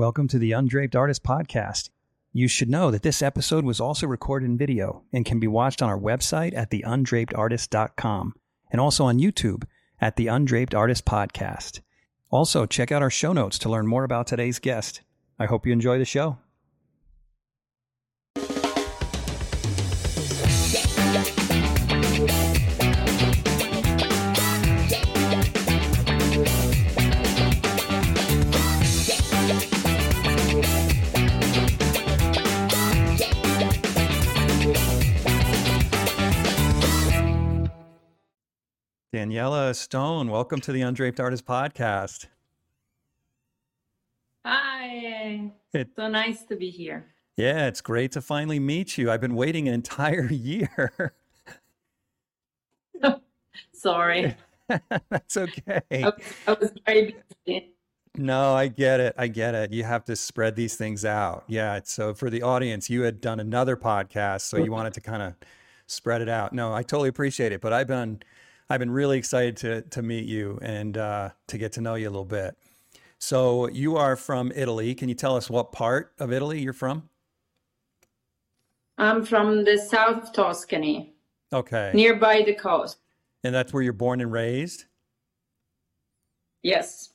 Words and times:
Welcome 0.00 0.28
to 0.28 0.38
the 0.38 0.52
Undraped 0.52 0.96
Artist 0.96 1.22
Podcast. 1.22 1.90
You 2.32 2.48
should 2.48 2.70
know 2.70 2.90
that 2.90 3.02
this 3.02 3.20
episode 3.20 3.66
was 3.66 3.80
also 3.80 4.06
recorded 4.06 4.46
in 4.46 4.56
video 4.56 5.02
and 5.12 5.26
can 5.26 5.38
be 5.38 5.46
watched 5.46 5.82
on 5.82 5.90
our 5.90 5.98
website 5.98 6.56
at 6.56 6.70
theundrapedartist.com 6.70 8.32
and 8.72 8.80
also 8.80 9.04
on 9.04 9.18
YouTube 9.18 9.64
at 10.00 10.16
the 10.16 10.28
Undraped 10.28 10.74
Artist 10.74 11.04
Podcast. 11.04 11.80
Also, 12.30 12.64
check 12.64 12.90
out 12.90 13.02
our 13.02 13.10
show 13.10 13.34
notes 13.34 13.58
to 13.58 13.68
learn 13.68 13.86
more 13.86 14.04
about 14.04 14.26
today's 14.26 14.58
guest. 14.58 15.02
I 15.38 15.44
hope 15.44 15.66
you 15.66 15.72
enjoy 15.74 15.98
the 15.98 16.06
show. 16.06 16.38
Daniela 39.12 39.70
Astone, 39.70 40.30
welcome 40.30 40.60
to 40.60 40.70
the 40.72 40.82
Undraped 40.82 41.18
Artist 41.18 41.44
Podcast. 41.44 42.26
Hi. 44.44 45.50
It- 45.72 45.88
so 45.96 46.06
nice 46.08 46.44
to 46.44 46.54
be 46.56 46.70
here. 46.70 47.06
Yeah, 47.36 47.66
it's 47.66 47.80
great 47.80 48.12
to 48.12 48.20
finally 48.20 48.60
meet 48.60 48.98
you. 48.98 49.10
I've 49.10 49.20
been 49.20 49.34
waiting 49.34 49.66
an 49.66 49.74
entire 49.74 50.26
year. 50.30 51.14
Sorry. 53.72 54.36
That's 55.08 55.36
okay. 55.36 55.80
I 55.90 56.04
was, 56.04 56.14
I 56.46 56.52
was 56.52 56.72
very 56.86 57.16
busy. 57.44 57.74
No, 58.16 58.54
I 58.54 58.68
get 58.68 59.00
it. 59.00 59.14
I 59.18 59.26
get 59.26 59.54
it. 59.56 59.72
You 59.72 59.82
have 59.84 60.04
to 60.04 60.14
spread 60.14 60.54
these 60.54 60.76
things 60.76 61.04
out. 61.04 61.44
Yeah. 61.48 61.80
So 61.82 62.14
for 62.14 62.30
the 62.30 62.42
audience, 62.42 62.88
you 62.88 63.02
had 63.02 63.20
done 63.20 63.40
another 63.40 63.76
podcast, 63.76 64.42
so 64.42 64.56
you 64.58 64.70
wanted 64.70 64.94
to 64.94 65.00
kind 65.00 65.22
of 65.22 65.34
spread 65.86 66.20
it 66.20 66.28
out. 66.28 66.52
No, 66.52 66.72
I 66.72 66.82
totally 66.84 67.08
appreciate 67.08 67.50
it. 67.52 67.60
But 67.60 67.72
I've 67.72 67.86
been 67.88 68.20
I've 68.70 68.78
been 68.78 68.92
really 68.92 69.18
excited 69.18 69.56
to 69.58 69.82
to 69.82 70.00
meet 70.00 70.26
you 70.26 70.58
and 70.62 70.96
uh, 70.96 71.30
to 71.48 71.58
get 71.58 71.72
to 71.72 71.80
know 71.80 71.96
you 71.96 72.08
a 72.08 72.12
little 72.12 72.24
bit. 72.24 72.56
So 73.18 73.68
you 73.68 73.96
are 73.96 74.14
from 74.14 74.52
Italy. 74.54 74.94
Can 74.94 75.08
you 75.08 75.16
tell 75.16 75.36
us 75.36 75.50
what 75.50 75.72
part 75.72 76.12
of 76.20 76.32
Italy 76.32 76.60
you're 76.60 76.72
from? 76.72 77.08
I'm 78.96 79.24
from 79.24 79.64
the 79.64 79.76
south 79.76 80.22
of 80.24 80.32
Tuscany, 80.32 81.14
Okay. 81.52 81.90
nearby 81.94 82.42
the 82.46 82.54
coast. 82.54 82.98
And 83.42 83.54
that's 83.54 83.72
where 83.72 83.82
you're 83.82 83.92
born 83.94 84.20
and 84.20 84.30
raised? 84.30 84.84
Yes. 86.62 87.10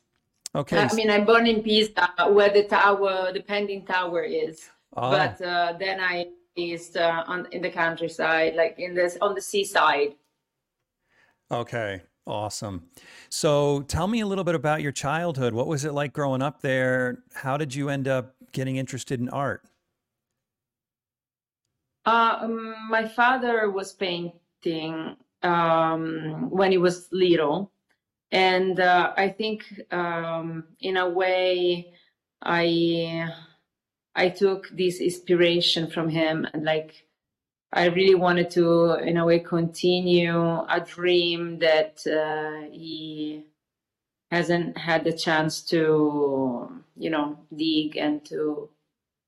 Okay. 0.55 0.77
I 0.77 0.93
mean, 0.93 1.09
I'm 1.11 1.25
born 1.25 1.45
in 1.47 1.61
Pisa, 1.61 2.09
where 2.29 2.49
the 2.49 2.63
tower, 2.63 3.31
the 3.31 3.41
Pending 3.41 3.85
Tower 3.85 4.23
is. 4.23 4.67
Ah, 4.97 5.11
But 5.11 5.41
uh, 5.45 5.73
then 5.79 5.99
I 6.01 6.27
is 6.55 6.95
uh, 6.95 7.23
on 7.27 7.47
in 7.51 7.61
the 7.61 7.69
countryside, 7.69 8.55
like 8.55 8.75
in 8.79 8.93
this 8.95 9.17
on 9.21 9.35
the 9.35 9.41
seaside. 9.41 10.15
Okay, 11.51 12.01
awesome. 12.25 12.89
So 13.29 13.81
tell 13.83 14.07
me 14.07 14.21
a 14.21 14.25
little 14.25 14.43
bit 14.43 14.55
about 14.55 14.81
your 14.81 14.91
childhood. 14.91 15.53
What 15.53 15.67
was 15.67 15.85
it 15.85 15.93
like 15.93 16.11
growing 16.11 16.41
up 16.41 16.61
there? 16.61 17.23
How 17.33 17.57
did 17.57 17.75
you 17.75 17.89
end 17.89 18.07
up 18.07 18.35
getting 18.51 18.77
interested 18.77 19.19
in 19.19 19.29
art? 19.29 19.63
Uh, 22.05 22.37
um, 22.41 22.75
my 22.89 23.07
father 23.07 23.69
was 23.69 23.93
painting 23.93 25.15
um, 25.41 26.49
when 26.49 26.71
he 26.71 26.77
was 26.77 27.07
little, 27.11 27.71
and 28.31 28.79
uh, 28.79 29.13
I 29.17 29.29
think 29.29 29.65
um, 29.91 30.65
in 30.79 30.97
a 30.97 31.09
way 31.09 31.93
I 32.43 33.31
I 34.15 34.29
took 34.29 34.69
this 34.69 34.99
inspiration 34.99 35.89
from 35.89 36.09
him, 36.09 36.47
and 36.53 36.63
like 36.63 37.04
I 37.75 37.87
really 37.87 38.15
wanted 38.15 38.49
to, 38.51 38.93
in 38.95 39.17
a 39.17 39.25
way, 39.25 39.39
continue 39.39 40.33
a 40.33 40.79
dream 40.79 41.59
that 41.59 41.99
uh, 42.07 42.71
he 42.71 43.43
hasn't 44.31 44.77
had 44.77 45.03
the 45.03 45.11
chance 45.11 45.61
to, 45.63 46.71
you 46.95 47.09
know, 47.09 47.37
dig 47.53 47.97
and 47.97 48.23
to 48.25 48.69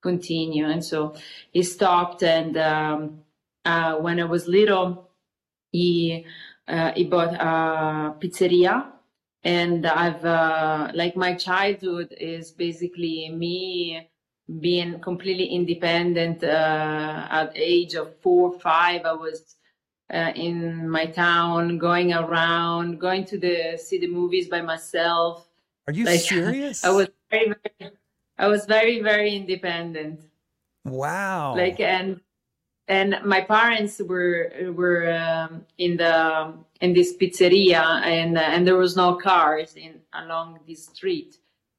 continue, 0.01 0.66
and 0.66 0.83
so 0.83 1.13
he 1.51 1.61
stopped 1.61 2.23
and 2.23 2.55
um, 2.55 3.23
uh, 3.66 3.95
when 3.97 4.17
I 4.19 4.23
was 4.23 4.47
little, 4.47 5.09
he 5.73 6.25
uh, 6.69 6.94
he 6.94 7.03
bought 7.03 7.33
a 7.33 8.16
pizzeria, 8.17 8.85
and 9.44 9.85
I've 9.85 10.23
uh, 10.23 10.91
like 10.94 11.17
my 11.17 11.35
childhood 11.35 12.16
is 12.17 12.51
basically 12.51 13.29
me 13.29 14.09
being 14.59 14.99
completely 15.01 15.45
independent. 15.45 16.43
Uh, 16.43 17.27
at 17.29 17.51
age 17.55 17.95
of 17.95 18.15
four, 18.21 18.59
five, 18.59 19.05
I 19.05 19.13
was. 19.13 19.55
Uh, 20.09 20.31
in 20.35 20.89
my 20.89 21.05
town, 21.05 21.77
going 21.77 22.13
around, 22.13 22.97
going 22.97 23.25
to 23.25 23.37
the 23.37 23.77
see 23.77 23.97
the 23.99 24.07
movies 24.07 24.47
by 24.47 24.61
myself. 24.61 25.47
Are 25.85 25.93
you 25.93 26.05
Like, 26.05 26.21
serious? 26.21 26.83
I 26.85 26.91
was 26.91 27.09
very, 27.29 27.47
very, 27.79 27.91
I 28.37 28.47
was 28.47 28.65
very, 28.65 29.01
very 29.01 29.35
independent 29.35 30.21
Wow. 30.85 31.55
like 31.55 31.79
and 31.79 32.21
and 32.87 33.17
my 33.25 33.41
parents 33.41 34.01
were 34.01 34.51
were 34.75 35.11
um, 35.13 35.65
in 35.77 35.97
the 35.97 36.53
in 36.79 36.93
this 36.93 37.15
pizzeria 37.17 37.83
and 38.03 38.37
and 38.37 38.65
there 38.65 38.77
was 38.77 38.95
no 38.95 39.15
cars 39.15 39.75
in 39.75 39.99
along 40.13 40.59
this 40.67 40.85
street 40.85 41.37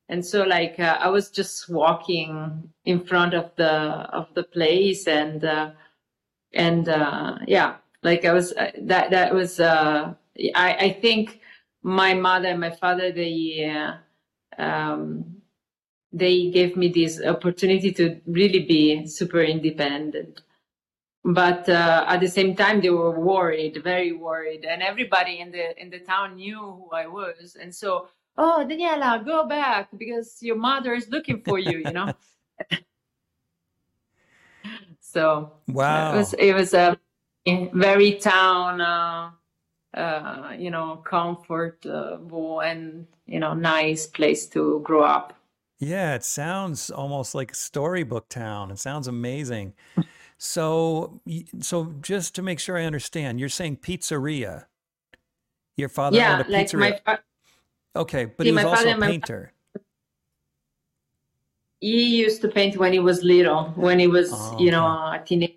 and 0.09 0.25
so 0.25 0.43
like 0.45 0.79
uh, 0.81 0.97
i 1.01 1.09
was 1.09 1.31
just 1.31 1.69
walking 1.69 2.71
in 2.85 3.05
front 3.05 3.35
of 3.35 3.51
the 3.57 3.71
of 3.71 4.27
the 4.35 4.43
place 4.43 5.07
and 5.07 5.45
uh, 5.45 5.71
and 6.55 6.89
uh, 6.89 7.37
yeah 7.47 7.77
like 8.03 8.25
i 8.25 8.33
was 8.33 8.53
uh, 8.53 8.71
that 8.83 9.11
that 9.11 9.35
was 9.35 9.61
uh 9.61 10.13
i 10.55 10.75
i 10.75 10.99
think 11.01 11.41
my 11.83 12.15
mother 12.15 12.49
and 12.49 12.61
my 12.61 12.71
father 12.71 13.13
they 13.13 13.71
uh, 13.71 14.63
um 14.63 15.39
they 16.13 16.51
gave 16.51 16.77
me 16.77 16.89
this 16.89 17.23
opportunity 17.23 17.93
to 17.93 18.19
really 18.27 18.65
be 18.65 19.07
super 19.07 19.43
independent. 19.43 20.41
But 21.23 21.69
at 21.69 22.21
the 22.21 22.29
same 22.29 22.57
time 22.57 22.81
they 22.81 22.89
were 22.89 23.21
worried 23.21 23.83
very 23.83 24.13
worried 24.13 24.65
and 24.65 24.83
everybody 24.83 25.41
in 25.41 25.51
the 25.51 25.79
in 25.79 25.91
the 25.91 25.99
town 25.99 26.37
knew 26.37 26.59
who 26.59 26.89
i 26.93 27.07
was. 27.07 27.57
And 27.61 27.75
so 27.75 28.09
oh 28.39 28.65
daniela 28.69 29.25
go 29.25 29.47
back 29.47 29.89
because 29.99 30.43
your 30.43 30.57
mother 30.57 30.95
is 30.95 31.09
looking 31.11 31.41
for 31.43 31.59
you 31.59 31.79
you 31.79 31.93
know 31.93 32.13
so 35.01 35.53
wow. 35.69 36.13
it 36.13 36.17
was 36.17 36.35
it 36.35 36.55
was 36.55 36.75
a 36.75 36.99
very 37.73 38.13
town 38.15 38.81
uh, 38.81 39.31
uh, 39.95 40.53
you 40.59 40.71
know 40.71 40.97
comfortable 41.05 42.61
and 42.61 43.07
you 43.27 43.41
know 43.41 43.55
nice 43.55 44.07
place 44.07 44.47
to 44.47 44.81
grow 44.85 45.03
up 45.03 45.35
Yeah, 45.79 46.15
it 46.15 46.25
sounds 46.25 46.91
almost 46.91 47.35
like 47.35 47.55
storybook 47.55 48.29
town. 48.29 48.71
It 48.71 48.79
sounds 48.79 49.09
amazing. 49.09 49.75
So, 50.41 51.21
so 51.61 51.95
just 52.01 52.37
to 52.37 52.43
make 52.43 52.61
sure 52.61 52.79
I 52.79 52.85
understand, 52.85 53.41
you're 53.41 53.49
saying 53.49 53.79
pizzeria. 53.79 54.67
Your 55.77 55.89
father 55.89 56.17
yeah 56.17 56.25
owned 56.25 56.43
a 56.43 56.45
like 56.45 56.67
pizzeria. 56.67 56.79
my 56.79 57.01
fa- 57.05 57.23
Okay, 57.97 58.27
but 58.27 58.45
See, 58.45 58.51
he 58.51 58.55
was 58.57 58.65
also 58.65 58.89
a 58.89 58.91
and 58.93 59.01
my- 59.01 59.07
painter. 59.09 59.53
he 61.81 62.17
used 62.17 62.41
to 62.43 62.49
paint 62.49 62.77
when 62.77 62.93
he 62.93 62.99
was 62.99 63.23
little 63.23 63.65
when 63.77 63.99
he 64.01 64.09
was 64.09 64.33
Oh, 64.33 64.57
you 64.59 64.71
know 64.73 64.87
a 64.87 65.23
teenager 65.25 65.55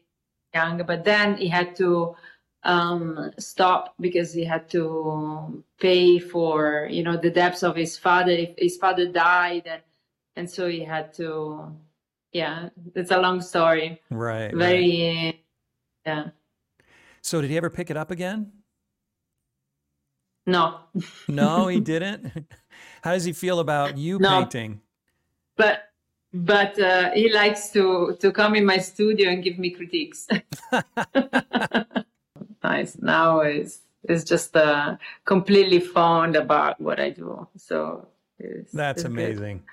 young 0.53 0.77
but 0.85 1.03
then 1.03 1.35
he 1.35 1.47
had 1.47 1.75
to 1.75 2.15
um 2.63 3.31
stop 3.39 3.95
because 3.99 4.31
he 4.31 4.43
had 4.45 4.69
to 4.69 5.63
pay 5.79 6.19
for 6.19 6.87
you 6.91 7.01
know 7.01 7.17
the 7.17 7.31
debts 7.31 7.63
of 7.63 7.75
his 7.75 7.97
father 7.97 8.31
if 8.31 8.51
his 8.57 8.77
father 8.77 9.07
died 9.07 9.63
and 9.65 9.81
and 10.35 10.47
so 10.49 10.67
he 10.69 10.83
had 10.83 11.11
to 11.13 11.73
yeah 12.33 12.69
it's 12.93 13.09
a 13.11 13.17
long 13.19 13.41
story 13.41 13.99
Right, 14.11 14.53
right. 14.53 14.55
very 14.55 15.43
yeah 16.05 16.29
So 17.23 17.41
did 17.41 17.49
he 17.49 17.57
ever 17.57 17.69
pick 17.71 17.89
it 17.89 17.97
up 17.97 18.11
again? 18.11 18.51
No 20.45 20.79
No, 21.27 21.67
he 21.67 21.79
didn't. 21.91 22.31
How 23.03 23.13
does 23.13 23.23
he 23.25 23.33
feel 23.33 23.59
about 23.59 23.97
you 23.97 24.19
No. 24.19 24.29
painting? 24.29 24.81
but 25.57 25.89
but 26.33 26.79
uh, 26.79 27.11
he 27.11 27.29
likes 27.31 27.69
to 27.71 28.15
to 28.19 28.31
come 28.31 28.55
in 28.55 28.65
my 28.65 28.77
studio 28.77 29.29
and 29.29 29.43
give 29.43 29.59
me 29.59 29.69
critiques 29.69 30.27
nice 32.63 32.97
now 32.99 33.41
is 33.41 33.81
is 34.09 34.23
just 34.23 34.55
uh, 34.55 34.95
completely 35.25 35.79
fond 35.79 36.35
about 36.35 36.79
what 36.79 36.99
i 36.99 37.09
do 37.09 37.47
so 37.57 38.07
it's, 38.39 38.73
That's 38.73 39.03
it's 39.03 39.03
good. 39.03 39.11
amazing. 39.11 39.63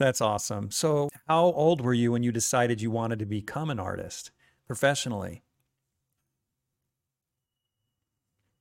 That's 0.00 0.20
awesome. 0.20 0.72
So, 0.72 1.08
how 1.28 1.44
old 1.44 1.80
were 1.80 1.94
you 1.94 2.10
when 2.10 2.24
you 2.24 2.32
decided 2.32 2.80
you 2.82 2.90
wanted 2.90 3.20
to 3.20 3.26
become 3.26 3.70
an 3.70 3.78
artist 3.78 4.32
professionally? 4.66 5.44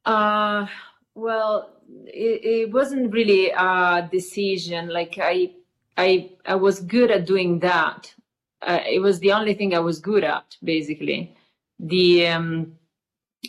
Uh, 0.06 0.68
well, 1.16 1.70
it, 2.06 2.46
it 2.46 2.72
wasn't 2.72 3.14
really 3.14 3.50
a 3.52 4.08
decision. 4.12 4.90
Like 4.90 5.18
I, 5.22 5.54
I 5.98 6.32
I 6.46 6.56
was 6.56 6.80
good 6.80 7.12
at 7.12 7.26
doing 7.26 7.60
that. 7.60 8.14
Uh, 8.62 8.80
it 8.90 9.00
was 9.00 9.20
the 9.20 9.32
only 9.32 9.54
thing 9.54 9.76
I 9.76 9.80
was 9.80 10.00
good 10.00 10.24
at, 10.24 10.56
basically. 10.64 11.36
The 11.80 12.28
um, 12.28 12.78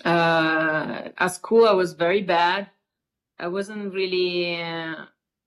uh, 0.05 1.09
at 1.19 1.29
school 1.29 1.67
I 1.67 1.73
was 1.73 1.93
very 1.93 2.23
bad. 2.23 2.69
I 3.39 3.49
wasn't 3.49 3.95
really. 3.95 4.63
Uh, 4.63 5.07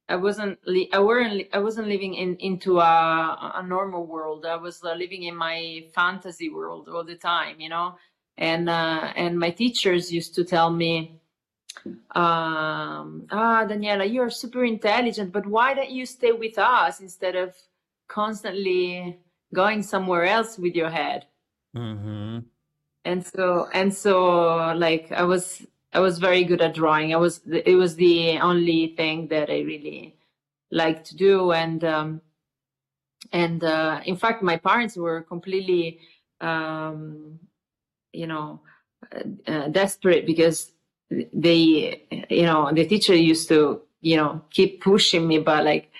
I 0.09 0.15
wasn't. 0.15 0.57
Li- 0.65 0.89
I 0.93 0.99
weren't. 0.99 1.47
I 1.53 1.59
wasn't 1.59 1.87
living 1.87 2.15
in 2.15 2.35
into 2.37 2.79
a 2.79 3.53
a 3.55 3.63
normal 3.63 4.05
world. 4.05 4.45
I 4.45 4.55
was 4.55 4.83
uh, 4.83 4.93
living 4.93 5.23
in 5.23 5.35
my 5.35 5.85
fantasy 5.93 6.49
world 6.49 6.87
all 6.89 7.03
the 7.03 7.15
time, 7.15 7.59
you 7.59 7.69
know. 7.69 7.95
And 8.37 8.69
uh, 8.69 9.11
and 9.15 9.37
my 9.37 9.51
teachers 9.51 10.11
used 10.11 10.35
to 10.35 10.43
tell 10.45 10.71
me, 10.71 11.19
um, 12.15 13.27
"Ah, 13.31 13.65
Daniela, 13.67 14.09
you 14.09 14.21
are 14.21 14.29
super 14.29 14.63
intelligent, 14.63 15.31
but 15.31 15.45
why 15.45 15.73
don't 15.73 15.89
you 15.89 16.05
stay 16.05 16.31
with 16.31 16.57
us 16.57 17.01
instead 17.01 17.35
of 17.35 17.55
constantly 18.07 19.19
going 19.53 19.83
somewhere 19.83 20.25
else 20.25 20.57
with 20.57 20.75
your 20.75 20.89
head?" 20.89 21.25
Mm-hmm. 21.75 22.39
And 23.05 23.25
so 23.25 23.69
and 23.73 23.93
so, 23.93 24.73
like 24.75 25.11
I 25.11 25.23
was 25.23 25.65
I 25.93 25.99
was 25.99 26.19
very 26.19 26.43
good 26.43 26.61
at 26.61 26.75
drawing. 26.75 27.13
I 27.13 27.17
was 27.17 27.41
it 27.47 27.75
was 27.75 27.95
the 27.95 28.39
only 28.39 28.93
thing 28.97 29.27
that 29.27 29.49
I 29.49 29.59
really 29.61 30.15
liked 30.71 31.05
to 31.07 31.15
do, 31.15 31.51
and 31.53 31.83
um, 31.83 32.21
and 33.31 33.63
uh, 33.63 34.01
in 34.05 34.15
fact, 34.15 34.43
my 34.43 34.57
parents 34.57 34.95
were 34.97 35.21
completely, 35.21 35.99
um, 36.41 37.39
you 38.13 38.27
know, 38.27 38.61
uh, 39.15 39.51
uh, 39.51 39.67
desperate 39.69 40.25
because 40.25 40.71
they, 41.09 42.03
you 42.29 42.43
know, 42.43 42.71
the 42.73 42.85
teacher 42.85 43.15
used 43.15 43.47
to, 43.49 43.81
you 44.01 44.17
know, 44.17 44.41
keep 44.51 44.81
pushing 44.81 45.27
me, 45.27 45.39
but 45.39 45.65
like 45.65 45.91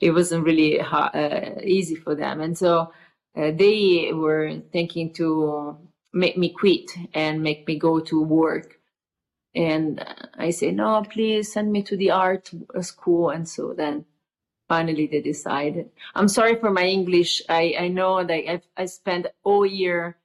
it 0.00 0.10
wasn't 0.10 0.44
really 0.44 0.78
ha- 0.78 1.10
uh, 1.14 1.60
easy 1.62 1.94
for 1.94 2.14
them, 2.14 2.40
and 2.40 2.56
so 2.56 2.92
uh, 3.36 3.50
they 3.54 4.10
were 4.12 4.60
thinking 4.72 5.12
to 5.14 5.76
make 6.12 6.36
me 6.36 6.50
quit 6.50 6.90
and 7.14 7.42
make 7.42 7.66
me 7.66 7.78
go 7.78 8.00
to 8.00 8.22
work 8.22 8.76
and 9.56 10.04
I 10.36 10.50
say, 10.50 10.70
no, 10.70 11.02
please 11.02 11.52
send 11.52 11.72
me 11.72 11.82
to 11.84 11.96
the 11.96 12.10
art 12.10 12.50
school. 12.82 13.30
And 13.30 13.48
so 13.48 13.72
then 13.72 14.04
finally 14.68 15.06
they 15.06 15.22
decided. 15.22 15.88
I'm 16.14 16.28
sorry 16.28 16.56
for 16.56 16.70
my 16.70 16.84
English. 16.84 17.42
I, 17.48 17.74
I 17.80 17.88
know 17.88 18.22
that 18.22 18.50
I, 18.50 18.60
I 18.76 18.84
spent 18.84 19.28
all 19.44 19.64
year 19.64 20.18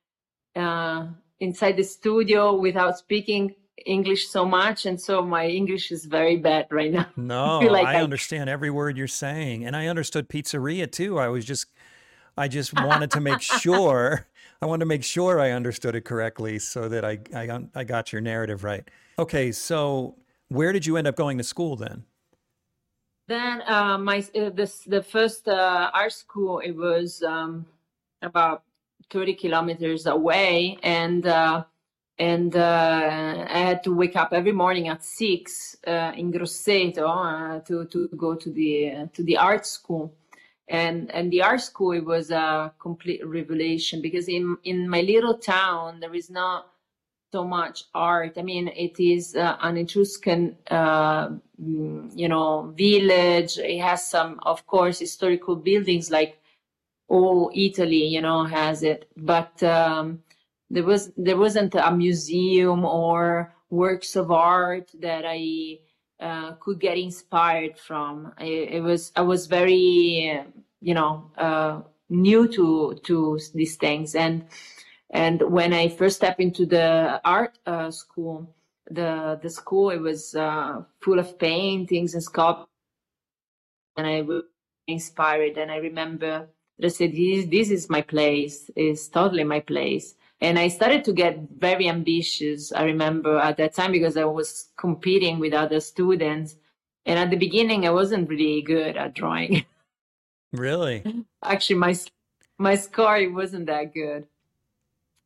uh, 0.56 1.08
inside 1.40 1.78
the 1.78 1.84
studio 1.84 2.56
without 2.56 2.98
speaking 2.98 3.56
English 3.86 4.28
so 4.28 4.46
much. 4.46 4.86
And 4.86 5.00
so 5.00 5.22
my 5.22 5.48
English 5.48 5.92
is 5.92 6.06
very 6.06 6.38
bad 6.38 6.68
right 6.72 6.92
now. 6.92 7.08
No, 7.18 7.60
feel 7.62 7.72
like 7.72 7.88
I 7.88 7.96
I- 8.00 8.04
understand 8.04 8.50
every 8.50 8.70
word 8.70 8.98
you're 8.98 9.08
saying. 9.08 9.66
And 9.66 9.76
I 9.76 9.88
understood 9.88 10.30
pizzeria 10.30 10.92
too. 10.92 11.20
I 11.20 11.28
was 11.28 11.46
just, 11.46 11.68
I 12.38 12.48
just 12.48 12.74
wanted 12.74 13.12
to 13.12 13.20
make 13.22 13.42
sure, 13.64 14.28
I 14.62 14.66
wanted 14.66 14.82
to 14.82 14.86
make 14.88 15.04
sure 15.04 15.40
I 15.40 15.52
understood 15.52 15.96
it 15.96 16.06
correctly 16.06 16.60
so 16.60 16.88
that 16.90 17.04
I, 17.06 17.20
I, 17.36 17.46
got- 17.46 17.64
I 17.76 17.84
got 17.84 18.12
your 18.14 18.22
narrative 18.22 18.64
right. 18.64 18.88
Okay, 19.20 19.52
so 19.52 20.16
where 20.50 20.72
did 20.74 20.86
you 20.86 20.98
end 20.98 21.08
up 21.08 21.16
going 21.16 21.38
to 21.38 21.44
school 21.44 21.76
then? 21.76 22.04
Then 23.28 23.62
uh, 23.68 23.98
my 23.98 24.26
uh, 24.36 24.50
this 24.50 24.80
the 24.80 25.02
first 25.02 25.48
uh, 25.48 25.90
art 25.94 26.12
school 26.12 26.60
it 26.60 26.72
was 26.76 27.24
um, 27.24 27.66
about 28.22 28.64
30 29.10 29.36
kilometers 29.36 30.06
away 30.06 30.78
and 30.84 31.26
uh, 31.28 31.64
and 32.20 32.56
uh, 32.56 33.46
I 33.50 33.60
had 33.60 33.84
to 33.84 33.96
wake 33.96 34.16
up 34.16 34.34
every 34.34 34.52
morning 34.52 34.88
at 34.88 35.04
six 35.04 35.76
uh, 35.88 36.12
in 36.16 36.32
Grosseto 36.32 37.08
uh, 37.08 37.60
to 37.62 37.86
to 37.86 38.08
go 38.16 38.36
to 38.36 38.50
the 38.50 39.10
to 39.14 39.24
the 39.24 39.38
art 39.38 39.66
school 39.66 40.14
and 40.68 41.12
and 41.12 41.32
the 41.32 41.42
art 41.42 41.62
school 41.62 41.92
it 41.92 42.06
was 42.06 42.32
a 42.32 42.74
complete 42.80 43.26
revelation 43.26 44.02
because 44.02 44.28
in 44.28 44.58
in 44.64 44.90
my 44.90 45.02
little 45.02 45.38
town 45.38 46.00
there 46.00 46.14
is 46.14 46.30
not 46.30 46.72
so 47.32 47.46
much 47.46 47.86
art. 47.94 48.38
I 48.38 48.42
mean, 48.42 48.68
it 48.68 49.00
is 49.00 49.36
uh, 49.36 49.56
an 49.62 49.78
Etruscan, 49.78 50.58
uh, 50.70 51.30
mm, 51.62 52.12
you 52.14 52.28
know, 52.28 52.74
village. 52.78 53.58
It 53.58 53.80
has 53.80 54.06
some, 54.06 54.40
of 54.44 54.68
course, 54.68 55.00
historical 55.00 55.56
buildings 55.56 56.12
like 56.12 56.40
all 57.08 57.52
Italy, 57.56 58.06
you 58.06 58.22
know, 58.22 58.44
has 58.44 58.84
it. 58.84 59.10
But 59.16 59.62
um, 59.64 60.24
there 60.72 60.84
was 60.86 61.12
there 61.18 61.38
wasn't 61.38 61.76
a 61.76 61.92
museum 61.92 62.86
or 62.86 63.54
works 63.70 64.16
of 64.16 64.32
art 64.32 64.92
that 65.00 65.24
I 65.28 65.80
uh, 66.20 66.54
could 66.60 66.80
get 66.80 66.98
inspired 66.98 67.78
from. 67.78 68.34
I, 68.38 68.46
it 68.46 68.84
was 68.84 69.12
I 69.16 69.22
was 69.22 69.48
very, 69.48 70.44
you 70.82 70.94
know, 70.94 71.32
uh, 71.38 71.82
new 72.10 72.48
to 72.48 73.00
to 73.04 73.40
these 73.54 73.76
things 73.76 74.16
and. 74.16 74.46
And 75.14 75.42
when 75.52 75.74
I 75.74 75.90
first 75.90 76.16
stepped 76.16 76.40
into 76.40 76.66
the 76.66 77.20
art 77.26 77.60
uh, 77.66 77.92
school, 77.92 78.56
the 78.90 79.38
the 79.44 79.50
school 79.50 79.90
it 79.90 80.00
was 80.00 80.36
uh, 80.36 80.84
full 81.02 81.20
of 81.20 81.38
paintings 81.38 82.14
and 82.14 82.24
sculptures, 82.24 82.68
and 83.98 84.08
I 84.08 84.22
was 84.22 84.44
inspired. 84.88 85.58
And 85.58 85.70
I 85.70 85.78
remember 85.78 86.48
that 86.80 86.86
I 86.86 86.90
said, 86.90 87.12
"This 87.12 87.46
this 87.48 87.70
is 87.72 87.90
my 87.90 88.02
place. 88.02 88.72
It's 88.76 89.10
totally 89.10 89.44
my 89.44 89.60
place." 89.60 90.16
And 90.42 90.58
I 90.58 90.70
started 90.70 91.04
to 91.06 91.14
get 91.14 91.40
very 91.58 91.88
ambitious. 91.88 92.72
I 92.72 92.84
remember 92.84 93.38
at 93.38 93.58
that 93.58 93.76
time 93.76 93.92
because 93.92 94.18
I 94.18 94.26
was 94.26 94.70
competing 94.76 95.40
with 95.40 95.54
other 95.54 95.80
students, 95.80 96.56
and 97.06 97.20
at 97.20 97.30
the 97.30 97.38
beginning 97.38 97.86
I 97.86 97.92
wasn't 97.92 98.30
really 98.30 98.62
good 98.62 98.98
at 98.98 99.14
drawing. 99.14 99.66
Really? 100.54 101.02
Actually, 101.42 101.78
my 101.78 101.96
my 102.58 102.76
score 102.76 103.32
wasn't 103.32 103.68
that 103.68 103.94
good 103.94 104.28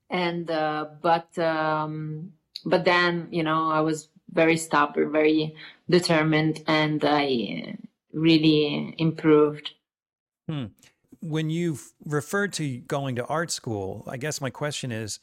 and 0.09 0.49
uh, 0.51 0.85
but 1.01 1.37
um, 1.37 2.33
but 2.65 2.85
then 2.85 3.27
you 3.31 3.43
know 3.43 3.69
I 3.69 3.81
was 3.81 4.09
very 4.31 4.57
stubborn, 4.57 5.11
very 5.11 5.55
determined, 5.89 6.63
and 6.67 7.03
I 7.03 7.67
uh, 7.67 7.71
really 8.13 8.95
improved. 8.97 9.71
When 11.27 11.49
you've 11.49 11.91
referred 12.05 12.53
to 12.53 12.77
going 12.81 13.15
to 13.15 13.25
art 13.25 13.49
school, 13.49 14.03
I 14.07 14.17
guess 14.17 14.41
my 14.41 14.51
question 14.51 14.91
is 14.91 15.19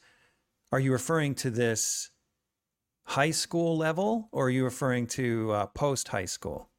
are 0.73 0.79
you 0.79 0.91
referring 0.91 1.33
to 1.35 1.49
this 1.49 2.11
high 3.05 3.31
school 3.31 3.77
level 3.77 4.27
or 4.33 4.47
are 4.47 4.49
you 4.49 4.65
referring 4.65 5.07
to 5.07 5.51
uh, 5.53 5.65
post 5.67 6.09
high 6.09 6.25
school? 6.25 6.69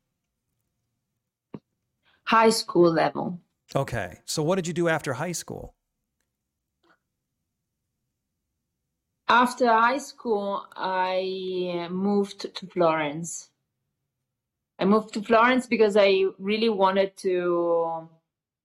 High 2.25 2.50
school 2.50 2.93
level. 2.93 3.41
Okay. 3.75 4.19
So 4.26 4.43
what 4.43 4.56
did 4.56 4.67
you 4.67 4.75
do 4.75 4.88
after 4.88 5.15
high 5.15 5.32
school? 5.32 5.75
After 9.27 9.67
high 9.67 9.98
school, 9.98 10.67
I 10.77 11.89
moved 11.91 12.55
to 12.55 12.67
Florence. 12.67 13.48
I 14.79 14.84
moved 14.84 15.15
to 15.15 15.22
Florence 15.22 15.67
because 15.67 15.96
I 15.96 16.25
really 16.39 16.69
wanted 16.69 17.17
to 17.19 18.06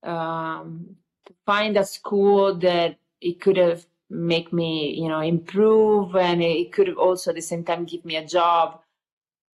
um, 0.03 0.96
to 1.25 1.34
find 1.46 1.77
a 1.77 1.86
school 1.86 2.56
that 2.56 2.98
it 3.22 3.41
could 3.41 3.58
have 3.58 3.86
make 4.10 4.51
me, 4.53 4.94
you 4.96 5.08
know, 5.08 5.20
improve, 5.22 6.15
and 6.15 6.41
it 6.44 6.72
could 6.72 6.88
have 6.88 6.98
also 6.98 7.32
at 7.32 7.36
the 7.36 7.41
same 7.41 7.63
time 7.63 7.86
give 7.86 8.06
me 8.06 8.15
a 8.18 8.25
job. 8.25 8.82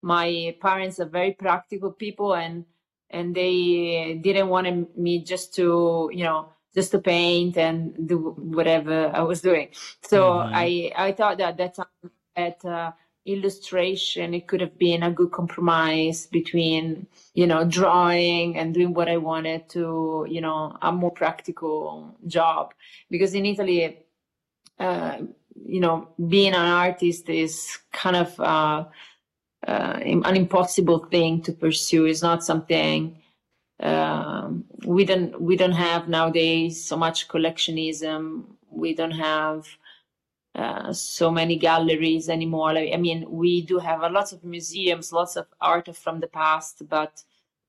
My 0.01 0.55
parents 0.61 0.99
are 0.99 1.05
very 1.05 1.33
practical 1.33 1.91
people, 1.91 2.35
and 2.35 2.65
and 3.09 3.33
they 3.35 4.19
didn't 4.21 4.49
want 4.49 4.97
me 4.97 5.19
just 5.23 5.53
to, 5.55 6.09
you 6.13 6.23
know, 6.23 6.49
just 6.73 6.91
to 6.91 6.99
paint 6.99 7.57
and 7.57 8.07
do 8.07 8.31
whatever 8.37 9.11
I 9.13 9.21
was 9.21 9.41
doing. 9.41 9.69
So 10.03 10.39
Mhm. 10.41 10.51
I 10.53 10.91
I 10.95 11.11
thought 11.13 11.37
that 11.39 11.57
that 11.57 11.75
time 11.75 12.11
at 12.35 12.63
uh, 12.65 12.91
illustration 13.25 14.33
it 14.35 14.47
could 14.47 14.61
have 14.61 14.77
been 14.77 15.01
a 15.01 15.11
good 15.11 15.31
compromise 15.31 16.27
between 16.27 17.07
you 17.33 17.47
know 17.47 17.65
drawing 17.65 18.57
and 18.57 18.73
doing 18.73 18.93
what 18.93 19.09
I 19.09 19.17
wanted 19.17 19.67
to 19.69 20.27
you 20.29 20.41
know 20.41 20.77
a 20.81 20.91
more 20.91 21.11
practical 21.11 22.15
job 22.27 22.73
because 23.09 23.33
in 23.33 23.45
Italy 23.45 23.97
uh, 24.79 25.17
you 25.65 25.79
know 25.79 26.09
being 26.27 26.53
an 26.53 26.67
artist 26.67 27.27
is 27.29 27.79
kind 27.91 28.15
of 28.15 28.39
uh, 28.39 28.85
uh, 29.67 29.99
an 30.03 30.35
impossible 30.35 30.99
thing 31.05 31.41
to 31.41 31.51
pursue. 31.51 32.05
It's 32.05 32.21
not 32.21 32.43
something 32.43 33.17
um, 33.79 34.65
we 34.85 35.03
don't 35.05 35.39
we 35.41 35.55
don't 35.55 35.71
have 35.71 36.07
nowadays 36.07 36.83
so 36.83 36.95
much 36.95 37.27
collectionism. 37.27 38.43
We 38.69 38.93
don't 38.93 39.11
have 39.11 39.65
uh, 40.55 40.93
so 40.93 41.29
many 41.29 41.57
galleries 41.57 42.29
anymore. 42.29 42.73
Like, 42.73 42.91
I 42.93 42.97
mean, 42.97 43.25
we 43.29 43.61
do 43.61 43.77
have 43.79 44.01
a 44.01 44.09
lot 44.09 44.31
of 44.31 44.43
museums, 44.43 45.11
lots 45.11 45.35
of 45.35 45.47
art 45.59 45.93
from 45.95 46.19
the 46.21 46.27
past, 46.27 46.87
but 46.87 47.23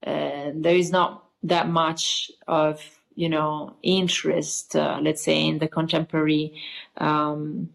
uh, 0.06 0.52
there 0.54 0.76
is 0.76 0.90
not 0.90 1.24
that 1.42 1.68
much 1.68 2.30
of 2.46 2.80
you 3.14 3.28
know 3.28 3.76
interest, 3.82 4.76
uh, 4.76 4.98
let's 5.02 5.22
say, 5.22 5.46
in 5.46 5.58
the 5.58 5.68
contemporary, 5.68 6.52
um, 6.98 7.70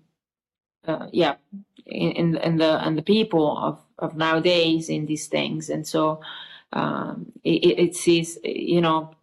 uh, 0.88 1.08
yeah, 1.12 1.36
in, 1.86 2.12
in 2.12 2.38
in 2.38 2.58
the 2.58 2.86
and 2.86 2.98
the 2.98 3.04
people 3.04 3.58
of 3.58 3.80
of 4.00 4.16
nowadays 4.16 4.88
in 4.88 5.08
these 5.08 5.28
things, 5.28 5.70
and 5.70 5.86
so 5.88 6.22
um, 6.74 7.32
it 7.44 7.80
it 7.80 7.96
sees, 7.96 8.38
you 8.44 8.82
know, 8.82 9.14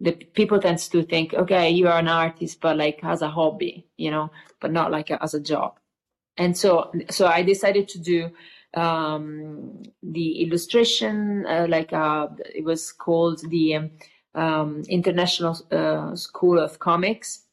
the 0.00 0.12
people 0.12 0.60
tends 0.60 0.88
to 0.88 1.02
think, 1.04 1.34
okay, 1.34 1.70
you 1.70 1.88
are 1.88 1.98
an 1.98 2.08
artist, 2.08 2.60
but 2.60 2.76
like 2.76 3.00
as 3.02 3.22
a 3.22 3.30
hobby, 3.30 3.86
you 3.96 4.10
know, 4.10 4.30
but 4.60 4.72
not 4.72 4.90
like 4.90 5.10
a, 5.10 5.22
as 5.22 5.34
a 5.34 5.40
job. 5.40 5.78
And 6.36 6.56
so, 6.56 6.92
so 7.10 7.26
I 7.26 7.42
decided 7.42 7.88
to 7.88 7.98
do 8.00 8.30
um, 8.74 9.82
the 10.02 10.42
illustration, 10.42 11.46
uh, 11.46 11.66
like 11.68 11.92
uh, 11.92 12.28
it 12.54 12.64
was 12.64 12.92
called 12.92 13.40
the 13.50 13.76
um, 13.76 13.90
um 14.34 14.82
International 14.88 15.56
uh, 15.70 16.16
School 16.16 16.58
of 16.58 16.80
Comics, 16.80 17.44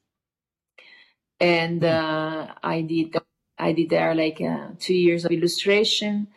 and 1.39 1.83
uh, 1.83 2.47
I 2.63 2.81
did 2.81 3.15
I 3.59 3.73
did 3.73 3.89
there 3.89 4.15
like 4.15 4.41
uh, 4.41 4.69
two 4.79 4.95
years 4.95 5.25
of 5.25 5.31
illustration, 5.31 6.27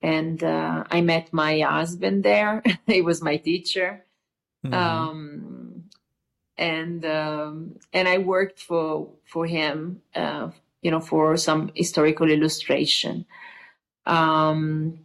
and 0.00 0.42
uh, 0.42 0.84
I 0.90 1.02
met 1.02 1.32
my 1.32 1.60
husband 1.60 2.24
there. 2.24 2.62
he 2.86 3.02
was 3.02 3.22
my 3.22 3.36
teacher. 3.36 4.06
Mm-hmm. 4.64 4.74
Um, 4.74 5.84
and 6.58 7.04
um, 7.06 7.76
and 7.92 8.06
I 8.06 8.18
worked 8.18 8.60
for 8.60 9.08
for 9.24 9.46
him, 9.46 10.02
uh, 10.14 10.50
you 10.82 10.90
know, 10.90 11.00
for 11.00 11.36
some 11.36 11.70
historical 11.74 12.30
illustration. 12.30 13.24
Um, 14.06 15.00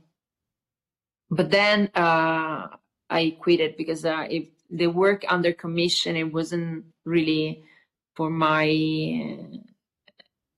but 1.32 1.50
then 1.50 1.90
uh, 1.96 2.68
I 3.10 3.38
quit 3.40 3.62
it 3.62 3.78
because 3.78 4.06
uh, 4.06 4.28
if 4.30 4.48
the 4.70 4.88
work 4.88 5.24
under 5.30 5.54
commission 5.54 6.16
it 6.16 6.34
wasn't 6.34 6.86
really 7.06 7.64
for 8.16 8.30
my 8.30 9.40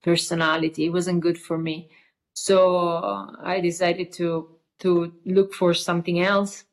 personality. 0.04 0.86
It 0.86 0.94
wasn't 0.94 1.22
good 1.22 1.38
for 1.38 1.58
me, 1.58 1.90
so 2.34 2.88
I 3.44 3.60
decided 3.60 4.12
to 4.14 4.50
to 4.80 5.14
look 5.26 5.54
for 5.54 5.74
something 5.74 6.22
else 6.22 6.64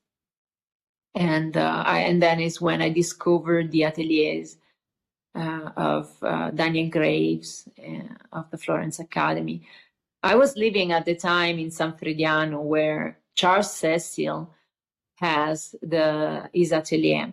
and 1.14 1.56
uh, 1.56 1.82
I, 1.86 2.00
and 2.00 2.20
then 2.20 2.40
is 2.40 2.60
when 2.60 2.82
I 2.82 2.88
discovered 2.88 3.70
the 3.70 3.84
ateliers 3.84 4.56
uh, 5.34 5.70
of 5.76 6.10
uh, 6.22 6.50
Daniel 6.50 6.88
Graves 6.90 7.68
uh, 7.78 8.14
of 8.32 8.50
the 8.50 8.58
Florence 8.58 8.98
Academy. 8.98 9.62
I 10.22 10.34
was 10.36 10.56
living 10.56 10.92
at 10.92 11.04
the 11.04 11.14
time 11.14 11.58
in 11.58 11.70
San 11.70 11.92
Frediano, 11.92 12.62
where 12.62 13.18
Charles 13.34 13.72
Cecil 13.72 14.50
has 15.16 15.74
the 15.82 16.48
his 16.52 16.72
atelier. 16.72 17.32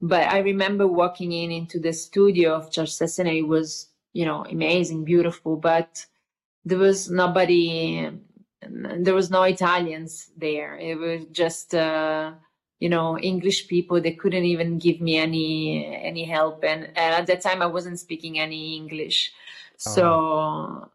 But 0.00 0.28
I 0.28 0.38
remember 0.38 0.86
walking 0.86 1.32
in 1.32 1.50
into 1.50 1.80
the 1.80 1.92
studio 1.92 2.54
of 2.54 2.70
Charles 2.70 2.96
Cecil, 2.96 3.26
and 3.26 3.36
it 3.36 3.48
was 3.48 3.88
you 4.12 4.24
know 4.26 4.44
amazing, 4.44 5.04
beautiful, 5.04 5.56
but 5.56 6.04
there 6.64 6.78
was 6.78 7.10
nobody. 7.10 8.10
There 8.60 9.14
was 9.14 9.30
no 9.30 9.44
Italians 9.44 10.30
there. 10.36 10.76
It 10.76 10.96
was 10.98 11.24
just 11.30 11.74
uh, 11.74 12.32
you 12.80 12.88
know 12.88 13.18
english 13.18 13.66
people 13.66 14.00
they 14.00 14.12
couldn't 14.12 14.44
even 14.44 14.78
give 14.78 15.00
me 15.00 15.16
any 15.18 15.86
any 15.86 16.24
help. 16.24 16.64
And, 16.64 16.84
and 16.84 17.14
at 17.14 17.26
that 17.26 17.40
time 17.40 17.62
i 17.62 17.66
wasn't 17.66 18.00
speaking 18.00 18.38
any 18.38 18.76
english. 18.76 19.32
So 19.76 20.90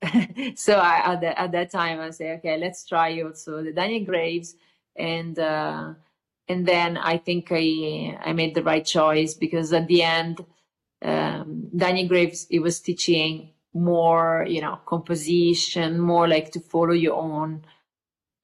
so 0.54 0.74
I, 0.74 1.12
at, 1.12 1.20
the, 1.20 1.40
at 1.40 1.52
that 1.52 1.70
time 1.70 2.00
i 2.00 2.10
say 2.10 2.32
okay 2.34 2.56
let's 2.56 2.86
try 2.86 3.20
also 3.22 3.62
the 3.62 3.72
daniel 3.72 4.04
graves. 4.04 4.54
And 4.96 5.38
uh, 5.38 5.94
and 6.48 6.66
then 6.66 6.96
i 6.96 7.16
think 7.16 7.48
i 7.50 8.18
i 8.24 8.32
made 8.32 8.54
the 8.54 8.62
right 8.62 8.84
choice 8.84 9.34
because 9.34 9.72
at 9.72 9.86
the 9.86 10.02
end 10.02 10.44
um, 11.02 11.68
daniel 11.76 12.08
graves 12.08 12.46
he 12.48 12.58
was 12.58 12.80
teaching 12.80 13.50
more 13.74 14.44
you 14.48 14.60
know 14.60 14.78
composition 14.86 16.00
more 16.00 16.26
like 16.26 16.50
to 16.50 16.60
follow 16.60 16.92
your 16.92 17.14
own 17.14 17.62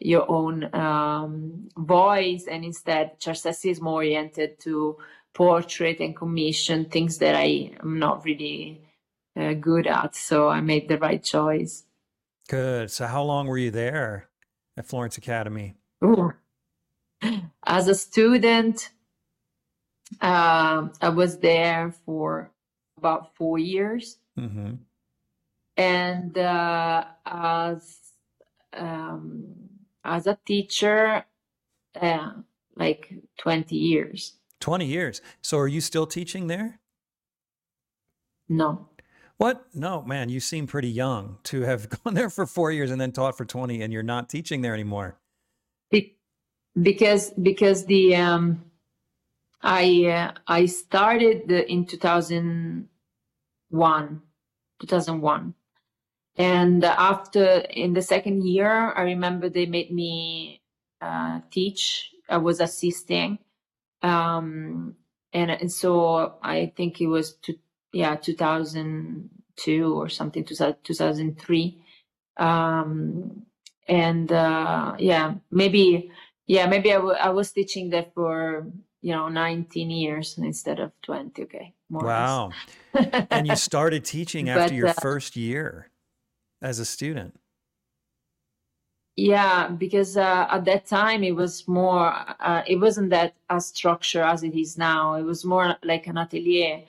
your 0.05 0.31
own 0.31 0.73
um, 0.75 1.69
voice 1.79 2.47
and 2.47 2.63
instead 2.63 3.19
Charles 3.19 3.41
Cecil 3.41 3.71
is 3.71 3.81
more 3.81 3.95
oriented 3.95 4.61
to 4.61 4.99
portrait 5.33 5.99
and 6.01 6.15
commission 6.15 6.85
things 6.85 7.19
that 7.19 7.35
I 7.35 7.73
am 7.83 7.99
not 7.99 8.25
really 8.25 8.83
uh, 9.35 9.55
good 9.55 9.87
at 9.87 10.15
so 10.15 10.49
I 10.49 10.61
made 10.61 10.89
the 10.89 10.99
right 10.99 11.25
choice 11.25 11.85
good 12.49 12.91
so 12.91 13.07
how 13.07 13.23
long 13.23 13.47
were 13.47 13.57
you 13.57 13.71
there 13.71 14.29
at 14.77 14.87
Florence 14.87 15.17
Academy 15.17 15.75
Ooh. 16.05 16.35
as 17.67 17.89
a 17.89 17.95
student 17.95 18.91
uh, 20.21 20.89
I 21.01 21.09
was 21.09 21.39
there 21.39 21.95
for 22.05 22.53
about 22.99 23.35
four 23.37 23.59
years 23.59 24.19
mm-hmm. 24.39 24.75
and 25.79 26.39
uh, 26.39 27.05
as 27.25 27.97
um, 28.75 29.65
as 30.05 30.27
a 30.27 30.39
teacher 30.45 31.25
uh, 32.01 32.33
like 32.77 33.13
20 33.39 33.77
years. 33.77 34.35
20 34.61 34.87
years. 34.87 35.21
So 35.43 35.59
are 35.59 35.69
you 35.69 35.81
still 35.81 36.07
teaching 36.07 36.47
there? 36.47 36.79
No. 38.49 38.89
What? 39.37 39.67
No 39.75 40.03
man 40.03 40.29
you 40.29 40.39
seem 40.41 40.67
pretty 40.67 40.89
young 40.89 41.39
to 41.45 41.63
have 41.63 41.89
gone 42.05 42.15
there 42.15 42.31
for 42.31 42.47
four 42.47 42.71
years 42.71 42.91
and 42.91 43.01
then 43.01 43.13
taught 43.13 43.37
for 43.37 43.45
20 43.45 43.83
and 43.83 43.93
you're 43.93 44.03
not 44.03 44.31
teaching 44.31 44.63
there 44.63 44.75
anymore. 44.75 45.19
Be- 45.91 46.17
because 46.81 47.31
because 47.31 47.85
the 47.87 48.17
um 48.17 48.65
i 49.63 50.07
uh, 50.07 50.33
i 50.49 50.67
started 50.67 51.47
the, 51.47 51.71
in 51.71 51.87
2001 51.87 54.23
2001 54.81 55.55
and 56.37 56.85
after 56.85 57.59
in 57.71 57.93
the 57.93 58.03
second 58.03 58.45
year 58.45 58.93
i 58.93 59.03
remember 59.03 59.49
they 59.49 59.67
made 59.67 59.91
me 59.93 60.61
uh, 61.05 61.41
teach. 61.51 62.11
I 62.31 62.39
was 62.39 62.61
assisting. 62.61 63.39
Um, 64.03 64.97
and, 65.33 65.51
and 65.51 65.73
so 65.73 66.35
i 66.43 66.73
think 66.77 67.01
it 67.01 67.09
was 67.09 67.35
to, 67.43 67.55
yeah 67.93 68.15
2002 68.15 69.95
or 69.95 70.09
something 70.09 70.45
2003 70.45 71.83
um, 72.37 73.43
and 73.89 74.33
uh, 74.33 74.95
yeah 74.99 75.35
maybe 75.51 76.11
yeah 76.47 76.67
maybe 76.67 76.93
I, 76.93 76.97
w- 76.97 77.17
I 77.17 77.31
was 77.31 77.51
teaching 77.53 77.91
there 77.91 78.07
for 78.15 78.67
you 79.03 79.13
know 79.13 79.29
19 79.29 79.91
years 79.91 80.39
instead 80.39 80.79
of 80.81 80.93
20 81.03 81.43
okay 81.43 81.75
wow. 81.91 82.51
And 83.31 83.47
you 83.47 83.57
started 83.57 84.05
teaching 84.05 84.49
after 84.49 84.69
but, 84.69 84.75
your 84.75 84.89
uh, 84.89 84.93
first 84.95 85.37
year 85.37 85.91
as 86.63 86.79
a 86.79 86.85
student? 86.85 87.39
Yeah, 89.17 89.69
because 89.69 90.17
uh, 90.17 90.47
at 90.51 90.65
that 90.65 90.87
time 90.87 91.23
it 91.23 91.37
was 91.37 91.69
more, 91.69 92.13
uh, 92.41 92.63
it 92.67 92.77
wasn't 92.77 93.11
that 93.11 93.35
as 93.49 93.67
structured 93.67 94.25
as 94.25 94.43
it 94.43 94.55
is 94.57 94.77
now. 94.77 95.15
It 95.15 95.23
was 95.23 95.45
more 95.45 95.77
like 95.85 96.09
an 96.09 96.19
atelier. 96.19 96.83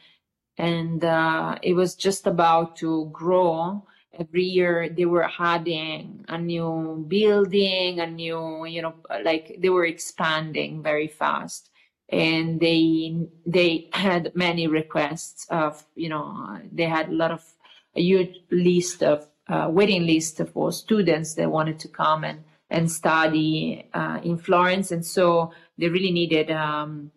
And 0.58 1.04
uh, 1.04 1.60
it 1.62 1.74
was 1.74 1.96
just 1.96 2.26
about 2.26 2.78
to 2.78 3.10
grow. 3.12 3.86
Every 4.18 4.44
year 4.44 4.90
they 4.90 5.06
were 5.06 5.30
adding 5.38 6.26
a 6.28 6.38
new 6.38 7.06
building, 7.08 8.00
a 8.00 8.08
new, 8.08 8.66
you 8.66 8.82
know, 8.82 8.96
like 9.24 9.58
they 9.60 9.70
were 9.70 9.86
expanding 9.86 10.82
very 10.82 11.08
fast. 11.08 11.70
And 12.10 12.60
they 12.60 13.28
they 13.46 13.90
had 13.94 14.36
many 14.36 14.68
requests 14.68 15.46
of, 15.50 15.86
you 15.96 16.10
know, 16.10 16.60
they 16.72 16.86
had 16.86 17.10
a 17.10 17.14
lot 17.14 17.32
of 17.32 17.44
a 17.96 18.02
huge 18.02 18.40
list 18.52 19.04
of 19.04 19.28
uh, 19.48 19.68
waiting 19.70 20.06
list 20.06 20.42
for 20.54 20.72
students 20.72 21.36
that 21.36 21.52
wanted 21.52 21.80
to 21.80 21.88
come 21.88 22.24
and, 22.24 22.44
and 22.70 22.92
study 22.92 23.88
uh, 23.94 24.20
in 24.24 24.38
Florence. 24.38 24.92
And 24.92 25.06
so 25.06 25.52
they 25.78 25.90
really 25.90 26.12
needed, 26.12 26.52
um, 26.52 27.12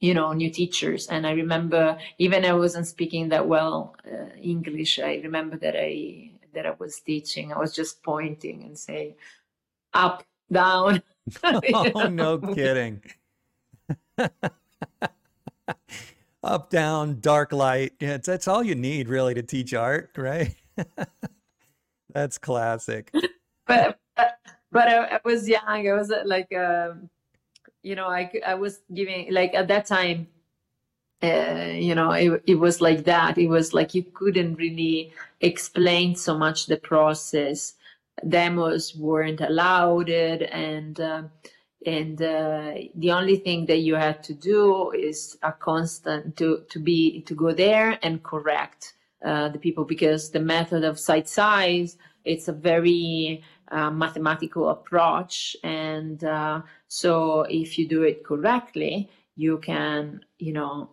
you 0.00 0.14
know, 0.14 0.32
new 0.32 0.50
teachers. 0.50 1.06
And 1.08 1.26
I 1.26 1.32
remember 1.32 1.98
even 2.18 2.44
I 2.44 2.54
wasn't 2.54 2.86
speaking 2.86 3.28
that 3.28 3.46
well 3.46 3.94
uh, 4.10 4.36
English. 4.40 4.98
I 4.98 5.20
remember 5.22 5.56
that 5.58 5.76
I 5.76 6.30
that 6.54 6.66
I 6.66 6.74
was 6.78 7.00
teaching. 7.00 7.52
I 7.52 7.58
was 7.58 7.74
just 7.74 8.02
pointing 8.02 8.64
and 8.64 8.76
saying 8.78 9.14
up, 9.94 10.24
down. 10.50 11.02
oh, 11.44 12.08
no 12.08 12.38
kidding. 12.54 13.02
up, 16.42 16.70
down, 16.70 17.20
dark 17.20 17.52
light. 17.52 17.92
Yeah, 18.00 18.18
that's 18.18 18.48
all 18.48 18.62
you 18.62 18.74
need 18.74 19.08
really 19.08 19.34
to 19.34 19.42
teach 19.42 19.74
art, 19.74 20.10
right? 20.16 20.54
That's 22.12 22.38
classic. 22.38 23.12
but 23.66 23.98
but 24.72 24.88
I, 24.88 25.16
I, 25.16 25.20
was 25.24 25.48
young. 25.48 25.62
I 25.66 25.92
was 25.92 26.10
uh, 26.10 26.22
like, 26.24 26.54
um, 26.54 27.10
you 27.82 27.94
know, 27.94 28.06
I 28.06 28.30
I 28.46 28.54
was 28.54 28.80
giving 28.92 29.32
like 29.32 29.54
at 29.54 29.68
that 29.68 29.86
time. 29.86 30.28
Uh, 31.22 31.72
you 31.74 31.94
know, 31.94 32.12
it, 32.12 32.42
it 32.46 32.54
was 32.54 32.80
like 32.80 33.04
that. 33.04 33.36
It 33.36 33.48
was 33.48 33.74
like 33.74 33.94
you 33.94 34.02
couldn't 34.02 34.54
really 34.54 35.12
explain 35.42 36.16
so 36.16 36.38
much 36.38 36.64
the 36.64 36.78
process. 36.78 37.74
Demos 38.26 38.96
weren't 38.96 39.42
allowed, 39.42 40.08
and 40.08 40.98
uh, 40.98 41.22
and 41.84 42.22
uh, 42.22 42.72
the 42.94 43.10
only 43.12 43.36
thing 43.36 43.66
that 43.66 43.78
you 43.78 43.96
had 43.96 44.22
to 44.24 44.34
do 44.34 44.92
is 44.92 45.36
a 45.42 45.52
constant 45.52 46.38
to 46.38 46.64
to 46.70 46.78
be 46.78 47.20
to 47.22 47.34
go 47.34 47.52
there 47.52 47.98
and 48.02 48.22
correct 48.22 48.94
uh, 49.24 49.48
the 49.48 49.58
people 49.58 49.84
because 49.84 50.30
the 50.30 50.40
method 50.40 50.84
of 50.84 50.98
sight 50.98 51.28
size 51.28 51.96
it's 52.24 52.48
a 52.48 52.52
very 52.52 53.42
uh, 53.72 53.90
mathematical 53.90 54.68
approach. 54.68 55.56
And 55.64 56.22
uh, 56.22 56.60
so 56.88 57.46
if 57.48 57.78
you 57.78 57.88
do 57.88 58.02
it 58.02 58.24
correctly 58.24 59.08
you 59.36 59.58
can 59.58 60.20
you 60.38 60.52
know 60.52 60.90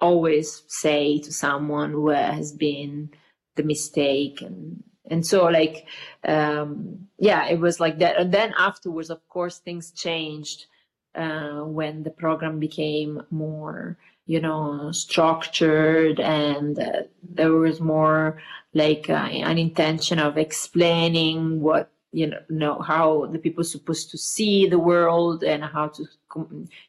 always 0.00 0.62
say 0.66 1.18
to 1.20 1.32
someone 1.32 2.02
where 2.02 2.32
has 2.32 2.52
been 2.52 3.10
the 3.56 3.62
mistake 3.62 4.42
and 4.42 4.82
and 5.10 5.24
so 5.24 5.44
like 5.44 5.86
um 6.26 7.06
yeah 7.18 7.46
it 7.46 7.60
was 7.60 7.78
like 7.78 7.98
that. 7.98 8.18
And 8.18 8.32
then 8.32 8.52
afterwards 8.58 9.10
of 9.10 9.26
course 9.28 9.58
things 9.58 9.92
changed 9.92 10.66
uh 11.14 11.60
when 11.78 12.02
the 12.02 12.10
program 12.10 12.58
became 12.58 13.22
more 13.30 13.96
you 14.26 14.40
know 14.40 14.90
structured 14.92 16.18
and 16.20 16.78
uh, 16.78 17.02
there 17.22 17.52
was 17.52 17.80
more 17.80 18.40
like 18.72 19.08
uh, 19.08 19.28
an 19.50 19.58
intention 19.58 20.18
of 20.18 20.36
explaining 20.38 21.60
what 21.60 21.90
you 22.14 22.32
know, 22.48 22.80
how 22.80 23.26
the 23.26 23.38
people 23.40 23.64
supposed 23.64 24.10
to 24.12 24.16
see 24.16 24.68
the 24.68 24.78
world 24.78 25.42
and 25.42 25.64
how 25.64 25.88
to 25.88 26.06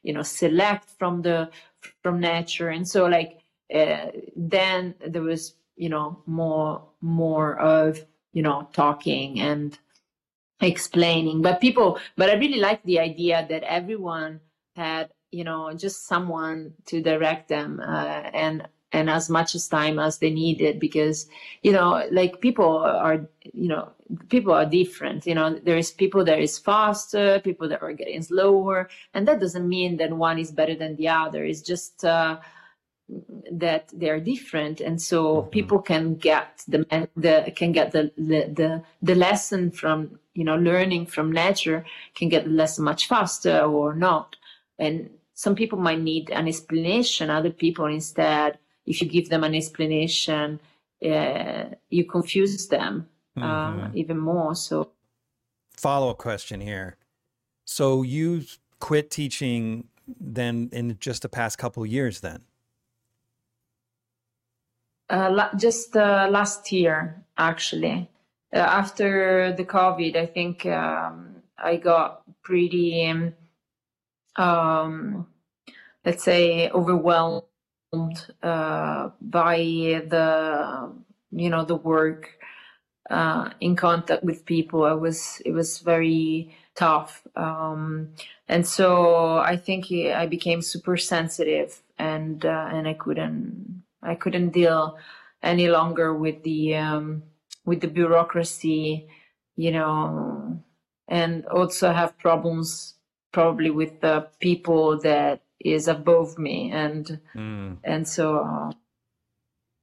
you 0.03 0.13
know 0.13 0.21
select 0.21 0.89
from 0.99 1.23
the 1.23 1.49
from 2.03 2.19
nature. 2.19 2.69
And 2.69 2.87
so 2.87 3.07
like 3.07 3.39
uh, 3.73 4.11
then 4.35 4.93
there 5.05 5.23
was 5.23 5.55
you 5.75 5.89
know 5.89 6.21
more 6.27 6.83
more 7.01 7.57
of 7.59 8.05
you 8.33 8.43
know 8.43 8.69
talking 8.71 9.39
and 9.39 9.77
explaining. 10.61 11.41
But 11.41 11.59
people 11.59 11.99
but 12.15 12.29
i 12.29 12.33
really 12.33 12.59
like 12.59 12.83
the 12.83 12.99
idea 12.99 13.45
that 13.49 13.63
everyone 13.63 14.39
had 14.75 15.09
you 15.31 15.43
know 15.43 15.73
just 15.73 16.07
someone 16.07 16.73
to 16.85 17.01
direct 17.01 17.49
them 17.49 17.81
uh, 17.85 18.21
and 18.33 18.67
and 18.95 19.09
as 19.09 19.29
much 19.29 19.55
as 19.55 19.67
time 19.67 19.99
as 19.99 20.19
they 20.19 20.29
needed 20.29 20.79
because 20.79 21.27
you 21.63 21.71
know 21.71 22.07
like 22.11 22.39
people 22.39 22.77
are 22.77 23.27
you 23.41 23.67
know 23.67 23.89
people 24.29 24.53
are 24.53 24.65
different 24.65 25.25
you 25.25 25.35
know 25.35 25.59
there 25.63 25.77
is 25.77 25.91
people 25.91 26.23
that 26.23 26.39
is 26.39 26.57
faster 26.57 27.39
people 27.43 27.67
that 27.67 27.81
are 27.81 27.93
getting 27.93 28.21
slower 28.21 28.89
and 29.13 29.27
that 29.27 29.39
doesn't 29.39 29.67
mean 29.67 29.97
that 29.97 30.13
one 30.13 30.39
is 30.39 30.51
better 30.51 30.75
than 30.75 30.95
the 30.95 31.07
other 31.07 31.43
it's 31.43 31.61
just 31.61 32.05
uh, 32.05 32.37
that 33.51 33.91
they're 33.93 34.19
different 34.19 34.79
and 34.79 35.01
so 35.01 35.19
mm-hmm. 35.37 35.49
people 35.49 35.79
can 35.79 36.15
get 36.15 36.63
the, 36.67 37.07
the 37.15 37.51
can 37.55 37.71
get 37.71 37.91
the, 37.91 38.11
the 38.17 38.41
the 38.59 38.83
the 39.01 39.15
lesson 39.15 39.71
from 39.71 40.19
you 40.33 40.43
know 40.43 40.55
learning 40.55 41.05
from 41.05 41.31
nature 41.31 41.85
can 42.15 42.29
get 42.29 42.45
the 42.45 42.49
lesson 42.49 42.83
much 42.83 43.07
faster 43.07 43.61
or 43.61 43.93
not 43.93 44.35
and 44.79 45.09
some 45.33 45.55
people 45.55 45.79
might 45.79 45.99
need 45.99 46.29
an 46.29 46.47
explanation 46.47 47.29
other 47.29 47.51
people 47.51 47.85
instead 47.85 48.57
if 48.85 49.01
you 49.01 49.07
give 49.07 49.29
them 49.29 49.43
an 49.43 49.55
explanation, 49.55 50.59
uh, 51.05 51.65
you 51.89 52.05
confuse 52.05 52.67
them 52.67 53.07
uh, 53.37 53.41
mm-hmm. 53.41 53.97
even 53.97 54.17
more. 54.17 54.55
So, 54.55 54.91
follow 55.71 56.09
up 56.09 56.17
question 56.17 56.61
here. 56.61 56.97
So 57.65 58.03
you 58.03 58.43
quit 58.79 59.09
teaching 59.09 59.87
then 60.07 60.69
in 60.71 60.97
just 60.99 61.23
the 61.23 61.29
past 61.29 61.57
couple 61.57 61.85
years 61.85 62.19
then? 62.19 62.43
Uh, 65.09 65.49
just 65.57 65.95
uh, 65.95 66.27
last 66.29 66.71
year, 66.71 67.23
actually. 67.37 68.09
Uh, 68.53 68.59
after 68.59 69.53
the 69.53 69.65
COVID, 69.65 70.15
I 70.15 70.25
think 70.25 70.65
um, 70.65 71.41
I 71.57 71.77
got 71.77 72.21
pretty, 72.43 73.07
um, 73.07 73.33
let's 74.37 76.23
say, 76.23 76.69
overwhelmed 76.69 77.43
uh, 78.43 79.09
by 79.21 79.57
the 79.57 80.91
you 81.31 81.49
know 81.49 81.65
the 81.65 81.75
work 81.75 82.37
uh, 83.09 83.49
in 83.59 83.75
contact 83.75 84.23
with 84.23 84.45
people. 84.45 84.83
I 84.83 84.93
was 84.93 85.41
it 85.45 85.51
was 85.51 85.79
very 85.79 86.55
tough, 86.75 87.25
um, 87.35 88.09
and 88.47 88.67
so 88.67 89.37
I 89.37 89.57
think 89.57 89.91
I 89.91 90.25
became 90.25 90.61
super 90.61 90.97
sensitive, 90.97 91.81
and 91.97 92.45
uh, 92.45 92.69
and 92.71 92.87
I 92.87 92.93
couldn't 92.93 93.83
I 94.01 94.15
couldn't 94.15 94.49
deal 94.49 94.97
any 95.43 95.67
longer 95.69 96.13
with 96.13 96.43
the 96.43 96.75
um, 96.75 97.23
with 97.65 97.81
the 97.81 97.87
bureaucracy, 97.87 99.07
you 99.55 99.71
know, 99.71 100.59
and 101.07 101.45
also 101.47 101.91
have 101.91 102.17
problems 102.17 102.95
probably 103.35 103.69
with 103.69 103.99
the 103.99 104.27
people 104.39 104.97
that 105.01 105.41
is 105.59 105.89
above 105.89 106.39
me. 106.39 106.71
And 106.71 107.19
mm. 107.35 107.77
and 107.83 108.07
so 108.07 108.25
uh, 108.37 108.71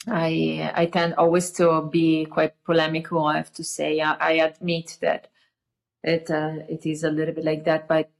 i 0.08 0.72
i 0.74 0.86
tend 0.86 1.14
always 1.14 1.52
to 1.52 1.66
be 1.92 2.26
quite 2.26 2.54
polemical 2.64 3.24
i 3.24 3.36
have 3.36 3.52
to 3.52 3.64
say. 3.64 4.00
I, 4.00 4.14
I 4.30 4.32
admit 4.48 4.98
that 5.00 5.28
it 6.02 6.30
uh, 6.30 6.54
it 6.74 6.82
is 6.86 7.04
a 7.04 7.10
little 7.10 7.34
bit 7.34 7.44
like 7.44 7.64
that 7.66 7.86
but 7.86 8.10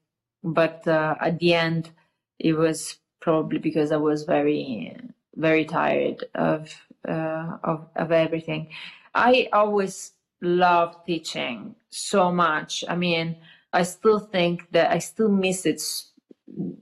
but 0.45 0.87
uh, 0.87 1.17
at 1.21 1.41
the 1.41 1.55
end 1.55 1.91
it 2.39 2.53
was 2.53 2.99
probably 3.21 3.59
because 3.59 3.91
i 3.91 3.97
was 3.97 4.23
very 4.23 4.97
very 5.35 5.65
tired 5.65 6.25
of 6.35 6.61
uh, 7.09 7.59
of 7.65 7.89
of 7.97 8.13
everything. 8.13 8.69
I 9.15 9.49
always 9.53 10.13
love 10.41 11.05
teaching 11.05 11.75
so 11.91 12.31
much. 12.31 12.85
I 12.89 12.97
mean 12.97 13.37
i 13.73 13.83
still 13.83 14.19
think 14.19 14.71
that 14.71 14.91
i 14.91 14.99
still 14.99 15.29
miss 15.29 15.67
it 15.67 15.81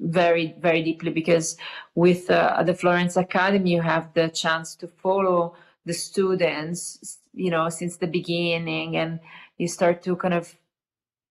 very 0.00 0.54
very 0.58 0.82
deeply 0.82 1.10
because 1.10 1.56
with 1.94 2.30
uh, 2.30 2.62
the 2.62 2.74
florence 2.74 3.16
academy 3.16 3.72
you 3.72 3.82
have 3.82 4.12
the 4.14 4.28
chance 4.28 4.74
to 4.74 4.88
follow 4.88 5.54
the 5.84 5.92
students 5.92 7.18
you 7.34 7.50
know 7.50 7.68
since 7.68 7.96
the 7.96 8.06
beginning 8.06 8.96
and 8.96 9.20
you 9.58 9.68
start 9.68 10.02
to 10.02 10.16
kind 10.16 10.34
of 10.34 10.56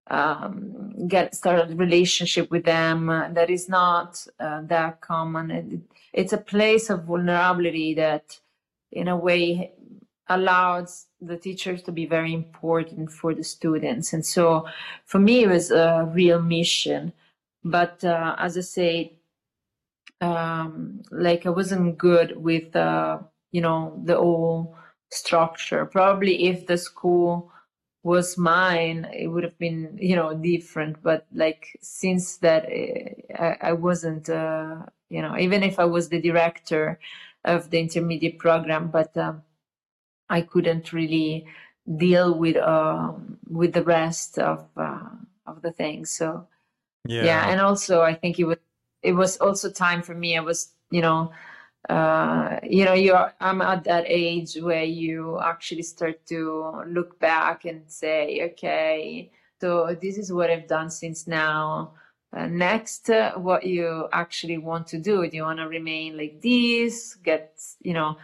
um, 0.09 1.07
get 1.07 1.35
start 1.35 1.69
a 1.69 1.75
relationship 1.75 2.49
with 2.49 2.65
them 2.65 3.09
uh, 3.09 3.29
that 3.29 3.49
is 3.49 3.69
not 3.69 4.25
uh, 4.39 4.61
that 4.63 5.01
common. 5.01 5.51
It, 5.51 5.81
it's 6.13 6.33
a 6.33 6.37
place 6.37 6.89
of 6.89 7.03
vulnerability 7.03 7.93
that 7.95 8.39
in 8.91 9.07
a 9.07 9.15
way 9.15 9.73
allows 10.29 11.07
the 11.21 11.37
teachers 11.37 11.81
to 11.83 11.91
be 11.91 12.05
very 12.05 12.33
important 12.33 13.11
for 13.11 13.33
the 13.33 13.43
students 13.43 14.13
and 14.13 14.25
so 14.25 14.65
for 15.05 15.19
me 15.19 15.43
it 15.43 15.49
was 15.49 15.71
a 15.71 16.09
real 16.13 16.41
mission 16.41 17.11
but 17.63 18.03
uh, 18.03 18.35
as 18.37 18.57
I 18.57 18.61
say, 18.61 19.13
um, 20.21 21.01
like 21.11 21.45
I 21.45 21.49
wasn't 21.49 21.97
good 21.97 22.37
with 22.37 22.75
uh, 22.75 23.19
you 23.51 23.61
know 23.61 24.01
the 24.05 24.15
whole 24.15 24.75
structure. 25.11 25.85
Probably 25.85 26.47
if 26.47 26.67
the 26.67 26.77
school 26.77 27.51
was 28.03 28.37
mine, 28.37 29.07
it 29.13 29.27
would 29.27 29.43
have 29.43 29.57
been 29.57 29.97
you 30.01 30.15
know 30.15 30.33
different. 30.33 31.01
But 31.03 31.25
like 31.33 31.77
since 31.81 32.37
that, 32.37 32.65
eh, 32.69 33.13
I, 33.37 33.69
I 33.69 33.73
wasn't 33.73 34.29
uh, 34.29 34.85
you 35.09 35.21
know 35.21 35.37
even 35.37 35.63
if 35.63 35.79
I 35.79 35.85
was 35.85 36.09
the 36.09 36.21
director 36.21 36.99
of 37.45 37.69
the 37.71 37.79
intermediate 37.79 38.39
program, 38.39 38.89
but 38.89 39.15
um, 39.17 39.41
I 40.29 40.41
couldn't 40.41 40.93
really 40.93 41.45
deal 41.97 42.37
with 42.37 42.57
um, 42.57 43.37
with 43.49 43.73
the 43.73 43.83
rest 43.83 44.37
of 44.39 44.65
uh, 44.77 45.09
of 45.45 45.61
the 45.61 45.71
things. 45.71 46.11
So 46.11 46.47
yeah. 47.05 47.23
yeah 47.23 47.49
and 47.49 47.61
also 47.61 48.01
i 48.01 48.13
think 48.13 48.39
it 48.39 48.45
was 48.45 48.57
it 49.01 49.13
was 49.13 49.37
also 49.37 49.69
time 49.69 50.01
for 50.01 50.13
me 50.13 50.37
i 50.37 50.39
was 50.39 50.73
you 50.91 51.01
know 51.01 51.31
uh, 51.87 52.59
you 52.61 52.83
know 52.83 52.93
you're 52.93 53.33
i'm 53.39 53.61
at 53.61 53.83
that 53.85 54.03
age 54.05 54.55
where 54.57 54.83
you 54.83 55.39
actually 55.39 55.81
start 55.81 56.25
to 56.25 56.83
look 56.87 57.17
back 57.19 57.65
and 57.65 57.81
say 57.87 58.41
okay 58.43 59.31
so 59.61 59.95
this 60.01 60.17
is 60.17 60.31
what 60.31 60.49
i've 60.49 60.67
done 60.67 60.89
since 60.89 61.25
now 61.25 61.91
uh, 62.33 62.45
next 62.45 63.09
uh, 63.09 63.31
what 63.35 63.65
you 63.65 64.07
actually 64.11 64.57
want 64.57 64.85
to 64.85 64.97
do 64.99 65.27
do 65.29 65.37
you 65.37 65.43
want 65.43 65.57
to 65.57 65.67
remain 65.67 66.17
like 66.17 66.41
this 66.41 67.15
get 67.15 67.59
you 67.81 67.93
know 67.93 68.17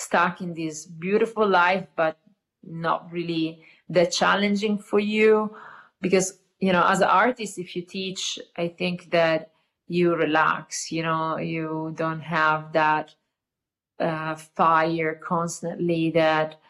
stuck 0.00 0.40
in 0.40 0.54
this 0.54 0.86
beautiful 0.86 1.46
life 1.48 1.86
but 1.96 2.18
not 2.62 3.10
really 3.12 3.62
that 3.88 4.12
challenging 4.12 4.78
for 4.78 4.98
you. 4.98 5.54
Because 6.00 6.38
you 6.58 6.72
know 6.72 6.84
as 6.86 7.00
an 7.00 7.08
artist 7.08 7.58
if 7.58 7.74
you 7.74 7.80
teach 7.80 8.38
i 8.56 8.68
think 8.68 9.10
that 9.10 9.50
you 9.88 10.14
relax 10.14 10.92
you 10.92 11.02
know 11.02 11.38
you 11.38 11.90
don't 11.96 12.20
have 12.20 12.72
that 12.74 13.14
uh, 14.00 14.34
fire 14.34 15.20
constantly 15.22 16.10
that 16.10 16.60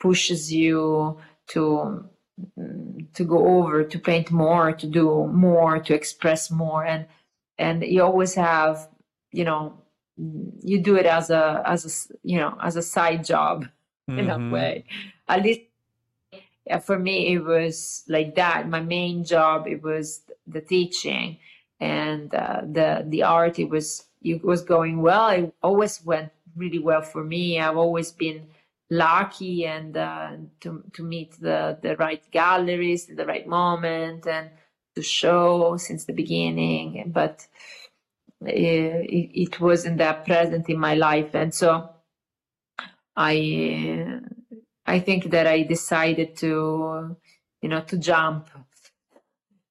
pushes 0.00 0.52
you 0.52 1.16
to 1.46 2.04
mm, 2.58 3.12
to 3.12 3.24
go 3.24 3.58
over 3.58 3.84
to 3.84 3.98
paint 3.98 4.30
more 4.30 4.72
to 4.72 4.86
do 4.86 5.26
more 5.28 5.78
to 5.78 5.94
express 5.94 6.50
more. 6.50 6.84
And 6.84 7.06
and 7.58 7.82
you 7.82 8.02
always 8.02 8.34
have 8.34 8.88
you 9.32 9.44
know 9.44 9.79
you 10.62 10.80
do 10.80 10.96
it 10.96 11.06
as 11.06 11.30
a 11.30 11.62
as 11.64 11.84
a 11.84 12.18
you 12.28 12.38
know 12.38 12.56
as 12.62 12.76
a 12.76 12.82
side 12.82 13.24
job 13.24 13.64
mm-hmm. 14.08 14.18
in 14.18 14.30
a 14.30 14.36
mm-hmm. 14.36 14.50
way 14.50 14.84
at 15.28 15.42
least 15.42 15.60
for 16.82 16.98
me 16.98 17.32
it 17.32 17.42
was 17.42 18.04
like 18.08 18.34
that 18.34 18.68
my 18.68 18.80
main 18.80 19.24
job 19.24 19.66
it 19.66 19.82
was 19.82 20.22
the 20.46 20.60
teaching 20.60 21.38
and 21.80 22.34
uh, 22.34 22.60
the 22.62 23.04
the 23.08 23.22
art 23.22 23.58
it 23.58 23.68
was 23.68 24.04
it 24.22 24.44
was 24.44 24.62
going 24.62 25.00
well 25.00 25.28
it 25.30 25.54
always 25.62 26.04
went 26.04 26.30
really 26.56 26.78
well 26.78 27.02
for 27.02 27.24
me 27.24 27.58
i've 27.58 27.76
always 27.76 28.12
been 28.12 28.46
lucky 28.90 29.64
and 29.66 29.96
uh, 29.96 30.32
to 30.60 30.82
to 30.92 31.02
meet 31.02 31.32
the 31.40 31.78
the 31.80 31.96
right 31.96 32.28
galleries 32.30 33.08
at 33.08 33.16
the 33.16 33.26
right 33.26 33.46
moment 33.46 34.26
and 34.26 34.50
to 34.94 35.02
show 35.02 35.76
since 35.76 36.04
the 36.04 36.12
beginning 36.12 37.10
but 37.12 37.46
it, 38.46 39.30
it 39.34 39.60
wasn't 39.60 39.98
that 39.98 40.24
present 40.24 40.68
in 40.68 40.78
my 40.78 40.94
life. 40.94 41.34
And 41.34 41.54
so 41.54 41.90
i 43.16 44.20
i 44.86 45.00
think 45.00 45.30
that 45.32 45.44
i 45.44 45.62
decided 45.62 46.36
to 46.36 47.16
you 47.60 47.68
know 47.68 47.80
to 47.80 47.98
jump 47.98 48.48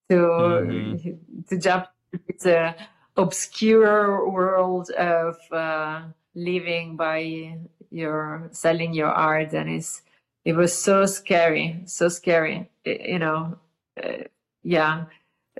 to 0.09 0.15
mm-hmm. 0.15 1.13
to 1.47 1.57
jump 1.57 1.87
it's 2.27 2.45
a 2.45 2.75
obscure 3.17 4.29
world 4.29 4.89
of 4.91 5.37
uh, 5.51 6.01
living 6.35 6.95
by 6.95 7.57
your 7.91 8.49
selling 8.51 8.93
your 8.93 9.11
art. 9.11 9.53
And 9.53 9.69
it's 9.69 10.01
it 10.45 10.53
was 10.53 10.73
so 10.73 11.05
scary 11.05 11.81
so 11.85 12.07
scary 12.07 12.69
you 12.85 13.19
know 13.19 13.57
uh, 14.01 14.23
yeah 14.63 15.05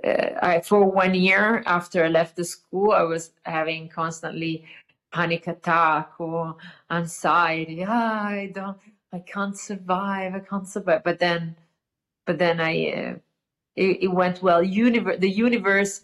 uh, 0.03 0.39
I, 0.41 0.61
for 0.61 0.85
one 0.85 1.13
year 1.13 1.63
after 1.65 2.03
I 2.03 2.07
left 2.07 2.35
the 2.35 2.43
school, 2.43 2.91
I 2.91 3.03
was 3.03 3.31
having 3.43 3.89
constantly 3.89 4.65
panic 5.11 5.47
attack 5.47 6.11
or 6.19 6.55
anxiety. 6.91 7.83
Ah, 7.87 8.27
I 8.27 8.51
don't, 8.53 8.77
I 9.11 9.19
can't 9.19 9.57
survive. 9.57 10.35
I 10.35 10.39
can't 10.39 10.67
survive. 10.67 11.03
But 11.03 11.19
then, 11.19 11.55
but 12.25 12.37
then 12.37 12.59
I, 12.59 12.89
uh, 12.91 13.15
it, 13.75 14.03
it, 14.03 14.11
went 14.11 14.41
well. 14.41 14.61
Universe, 14.61 15.17
the 15.19 15.29
universe 15.29 16.01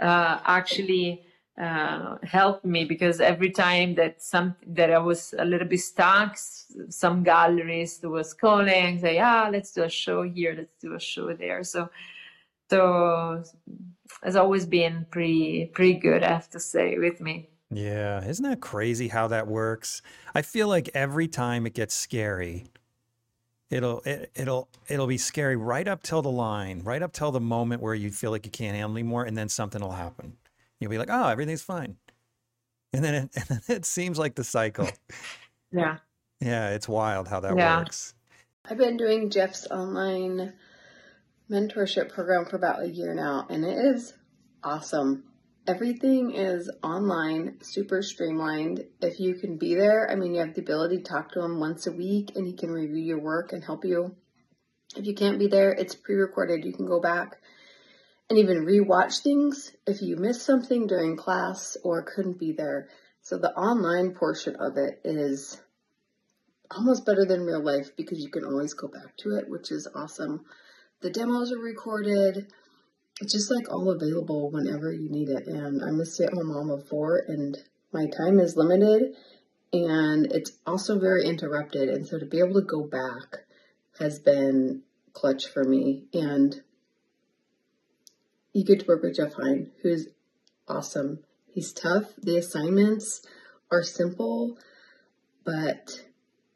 uh, 0.00 0.40
actually 0.44 1.24
uh, 1.60 2.16
helped 2.22 2.64
me 2.64 2.84
because 2.84 3.20
every 3.20 3.50
time 3.50 3.94
that 3.94 4.22
some 4.22 4.56
that 4.66 4.90
I 4.90 4.98
was 4.98 5.34
a 5.38 5.44
little 5.44 5.68
bit 5.68 5.80
stuck, 5.80 6.36
some 6.88 7.22
galleries 7.22 8.00
was 8.02 8.34
calling, 8.34 8.98
say, 9.00 9.18
ah, 9.18 9.48
let's 9.50 9.72
do 9.72 9.82
a 9.84 9.88
show 9.88 10.22
here, 10.22 10.54
let's 10.56 10.76
do 10.80 10.94
a 10.94 11.00
show 11.00 11.32
there. 11.32 11.62
So 11.62 11.88
so 12.70 13.42
has 14.22 14.36
always 14.36 14.66
been 14.66 15.06
pretty 15.10 15.70
pretty 15.74 15.94
good 15.94 16.22
i 16.22 16.28
have 16.28 16.48
to 16.50 16.60
say 16.60 16.98
with 16.98 17.20
me. 17.20 17.48
Yeah 17.70 18.24
isn't 18.24 18.44
that 18.48 18.60
crazy 18.60 19.08
how 19.08 19.28
that 19.28 19.48
works? 19.48 20.02
I 20.34 20.42
feel 20.42 20.68
like 20.68 20.90
every 20.94 21.26
time 21.26 21.66
it 21.66 21.74
gets 21.74 21.94
scary 21.94 22.66
it'll 23.70 24.00
it, 24.02 24.30
it'll 24.34 24.68
it'll 24.88 25.06
be 25.06 25.18
scary 25.18 25.56
right 25.56 25.88
up 25.88 26.02
till 26.02 26.22
the 26.22 26.30
line 26.30 26.82
right 26.84 27.02
up 27.02 27.12
till 27.12 27.32
the 27.32 27.40
moment 27.40 27.82
where 27.82 27.94
you 27.94 28.10
feel 28.10 28.30
like 28.30 28.44
you 28.44 28.52
can't 28.52 28.76
handle 28.76 28.92
anymore 28.96 29.24
and 29.24 29.36
then 29.36 29.48
something 29.48 29.82
will 29.82 29.92
happen. 29.92 30.36
You'll 30.78 30.90
be 30.90 30.98
like 30.98 31.10
oh 31.10 31.28
everything's 31.28 31.62
fine. 31.62 31.96
And 32.92 33.02
then 33.02 33.14
it, 33.14 33.30
and 33.36 33.44
then 33.48 33.76
it 33.76 33.84
seems 33.84 34.18
like 34.18 34.34
the 34.34 34.44
cycle. 34.44 34.88
Yeah. 35.72 35.96
Yeah 36.40 36.68
it's 36.70 36.88
wild 36.88 37.26
how 37.26 37.40
that 37.40 37.56
yeah. 37.56 37.78
works. 37.78 38.14
I've 38.64 38.78
been 38.78 38.96
doing 38.96 39.28
jeff's 39.30 39.66
online 39.66 40.52
mentorship 41.50 42.08
program 42.08 42.46
for 42.46 42.56
about 42.56 42.82
a 42.82 42.88
year 42.88 43.14
now, 43.14 43.46
and 43.50 43.64
it 43.64 43.76
is 43.76 44.14
awesome. 44.62 45.24
Everything 45.66 46.32
is 46.32 46.70
online, 46.82 47.58
super 47.62 48.02
streamlined. 48.02 48.84
If 49.00 49.18
you 49.18 49.34
can 49.34 49.56
be 49.56 49.74
there, 49.74 50.10
I 50.10 50.14
mean, 50.14 50.34
you 50.34 50.40
have 50.40 50.54
the 50.54 50.60
ability 50.60 50.98
to 50.98 51.02
talk 51.04 51.32
to 51.32 51.42
him 51.42 51.58
once 51.58 51.86
a 51.86 51.92
week 51.92 52.32
and 52.36 52.46
he 52.46 52.52
can 52.52 52.70
review 52.70 53.02
your 53.02 53.20
work 53.20 53.52
and 53.52 53.64
help 53.64 53.84
you. 53.84 54.14
If 54.94 55.06
you 55.06 55.14
can't 55.14 55.38
be 55.38 55.46
there, 55.46 55.72
it's 55.72 55.94
pre 55.94 56.16
recorded. 56.16 56.64
You 56.64 56.74
can 56.74 56.86
go 56.86 57.00
back 57.00 57.38
and 58.28 58.38
even 58.38 58.64
re-watch 58.64 59.18
things 59.18 59.72
if 59.86 60.02
you 60.02 60.16
missed 60.16 60.42
something 60.42 60.86
during 60.86 61.16
class 61.16 61.76
or 61.82 62.02
couldn't 62.02 62.38
be 62.38 62.52
there. 62.52 62.88
So 63.22 63.38
the 63.38 63.52
online 63.52 64.12
portion 64.14 64.56
of 64.56 64.76
it 64.76 65.00
is 65.04 65.60
almost 66.70 67.06
better 67.06 67.24
than 67.24 67.46
real 67.46 67.62
life 67.62 67.96
because 67.96 68.20
you 68.20 68.30
can 68.30 68.44
always 68.44 68.74
go 68.74 68.88
back 68.88 69.16
to 69.18 69.36
it, 69.36 69.48
which 69.48 69.72
is 69.72 69.88
awesome. 69.94 70.44
The 71.04 71.10
demos 71.10 71.52
are 71.52 71.58
recorded. 71.58 72.46
It's 73.20 73.34
just 73.34 73.50
like 73.54 73.70
all 73.70 73.90
available 73.90 74.50
whenever 74.50 74.90
you 74.90 75.10
need 75.10 75.28
it. 75.28 75.46
And 75.46 75.82
I'm 75.82 76.00
a 76.00 76.06
stay 76.06 76.24
at 76.24 76.32
home 76.32 76.48
mom 76.48 76.70
of 76.70 76.88
four, 76.88 77.22
and 77.28 77.58
my 77.92 78.06
time 78.06 78.40
is 78.40 78.56
limited 78.56 79.14
and 79.70 80.32
it's 80.32 80.52
also 80.66 80.98
very 80.98 81.26
interrupted. 81.26 81.90
And 81.90 82.06
so 82.06 82.18
to 82.18 82.24
be 82.24 82.38
able 82.38 82.54
to 82.54 82.66
go 82.66 82.84
back 82.84 83.44
has 83.98 84.18
been 84.18 84.80
clutch 85.12 85.46
for 85.48 85.62
me. 85.62 86.04
And 86.14 86.62
you 88.54 88.64
get 88.64 88.80
to 88.80 88.86
work 88.86 89.02
with 89.02 89.16
Jeff 89.16 89.34
Hein, 89.34 89.72
who's 89.82 90.08
awesome. 90.66 91.18
He's 91.48 91.74
tough. 91.74 92.14
The 92.16 92.38
assignments 92.38 93.20
are 93.70 93.82
simple, 93.82 94.56
but 95.44 96.02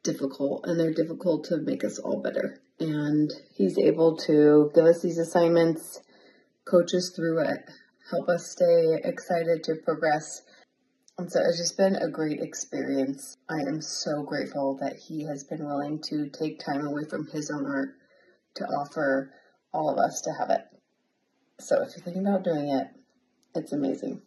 difficult, 0.01 0.65
and 0.65 0.79
they're 0.79 0.91
difficult 0.91 1.43
to 1.49 1.57
make 1.57 1.83
us 1.83 1.99
all 1.99 2.19
better 2.19 2.59
and 2.79 3.29
he's 3.53 3.77
able 3.77 4.17
to 4.17 4.71
give 4.73 4.85
us 4.85 5.01
these 5.01 5.17
assignments, 5.17 6.01
coach 6.65 6.93
us 6.93 7.11
through 7.15 7.39
it, 7.39 7.59
help 8.09 8.29
us 8.29 8.51
stay 8.51 8.99
excited 9.03 9.63
to 9.63 9.75
progress. 9.83 10.41
And 11.17 11.31
so 11.31 11.41
it's 11.41 11.57
just 11.57 11.77
been 11.77 11.95
a 11.95 12.09
great 12.09 12.39
experience. 12.39 13.35
I 13.49 13.61
am 13.61 13.81
so 13.81 14.23
grateful 14.23 14.77
that 14.81 14.95
he 14.95 15.25
has 15.25 15.43
been 15.43 15.65
willing 15.65 16.01
to 16.09 16.29
take 16.29 16.59
time 16.59 16.85
away 16.85 17.03
from 17.09 17.27
his 17.27 17.51
own 17.51 17.65
art 17.65 17.89
to 18.55 18.63
offer 18.63 19.33
all 19.73 19.89
of 19.89 19.97
us 19.97 20.21
to 20.21 20.31
have 20.39 20.49
it. 20.49 20.61
So 21.59 21.83
if 21.83 21.89
you're 21.95 22.03
thinking 22.03 22.25
about 22.25 22.43
doing 22.43 22.69
it, 22.69 22.87
it's 23.53 23.73
amazing. 23.73 24.21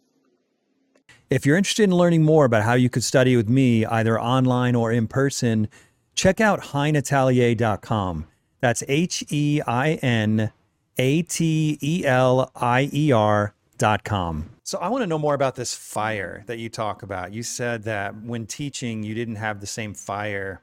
If 1.29 1.45
you're 1.45 1.57
interested 1.57 1.83
in 1.83 1.95
learning 1.95 2.23
more 2.23 2.45
about 2.45 2.63
how 2.63 2.75
you 2.75 2.89
could 2.89 3.03
study 3.03 3.35
with 3.35 3.49
me, 3.49 3.85
either 3.85 4.21
online 4.21 4.75
or 4.75 4.91
in 4.91 5.07
person, 5.07 5.67
check 6.13 6.39
out 6.39 6.59
heinatelier.com. 6.61 8.27
That's 8.63 8.81
H 8.87 9.25
E 9.29 9.59
I 9.67 9.95
N 9.95 10.49
A 10.97 11.21
T 11.23 11.77
E 11.81 12.05
L 12.05 12.49
I 12.55 12.89
E 12.93 13.11
R 13.11 13.53
dot 13.77 14.05
com. 14.05 14.51
So 14.63 14.77
I 14.77 14.87
want 14.87 15.01
to 15.01 15.07
know 15.07 15.19
more 15.19 15.33
about 15.33 15.55
this 15.55 15.73
fire 15.73 16.45
that 16.47 16.59
you 16.59 16.69
talk 16.69 17.03
about. 17.03 17.33
You 17.33 17.43
said 17.43 17.83
that 17.83 18.23
when 18.23 18.45
teaching, 18.45 19.03
you 19.03 19.15
didn't 19.15 19.35
have 19.35 19.59
the 19.59 19.67
same 19.67 19.93
fire 19.93 20.61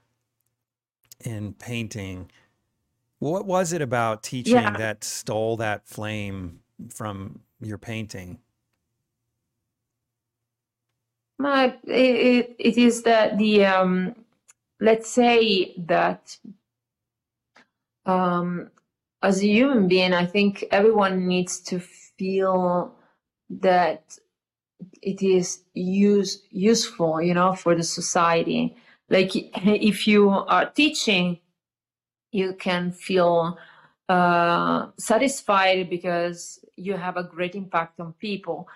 in 1.27 1.53
painting. 1.53 2.31
What 3.19 3.45
was 3.45 3.75
it 3.75 3.83
about 3.83 4.23
teaching 4.23 4.55
yeah. 4.55 4.79
that 4.79 5.05
stole 5.05 5.59
that 5.59 5.87
flame 5.87 6.61
from 6.89 7.41
your 7.61 7.77
painting? 7.77 8.39
My, 11.37 11.77
it, 11.85 12.57
it 12.59 12.79
is 12.79 13.03
that 13.03 13.37
the 13.37 13.67
um, 13.67 14.15
let's 14.81 15.11
say 15.11 15.75
that 15.77 16.39
um, 18.07 18.71
as 19.23 19.43
a 19.43 19.47
human 19.47 19.89
being, 19.89 20.13
I 20.13 20.27
think 20.27 20.65
everyone 20.71 21.27
needs 21.27 21.61
to 21.61 21.79
feel 21.79 22.95
that 23.51 24.19
it 25.03 25.23
is 25.23 25.63
use 25.75 26.43
useful, 26.51 27.21
you 27.21 27.35
know, 27.35 27.55
for 27.55 27.75
the 27.75 27.83
society. 27.83 28.77
Like 29.09 29.31
if 29.35 30.07
you 30.07 30.31
are 30.31 30.71
teaching, 30.71 31.41
you 32.33 32.55
can 32.55 32.93
feel 32.93 33.59
uh, 34.09 34.89
satisfied 34.99 35.91
because 35.91 36.65
you 36.77 36.97
have 36.97 37.17
a 37.17 37.25
great 37.25 37.55
impact 37.55 38.01
on 38.01 38.15
people, 38.15 38.69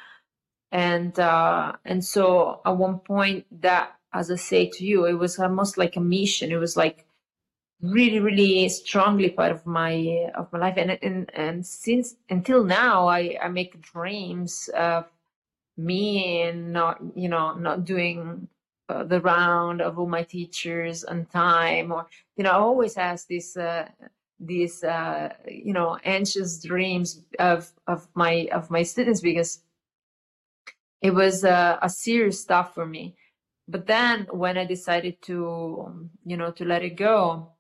and 0.73 1.19
uh, 1.19 1.73
and 1.85 2.05
so 2.05 2.61
at 2.67 2.77
one 2.77 2.99
point 2.99 3.47
that, 3.63 3.97
as 4.13 4.31
I 4.31 4.37
say 4.37 4.71
to 4.75 4.85
you, 4.85 5.07
it 5.07 5.15
was 5.15 5.39
almost 5.39 5.79
like 5.79 5.97
a 5.97 6.01
mission. 6.01 6.53
It 6.53 6.57
was 6.57 6.77
like 6.77 7.07
really 7.81 8.21
really 8.21 8.69
strongly 8.69 9.31
part 9.31 9.53
of 9.53 9.67
my 9.67 10.31
of 10.35 10.53
my 10.53 10.59
life. 10.59 10.75
And 10.77 10.99
and 11.03 11.31
and 11.35 11.67
since 11.67 12.17
until 12.31 12.65
now 12.65 13.07
i 13.09 13.37
i 13.43 13.49
make 13.49 13.81
dreams 13.83 14.69
of 14.75 15.07
me 15.77 16.43
and 16.43 16.73
not 16.73 17.01
you 17.15 17.29
know 17.29 17.55
not 17.55 17.85
doing 17.85 18.49
uh, 18.89 19.05
the 19.05 19.21
round 19.21 19.81
of 19.81 19.99
all 19.99 20.07
my 20.07 20.23
teachers 20.23 21.05
on 21.05 21.27
time 21.27 21.91
or 21.91 22.07
you 22.37 22.45
know 22.45 22.51
i 22.51 22.55
always 22.55 22.95
has 22.95 23.25
this 23.27 23.57
uh 23.57 23.89
these 24.39 24.85
uh 24.85 25.33
you 25.49 25.73
know 25.73 25.99
anxious 26.05 26.63
dreams 26.63 27.23
of 27.39 27.73
of 27.87 28.09
my 28.15 28.49
of 28.53 28.71
my 28.71 28.83
students 28.83 29.21
because 29.21 29.63
it 31.03 31.13
was 31.13 31.45
uh, 31.45 31.79
a 31.83 31.91
serious 31.91 32.41
stuff 32.41 32.75
for 32.75 32.87
me. 32.87 33.15
But 33.69 33.87
then 33.87 34.27
when 34.31 34.59
i 34.59 34.65
decided 34.65 35.21
to 35.23 36.09
you 36.25 36.37
know 36.37 36.51
to 36.53 36.65
let 36.65 36.83
it 36.83 36.97
go 36.97 37.54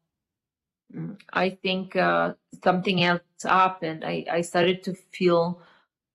I 1.33 1.50
think 1.50 1.96
uh, 1.96 2.35
something 2.62 3.02
else 3.02 3.20
happened. 3.42 4.04
I, 4.04 4.24
I 4.30 4.40
started 4.42 4.83
to 4.85 4.94
feel, 5.12 5.61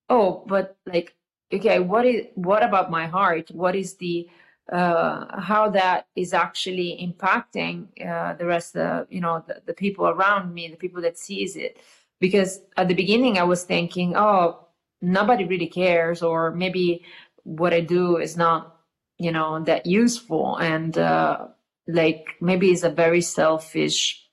oh, 0.08 0.44
but 0.46 0.76
like, 0.86 1.14
okay, 1.52 1.78
what 1.78 2.06
is 2.06 2.26
what 2.34 2.62
about 2.62 2.90
my 2.90 3.06
heart? 3.06 3.50
What 3.50 3.76
is 3.76 3.96
the 3.96 4.28
uh, 4.72 5.40
how 5.40 5.68
that 5.70 6.06
is 6.14 6.32
actually 6.32 6.98
impacting 7.02 7.88
uh, 8.06 8.34
the 8.34 8.46
rest 8.46 8.76
of 8.76 9.06
you 9.10 9.20
know 9.20 9.44
the, 9.46 9.62
the 9.66 9.74
people 9.74 10.06
around 10.06 10.54
me, 10.54 10.68
the 10.68 10.76
people 10.76 11.02
that 11.02 11.18
sees 11.18 11.56
it? 11.56 11.78
Because 12.20 12.60
at 12.76 12.88
the 12.88 12.94
beginning, 12.94 13.38
I 13.38 13.44
was 13.44 13.64
thinking, 13.64 14.14
oh, 14.16 14.68
nobody 15.00 15.44
really 15.44 15.66
cares, 15.66 16.22
or 16.22 16.52
maybe 16.52 17.04
what 17.44 17.72
I 17.72 17.80
do 17.80 18.16
is 18.18 18.36
not 18.36 18.76
you 19.18 19.32
know 19.32 19.62
that 19.64 19.86
useful, 19.86 20.56
and 20.56 20.96
uh, 20.96 21.48
like 21.86 22.36
maybe 22.40 22.70
it's 22.70 22.82
a 22.82 22.90
very 22.90 23.20
selfish 23.20 24.29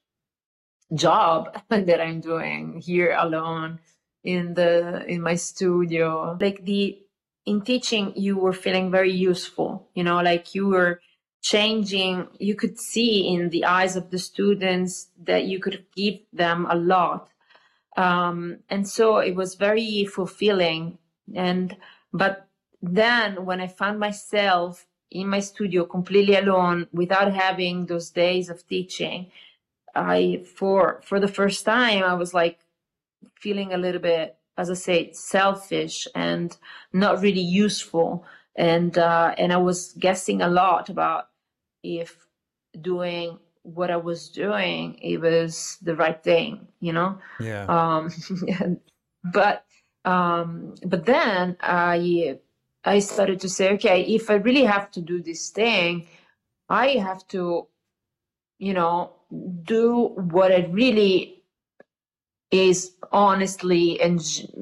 job 0.93 1.61
that 1.69 2.01
I'm 2.01 2.21
doing 2.21 2.81
here 2.81 3.15
alone 3.17 3.79
in 4.23 4.53
the 4.53 5.05
in 5.07 5.21
my 5.21 5.35
studio. 5.35 6.37
Like 6.39 6.63
the 6.65 6.99
in 7.47 7.61
teaching 7.61 8.11
you 8.15 8.37
were 8.37 8.53
feeling 8.53 8.91
very 8.91 9.11
useful 9.11 9.87
you 9.95 10.03
know 10.03 10.21
like 10.21 10.53
you 10.53 10.67
were 10.67 10.99
changing 11.41 12.27
you 12.39 12.53
could 12.53 12.77
see 12.77 13.33
in 13.33 13.49
the 13.49 13.63
eyes 13.63 13.95
of 13.95 14.11
the 14.11 14.19
students 14.19 15.09
that 15.23 15.45
you 15.45 15.57
could 15.59 15.85
give 15.95 16.19
them 16.33 16.67
a 16.69 16.75
lot 16.75 17.29
um, 17.95 18.59
and 18.69 18.87
so 18.87 19.17
it 19.17 19.33
was 19.33 19.55
very 19.55 20.05
fulfilling 20.05 20.97
and 21.33 21.77
but 22.13 22.47
then 22.81 23.45
when 23.45 23.61
i 23.61 23.67
found 23.67 23.97
myself 23.97 24.85
in 25.09 25.27
my 25.29 25.39
studio 25.39 25.85
completely 25.85 26.35
alone 26.35 26.85
without 26.91 27.33
having 27.33 27.85
those 27.85 28.09
days 28.09 28.49
of 28.49 28.67
teaching 28.67 29.31
i 29.97 30.43
for 30.55 31.01
for 31.03 31.19
the 31.19 31.27
first 31.27 31.65
time 31.65 32.03
i 32.03 32.13
was 32.13 32.33
like 32.33 32.59
feeling 33.35 33.73
a 33.73 33.77
little 33.77 34.01
bit 34.01 34.37
as 34.57 34.69
i 34.69 34.73
say 34.73 35.11
selfish 35.11 36.07
and 36.15 36.57
not 36.93 37.21
really 37.21 37.41
useful 37.41 38.25
and 38.55 38.97
uh, 38.97 39.33
and 39.37 39.53
i 39.53 39.57
was 39.57 39.93
guessing 39.93 40.41
a 40.41 40.47
lot 40.49 40.89
about 40.89 41.27
if 41.83 42.27
doing 42.81 43.37
what 43.63 43.91
i 43.91 43.97
was 43.97 44.29
doing 44.29 44.97
it 45.01 45.19
was 45.19 45.77
the 45.81 45.95
right 45.95 46.23
thing 46.23 46.67
you 46.79 46.93
know 46.93 47.19
Yeah. 47.39 47.65
um 47.67 48.09
but 49.33 49.65
um 50.05 50.75
but 50.85 51.05
then 51.05 51.57
i 51.61 52.39
i 52.85 52.99
started 52.99 53.39
to 53.41 53.49
say 53.49 53.73
okay 53.73 54.01
if 54.03 54.29
i 54.29 54.35
really 54.35 54.63
have 54.63 54.89
to 54.91 55.01
do 55.01 55.21
this 55.21 55.49
thing 55.49 56.07
i 56.69 56.87
have 56.91 57.27
to 57.29 57.67
you 58.59 58.73
know 58.73 59.11
do 59.63 60.11
what 60.15 60.51
it 60.51 60.69
really 60.71 61.43
is 62.49 62.95
honestly 63.11 63.99
and 63.99 64.21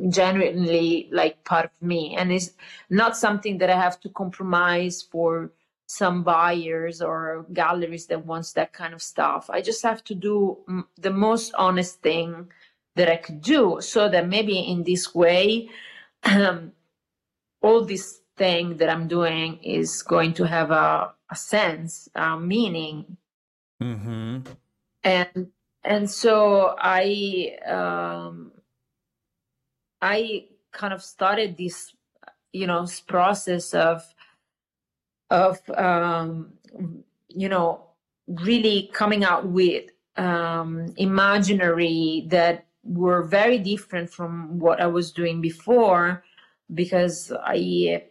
genuinely 0.09 1.07
like 1.11 1.43
part 1.43 1.65
of 1.65 1.81
me. 1.81 2.15
And 2.15 2.31
it's 2.31 2.51
not 2.89 3.15
something 3.15 3.59
that 3.59 3.69
i 3.69 3.79
have 3.79 3.99
to 4.01 4.09
compromise 4.09 5.03
for 5.03 5.51
some 5.87 6.23
buyers 6.23 6.99
or 6.99 7.45
galleries 7.53 8.07
that 8.07 8.25
wants 8.25 8.53
that 8.53 8.73
kind 8.73 8.93
of 8.95 9.03
stuff. 9.03 9.51
I 9.51 9.61
just 9.61 9.83
have 9.83 10.03
to 10.05 10.15
do 10.15 10.57
the 10.97 11.11
most 11.11 11.53
honest 11.55 12.01
thing 12.01 12.47
that 12.95 13.09
i 13.09 13.17
could 13.17 13.41
do 13.41 13.77
so 13.81 14.09
that 14.09 14.27
maybe 14.27 14.57
in 14.57 14.83
this 14.83 15.13
way 15.13 15.69
um, 16.23 16.71
all 17.61 17.83
this 17.85 18.21
thing 18.37 18.77
that 18.77 18.89
i'm 18.89 19.07
doing 19.07 19.59
is 19.63 20.01
going 20.01 20.33
to 20.33 20.47
have 20.47 20.71
a, 20.71 21.13
a 21.29 21.35
sense 21.35 22.09
a 22.15 22.39
meaning 22.39 23.17
Mm-hmm. 23.81 24.39
and 25.03 25.47
and 25.83 26.09
so 26.09 26.75
i 26.79 27.57
um 27.67 28.51
i 30.01 30.45
kind 30.71 30.93
of 30.93 31.01
started 31.03 31.57
this 31.57 31.93
you 32.53 32.67
know 32.67 32.87
process 33.07 33.73
of 33.73 34.03
of 35.29 35.59
um 35.71 36.53
you 37.27 37.49
know 37.49 37.83
really 38.27 38.89
coming 38.93 39.23
out 39.23 39.45
with 39.45 39.91
um 40.17 40.93
imaginary 40.97 42.25
that 42.27 42.65
were 42.83 43.23
very 43.23 43.57
different 43.57 44.09
from 44.09 44.57
what 44.57 44.79
i 44.79 44.87
was 44.87 45.11
doing 45.11 45.41
before 45.41 46.23
because 46.73 47.31
i 47.43 48.01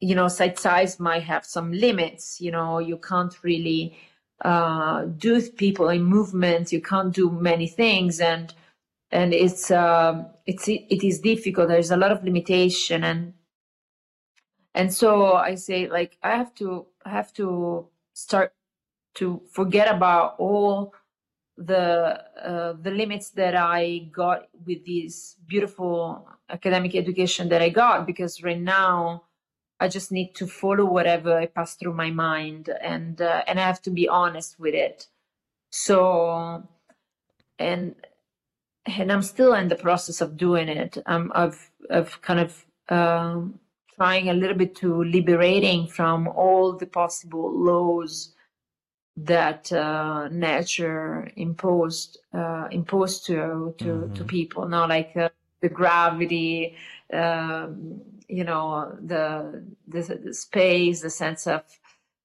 you 0.00 0.14
know 0.14 0.28
sight 0.28 0.58
size 0.58 1.00
might 1.00 1.22
have 1.22 1.46
some 1.46 1.72
limits 1.72 2.40
you 2.40 2.50
know 2.50 2.78
you 2.78 2.98
can't 2.98 3.42
really 3.42 3.96
uh, 4.42 5.04
do 5.04 5.40
people 5.50 5.88
in 5.88 6.02
movement 6.02 6.72
you 6.72 6.80
can't 6.80 7.14
do 7.14 7.30
many 7.30 7.66
things. 7.66 8.20
And 8.20 8.52
and 9.10 9.34
it's 9.34 9.70
um, 9.70 10.26
it's 10.46 10.68
it 10.68 11.04
is 11.04 11.20
difficult. 11.20 11.68
There's 11.68 11.90
a 11.90 11.96
lot 11.96 12.12
of 12.12 12.24
limitation. 12.24 13.04
And 13.04 13.34
and 14.74 14.92
so 14.92 15.34
i 15.34 15.54
say 15.54 15.88
like 15.88 16.16
i 16.22 16.30
have 16.30 16.54
to 16.54 16.86
i 17.04 17.10
have 17.10 17.32
to 17.32 17.88
start 18.14 18.52
to 19.14 19.42
forget 19.50 19.94
about 19.94 20.34
all 20.38 20.94
the 21.58 22.18
uh, 22.42 22.72
the 22.80 22.90
limits 22.90 23.30
that 23.30 23.54
i 23.54 24.08
got 24.10 24.48
with 24.66 24.84
this 24.86 25.36
beautiful 25.46 26.26
academic 26.48 26.94
education 26.94 27.48
that 27.48 27.60
i 27.60 27.68
got. 27.68 28.06
Because 28.06 28.42
right 28.42 28.60
now 28.60 29.24
I 29.82 29.88
just 29.88 30.12
need 30.12 30.34
to 30.36 30.46
follow 30.46 30.84
whatever 30.86 31.36
I 31.38 31.46
pass 31.46 31.74
through 31.76 31.94
my 31.94 32.10
mind, 32.10 32.70
and 32.82 33.20
uh, 33.20 33.42
and 33.48 33.60
I 33.60 33.64
have 33.64 33.82
to 33.82 33.90
be 33.90 34.08
honest 34.08 34.58
with 34.60 34.74
it. 34.74 35.08
So, 35.70 36.62
and 37.58 37.94
and 38.86 39.12
I'm 39.12 39.22
still 39.22 39.54
in 39.54 39.68
the 39.68 39.76
process 39.76 40.20
of 40.20 40.36
doing 40.36 40.68
it. 40.68 40.98
I'm 41.06 41.30
of 41.32 41.70
of 41.90 42.20
kind 42.22 42.40
of 42.40 42.64
um, 42.88 43.60
trying 43.96 44.28
a 44.30 44.34
little 44.34 44.56
bit 44.56 44.74
to 44.76 45.04
liberating 45.04 45.86
from 45.88 46.28
all 46.28 46.72
the 46.74 46.86
possible 46.86 47.52
laws 47.52 48.34
that 49.16 49.72
uh, 49.72 50.28
nature 50.30 51.30
imposed 51.36 52.18
uh, 52.34 52.68
imposed 52.70 53.26
to 53.26 53.74
to 53.78 54.10
to 54.14 54.24
Mhm. 54.24 54.28
people. 54.28 54.68
Now, 54.68 54.88
like 54.88 55.16
uh, 55.16 55.30
the 55.62 55.70
gravity. 55.70 56.76
Um, 57.12 58.02
you 58.28 58.44
know 58.44 58.96
the, 59.02 59.62
the 59.88 60.20
the 60.24 60.34
space 60.34 61.02
the 61.02 61.10
sense 61.10 61.46
of 61.46 61.62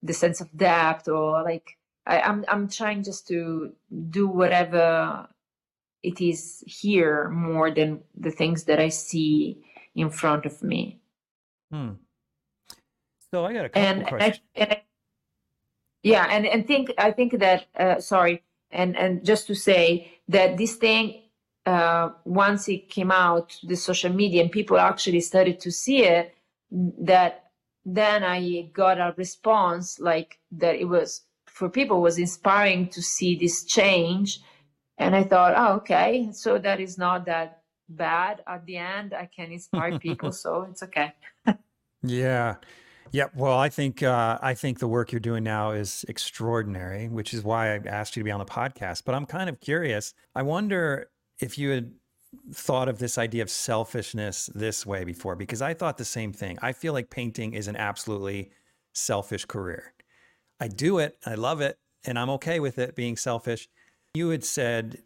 the 0.01 0.13
sense 0.13 0.39
of 0.39 0.47
depth 0.55 1.09
or 1.09 1.43
like 1.43 1.77
I, 2.05 2.21
I'm 2.21 2.45
I'm 2.47 2.69
trying 2.69 3.03
just 3.03 3.27
to 3.27 3.73
do 4.09 4.27
whatever 4.27 5.27
it 6.03 6.21
is 6.21 6.63
here 6.65 7.29
more 7.29 7.71
than 7.71 8.01
the 8.15 8.31
things 8.31 8.63
that 8.65 8.79
I 8.79 8.89
see 8.89 9.59
in 9.95 10.09
front 10.09 10.45
of 10.45 10.63
me. 10.63 11.01
Hmm. 11.71 11.93
So 13.31 13.43
I 13.43 13.51
got 13.53 13.65
a 13.65 13.69
couple 13.69 13.81
And, 13.81 13.97
and, 13.99 14.07
I, 14.07 14.09
questions. 14.09 14.45
and 14.55 14.71
I, 14.71 14.83
yeah, 16.03 16.27
and 16.29 16.45
and 16.45 16.65
think 16.65 16.93
I 16.97 17.11
think 17.11 17.39
that 17.39 17.65
uh, 17.77 17.99
sorry, 17.99 18.43
and 18.71 18.95
and 18.95 19.25
just 19.25 19.47
to 19.47 19.55
say 19.55 20.19
that 20.29 20.57
this 20.57 20.75
thing 20.75 21.23
uh, 21.67 22.09
once 22.25 22.67
it 22.69 22.89
came 22.89 23.11
out 23.11 23.49
to 23.49 23.67
the 23.67 23.75
social 23.75 24.11
media 24.11 24.41
and 24.41 24.51
people 24.51 24.77
actually 24.77 25.21
started 25.21 25.59
to 25.59 25.71
see 25.71 26.03
it 26.03 26.33
that 26.71 27.51
then 27.85 28.23
i 28.23 28.69
got 28.73 28.97
a 28.99 29.13
response 29.17 29.99
like 29.99 30.39
that 30.51 30.75
it 30.75 30.85
was 30.85 31.21
for 31.45 31.69
people 31.69 32.01
was 32.01 32.17
inspiring 32.17 32.87
to 32.87 33.01
see 33.01 33.35
this 33.35 33.63
change 33.63 34.39
and 34.97 35.15
i 35.15 35.23
thought 35.23 35.53
oh 35.55 35.75
okay 35.75 36.29
so 36.31 36.57
that 36.57 36.79
is 36.79 36.97
not 36.97 37.25
that 37.25 37.61
bad 37.89 38.41
at 38.47 38.65
the 38.65 38.77
end 38.77 39.13
i 39.13 39.25
can 39.25 39.51
inspire 39.51 39.97
people 40.07 40.31
so 40.31 40.67
it's 40.69 40.83
okay 40.83 41.13
Yeah. 42.03 42.55
Yeah. 43.11 43.27
Well, 43.35 43.57
I 43.57 43.69
think 43.69 44.03
uh, 44.03 44.37
I 44.41 44.53
think 44.53 44.79
the 44.79 44.87
work 44.87 45.11
you're 45.11 45.19
doing 45.19 45.43
now 45.43 45.71
is 45.71 46.05
extraordinary, 46.09 47.07
which 47.07 47.33
is 47.33 47.43
why 47.43 47.73
I 47.73 47.79
asked 47.85 48.15
you 48.15 48.21
to 48.21 48.25
be 48.25 48.31
on 48.31 48.39
the 48.39 48.45
podcast. 48.45 49.03
But 49.05 49.15
I'm 49.15 49.25
kind 49.25 49.49
of 49.49 49.59
curious. 49.61 50.13
I 50.35 50.43
wonder 50.43 51.09
if 51.39 51.57
you 51.57 51.69
had 51.69 51.91
thought 52.53 52.89
of 52.89 52.99
this 52.99 53.17
idea 53.17 53.41
of 53.41 53.49
selfishness 53.49 54.49
this 54.53 54.85
way 54.85 55.03
before, 55.03 55.35
because 55.35 55.61
I 55.61 55.73
thought 55.73 55.97
the 55.97 56.05
same 56.05 56.33
thing. 56.33 56.57
I 56.61 56.73
feel 56.73 56.93
like 56.93 57.09
painting 57.09 57.53
is 57.53 57.67
an 57.67 57.75
absolutely 57.75 58.51
selfish 58.93 59.45
career. 59.45 59.93
I 60.59 60.67
do 60.67 60.99
it, 60.99 61.17
I 61.25 61.35
love 61.35 61.61
it, 61.61 61.77
and 62.05 62.17
I'm 62.17 62.29
okay 62.31 62.59
with 62.59 62.79
it 62.79 62.95
being 62.95 63.15
selfish. 63.15 63.69
You 64.13 64.29
had 64.29 64.43
said 64.43 65.03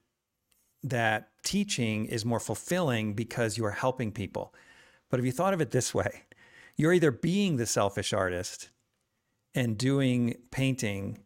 that 0.83 1.29
teaching 1.43 2.05
is 2.05 2.25
more 2.25 2.39
fulfilling 2.39 3.13
because 3.13 3.57
you 3.57 3.65
are 3.65 3.71
helping 3.71 4.11
people. 4.11 4.53
But 5.09 5.19
if 5.19 5.25
you 5.25 5.31
thought 5.31 5.53
of 5.53 5.61
it 5.61 5.71
this 5.71 5.93
way, 5.93 6.23
you're 6.77 6.93
either 6.93 7.11
being 7.11 7.57
the 7.57 7.65
selfish 7.65 8.13
artist 8.13 8.69
and 9.53 9.77
doing 9.77 10.35
painting 10.51 11.19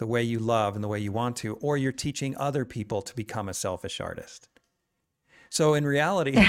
the 0.00 0.06
way 0.06 0.22
you 0.22 0.38
love 0.38 0.74
and 0.74 0.82
the 0.82 0.88
way 0.88 0.98
you 0.98 1.12
want 1.12 1.36
to, 1.36 1.56
or 1.56 1.76
you're 1.76 1.92
teaching 1.92 2.34
other 2.38 2.64
people 2.64 3.02
to 3.02 3.14
become 3.14 3.50
a 3.50 3.54
selfish 3.54 4.00
artist. 4.00 4.48
So 5.50 5.74
in 5.74 5.84
reality, 5.84 6.42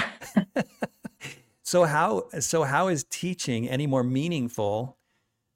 so 1.62 1.84
how 1.84 2.30
so 2.40 2.64
how 2.64 2.88
is 2.88 3.04
teaching 3.04 3.68
any 3.68 3.86
more 3.86 4.04
meaningful 4.06 4.98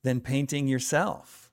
than 0.04 0.20
painting 0.20 0.68
yourself? 0.68 1.50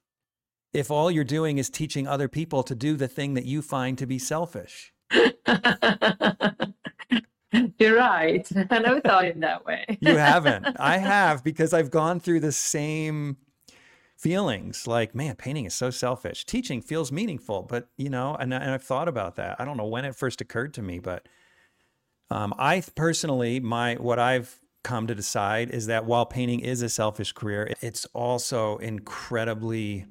If 0.73 0.91
all 0.91 1.13
you're 1.13 1.23
doing 1.23 1.59
is 1.59 1.71
teaching 1.71 2.09
other 2.09 2.27
people 2.27 2.65
to 2.65 2.75
do 2.75 2.97
the 2.97 3.09
thing 3.09 3.35
that 3.35 3.45
you 3.45 3.63
find 3.63 3.97
to 3.99 4.07
be 4.07 4.19
selfish. 4.19 4.93
you're 7.79 7.97
right 7.97 8.49
i 8.71 8.79
never 8.79 8.99
thought 9.03 9.27
in 9.27 9.41
that 9.41 9.63
way 9.67 9.85
You 10.01 10.17
haven't. 10.17 10.67
I 10.81 10.97
have 10.97 11.45
because 11.45 11.75
I've 11.75 11.91
gone 11.91 12.19
through 12.19 12.41
the 12.41 12.51
same 12.51 13.37
feelings 14.23 14.87
like, 14.87 15.15
man, 15.15 15.35
painting 15.35 15.65
is 15.65 15.75
so 15.75 15.91
selfish. 15.91 16.47
Teaching 16.47 16.81
feels 16.81 17.11
meaningful, 17.11 17.63
but 17.63 17.89
you 17.97 18.09
know, 18.09 18.37
and, 18.39 18.55
and 18.55 18.71
I've 18.71 18.85
thought 18.85 19.09
about 19.09 19.35
that. 19.37 19.57
I 19.61 19.65
don't 19.65 19.77
know 19.77 19.87
when 19.87 20.05
it 20.05 20.15
first 20.15 20.41
occurred 20.41 20.73
to 20.75 20.83
me, 20.83 21.01
but 21.01 21.29
um, 22.31 22.55
I 22.57 22.83
personally, 22.95 23.59
my 23.59 23.97
what 23.97 24.19
I've 24.19 24.61
come 24.85 25.07
to 25.09 25.15
decide 25.15 25.71
is 25.71 25.87
that 25.87 26.07
while 26.07 26.25
painting 26.25 26.61
is 26.61 26.83
a 26.83 26.89
selfish 26.89 27.33
career, 27.33 27.73
it's 27.81 28.05
also 28.15 28.79
incredibly 28.79 30.07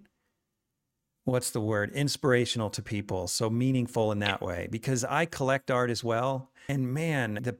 what's 1.23 1.51
the 1.51 1.61
word 1.61 1.91
inspirational 1.93 2.69
to 2.71 2.81
people 2.81 3.27
so 3.27 3.47
meaningful 3.49 4.11
in 4.11 4.17
that 4.17 4.41
way 4.41 4.67
because 4.71 5.05
i 5.05 5.23
collect 5.23 5.69
art 5.69 5.91
as 5.91 6.03
well 6.03 6.49
and 6.67 6.91
man 6.91 7.37
the 7.43 7.55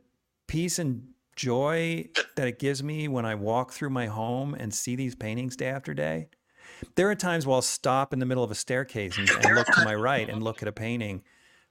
peace 0.48 0.80
and 0.80 1.04
joy 1.36 2.08
that 2.36 2.48
it 2.48 2.60
gives 2.60 2.84
me 2.84 3.08
when 3.08 3.26
I 3.26 3.36
walk 3.36 3.72
through 3.72 3.90
my 3.90 4.08
home 4.08 4.54
and 4.54 4.74
see 4.74 4.96
these 4.96 5.16
paintings 5.16 5.56
day 5.56 5.68
after 5.68 5.94
day. 5.94 6.30
There 6.96 7.10
are 7.10 7.16
times 7.16 7.46
where 7.46 7.56
I'll 7.56 7.62
stop 7.62 8.14
in 8.14 8.20
the 8.20 8.26
middle 8.26 8.44
of 8.44 8.52
a 8.52 8.56
staircase 8.56 9.18
and, 9.18 9.32
and 9.34 9.54
look 9.54 9.72
to 9.72 9.82
my 9.82 9.96
right 9.96 10.30
and 10.30 10.44
look 10.44 10.62
at 10.62 10.68
a 10.68 10.72
painting 10.72 11.24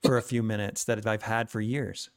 for 0.03 0.17
a 0.17 0.23
few 0.23 0.43
minutes 0.43 0.85
that 0.85 1.07
I've 1.07 1.23
had 1.23 1.51
for 1.51 1.61
years. 1.61 2.11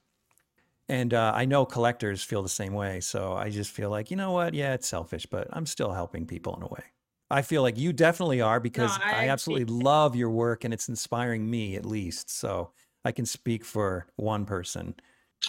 And 0.90 1.14
uh, 1.14 1.32
I 1.34 1.46
know 1.46 1.66
collectors 1.66 2.24
feel 2.24 2.44
the 2.44 2.50
same 2.50 2.74
way. 2.74 3.00
So 3.00 3.34
I 3.34 3.50
just 3.50 3.72
feel 3.72 3.90
like, 3.90 4.12
you 4.12 4.18
know 4.18 4.32
what? 4.32 4.54
Yeah, 4.54 4.74
it's 4.74 4.88
selfish, 4.88 5.26
but 5.26 5.48
I'm 5.52 5.66
still 5.66 5.94
helping 5.94 6.28
people 6.28 6.56
in 6.56 6.64
a 6.64 6.68
way. 6.68 6.84
I 7.30 7.42
feel 7.42 7.62
like 7.62 7.78
you 7.78 7.94
definitely 7.94 8.42
are 8.42 8.60
because 8.60 8.98
No, 9.00 9.06
I 9.06 9.26
I 9.26 9.28
absolutely 9.30 9.66
love 9.74 10.16
your 10.16 10.30
work 10.30 10.64
and 10.64 10.74
it's 10.74 10.90
inspiring 10.90 11.50
me 11.50 11.76
at 11.76 11.86
least. 11.86 12.30
So 12.30 12.72
I 13.06 13.12
can 13.12 13.26
speak 13.26 13.66
for 13.66 14.08
one 14.18 14.46
person. 14.46 14.96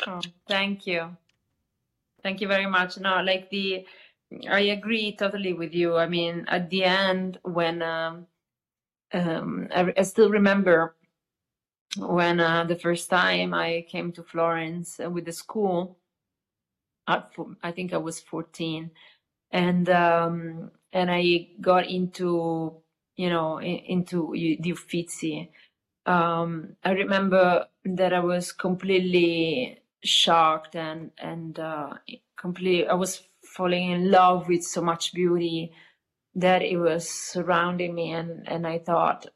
Oh, 0.06 0.20
thank 0.48 0.86
you. 0.86 1.16
Thank 2.22 2.40
you 2.40 2.48
very 2.48 2.66
much. 2.66 2.98
No, 2.98 3.22
like 3.22 3.50
the, 3.50 3.86
I 4.48 4.60
agree 4.60 5.16
totally 5.16 5.52
with 5.52 5.74
you. 5.74 5.96
I 5.96 6.06
mean, 6.06 6.44
at 6.48 6.70
the 6.70 6.84
end, 6.84 7.38
when 7.42 7.82
um, 7.82 8.26
um, 9.12 9.68
I, 9.74 9.92
I 9.96 10.02
still 10.02 10.30
remember 10.30 10.94
when 11.98 12.40
uh, 12.40 12.64
the 12.64 12.76
first 12.76 13.10
time 13.10 13.54
I 13.54 13.86
came 13.88 14.12
to 14.12 14.22
Florence 14.22 14.98
with 14.98 15.24
the 15.26 15.32
school, 15.32 15.98
at, 17.06 17.30
I 17.62 17.70
think 17.72 17.92
I 17.92 17.98
was 17.98 18.20
14, 18.20 18.90
and 19.52 19.88
um, 19.90 20.70
and 20.92 21.10
I 21.10 21.48
got 21.60 21.88
into, 21.88 22.74
you 23.16 23.28
know, 23.28 23.60
into 23.60 24.32
the 24.32 24.72
Uffizi. 24.72 25.50
Um, 26.06 26.76
I 26.84 26.92
remember 26.92 27.66
that 27.84 28.12
I 28.12 28.20
was 28.20 28.52
completely 28.52 29.80
shocked 30.02 30.76
and 30.76 31.10
and 31.18 31.58
uh, 31.58 31.94
completely 32.36 32.86
I 32.86 32.94
was 32.94 33.22
falling 33.54 33.90
in 33.90 34.10
love 34.10 34.48
with 34.48 34.64
so 34.64 34.82
much 34.82 35.14
beauty 35.14 35.72
that 36.34 36.62
it 36.62 36.76
was 36.76 37.08
surrounding 37.08 37.94
me 37.94 38.10
and 38.10 38.48
and 38.48 38.66
I 38.66 38.78
thought 38.78 39.26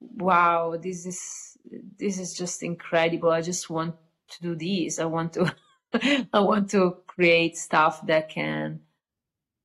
wow 0.00 0.76
this 0.80 1.06
is 1.06 1.56
this 1.98 2.18
is 2.18 2.34
just 2.34 2.62
incredible. 2.62 3.30
I 3.30 3.42
just 3.42 3.68
want 3.70 3.94
to 4.30 4.42
do 4.42 4.54
this. 4.54 4.98
I 4.98 5.04
want 5.04 5.34
to 5.34 5.54
I 6.32 6.40
want 6.40 6.70
to 6.70 6.98
create 7.06 7.56
stuff 7.56 8.06
that 8.06 8.28
can 8.28 8.80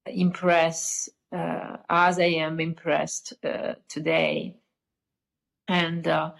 impress 0.06 1.10
uh, 1.32 1.78
as 1.90 2.20
I 2.20 2.26
am 2.46 2.60
impressed 2.60 3.34
uh, 3.44 3.76
today. 3.88 4.58
And 5.68 6.08
uh, 6.08 6.32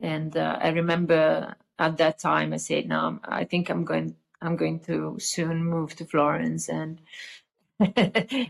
and 0.00 0.36
uh, 0.36 0.58
I 0.60 0.68
remember 0.68 1.54
at 1.78 1.96
that 1.98 2.18
time 2.18 2.52
I 2.52 2.58
said 2.58 2.88
no 2.88 3.18
I 3.24 3.44
think 3.44 3.70
I'm 3.70 3.84
going 3.84 4.16
I'm 4.46 4.56
going 4.56 4.80
to 4.80 5.16
soon 5.18 5.64
move 5.64 5.94
to 5.96 6.04
Florence 6.04 6.68
and 6.68 7.00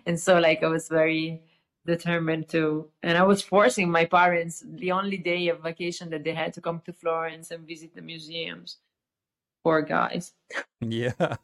and 0.07 0.21
so 0.21 0.39
like 0.39 0.63
I 0.63 0.69
was 0.69 0.89
very 0.89 1.43
determined 1.87 2.49
to 2.49 2.89
and 3.03 3.17
I 3.17 3.23
was 3.23 3.43
forcing 3.43 3.91
my 3.91 4.05
parents 4.05 4.65
the 4.67 4.93
only 4.93 5.17
day 5.17 5.49
of 5.49 5.63
vacation 5.63 6.11
that 6.11 6.25
they 6.25 6.35
had 6.35 6.53
to 6.55 6.61
come 6.61 6.81
to 6.85 6.93
Florence 6.93 7.51
and 7.51 7.67
visit 7.67 7.95
the 7.95 8.03
museums 8.03 8.79
poor 9.65 9.83
guys 9.83 10.33
Yeah. 10.81 11.13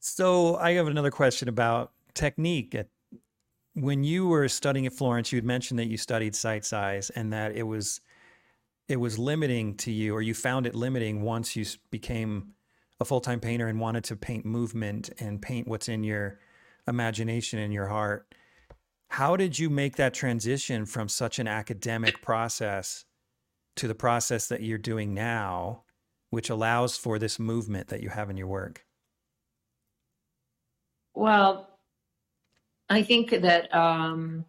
so 0.00 0.56
I 0.56 0.72
have 0.72 0.86
another 0.86 1.10
question 1.10 1.48
about 1.48 1.92
technique. 2.14 2.74
At, 2.74 2.88
when 3.74 4.04
you 4.04 4.26
were 4.26 4.48
studying 4.48 4.86
at 4.86 4.92
Florence, 4.92 5.32
you 5.32 5.36
had 5.36 5.44
mentioned 5.44 5.78
that 5.78 5.86
you 5.86 5.96
studied 5.96 6.34
sight 6.34 6.64
size 6.64 7.10
and 7.10 7.32
that 7.32 7.54
it 7.54 7.64
was 7.64 8.00
it 8.88 8.96
was 8.96 9.18
limiting 9.18 9.76
to 9.78 9.90
you, 9.90 10.14
or 10.14 10.22
you 10.22 10.34
found 10.34 10.66
it 10.66 10.74
limiting 10.74 11.22
once 11.22 11.56
you 11.56 11.64
became 11.90 12.54
a 13.00 13.04
full 13.04 13.20
time 13.20 13.40
painter 13.40 13.66
and 13.66 13.80
wanted 13.80 14.04
to 14.04 14.16
paint 14.16 14.44
movement 14.44 15.10
and 15.18 15.42
paint 15.42 15.68
what's 15.68 15.88
in 15.88 16.04
your 16.04 16.38
imagination 16.88 17.58
and 17.58 17.72
your 17.72 17.88
heart. 17.88 18.34
How 19.08 19.36
did 19.36 19.58
you 19.58 19.70
make 19.70 19.96
that 19.96 20.14
transition 20.14 20.86
from 20.86 21.08
such 21.08 21.38
an 21.38 21.46
academic 21.46 22.22
process 22.22 23.04
to 23.76 23.88
the 23.88 23.94
process 23.94 24.48
that 24.48 24.62
you're 24.62 24.78
doing 24.78 25.14
now, 25.14 25.82
which 26.30 26.50
allows 26.50 26.96
for 26.96 27.18
this 27.18 27.38
movement 27.38 27.88
that 27.88 28.02
you 28.02 28.08
have 28.08 28.30
in 28.30 28.36
your 28.36 28.48
work? 28.48 28.86
well 31.16 31.70
I 32.88 33.02
think 33.02 33.30
that 33.30 33.74
um, 33.74 34.44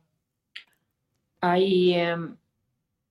I 1.41 2.11
um, 2.11 2.37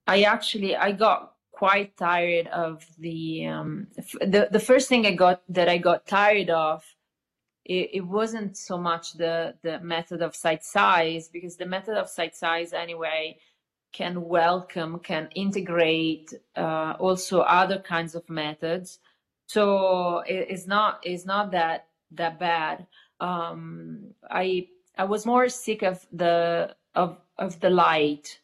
I 0.07 0.23
actually 0.23 0.77
I 0.77 0.93
got 0.93 1.33
quite 1.53 1.97
tired 1.97 2.47
of 2.49 2.85
the 2.99 3.47
um, 3.47 3.89
the 4.21 4.49
the 4.51 4.61
first 4.61 4.89
thing 4.89 5.07
I 5.07 5.13
got 5.13 5.43
that 5.49 5.69
I 5.69 5.79
got 5.79 6.07
tired 6.07 6.51
of 6.51 6.85
it, 7.65 7.91
it 7.95 8.07
wasn't 8.07 8.57
so 8.57 8.79
much 8.79 9.15
the 9.15 9.55
the 9.63 9.81
method 9.81 10.23
of 10.23 10.37
sight 10.37 10.65
size 10.65 11.29
because 11.29 11.57
the 11.57 11.67
method 11.67 11.97
of 11.97 12.09
sight 12.09 12.37
size 12.37 12.73
anyway 12.73 13.39
can 13.93 14.23
welcome 14.23 14.99
can 15.01 15.29
integrate 15.35 16.33
uh, 16.57 16.95
also 16.99 17.41
other 17.41 17.79
kinds 17.79 18.15
of 18.15 18.29
methods. 18.29 18.99
So 19.47 20.19
it, 20.21 20.47
it's 20.51 20.67
not 20.67 21.01
it's 21.03 21.27
not 21.27 21.53
that 21.53 21.89
that 22.13 22.39
bad. 22.39 22.87
Um, 23.21 24.15
I 24.31 24.69
I 24.99 25.05
was 25.05 25.27
more 25.27 25.49
sick 25.49 25.83
of 25.83 26.07
the 26.13 26.77
of 26.95 27.19
of 27.39 27.59
the 27.61 27.71
light 27.71 28.41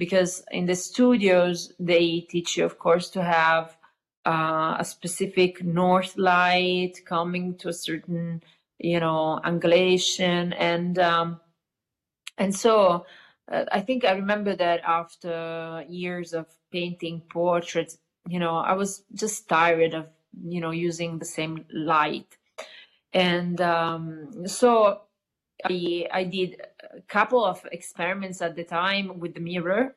because 0.00 0.42
in 0.50 0.64
the 0.66 0.74
studios 0.74 1.72
they 1.78 2.26
teach 2.32 2.56
you 2.56 2.64
of 2.64 2.78
course 2.78 3.10
to 3.10 3.22
have 3.22 3.76
uh, 4.26 4.76
a 4.78 4.84
specific 4.84 5.62
north 5.62 6.16
light 6.16 6.94
coming 7.14 7.56
to 7.60 7.68
a 7.68 7.80
certain 7.86 8.42
you 8.78 9.00
know 9.00 9.40
angulation. 9.44 10.54
And 10.58 10.98
um, 10.98 11.40
and 12.38 12.54
so 12.54 13.04
uh, 13.52 13.64
i 13.78 13.80
think 13.80 14.04
i 14.04 14.12
remember 14.12 14.54
that 14.56 14.80
after 15.00 15.84
years 15.88 16.32
of 16.32 16.46
painting 16.72 17.20
portraits 17.30 17.98
you 18.28 18.38
know 18.38 18.56
i 18.56 18.72
was 18.72 19.02
just 19.14 19.48
tired 19.48 19.92
of 19.94 20.06
you 20.44 20.60
know 20.60 20.70
using 20.70 21.18
the 21.18 21.24
same 21.24 21.64
light. 21.72 22.36
And 23.12 23.60
um, 23.60 24.46
so 24.46 25.02
I, 25.64 26.06
I 26.12 26.24
did 26.24 26.60
a 26.92 27.00
couple 27.02 27.44
of 27.44 27.66
experiments 27.72 28.40
at 28.42 28.56
the 28.56 28.64
time 28.64 29.18
with 29.18 29.34
the 29.34 29.40
mirror 29.40 29.94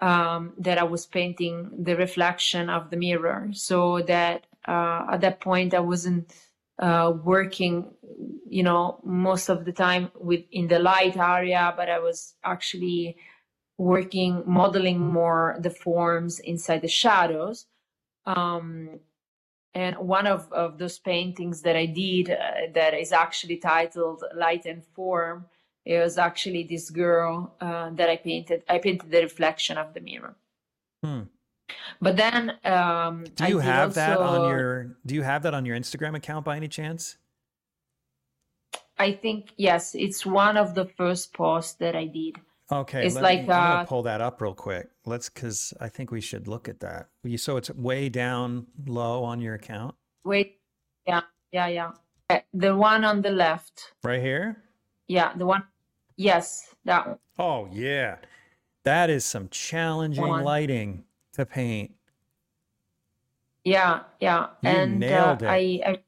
um, 0.00 0.52
that 0.58 0.78
I 0.78 0.84
was 0.84 1.06
painting 1.06 1.70
the 1.78 1.96
reflection 1.96 2.68
of 2.68 2.90
the 2.90 2.96
mirror. 2.96 3.48
So 3.52 4.02
that 4.02 4.46
uh, 4.66 5.06
at 5.12 5.20
that 5.20 5.40
point 5.40 5.74
I 5.74 5.80
wasn't 5.80 6.32
uh, 6.78 7.12
working 7.22 7.92
you 8.48 8.62
know 8.62 9.00
most 9.04 9.48
of 9.48 9.64
the 9.64 9.72
time 9.72 10.10
with 10.18 10.44
in 10.50 10.68
the 10.68 10.78
light 10.78 11.16
area 11.16 11.72
but 11.76 11.88
I 11.88 11.98
was 11.98 12.34
actually 12.44 13.16
working 13.78 14.42
modeling 14.46 14.98
more 14.98 15.56
the 15.60 15.70
forms 15.70 16.38
inside 16.40 16.82
the 16.82 16.88
shadows. 16.88 17.66
Um, 18.26 19.00
and 19.74 19.96
one 19.96 20.26
of, 20.26 20.50
of 20.52 20.78
those 20.78 20.98
paintings 20.98 21.62
that 21.62 21.76
I 21.76 21.86
did 21.86 22.30
uh, 22.30 22.36
that 22.74 22.94
is 22.94 23.12
actually 23.12 23.56
titled 23.56 24.22
Light 24.34 24.66
and 24.66 24.84
Form, 24.94 25.46
it 25.84 25.98
was 25.98 26.16
actually 26.16 26.62
this 26.62 26.90
girl 26.90 27.54
uh, 27.60 27.90
that 27.90 28.08
I 28.08 28.16
painted. 28.16 28.62
I 28.68 28.78
painted 28.78 29.10
the 29.10 29.22
reflection 29.22 29.76
of 29.76 29.92
the 29.92 30.00
mirror. 30.00 30.36
Hmm. 31.02 31.22
But 32.00 32.16
then 32.16 32.52
um, 32.64 33.24
Do 33.34 33.48
you 33.48 33.58
have 33.58 33.94
that 33.94 34.18
on 34.18 34.48
your 34.48 34.96
do 35.04 35.14
you 35.14 35.22
have 35.22 35.42
that 35.42 35.54
on 35.54 35.64
your 35.64 35.76
Instagram 35.76 36.14
account 36.14 36.44
by 36.44 36.56
any 36.56 36.68
chance? 36.68 37.16
I 38.98 39.12
think 39.12 39.52
yes, 39.56 39.94
it's 39.94 40.24
one 40.24 40.56
of 40.56 40.74
the 40.74 40.84
first 40.84 41.32
posts 41.32 41.74
that 41.74 41.96
I 41.96 42.06
did. 42.06 42.36
Okay, 42.74 43.06
It's 43.06 43.14
let 43.14 43.22
like, 43.22 43.38
me, 43.38 43.42
I'm 43.44 43.46
gonna 43.70 43.82
uh, 43.82 43.84
pull 43.84 44.02
that 44.02 44.20
up 44.20 44.40
real 44.40 44.52
quick. 44.52 44.88
Let's 45.06 45.28
because 45.28 45.72
I 45.80 45.88
think 45.88 46.10
we 46.10 46.20
should 46.20 46.48
look 46.48 46.68
at 46.68 46.80
that. 46.80 47.06
So 47.36 47.56
it's 47.56 47.70
way 47.70 48.08
down 48.08 48.66
low 48.86 49.22
on 49.22 49.40
your 49.40 49.54
account, 49.54 49.94
Wait, 50.24 50.58
yeah, 51.06 51.20
yeah, 51.52 51.68
yeah. 51.68 51.90
Uh, 52.28 52.40
The 52.52 52.74
one 52.74 53.04
on 53.04 53.22
the 53.22 53.30
left, 53.30 53.92
right 54.02 54.20
here. 54.20 54.56
yeah, 55.06 55.32
the 55.36 55.46
one. 55.46 55.62
Yes, 56.16 56.74
that 56.84 57.06
one. 57.06 57.18
Oh 57.38 57.68
yeah, 57.70 58.16
that 58.82 59.08
is 59.08 59.24
some 59.24 59.48
challenging 59.50 60.24
lighting 60.26 61.04
to 61.34 61.46
paint. 61.46 61.92
Yeah, 63.62 64.00
yeah. 64.20 64.48
You 64.62 64.68
and 64.70 64.98
nailed 64.98 65.44
uh, 65.44 65.46
it. 65.46 65.48
I, 65.48 65.80
I 65.86 65.98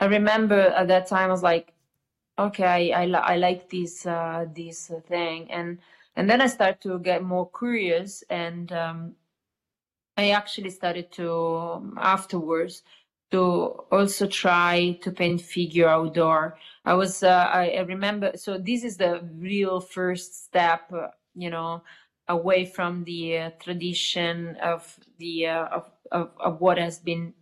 I 0.00 0.04
remember 0.06 0.58
at 0.58 0.88
that 0.88 1.06
time 1.06 1.28
I 1.28 1.32
was 1.32 1.42
like, 1.44 1.73
okay, 2.38 2.92
I 2.92 3.06
li- 3.06 3.14
I 3.32 3.36
like 3.36 3.70
this 3.70 4.06
uh, 4.06 4.46
this 4.54 4.90
uh, 4.90 5.00
thing, 5.00 5.50
and 5.50 5.78
and 6.16 6.28
then 6.30 6.40
I 6.40 6.46
start 6.46 6.80
to 6.82 6.98
get 6.98 7.22
more 7.22 7.50
curious, 7.50 8.22
and 8.30 8.70
um, 8.72 9.16
I 10.16 10.30
actually 10.30 10.70
started 10.70 11.10
to 11.12 11.32
um, 11.32 11.98
afterwards 12.00 12.82
to 13.30 13.40
also 13.90 14.26
try 14.28 14.98
to 15.02 15.10
paint 15.10 15.40
figure 15.40 15.88
outdoor. 15.88 16.56
I 16.84 16.94
was 16.94 17.22
uh, 17.22 17.48
I, 17.52 17.70
I 17.70 17.80
remember 17.80 18.32
so 18.36 18.58
this 18.58 18.84
is 18.84 18.96
the 18.96 19.28
real 19.38 19.80
first 19.80 20.44
step, 20.44 20.92
uh, 20.92 21.08
you 21.34 21.50
know, 21.50 21.82
away 22.28 22.64
from 22.64 23.04
the 23.04 23.38
uh, 23.38 23.50
tradition 23.60 24.56
of 24.56 24.98
the 25.18 25.48
uh, 25.48 25.64
of, 25.66 25.90
of 26.12 26.30
of 26.38 26.60
what 26.60 26.78
has 26.78 26.98
been 26.98 27.34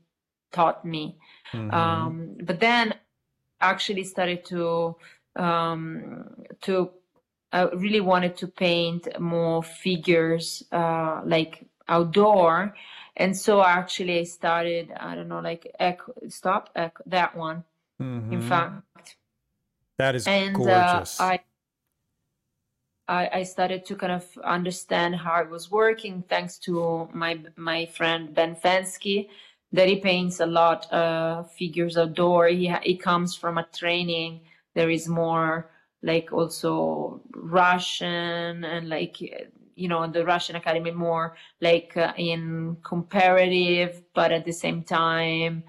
taught 0.52 0.84
me. 0.84 1.18
Mhm. 1.54 1.72
Um, 1.74 2.36
but 2.42 2.60
then 2.60 2.94
actually 3.62 4.04
started 4.04 4.44
to 4.46 4.96
um, 5.36 6.24
to 6.62 6.90
I 7.52 7.64
really 7.64 8.00
wanted 8.00 8.36
to 8.38 8.48
paint 8.48 9.08
more 9.20 9.62
figures 9.62 10.62
uh, 10.72 11.22
like 11.24 11.66
outdoor, 11.88 12.74
and 13.16 13.36
so 13.36 13.62
actually 13.62 14.20
I 14.20 14.24
started 14.24 14.92
I 14.98 15.14
don't 15.14 15.28
know 15.28 15.40
like 15.40 15.70
echo, 15.78 16.12
stop 16.28 16.70
echo, 16.74 17.02
that 17.06 17.36
one 17.36 17.64
in 18.30 18.40
Mhm. 18.40 18.48
fact 18.48 19.16
that 19.98 20.14
is 20.14 20.26
and 20.26 20.56
uh, 20.56 21.04
gorgeous. 21.04 21.20
I, 21.20 21.40
I 23.08 23.28
I 23.40 23.42
started 23.44 23.84
to 23.86 23.96
kind 23.96 24.12
of 24.12 24.26
understand 24.44 25.16
how 25.16 25.40
it 25.42 25.50
was 25.50 25.70
working 25.70 26.24
thanks 26.28 26.58
to 26.60 27.08
my 27.12 27.38
my 27.56 27.86
friend 27.86 28.34
Ben 28.34 28.56
Fenske 28.56 29.28
that 29.72 29.88
he 29.88 29.96
paints 29.96 30.40
a 30.40 30.46
lot 30.46 30.92
uh 30.92 31.42
figures 31.44 31.96
outdoor 31.96 32.48
he 32.48 32.74
he 32.82 32.96
comes 32.96 33.34
from 33.34 33.58
a 33.58 33.66
training. 33.74 34.40
There 34.74 34.90
is 34.90 35.08
more 35.08 35.70
like 36.02 36.32
also 36.32 37.20
Russian 37.34 38.64
and 38.64 38.88
like 38.88 39.20
you 39.20 39.88
know 39.88 40.06
the 40.06 40.24
Russian 40.24 40.56
Academy 40.56 40.90
more 40.90 41.36
like 41.60 41.96
uh, 41.96 42.12
in 42.16 42.76
comparative 42.82 44.02
but 44.14 44.32
at 44.32 44.44
the 44.44 44.52
same 44.52 44.82
time 44.82 45.64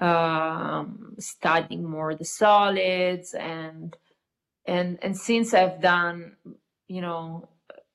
um 0.00 1.14
studying 1.18 1.84
more 1.84 2.14
the 2.14 2.24
solids 2.24 3.34
and 3.34 3.96
and 4.66 4.98
and 5.02 5.16
since 5.16 5.54
I've 5.54 5.80
done 5.80 6.36
you 6.88 7.00
know 7.00 7.48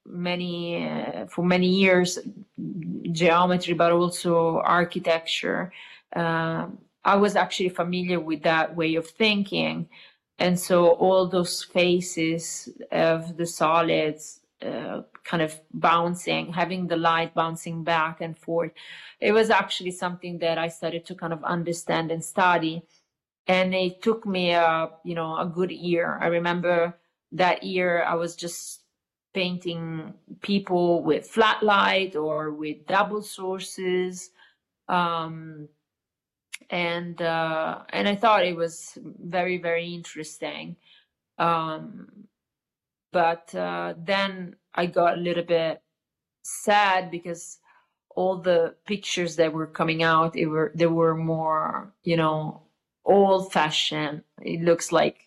many 0.06 0.90
uh, 0.90 1.26
for 1.28 1.44
many 1.46 1.68
years 1.68 2.20
geometry 3.12 3.74
but 3.74 3.92
also 3.92 4.60
architecture. 4.60 5.72
Um, 6.16 6.78
I 7.06 7.16
was 7.16 7.36
actually 7.36 7.70
familiar 7.70 8.20
with 8.20 8.44
that 8.44 8.76
way 8.76 8.96
of 8.96 9.08
thinking. 9.08 9.90
And 10.40 10.60
so 10.60 10.92
all 10.92 11.28
those 11.28 11.64
faces 11.64 12.70
of 12.92 13.38
the 13.38 13.46
solids 13.46 14.42
uh, 14.62 15.02
kind 15.24 15.44
of 15.44 15.60
bouncing 15.74 16.54
having 16.54 16.88
the 16.88 16.96
light 16.96 17.34
bouncing 17.34 17.84
back 17.84 18.22
and 18.22 18.38
forth 18.38 18.72
it 19.20 19.34
was 19.34 19.50
actually 19.50 19.92
something 19.92 20.40
that 20.40 20.58
I 20.58 20.70
started 20.70 21.06
to 21.08 21.16
kind 21.16 21.34
of 21.34 21.44
understand 21.44 22.12
and 22.12 22.24
study. 22.24 22.84
And 23.48 23.74
it 23.74 24.02
took 24.02 24.26
me 24.26 24.52
a 24.52 24.90
you 25.04 25.16
know 25.16 25.38
a 25.38 25.46
good 25.46 25.72
year. 25.72 26.18
I 26.22 26.28
remember 26.28 26.96
that 27.34 27.64
year 27.64 28.04
i 28.04 28.14
was 28.14 28.36
just 28.36 28.83
painting 29.34 30.14
people 30.42 31.04
with 31.04 31.28
flat 31.28 31.64
light 31.64 32.16
or 32.16 32.52
with 32.52 32.86
double 32.88 33.22
sources. 33.22 34.32
Um 34.88 35.70
and 36.70 37.22
uh 37.22 37.82
and 37.90 38.08
i 38.08 38.16
thought 38.16 38.46
it 38.46 38.56
was 38.56 38.98
very 39.04 39.58
very 39.58 39.94
interesting. 39.94 40.76
Um 41.38 42.28
but 43.12 43.54
uh 43.56 43.94
then 43.98 44.56
i 44.74 44.86
got 44.86 45.18
a 45.18 45.22
little 45.22 45.44
bit 45.44 45.82
sad 46.44 47.12
because 47.12 47.60
all 48.16 48.38
the 48.38 48.76
pictures 48.86 49.36
that 49.38 49.54
were 49.54 49.68
coming 49.68 50.04
out 50.04 50.36
it 50.36 50.46
were 50.48 50.72
they 50.76 50.86
were 50.86 51.16
more 51.16 51.94
you 52.04 52.18
know 52.18 52.62
old 53.06 53.52
fashioned 53.52 54.24
it 54.42 54.62
looks 54.62 54.92
like 54.92 55.23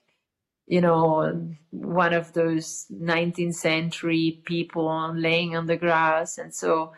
you 0.66 0.80
know 0.80 1.54
one 1.70 2.14
of 2.14 2.32
those 2.32 2.86
19th 2.92 3.54
century 3.54 4.42
people 4.44 5.12
laying 5.14 5.56
on 5.56 5.66
the 5.66 5.76
grass. 5.76 6.38
And 6.38 6.54
so 6.54 6.92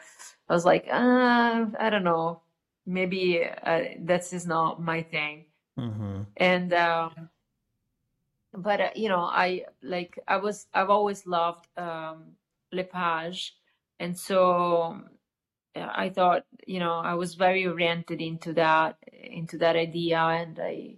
i 0.49 0.55
was 0.55 0.65
like 0.65 0.87
uh, 0.91 1.67
i 1.81 1.91
don't 1.91 2.05
know. 2.05 2.43
Maybe 2.87 3.45
uh, 3.45 3.83
that's 4.01 4.31
just 4.31 4.47
not 4.49 4.83
my 4.83 5.03
thing. 5.03 5.47
Mhm. 5.79 6.27
and 6.37 6.73
um 6.75 7.31
but 8.55 8.81
uh, 8.81 8.91
you 8.95 9.09
know 9.09 9.21
i 9.21 9.65
like 9.83 10.19
i 10.29 10.37
was 10.37 10.67
i've 10.75 10.91
always 10.91 11.27
loved 11.27 11.67
um 11.77 12.33
lepage. 12.73 13.55
And 14.01 14.17
so 14.19 15.01
i 15.77 16.09
thought 16.09 16.45
you 16.67 16.79
know 16.81 16.95
i 16.95 17.15
was 17.15 17.35
very 17.35 17.67
oriented 17.67 18.21
into 18.21 18.53
that 18.55 18.97
into 19.13 19.59
that 19.59 19.77
idea. 19.77 20.19
And 20.19 20.59
i 20.61 20.97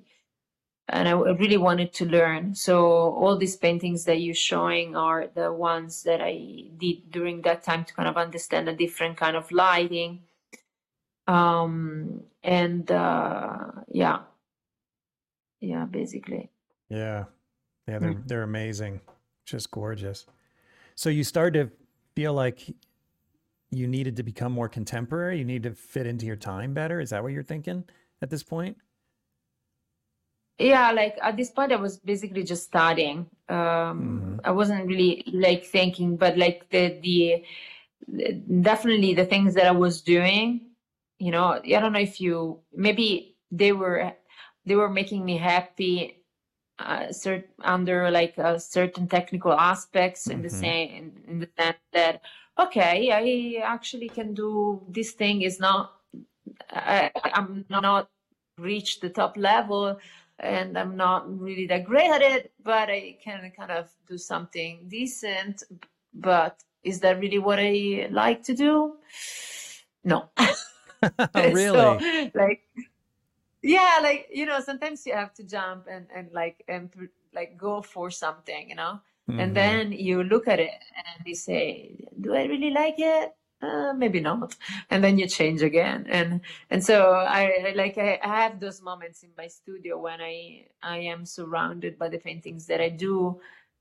and 0.90 1.08
I 1.08 1.12
really 1.12 1.56
wanted 1.56 1.92
to 1.94 2.04
learn 2.06 2.54
so 2.54 2.76
all 2.84 3.36
these 3.38 3.56
paintings 3.56 4.04
that 4.04 4.20
you're 4.20 4.34
showing 4.34 4.96
are 4.96 5.28
the 5.34 5.52
ones 5.52 6.02
that 6.04 6.20
i 6.20 6.34
did 6.78 7.10
during 7.10 7.42
that 7.42 7.62
time 7.62 7.84
to 7.84 7.94
kind 7.94 8.08
of 8.08 8.16
understand 8.16 8.68
a 8.68 8.74
different 8.76 9.16
kind 9.16 9.36
of 9.36 9.50
lighting 9.52 10.22
um 11.26 12.22
and 12.42 12.90
uh 12.90 13.70
yeah 13.92 14.20
yeah 15.60 15.84
basically 15.84 16.50
Yeah. 16.88 17.24
Yeah, 17.88 17.98
they're 17.98 18.14
Mm. 18.14 18.28
they're 18.28 18.42
amazing. 18.42 19.00
Just 19.44 19.70
gorgeous. 19.70 20.26
So 20.94 21.08
you 21.10 21.24
started 21.24 21.70
to 21.70 21.76
feel 22.14 22.34
like 22.34 22.60
you 23.70 23.86
needed 23.86 24.16
to 24.16 24.22
become 24.22 24.52
more 24.52 24.68
contemporary, 24.68 25.38
you 25.38 25.44
need 25.44 25.62
to 25.64 25.72
fit 25.74 26.06
into 26.06 26.26
your 26.26 26.36
time 26.36 26.74
better. 26.74 27.00
Is 27.00 27.10
that 27.10 27.22
what 27.22 27.32
you're 27.32 27.42
thinking 27.42 27.84
at 28.22 28.30
this 28.30 28.42
point? 28.42 28.76
Yeah 30.60 30.92
like 30.92 31.18
at 31.22 31.36
this 31.36 31.50
point 31.50 31.72
i 31.72 31.76
was 31.76 31.98
basically 31.98 32.44
just 32.44 32.64
studying 32.64 33.26
um 33.48 34.40
Mhm. 34.40 34.40
i 34.44 34.52
wasn't 34.52 34.86
really 34.86 35.24
like 35.32 35.64
thinking 35.64 36.16
but 36.16 36.38
like 36.38 36.68
the 36.70 36.98
the 37.02 37.44
the- 38.08 38.32
definitely 38.62 39.14
the 39.14 39.26
things 39.26 39.54
that 39.54 39.66
i 39.66 39.72
was 39.72 40.02
doing 40.02 40.60
you 41.18 41.32
know 41.32 41.60
i 41.64 41.80
don't 41.80 41.92
know 41.92 42.00
if 42.00 42.20
you 42.20 42.60
maybe 42.74 43.36
they 43.52 43.72
were 43.72 44.12
they 44.66 44.76
were 44.76 44.90
making 44.90 45.24
me 45.24 45.38
happy 45.38 46.16
uh, 46.78 47.06
cert, 47.10 47.44
under 47.62 48.10
like 48.10 48.38
uh, 48.38 48.58
certain 48.58 49.08
technical 49.08 49.52
aspects 49.52 50.28
in 50.30 50.42
the 50.42 50.48
Mhm. 50.48 50.54
same 50.64 50.90
in, 50.98 51.24
in 51.28 51.40
the 51.40 51.48
sense 51.58 51.78
that 51.92 52.22
okay 52.58 53.10
i 53.12 53.62
actually 53.64 54.10
can 54.10 54.34
do 54.34 54.82
this 54.88 55.12
thing 55.12 55.42
is 55.42 55.60
not 55.60 55.92
I, 56.70 57.10
i'm 57.34 57.64
not 57.70 58.10
reached 58.58 59.00
the 59.02 59.10
top 59.10 59.36
level 59.36 59.98
and 60.40 60.76
i'm 60.78 60.96
not 60.96 61.28
really 61.40 61.66
that 61.66 61.84
great 61.84 62.10
at 62.10 62.22
it 62.22 62.52
but 62.64 62.88
i 62.90 63.16
can 63.22 63.52
kind 63.56 63.70
of 63.70 63.88
do 64.08 64.16
something 64.18 64.86
decent. 64.88 65.62
But 66.12 66.62
is 66.82 67.00
that 67.00 67.20
really 67.20 67.38
what 67.38 67.58
i 67.60 68.08
like 68.10 68.42
to 68.44 68.54
do? 68.54 68.96
No. 70.04 70.30
Oh, 71.34 71.48
really? 71.50 71.98
so 71.98 72.00
like 72.34 72.60
yeah 73.62 74.00
like 74.02 74.26
you 74.32 74.46
know 74.46 74.60
sometimes 74.60 75.06
you 75.06 75.12
have 75.12 75.32
to 75.34 75.44
jump 75.44 75.86
and 75.90 76.06
and 76.14 76.30
like 76.32 76.64
and 76.68 76.90
like 77.34 77.56
go 77.56 77.80
for 77.82 78.10
something 78.10 78.68
you 78.68 78.74
know? 78.74 79.00
Mhm. 79.30 79.40
and 79.42 79.54
then 79.54 79.92
you 79.92 80.24
look 80.24 80.48
at 80.48 80.58
it 80.58 80.80
and 80.96 81.26
you 81.26 81.34
say 81.34 81.94
do 82.20 82.34
i 82.34 82.44
really 82.46 82.70
like 82.70 82.96
it 82.98 83.32
uh, 83.62 83.92
maybe 83.94 84.20
not. 84.20 84.56
And 84.90 85.04
then 85.04 85.18
you 85.18 85.26
change 85.28 85.62
again. 85.62 86.06
And 86.08 86.40
and 86.70 86.82
so 86.84 87.12
i 87.12 87.72
like 87.76 87.98
I, 87.98 88.18
I 88.22 88.42
have 88.42 88.60
those 88.60 88.82
moments 88.82 89.22
in 89.22 89.30
my 89.36 89.48
studio 89.48 89.98
when 89.98 90.20
i 90.20 90.66
i 90.82 90.98
am 90.98 91.26
surrounded 91.26 91.98
by 91.98 92.08
the 92.08 92.18
paintings 92.18 92.66
that 92.66 92.80
i 92.80 92.88
do. 92.88 93.40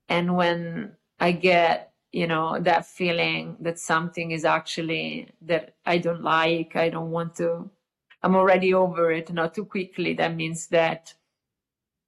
And 0.09 0.35
when 0.35 0.95
i 1.19 1.31
get 1.31 1.93
you 2.11 2.27
know 2.27 2.59
that 2.59 2.85
feeling 2.87 3.55
that 3.59 3.77
something 3.77 4.31
is 4.31 4.43
actually 4.45 5.29
that 5.41 5.75
i 5.85 5.97
don't 5.97 6.23
like 6.23 6.75
i 6.75 6.89
don't 6.89 7.11
want 7.11 7.35
to 7.35 7.69
i'm 8.23 8.35
already 8.35 8.73
over 8.73 9.11
it 9.11 9.31
not 9.31 9.53
too 9.53 9.65
quickly 9.65 10.13
that 10.13 10.35
means 10.35 10.67
that 10.67 11.13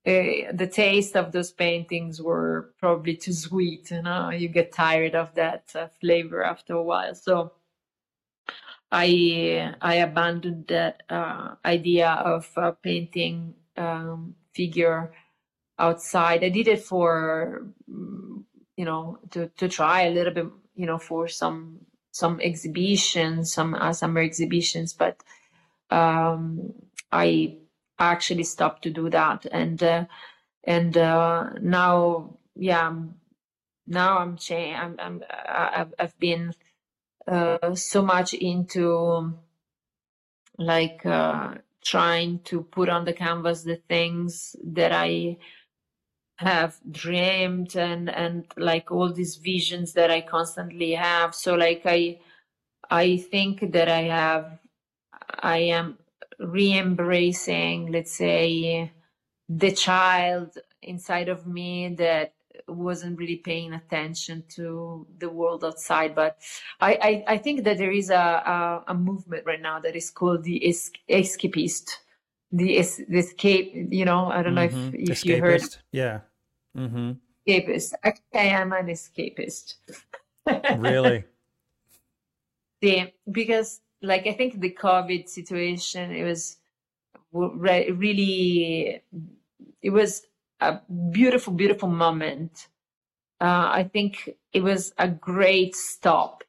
uh, 0.08 0.52
the 0.54 0.68
taste 0.72 1.16
of 1.16 1.32
those 1.32 1.52
paintings 1.52 2.20
were 2.20 2.74
probably 2.80 3.16
too 3.16 3.34
sweet 3.34 3.92
you 3.92 4.02
know 4.02 4.32
you 4.32 4.48
get 4.48 4.72
tired 4.74 5.14
of 5.14 5.34
that 5.36 5.72
uh, 5.76 5.88
flavor 6.00 6.44
after 6.44 6.74
a 6.74 6.84
while. 6.84 7.14
So 7.14 7.52
i 8.92 9.74
i 9.82 9.96
abandoned 9.96 10.68
that 10.68 11.04
uh, 11.10 11.56
idea 11.66 12.10
of 12.12 12.50
uh, 12.58 12.72
painting 12.84 13.54
um, 13.78 14.36
figure 14.54 15.12
outside. 15.80 16.44
I 16.44 16.50
did 16.50 16.68
it 16.68 16.84
for 16.84 17.68
mm, 17.92 18.44
you 18.78 18.86
know 18.86 19.20
to 19.32 19.50
to 19.58 19.68
try 19.70 20.04
a 20.04 20.12
little 20.12 20.34
bit 20.34 20.48
you 20.76 20.86
know 20.86 20.98
for 20.98 21.28
some 21.28 21.80
some 22.12 22.40
exhibitions 22.42 23.54
some 23.54 23.74
uh, 23.76 23.94
summer 23.94 24.22
exhibitions 24.22 24.94
but 24.94 25.22
um 25.92 26.74
i 27.12 27.58
actually 28.00 28.44
stopped 28.44 28.84
to 28.84 28.90
do 28.92 29.10
that. 29.10 29.46
And 29.52 29.82
uh, 29.84 30.06
and 30.66 30.98
uh, 30.98 31.52
now 31.62 32.38
yeah 32.56 32.94
now 33.88 34.20
i'm 34.20 34.38
cha- 34.38 34.76
i'm 34.82 34.96
i'm 35.00 35.24
I've 36.00 36.18
been 36.20 36.54
uh, 37.32 37.74
so 37.76 38.02
much 38.02 38.34
into 38.34 39.34
like 40.58 41.06
uh, 41.06 41.56
trying 41.84 42.40
to 42.40 42.62
put 42.64 42.90
on 42.90 43.06
the 43.06 43.14
canvas 43.14 43.64
the 43.64 43.78
things 43.90 44.56
that 44.64 44.92
i 44.92 45.38
have 46.38 46.78
dreamed 46.92 47.76
and 47.76 48.10
and 48.10 48.46
like 48.58 48.92
all 48.92 49.14
these 49.14 49.36
visions 49.38 49.94
that 49.94 50.10
i 50.10 50.22
constantly 50.22 50.92
have. 50.92 51.36
So 51.36 51.54
like 51.56 51.84
i 51.86 52.20
i 52.90 53.18
think 53.18 53.72
that 53.74 53.88
i 53.90 54.02
have 54.02 54.60
i 55.42 55.58
am 55.58 55.98
re-embracing, 56.40 57.92
let's 57.92 58.14
say, 58.14 58.92
the 59.48 59.72
child 59.72 60.58
inside 60.82 61.30
of 61.30 61.46
me 61.46 61.90
that 61.96 62.34
wasn't 62.72 63.18
really 63.18 63.38
paying 63.38 63.74
attention 63.74 64.44
to 64.56 65.08
the 65.20 65.30
world 65.30 65.64
outside. 65.64 66.16
But 66.16 66.38
I, 66.80 67.24
I, 67.28 67.34
I 67.34 67.38
think 67.38 67.64
that 67.64 67.78
there 67.78 67.92
is 67.92 68.10
a, 68.10 68.16
a, 68.16 68.84
a, 68.88 68.94
movement 68.94 69.46
right 69.46 69.62
now 69.62 69.80
that 69.80 69.96
is 69.96 70.10
called 70.10 70.44
the 70.44 70.68
es- 70.68 70.92
escapist. 71.10 71.90
The, 72.52 72.78
es- 72.78 73.02
the 73.08 73.20
escape, 73.20 73.74
you 73.92 74.06
know, 74.06 74.28
I 74.28 74.44
don't 74.44 74.56
mm-hmm. 74.56 74.90
know 74.90 74.92
if, 74.94 75.10
if 75.10 75.26
you 75.26 75.40
heard. 75.40 75.64
Yeah. 75.92 76.22
Mm-hmm. 76.78 77.12
Escapist. 77.48 77.94
Actually, 78.04 78.40
I 78.40 78.44
am 78.44 78.74
an 78.74 78.88
escapist. 78.88 79.76
really? 80.78 81.24
Yeah, 82.82 83.08
because 83.32 83.82
like 84.02 84.26
I 84.28 84.34
think 84.34 84.60
the 84.60 84.72
COVID 84.72 85.30
situation, 85.30 86.12
it 86.12 86.24
was 86.24 86.58
really, 87.32 89.02
it 89.82 89.90
was 89.90 90.24
a 90.62 90.82
beautiful, 91.12 91.54
beautiful 91.54 91.90
moment. 91.90 92.68
Uh, 93.40 93.70
I 93.74 93.90
think 93.92 94.30
it 94.54 94.62
was 94.62 94.94
a 94.98 95.08
great 95.08 95.76
stop, 95.76 96.44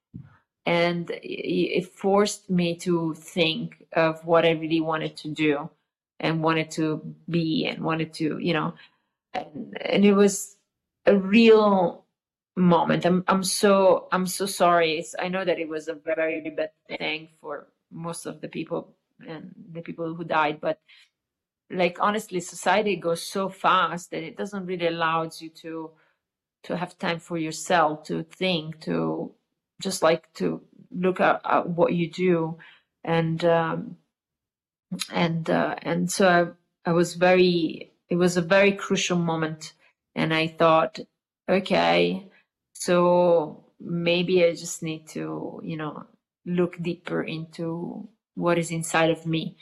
and 0.66 1.10
it 1.22 1.86
forced 1.94 2.50
me 2.50 2.76
to 2.76 3.14
think 3.14 3.86
of 3.94 4.24
what 4.26 4.44
I 4.44 4.50
really 4.50 4.80
wanted 4.80 5.16
to 5.18 5.28
do, 5.28 5.70
and 6.20 6.42
wanted 6.42 6.70
to 6.72 7.14
be, 7.28 7.66
and 7.66 7.82
wanted 7.82 8.12
to, 8.14 8.38
you 8.38 8.52
know, 8.52 8.74
and, 9.34 9.76
and 9.80 10.04
it 10.04 10.12
was 10.12 10.56
a 11.06 11.16
real 11.16 12.04
moment. 12.56 13.06
I'm 13.06 13.24
I'm 13.26 13.42
so 13.42 14.08
I'm 14.12 14.26
so 14.26 14.46
sorry. 14.46 14.98
It's, 14.98 15.14
I 15.18 15.28
know 15.28 15.44
that 15.44 15.58
it 15.58 15.68
was 15.68 15.88
a 15.88 15.94
very 15.94 16.40
bad 16.50 16.70
thing 16.88 17.30
for 17.40 17.68
most 17.90 18.26
of 18.26 18.40
the 18.40 18.48
people 18.48 18.94
and 19.26 19.54
the 19.72 19.80
people 19.80 20.14
who 20.14 20.24
died, 20.24 20.60
but 20.60 20.78
like 21.72 21.98
honestly 22.00 22.40
society 22.40 22.96
goes 22.96 23.22
so 23.22 23.48
fast 23.48 24.10
that 24.10 24.22
it 24.22 24.36
doesn't 24.36 24.66
really 24.66 24.86
allow 24.86 25.28
you 25.38 25.48
to 25.48 25.90
to 26.64 26.76
have 26.76 26.98
time 26.98 27.18
for 27.18 27.36
yourself 27.38 28.04
to 28.04 28.22
think 28.22 28.80
to 28.80 29.32
just 29.80 30.02
like 30.02 30.32
to 30.34 30.62
look 30.90 31.20
at, 31.20 31.40
at 31.44 31.68
what 31.68 31.92
you 31.92 32.10
do. 32.10 32.58
And 33.04 33.44
um, 33.44 33.96
and 35.10 35.48
uh, 35.50 35.74
and 35.82 36.10
so 36.10 36.54
I, 36.86 36.90
I 36.90 36.92
was 36.92 37.14
very 37.14 37.92
it 38.08 38.16
was 38.16 38.36
a 38.36 38.42
very 38.42 38.72
crucial 38.72 39.18
moment. 39.18 39.72
And 40.14 40.34
i 40.34 40.46
thought 40.46 41.00
okay 41.48 42.28
so 42.74 43.64
maybe 43.80 44.44
i 44.44 44.50
just 44.50 44.82
need 44.82 45.08
to 45.08 45.58
you 45.64 45.76
know 45.76 46.04
look 46.44 46.76
deeper 46.82 47.22
into 47.22 48.06
what 48.34 48.58
is 48.58 48.70
inside 48.70 49.08
of 49.08 49.24
me 49.24 49.56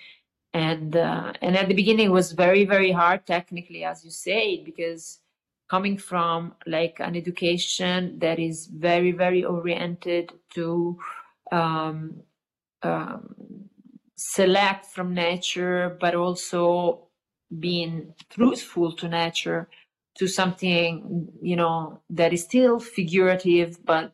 and 0.53 0.97
uh, 0.97 1.33
and 1.43 1.57
at 1.57 1.69
the 1.69 1.75
beginning 1.75 2.07
it 2.07 2.13
was 2.13 2.33
very 2.33 2.65
very 2.65 2.91
hard 2.91 3.25
technically 3.27 3.85
as 3.85 4.05
you 4.05 4.11
say 4.11 4.63
because 4.65 5.21
coming 5.69 5.97
from 5.97 6.53
like 6.67 6.99
an 6.99 7.15
education 7.15 8.19
that 8.19 8.39
is 8.39 8.67
very 8.67 9.13
very 9.13 9.45
oriented 9.45 10.33
to 10.53 10.99
um, 11.53 12.23
um, 12.83 13.35
select 14.17 14.87
from 14.87 15.15
nature 15.15 15.97
but 16.01 16.15
also 16.15 17.07
being 17.59 18.13
truthful 18.31 18.93
to 18.93 19.09
nature 19.09 19.69
to 20.17 20.27
something 20.27 21.29
you 21.41 21.57
know 21.57 22.01
that 22.11 22.33
is 22.33 22.43
still 22.43 22.81
figurative 22.81 23.79
but 23.85 24.13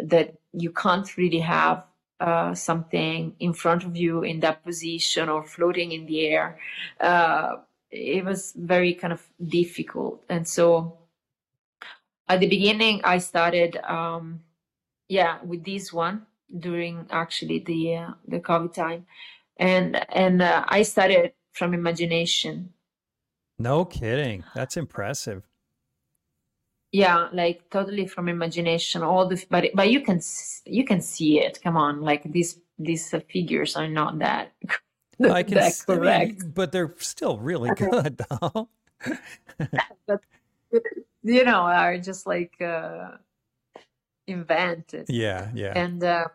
that 0.00 0.34
you 0.52 0.70
can't 0.70 1.16
really 1.16 1.40
have 1.40 1.84
uh, 2.20 2.54
something 2.54 3.34
in 3.38 3.52
front 3.52 3.84
of 3.84 3.96
you 3.96 4.22
in 4.22 4.40
that 4.40 4.64
position 4.64 5.28
or 5.28 5.44
floating 5.44 5.92
in 5.92 6.06
the 6.06 6.26
air. 6.26 6.58
Uh, 7.00 7.56
it 7.90 8.24
was 8.24 8.52
very 8.56 8.94
kind 8.94 9.12
of 9.12 9.24
difficult. 9.42 10.22
And 10.28 10.46
so 10.46 10.98
at 12.28 12.40
the 12.40 12.48
beginning, 12.48 13.00
I 13.04 13.18
started, 13.18 13.76
um, 13.78 14.40
yeah, 15.08 15.38
with 15.42 15.64
this 15.64 15.92
one 15.92 16.26
during 16.58 17.06
actually 17.10 17.60
the 17.60 17.96
uh, 17.96 18.10
the 18.26 18.40
COVID 18.40 18.74
time, 18.74 19.06
and 19.56 19.96
and 20.14 20.42
uh, 20.42 20.64
I 20.68 20.82
started 20.82 21.32
from 21.52 21.72
imagination. 21.72 22.74
No 23.58 23.84
kidding, 23.84 24.44
that's 24.54 24.76
impressive 24.76 25.47
yeah 26.92 27.28
like 27.32 27.68
totally 27.70 28.06
from 28.06 28.28
imagination 28.28 29.02
all 29.02 29.26
the 29.28 29.44
but 29.50 29.66
but 29.74 29.90
you 29.90 30.00
can 30.00 30.20
you 30.64 30.84
can 30.84 31.00
see 31.00 31.40
it 31.40 31.60
come 31.62 31.76
on 31.76 32.00
like 32.00 32.22
these 32.32 32.60
these 32.78 33.12
uh, 33.12 33.20
figures 33.28 33.76
are 33.76 33.88
not 33.88 34.18
that 34.18 34.52
I 35.20 35.42
can 35.42 35.54
that 35.54 35.82
correct 35.84 36.40
I 36.40 36.42
mean, 36.42 36.52
but 36.54 36.72
they're 36.72 36.94
still 36.98 37.38
really 37.38 37.70
good 37.76 38.24
though. 38.30 38.68
But 40.06 40.20
you 41.22 41.44
know 41.44 41.62
are 41.62 41.98
just 41.98 42.26
like 42.26 42.60
uh 42.60 43.16
invented. 44.26 45.06
Yeah 45.08 45.50
yeah. 45.54 45.72
And 45.74 46.02
uh 46.04 46.28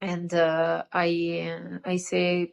and 0.00 0.34
uh 0.34 0.84
i 0.92 1.50
uh, 1.56 1.78
i 1.88 1.96
say 1.96 2.52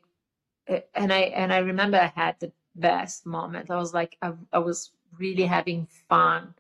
uh, 0.70 0.80
and 0.96 1.12
i 1.12 1.20
and 1.36 1.52
i 1.52 1.58
remember 1.58 1.98
i 1.98 2.12
had 2.16 2.40
the 2.40 2.52
best 2.76 3.26
moment. 3.26 3.70
I 3.70 3.76
was 3.76 3.94
like 3.94 4.18
i, 4.22 4.32
I 4.54 4.60
was 4.60 4.92
really 5.20 5.46
having 5.46 5.88
fun 6.10 6.54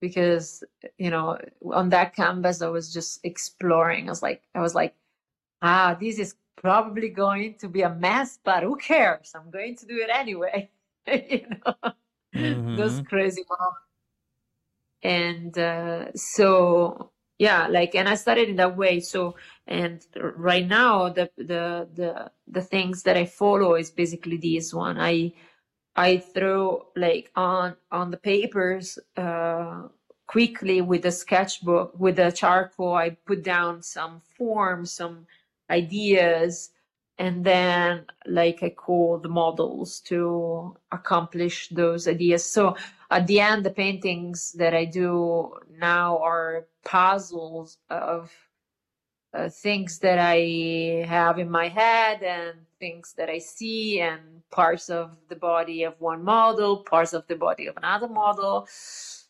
because 0.00 0.62
you 0.98 1.10
know 1.10 1.38
on 1.72 1.88
that 1.88 2.14
canvas 2.14 2.62
i 2.62 2.68
was 2.68 2.92
just 2.92 3.20
exploring. 3.24 4.08
I 4.08 4.10
was 4.10 4.22
like 4.22 4.42
i 4.54 4.60
was 4.60 4.74
like 4.74 4.94
ah 5.62 5.96
this 6.00 6.18
is 6.18 6.34
probably 6.56 7.08
going 7.08 7.54
to 7.54 7.68
be 7.68 7.82
a 7.82 7.94
mess 7.94 8.38
but 8.44 8.62
who 8.62 8.76
cares? 8.76 9.32
I'm 9.34 9.50
going 9.50 9.76
to 9.76 9.86
do 9.86 9.96
it 9.96 10.10
anyway. 10.12 10.70
You 11.08 11.46
know? 11.48 11.92
Mm-hmm. 12.36 12.76
those 12.76 13.00
crazy 13.08 13.42
moments. 13.48 13.80
And 15.02 15.58
uh, 15.58 16.12
so 16.14 17.10
yeah 17.38 17.68
like 17.68 17.94
and 17.94 18.08
i 18.08 18.14
started 18.14 18.48
in 18.50 18.56
that 18.56 18.76
way. 18.76 19.00
So 19.00 19.36
and 19.66 20.04
right 20.36 20.66
now 20.66 21.08
the 21.08 21.30
the 21.38 21.88
the 21.94 22.30
the 22.46 22.60
things 22.60 23.04
that 23.04 23.16
i 23.16 23.24
follow 23.24 23.74
is 23.76 23.90
basically 23.90 24.36
this 24.36 24.74
one. 24.74 24.98
I 24.98 25.32
I 25.98 26.18
throw 26.18 26.86
like 26.94 27.32
on 27.34 27.74
on 27.90 28.12
the 28.12 28.16
papers 28.16 29.00
uh, 29.16 29.88
quickly 30.28 30.80
with 30.80 31.04
a 31.06 31.10
sketchbook 31.10 31.98
with 31.98 32.20
a 32.20 32.30
charcoal. 32.30 32.94
I 32.94 33.10
put 33.26 33.42
down 33.42 33.82
some 33.82 34.20
forms, 34.20 34.92
some 34.92 35.26
ideas, 35.68 36.70
and 37.18 37.44
then 37.44 38.06
like 38.26 38.62
I 38.62 38.70
call 38.70 39.18
the 39.18 39.28
models 39.28 39.98
to 40.02 40.76
accomplish 40.92 41.68
those 41.70 42.06
ideas. 42.06 42.44
So 42.48 42.76
at 43.10 43.26
the 43.26 43.40
end, 43.40 43.64
the 43.64 43.70
paintings 43.70 44.52
that 44.52 44.74
I 44.74 44.84
do 44.84 45.52
now 45.80 46.18
are 46.18 46.68
puzzles 46.84 47.78
of 47.90 48.30
uh, 49.34 49.48
things 49.48 49.98
that 49.98 50.20
I 50.20 51.04
have 51.08 51.40
in 51.40 51.50
my 51.50 51.66
head 51.66 52.22
and 52.22 52.67
things 52.78 53.14
that 53.16 53.28
I 53.28 53.38
see 53.38 54.00
and 54.00 54.20
parts 54.50 54.88
of 54.88 55.16
the 55.28 55.36
body 55.36 55.84
of 55.84 55.94
one 56.00 56.24
model, 56.24 56.78
parts 56.78 57.12
of 57.12 57.26
the 57.26 57.36
body 57.36 57.66
of 57.66 57.76
another 57.76 58.08
model. 58.08 58.68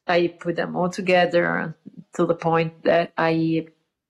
I 0.06 0.28
put 0.28 0.56
them 0.56 0.76
all 0.76 0.88
together 0.88 1.76
to 2.14 2.26
the 2.26 2.34
point 2.34 2.82
that 2.84 3.12
I 3.18 3.66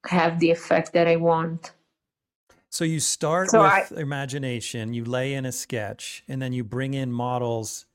have 0.07 0.39
the 0.39 0.51
effect 0.51 0.93
that 0.93 1.09
I 1.09 1.17
want. 1.17 1.73
So 2.71 2.85
you 2.85 3.01
start 3.01 3.51
so 3.51 3.63
with 3.63 3.93
I, 3.97 4.01
imagination, 4.01 4.93
you 4.93 5.05
lay 5.05 5.35
in 5.35 5.47
a 5.47 5.53
sketch, 5.53 6.23
and 6.29 6.41
then 6.41 6.53
you 6.53 6.63
bring 6.63 6.95
in 6.95 7.11
models 7.11 7.87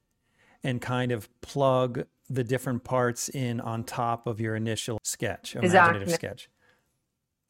and 0.63 0.81
kind 0.81 1.11
of 1.11 1.29
plug 1.41 2.05
the 2.29 2.43
different 2.43 2.83
parts 2.83 3.29
in 3.29 3.61
on 3.61 3.83
top 3.83 4.25
of 4.25 4.39
your 4.39 4.55
initial 4.55 4.99
sketch, 5.03 5.55
imaginative 5.55 6.03
exactly. 6.03 6.13
sketch. 6.13 6.49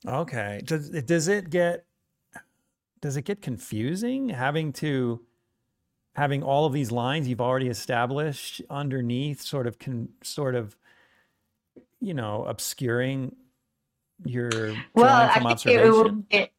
Okay. 0.06 0.62
Does 0.66 0.90
does 0.90 1.28
it 1.28 1.50
get 1.50 1.86
does 3.04 3.18
it 3.18 3.26
get 3.26 3.42
confusing 3.42 4.30
having 4.30 4.72
to 4.72 5.20
having 6.16 6.42
all 6.42 6.66
of 6.66 6.72
these 6.72 6.90
lines 6.90 7.28
you've 7.28 7.42
already 7.42 7.68
established 7.68 8.62
underneath 8.70 9.42
sort 9.42 9.68
of 9.68 9.78
can 9.78 10.08
sort 10.24 10.56
of 10.56 10.78
you 12.00 12.14
know 12.14 12.46
obscuring 12.46 13.36
your 14.24 14.50
well 14.96 15.30
I 15.30 15.40
think, 15.40 15.66
it 15.66 15.84
will, 15.84 16.24
it, 16.30 16.54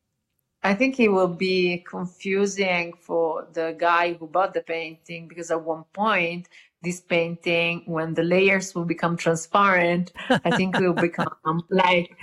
I 0.63 0.75
think 0.75 1.01
it 1.01 1.09
will 1.09 1.35
be 1.51 1.83
confusing 1.89 2.93
for 3.01 3.49
the 3.55 3.75
guy 3.79 4.13
who 4.13 4.27
bought 4.27 4.53
the 4.53 4.61
painting 4.61 5.29
because 5.29 5.51
at 5.51 5.63
one 5.63 5.85
point 5.95 6.51
this 6.83 7.01
painting 7.01 7.85
when 7.87 8.13
the 8.13 8.23
layers 8.23 8.75
will 8.75 8.85
become 8.85 9.17
transparent 9.17 10.13
i 10.29 10.55
think 10.55 10.77
it 10.77 10.83
will 10.83 10.93
become 10.93 11.63
like 11.71 12.15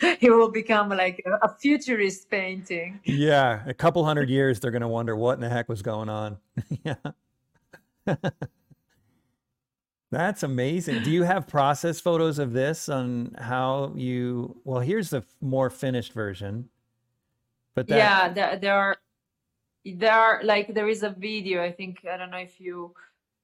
it 0.20 0.30
will 0.30 0.50
become 0.50 0.90
like 0.90 1.24
a 1.42 1.48
futurist 1.48 2.30
painting. 2.30 3.00
Yeah, 3.04 3.62
a 3.66 3.74
couple 3.74 4.04
hundred 4.04 4.30
years, 4.36 4.60
they're 4.60 4.70
going 4.70 4.82
to 4.82 4.88
wonder 4.88 5.16
what 5.16 5.34
in 5.34 5.40
the 5.40 5.48
heck 5.48 5.68
was 5.68 5.82
going 5.82 6.08
on. 6.08 6.38
yeah. 6.84 6.94
That's 10.10 10.42
amazing. 10.42 11.02
Do 11.02 11.10
you 11.10 11.24
have 11.24 11.46
process 11.46 12.00
photos 12.00 12.38
of 12.38 12.52
this 12.52 12.88
on 12.88 13.34
how 13.38 13.92
you? 13.94 14.56
Well, 14.64 14.80
here's 14.80 15.10
the 15.10 15.22
more 15.42 15.68
finished 15.68 16.12
version. 16.12 16.70
But 17.74 17.88
that... 17.88 17.96
yeah, 17.96 18.28
there, 18.32 18.56
there 18.56 18.74
are 18.74 18.96
there 19.84 20.12
are 20.12 20.40
like 20.44 20.72
there 20.72 20.88
is 20.88 21.02
a 21.02 21.10
video. 21.10 21.62
I 21.62 21.72
think 21.72 22.06
I 22.10 22.16
don't 22.16 22.30
know 22.30 22.38
if 22.38 22.58
you 22.58 22.94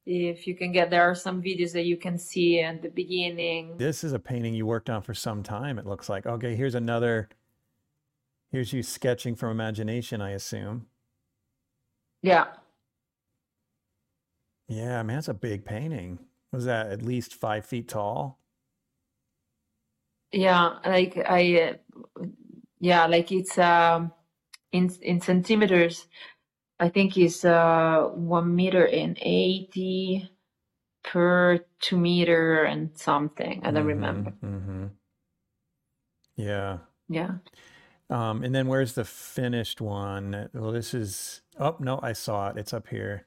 if 0.07 0.47
you 0.47 0.55
can 0.55 0.73
get 0.73 0.91
there 0.91 1.03
are 1.03 1.15
some 1.15 1.43
videos 1.43 1.73
that 1.73 1.85
you 1.85 1.97
can 1.97 2.19
see 2.19 2.61
at 2.61 2.83
the 2.83 2.89
beginning. 2.89 3.77
This 3.79 4.05
is 4.05 4.13
a 4.13 4.19
painting 4.19 4.55
you 4.55 4.67
worked 4.67 4.91
on 4.91 5.03
for 5.03 5.15
some 5.15 5.43
time. 5.43 5.79
It 5.79 5.87
looks 5.87 6.09
like. 6.09 6.27
Okay, 6.27 6.55
here's 6.57 6.75
another. 6.75 7.29
Here's 8.51 8.73
you 8.73 8.83
sketching 8.83 9.35
from 9.35 9.51
imagination, 9.51 10.21
I 10.21 10.31
assume. 10.31 10.87
Yeah. 12.23 12.47
Yeah, 14.69 15.03
man, 15.03 15.19
it's 15.19 15.29
a 15.29 15.35
big 15.35 15.65
painting. 15.65 16.19
Was 16.53 16.65
that 16.67 16.87
at 16.87 17.03
least 17.03 17.35
five 17.35 17.67
feet 17.67 17.89
tall? 17.89 18.39
Yeah, 20.33 20.79
like 20.85 21.17
I, 21.17 21.77
uh, 22.21 22.25
yeah, 22.81 23.07
like 23.07 23.31
it's 23.33 23.59
um 23.59 24.13
in 24.73 24.91
in 25.03 25.21
centimeters. 25.21 26.07
I 26.81 26.89
think 26.89 27.16
it's 27.16 27.45
uh 27.45 28.11
one 28.14 28.55
meter 28.55 28.87
and 28.87 29.18
eighty 29.22 30.31
per 31.05 31.61
two 31.81 31.97
meter 31.97 32.64
and 32.64 32.97
something. 32.97 33.62
I 33.64 33.70
don't 33.70 33.87
remember. 33.87 34.33
Mm-hmm. 34.45 34.87
Yeah. 36.37 36.79
Yeah. 37.09 37.33
Um, 38.11 38.43
and 38.43 38.55
then 38.55 38.66
where's 38.66 38.95
the 38.95 39.05
finished 39.05 39.81
one? 39.81 40.49
Well, 40.53 40.72
this 40.72 40.95
is. 40.95 41.43
Oh 41.59 41.77
no, 41.79 42.01
I 42.03 42.12
saw 42.12 42.49
it. 42.51 42.59
It's 42.59 42.75
up 42.75 42.89
here. 42.89 43.27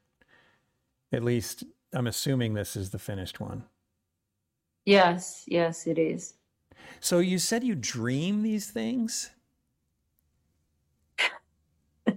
At 1.11 1.23
least 1.23 1.63
I'm 1.93 2.07
assuming 2.07 2.53
this 2.53 2.75
is 2.75 2.89
the 2.89 2.99
finished 2.99 3.39
one. 3.39 3.63
Yes, 4.85 5.43
yes, 5.47 5.87
it 5.87 5.97
is. 5.97 6.35
So 6.99 7.19
you 7.19 7.39
said 7.39 7.63
you 7.63 7.75
dream 7.75 8.43
these 8.43 8.69
things? 8.69 9.31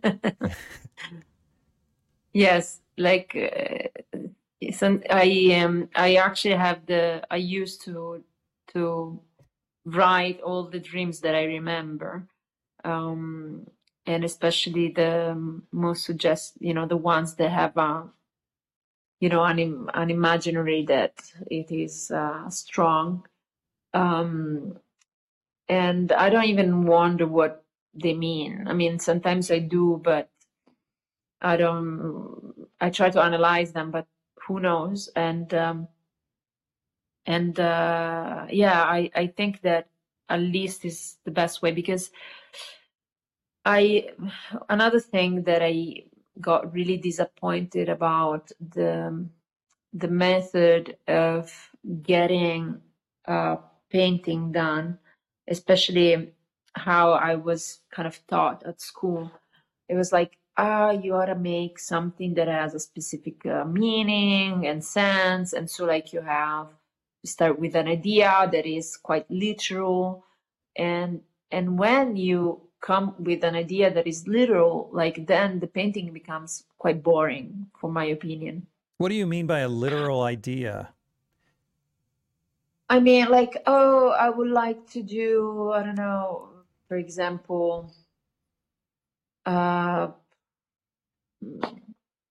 Yes, 2.33 2.81
like 2.97 3.35
uh, 3.37 3.89
I 5.11 5.61
um 5.65 5.89
I 5.95 6.15
actually 6.17 6.55
have 6.55 6.87
the 6.87 7.23
I 7.31 7.37
used 7.37 7.83
to 7.85 8.23
to 8.75 9.21
write 9.85 10.41
all 10.43 10.65
the 10.69 10.81
dreams 10.81 11.21
that 11.21 11.35
I 11.35 11.45
remember. 11.45 12.29
Um 12.85 13.67
and 14.07 14.25
especially 14.25 14.91
the 14.93 15.37
most 15.73 16.05
suggest 16.05 16.55
you 16.61 16.75
know 16.75 16.87
the 16.87 16.97
ones 16.99 17.37
that 17.37 17.51
have 17.51 17.77
a 17.77 18.09
you 19.21 19.29
know 19.29 19.45
an 19.45 19.89
an 19.95 20.11
imaginary 20.11 20.85
that 20.87 21.15
it 21.51 21.71
is 21.71 22.11
uh, 22.11 22.49
strong 22.49 23.25
um 23.95 24.79
and 25.69 26.13
I 26.13 26.31
don't 26.31 26.45
even 26.47 26.87
wonder 26.87 27.27
what 27.27 27.60
they 27.95 28.15
mean. 28.15 28.67
I 28.69 28.73
mean 28.75 28.99
sometimes 28.99 29.51
I 29.51 29.59
do 29.61 30.01
but 30.03 30.31
I 31.43 31.57
don't. 31.57 32.69
I 32.81 32.91
try 32.91 33.11
to 33.11 33.23
analyze 33.23 33.73
them, 33.73 33.91
but 33.91 34.07
who 34.47 34.61
knows? 34.61 35.09
And 35.17 35.53
um, 35.55 35.89
and 37.27 37.59
uh, 37.61 38.47
yeah, 38.51 38.83
I 38.83 39.11
I 39.15 39.27
think 39.29 39.61
that 39.63 39.89
at 40.29 40.41
least 40.41 40.85
is 40.85 41.17
the 41.25 41.31
best 41.31 41.63
way 41.63 41.73
because 41.73 42.11
I 43.65 44.11
another 44.69 45.01
thing 45.01 45.43
that 45.45 45.63
I 45.63 46.05
got 46.41 46.73
really 46.73 46.97
disappointed 46.97 47.89
about 47.89 48.51
the 48.61 49.29
the 49.93 50.09
method 50.09 50.97
of 51.09 51.53
getting 52.03 52.81
uh, 53.27 53.57
painting 53.91 54.53
done, 54.53 54.99
especially 55.49 56.33
how 56.75 57.13
I 57.13 57.35
was 57.35 57.81
kind 57.91 58.07
of 58.07 58.19
taught 58.27 58.63
at 58.65 58.81
school. 58.81 59.31
It 59.89 59.97
was 59.97 60.13
like 60.13 60.39
ah, 60.61 60.91
you 60.91 61.15
ought 61.15 61.33
to 61.33 61.35
make 61.35 61.79
something 61.79 62.35
that 62.35 62.49
has 62.49 62.75
a 62.75 62.81
specific 62.81 63.47
uh, 63.47 63.65
meaning 63.65 64.67
and 64.67 64.85
sense. 64.85 65.53
And 65.53 65.71
so, 65.71 65.85
like, 65.87 66.13
you 66.13 66.21
have 66.21 66.69
you 67.23 67.29
start 67.29 67.59
with 67.59 67.75
an 67.75 67.89
idea 67.89 68.49
that 68.53 68.67
is 68.67 68.97
quite 68.97 69.31
literal, 69.31 70.25
and 70.77 71.21
and 71.51 71.79
when 71.79 72.17
you 72.17 72.61
come 72.81 73.15
with 73.19 73.45
an 73.45 73.55
idea 73.55 73.93
that 73.93 74.07
is 74.07 74.27
literal, 74.27 74.89
like 74.93 75.27
then 75.27 75.61
the 75.61 75.67
painting 75.67 76.13
becomes 76.13 76.65
quite 76.79 77.03
boring, 77.03 77.67
for 77.79 77.91
my 77.91 78.07
opinion. 78.07 78.67
What 78.97 79.09
do 79.09 79.15
you 79.15 79.27
mean 79.27 79.47
by 79.47 79.61
a 79.61 79.69
literal 79.69 80.23
idea? 80.23 80.91
I 82.89 83.01
mean, 83.01 83.29
like, 83.29 83.57
oh, 83.67 84.11
I 84.11 84.31
would 84.31 84.51
like 84.51 84.91
to 84.91 85.03
do, 85.03 85.71
I 85.73 85.83
don't 85.83 85.95
know, 85.95 86.50
for 86.91 86.97
example, 86.97 87.95
uh, 89.47 90.09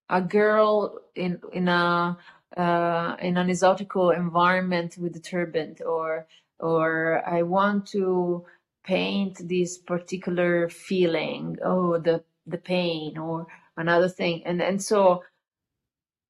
a 0.09 0.21
girl 0.21 0.99
in 1.15 1.39
in 1.53 1.69
a 1.69 2.17
uh, 2.57 3.15
in 3.21 3.37
an 3.37 3.47
exotical 3.47 4.13
environment 4.13 4.97
with 4.97 5.15
a 5.15 5.19
turban, 5.21 5.77
or 5.85 6.27
or 6.59 7.23
I 7.25 7.43
want 7.43 7.87
to 7.93 8.43
paint 8.83 9.47
this 9.47 9.77
particular 9.77 10.67
feeling, 10.67 11.57
oh 11.63 11.97
the 11.97 12.21
the 12.45 12.57
pain, 12.57 13.17
or 13.17 13.47
another 13.77 14.09
thing, 14.09 14.43
and 14.45 14.61
and 14.61 14.83
so 14.83 15.23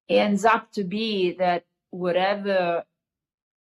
it 0.08 0.18
ends 0.18 0.44
up 0.44 0.70
to 0.74 0.84
be 0.84 1.32
that 1.32 1.64
whatever 1.90 2.84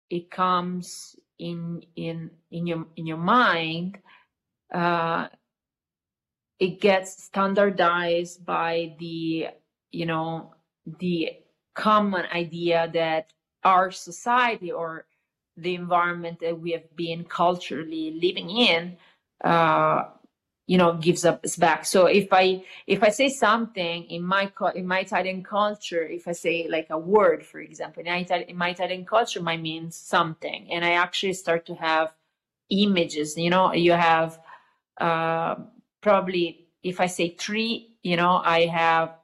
it 0.08 0.30
comes 0.30 1.16
in 1.38 1.84
in 1.96 2.30
in 2.50 2.66
your 2.66 2.86
in 2.96 3.06
your 3.06 3.18
mind 3.18 3.98
uh, 4.74 5.28
it 6.58 6.80
gets 6.80 7.24
standardized 7.24 8.44
by 8.44 8.94
the 8.98 9.48
you 9.92 10.06
know 10.06 10.54
the 11.00 11.30
common 11.74 12.26
idea 12.32 12.90
that 12.94 13.32
our 13.64 13.90
society 13.90 14.70
or 14.72 15.06
the 15.56 15.74
environment 15.74 16.40
that 16.40 16.60
we 16.60 16.72
have 16.72 16.96
been 16.96 17.24
culturally 17.24 18.18
living 18.22 18.50
in 18.50 18.96
uh, 19.44 20.04
you 20.66 20.78
know 20.78 20.94
gives 20.94 21.24
us 21.24 21.56
back. 21.56 21.84
So 21.84 22.06
if 22.06 22.28
i 22.32 22.64
if 22.86 23.02
i 23.02 23.10
say 23.10 23.28
something 23.28 24.04
in 24.04 24.22
my 24.22 24.50
in 24.74 24.86
my 24.86 25.00
italian 25.00 25.42
culture 25.42 26.02
if 26.02 26.26
i 26.28 26.32
say 26.32 26.68
like 26.70 26.88
a 26.90 26.98
word 26.98 27.44
for 27.44 27.60
example 27.60 28.02
in, 28.02 28.08
Italian, 28.08 28.48
in 28.48 28.56
my 28.56 28.70
italian 28.70 29.04
culture 29.04 29.42
might 29.42 29.60
mean 29.60 29.90
something. 29.90 30.68
And 30.72 30.84
i 30.84 30.92
actually 30.92 31.34
start 31.34 31.66
to 31.66 31.74
have 31.74 32.14
images 32.70 33.36
you 33.36 33.50
know 33.50 33.72
you 33.74 33.92
have 33.92 34.38
uh, 34.98 35.56
probably 36.00 36.66
if 36.82 37.00
I 37.00 37.06
say 37.06 37.30
tree, 37.30 37.96
you 38.02 38.16
know, 38.16 38.42
I 38.44 38.66
have 38.66 39.16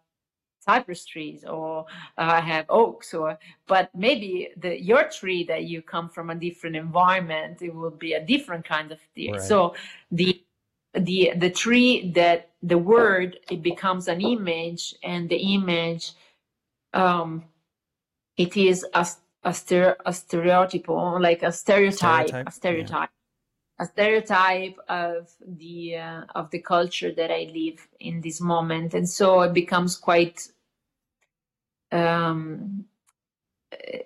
cypress 0.61 1.05
trees 1.05 1.45
or 1.45 1.87
uh, 2.18 2.33
I 2.39 2.41
have 2.41 2.66
oaks 2.68 3.14
or 3.14 3.39
but 3.66 3.91
maybe 3.95 4.49
the 4.59 4.81
your 4.81 5.05
tree 5.09 5.43
that 5.45 5.64
you 5.64 5.81
come 5.83 6.09
from 6.09 6.31
a 6.31 6.35
different 6.35 6.77
environment 6.77 7.62
it 7.62 7.75
will 7.75 7.91
be 7.91 8.12
a 8.12 8.25
different 8.25 8.64
kind 8.64 8.93
of 8.93 8.99
tree. 9.14 9.33
Right. 9.33 9.41
So 9.41 9.75
the 10.11 10.43
the 10.95 11.33
the 11.37 11.51
tree 11.51 12.11
that 12.14 12.51
the 12.62 12.79
word 12.79 13.39
it 13.51 13.62
becomes 13.62 14.09
an 14.09 14.21
image 14.21 14.95
and 15.03 15.29
the 15.29 15.37
image 15.37 16.12
um 16.93 17.45
it 18.37 18.57
is 18.57 18.85
a 18.95 19.07
a, 19.43 19.51
stere, 19.51 19.97
a 20.05 20.12
stereotype 20.12 20.87
like 20.89 21.43
a 21.43 21.53
stereotype, 21.53 22.29
stereotype. 22.29 22.49
a 22.49 22.53
stereotype 22.53 23.11
a 23.81 23.87
stereotype 23.87 24.78
of 24.89 25.33
the 25.41 25.97
uh, 25.97 26.22
of 26.35 26.51
the 26.51 26.61
culture 26.61 27.11
that 27.12 27.31
I 27.33 27.51
live 27.53 27.89
in 27.99 28.20
this 28.20 28.41
moment, 28.41 28.93
and 28.95 29.09
so 29.09 29.41
it 29.41 29.55
becomes 29.55 29.97
quite. 29.97 30.47
Um, 31.91 32.85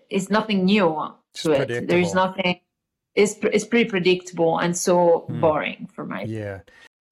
it's 0.09 0.31
nothing 0.31 0.65
new 0.65 1.13
to 1.35 1.53
it. 1.53 1.89
There 1.89 1.99
is 1.99 2.15
nothing. 2.15 2.61
It's 3.15 3.35
it's 3.43 3.65
pretty 3.65 3.91
predictable 3.91 4.59
and 4.59 4.77
so 4.77 5.27
mm. 5.29 5.41
boring 5.41 5.89
for 5.93 6.05
my. 6.05 6.23
Yeah. 6.23 6.61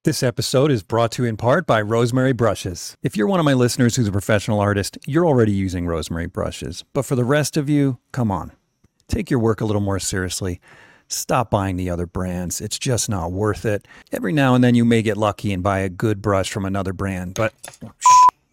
This 0.04 0.22
episode 0.22 0.72
is 0.72 0.82
brought 0.82 1.12
to 1.12 1.22
you 1.22 1.28
in 1.28 1.36
part 1.36 1.64
by 1.64 1.80
Rosemary 1.80 2.32
Brushes. 2.32 2.96
If 3.04 3.16
you're 3.16 3.28
one 3.28 3.38
of 3.38 3.44
my 3.44 3.54
listeners 3.54 3.94
who's 3.94 4.08
a 4.08 4.12
professional 4.12 4.58
artist, 4.58 4.98
you're 5.06 5.26
already 5.26 5.52
using 5.52 5.86
Rosemary 5.86 6.26
brushes. 6.26 6.84
But 6.92 7.04
for 7.04 7.14
the 7.14 7.24
rest 7.24 7.56
of 7.56 7.68
you, 7.68 7.98
come 8.10 8.32
on, 8.32 8.50
take 9.06 9.30
your 9.30 9.38
work 9.38 9.60
a 9.60 9.64
little 9.64 9.80
more 9.80 10.00
seriously. 10.00 10.60
Stop 11.08 11.50
buying 11.50 11.76
the 11.76 11.90
other 11.90 12.06
brands. 12.06 12.60
It's 12.60 12.78
just 12.78 13.08
not 13.08 13.32
worth 13.32 13.64
it. 13.64 13.86
Every 14.12 14.32
now 14.32 14.54
and 14.54 14.62
then 14.62 14.74
you 14.74 14.84
may 14.84 15.02
get 15.02 15.16
lucky 15.16 15.52
and 15.52 15.62
buy 15.62 15.80
a 15.80 15.88
good 15.88 16.22
brush 16.22 16.50
from 16.50 16.64
another 16.64 16.92
brand, 16.92 17.34
but 17.34 17.52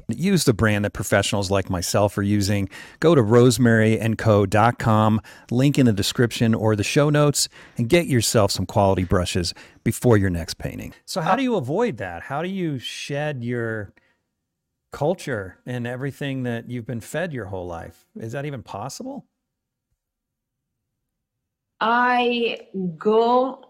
use 0.08 0.46
the 0.46 0.54
brand 0.54 0.86
that 0.86 0.94
professionals 0.94 1.52
like 1.52 1.70
myself 1.70 2.18
are 2.18 2.24
using. 2.24 2.70
Go 3.00 3.16
to 3.16 3.22
rosemaryandco.com, 3.22 5.22
link 5.52 5.78
in 5.78 5.86
the 5.86 5.94
description 5.94 6.56
or 6.56 6.76
the 6.76 6.84
show 6.84 7.10
notes, 7.10 7.50
and 7.78 7.90
get 7.90 8.08
yourself 8.08 8.52
some 8.52 8.66
quality 8.66 9.04
brushes 9.04 9.54
before 9.84 10.18
your 10.18 10.30
next 10.30 10.58
painting. 10.58 10.94
So, 11.06 11.22
how 11.22 11.36
do 11.36 11.44
you 11.44 11.56
avoid 11.56 11.98
that? 11.98 12.24
How 12.24 12.42
do 12.42 12.50
you 12.50 12.80
shed 12.80 13.44
your 13.44 13.94
culture 14.92 15.60
and 15.66 15.86
everything 15.86 16.44
that 16.44 16.70
you've 16.70 16.88
been 16.88 17.02
fed 17.02 17.34
your 17.34 17.46
whole 17.46 17.68
life? 17.68 18.06
Is 18.16 18.32
that 18.34 18.46
even 18.46 18.64
possible? 18.64 19.26
I 21.82 22.68
go 22.98 23.66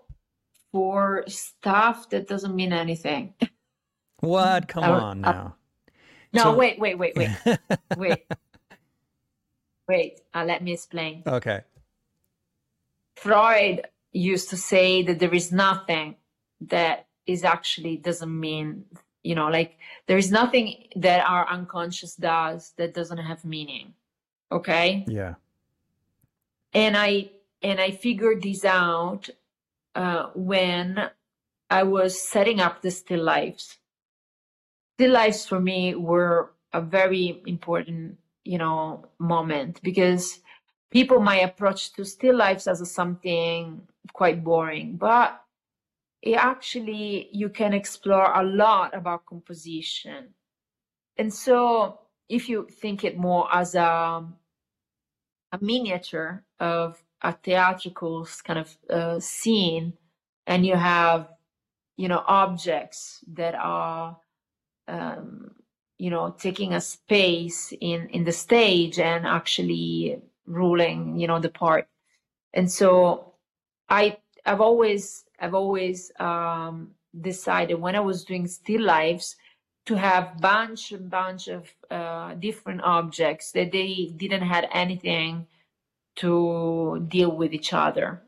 for 0.72 1.24
stuff 1.28 2.10
that 2.10 2.28
doesn't 2.28 2.56
mean 2.56 2.74
anything. 2.74 3.34
What? 4.20 4.68
Come 4.68 4.84
on 4.84 5.22
now. 5.22 5.56
No, 6.34 6.44
So- 6.44 6.56
wait, 6.56 6.80
wait, 6.80 6.98
wait, 6.98 7.16
wait, 7.16 7.30
wait, 7.98 8.26
wait. 9.88 10.20
Uh, 10.34 10.44
let 10.46 10.64
me 10.64 10.74
explain. 10.74 11.24
okay. 11.26 11.62
Freud 13.16 13.88
used 14.12 14.50
to 14.50 14.58
say 14.58 15.04
that 15.04 15.20
there 15.20 15.34
is 15.34 15.52
nothing 15.52 16.16
that 16.62 17.08
is 17.26 17.44
actually 17.44 17.98
doesn't 17.98 18.40
mean, 18.40 18.86
you 19.24 19.36
know, 19.36 19.48
like 19.50 19.78
there 20.08 20.18
is 20.18 20.32
nothing 20.32 20.88
that 20.96 21.26
our 21.28 21.48
unconscious 21.50 22.16
does 22.16 22.74
that 22.78 22.94
doesn't 22.94 23.18
have 23.18 23.44
meaning. 23.46 23.94
Okay. 24.52 25.06
Yeah. 25.08 25.36
and 26.74 26.96
I 26.98 27.30
and 27.62 27.80
I 27.80 27.92
figured 27.92 28.44
this 28.44 28.66
out 28.66 29.30
uh, 29.96 30.28
when 30.36 31.10
I 31.70 31.84
was 31.84 32.22
setting 32.22 32.60
up 32.60 32.82
the 32.82 32.92
still 32.92 33.24
lives. 33.24 33.78
Still 34.98 35.12
lives 35.12 35.46
for 35.46 35.60
me 35.60 35.96
were 35.96 36.52
a 36.74 36.82
very 36.82 37.42
important, 37.46 38.18
you 38.44 38.58
know, 38.58 39.06
moment 39.20 39.82
because 39.84 40.40
people 40.92 41.20
might 41.20 41.44
approach 41.44 41.94
to 41.94 42.06
still 42.06 42.36
lives 42.36 42.68
as 42.68 42.82
a 42.82 42.86
something 42.86 43.82
quite 44.14 44.44
boring, 44.44 44.98
but 44.98 45.42
it 46.22 46.34
actually 46.34 47.30
you 47.32 47.50
can 47.50 47.74
explore 47.74 48.34
a 48.34 48.44
lot 48.44 48.96
about 48.96 49.26
composition. 49.26 50.34
And 51.18 51.34
so 51.34 52.00
if 52.28 52.50
you 52.50 52.68
think 52.70 53.04
it 53.04 53.18
more 53.18 53.48
as 53.54 53.76
a 53.76 54.26
a 55.52 55.58
miniature 55.62 56.44
of 56.60 57.02
a 57.22 57.34
theatrical 57.34 58.28
kind 58.44 58.60
of 58.60 58.78
uh, 58.90 59.20
scene 59.20 59.94
and 60.48 60.66
you 60.66 60.76
have 60.76 61.28
you 61.98 62.08
know 62.08 62.24
objects 62.28 63.24
that 63.34 63.56
are 63.56 64.18
um, 64.88 65.52
you 65.98 66.10
know 66.10 66.36
taking 66.38 66.74
a 66.74 66.82
space 66.82 67.74
in 67.82 68.08
in 68.10 68.24
the 68.24 68.32
stage 68.32 69.00
and 69.00 69.26
actually 69.28 70.22
ruling 70.46 71.20
you 71.20 71.28
know 71.28 71.40
the 71.40 71.50
part. 71.50 71.88
And 72.54 72.72
so 72.72 73.30
i 73.90 74.18
i've 74.46 74.62
always 74.62 75.26
i've 75.40 75.54
always 75.54 76.12
um 76.20 76.92
decided 77.22 77.76
when 77.76 77.96
i 77.96 78.00
was 78.00 78.24
doing 78.24 78.48
still 78.48 78.82
lives 78.82 79.36
to 79.86 79.96
have 79.96 80.38
bunch 80.40 80.92
and 80.92 81.10
bunch 81.10 81.48
of 81.48 81.68
uh, 81.90 82.36
different 82.36 82.82
objects 82.84 83.52
that 83.52 83.72
they 83.72 84.14
didn't 84.18 84.44
had 84.44 84.68
anything 84.72 85.48
to 86.20 87.06
deal 87.08 87.36
with 87.36 87.54
each 87.54 87.74
other. 87.74 88.22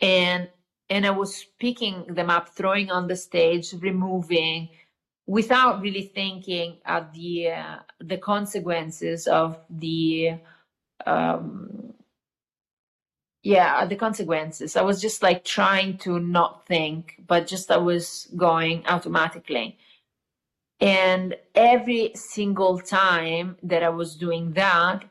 And 0.00 0.48
and 0.88 1.06
i 1.06 1.10
was 1.10 1.44
picking 1.58 2.04
them 2.14 2.30
up 2.30 2.48
throwing 2.50 2.90
on 2.90 3.08
the 3.08 3.16
stage 3.16 3.72
removing 3.80 4.68
without 5.26 5.80
really 5.80 6.02
thinking 6.02 6.76
of 6.86 7.12
the 7.12 7.50
uh, 7.50 7.78
the 8.00 8.18
consequences 8.18 9.26
of 9.26 9.58
the 9.68 10.32
um 11.06 11.92
yeah 13.42 13.84
the 13.86 13.96
consequences. 13.96 14.76
I 14.76 14.82
was 14.82 15.00
just 15.00 15.22
like 15.22 15.44
trying 15.44 15.98
to 15.98 16.18
not 16.20 16.66
think 16.66 17.20
but 17.26 17.46
just 17.46 17.70
i 17.70 17.76
was 17.76 18.28
going 18.36 18.86
automatically. 18.86 19.78
And 20.78 21.36
every 21.54 22.12
single 22.14 22.78
time 22.78 23.56
that 23.62 23.82
i 23.82 23.88
was 23.88 24.14
doing 24.16 24.52
that 24.52 25.04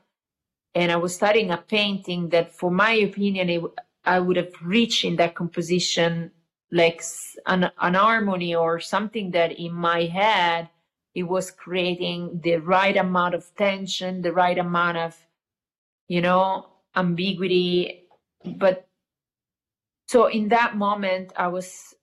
and 0.76 0.92
i 0.92 0.96
was 0.96 1.16
studying 1.16 1.52
a 1.52 1.58
painting 1.58 2.30
that 2.30 2.52
for 2.54 2.70
my 2.70 2.92
opinion 2.94 3.50
it, 3.50 3.64
i 4.06 4.20
would 4.20 4.38
have 4.38 4.54
reached 4.62 5.04
in 5.04 5.16
that 5.16 5.34
composition 5.34 6.32
like 6.72 7.02
an, 7.48 7.72
an 7.80 7.94
harmony 7.94 8.54
or 8.54 8.80
something 8.80 9.32
that 9.32 9.60
in 9.60 9.74
my 9.74 10.04
head 10.04 10.70
it 11.16 11.24
was 11.24 11.50
creating 11.50 12.40
the 12.44 12.58
right 12.58 12.98
amount 12.98 13.34
of 13.34 13.56
tension 13.56 14.22
the 14.22 14.34
right 14.34 14.58
amount 14.58 14.98
of 14.98 15.16
you 16.08 16.22
know 16.22 16.68
ambiguity. 16.96 18.04
But 18.58 18.88
so 20.08 20.28
in 20.28 20.50
that 20.50 20.76
moment 20.78 21.34
i 21.36 21.48
was 21.48 21.94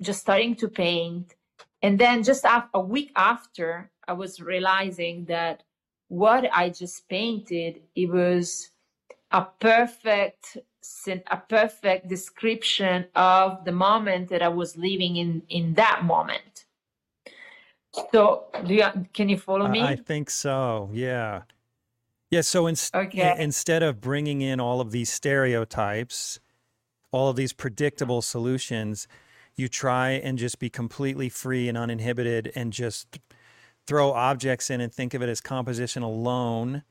just 0.00 0.20
starting 0.20 0.54
to 0.54 0.68
paint. 0.68 1.34
And 1.82 1.98
then 1.98 2.22
just 2.22 2.44
a 2.44 2.80
week 2.80 3.12
after 3.16 3.90
i 4.06 4.12
was 4.12 4.40
realizing 4.40 5.26
that 5.26 5.62
what 6.08 6.48
i 6.52 6.68
just 6.68 7.08
painted 7.08 7.80
it 7.94 8.10
was 8.10 8.70
a 9.32 9.42
perfect 9.60 10.56
a 11.30 11.36
perfect 11.48 12.08
description 12.08 13.04
of 13.14 13.64
the 13.64 13.72
moment 13.72 14.28
that 14.28 14.42
i 14.42 14.48
was 14.48 14.76
living 14.76 15.16
in 15.16 15.42
in 15.48 15.74
that 15.74 16.04
moment 16.04 16.64
so 18.10 18.44
do 18.66 18.74
you 18.74 18.84
can 19.12 19.28
you 19.28 19.36
follow 19.36 19.68
me 19.68 19.80
I 19.80 19.96
think 19.96 20.30
so. 20.30 20.90
Yeah. 20.92 21.42
Yeah. 22.30 22.42
So 22.42 22.66
inst- 22.66 22.94
Okay. 22.94 23.34
instead 23.38 23.82
of 23.82 24.00
bringing 24.00 24.40
in 24.42 24.60
all 24.60 24.80
of 24.80 24.90
these 24.92 25.10
stereotypes, 25.10 26.40
all 27.10 27.28
of 27.28 27.36
these 27.36 27.52
predictable 27.52 28.22
solutions, 28.22 29.08
you 29.56 29.68
try 29.68 30.10
and 30.10 30.38
just 30.38 30.58
be 30.58 30.70
completely 30.70 31.28
free 31.28 31.68
and 31.68 31.76
uninhibited 31.76 32.52
and 32.54 32.72
just 32.72 33.18
throw 33.88 34.12
objects 34.12 34.68
in 34.68 34.82
and 34.82 34.92
think 34.92 35.14
of 35.14 35.22
it 35.22 35.30
as 35.30 35.40
composition 35.40 36.02
alone. 36.02 36.82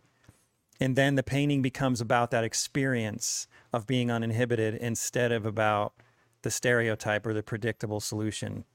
And 0.79 0.95
then 0.95 1.13
the 1.13 1.23
painting 1.23 1.61
becomes 1.61 2.01
about 2.01 2.31
that 2.31 2.43
experience 2.43 3.47
of 3.71 3.85
being 3.85 4.09
uninhibited 4.11 4.73
instead 4.75 5.31
of 5.31 5.45
about 5.45 5.93
the 6.41 6.49
stereotype 6.49 7.25
or 7.27 7.33
the 7.33 7.43
predictable 7.43 7.99
solution. 7.99 8.65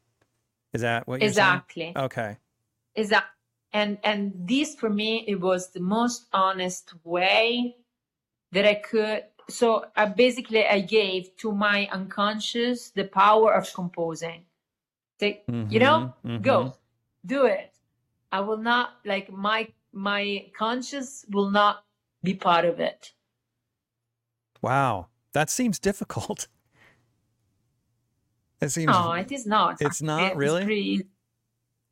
Is 0.73 0.83
that 0.83 1.09
what 1.09 1.21
you're 1.21 1.29
exactly 1.29 1.83
saying? 1.83 1.97
Okay. 1.97 2.37
exactly 2.95 3.29
and 3.73 3.99
and 4.05 4.33
this 4.37 4.75
for 4.75 4.91
me 4.91 5.25
it 5.27 5.41
was 5.41 5.71
the 5.73 5.81
most 5.81 6.27
honest 6.33 6.93
way 7.05 7.77
that 8.53 8.67
i 8.67 8.75
could 8.75 9.25
so 9.49 9.85
i 9.97 10.05
basically 10.05 10.67
i 10.67 10.79
gave 10.81 11.35
to 11.37 11.53
my 11.53 11.89
unconscious 11.91 12.91
the 12.91 13.05
power 13.05 13.53
of 13.55 13.73
composing 13.75 14.45
Say, 15.19 15.43
you 15.71 15.81
know 15.81 16.13
Mhm, 16.25 16.39
mhm. 16.39 16.43
go 16.43 16.75
do 17.25 17.47
it 17.47 17.72
i 18.33 18.41
will 18.41 18.57
not 18.57 18.95
like 19.05 19.31
my 19.31 19.69
my 19.93 20.47
conscious 20.59 21.25
will 21.31 21.51
not 21.51 21.85
be 22.23 22.35
part 22.35 22.65
of 22.65 22.81
it 22.81 23.13
Wow, 24.63 25.09
that 25.33 25.51
seems 25.51 25.79
difficult. 25.81 26.47
It 28.61 28.69
seems, 28.71 28.87
no 28.95 29.13
it 29.15 29.33
is 29.33 29.45
not 29.45 29.83
It's 29.83 30.01
not, 30.01 30.23
It's 30.29 30.37
really? 30.37 30.65
pretty- 30.65 31.07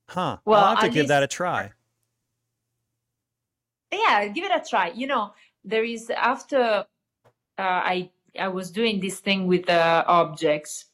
huh? 0.08 0.36
well, 0.44 0.62
I'll 0.64 0.76
have 0.76 0.84
to 0.84 0.88
give 0.88 1.08
that 1.08 1.24
a 1.24 1.26
try. 1.26 1.72
yeah 3.92 4.28
give 4.28 4.44
it 4.44 4.52
a 4.54 4.62
try 4.68 4.92
you 4.94 5.06
know 5.08 5.32
there 5.64 5.82
is 5.84 6.10
after 6.10 6.62
uh, 7.58 7.80
i 7.94 8.08
i 8.38 8.46
was 8.46 8.70
doing 8.70 9.00
this 9.00 9.18
thing 9.18 9.46
with 9.48 9.66
the 9.66 9.82
objects 10.06 10.86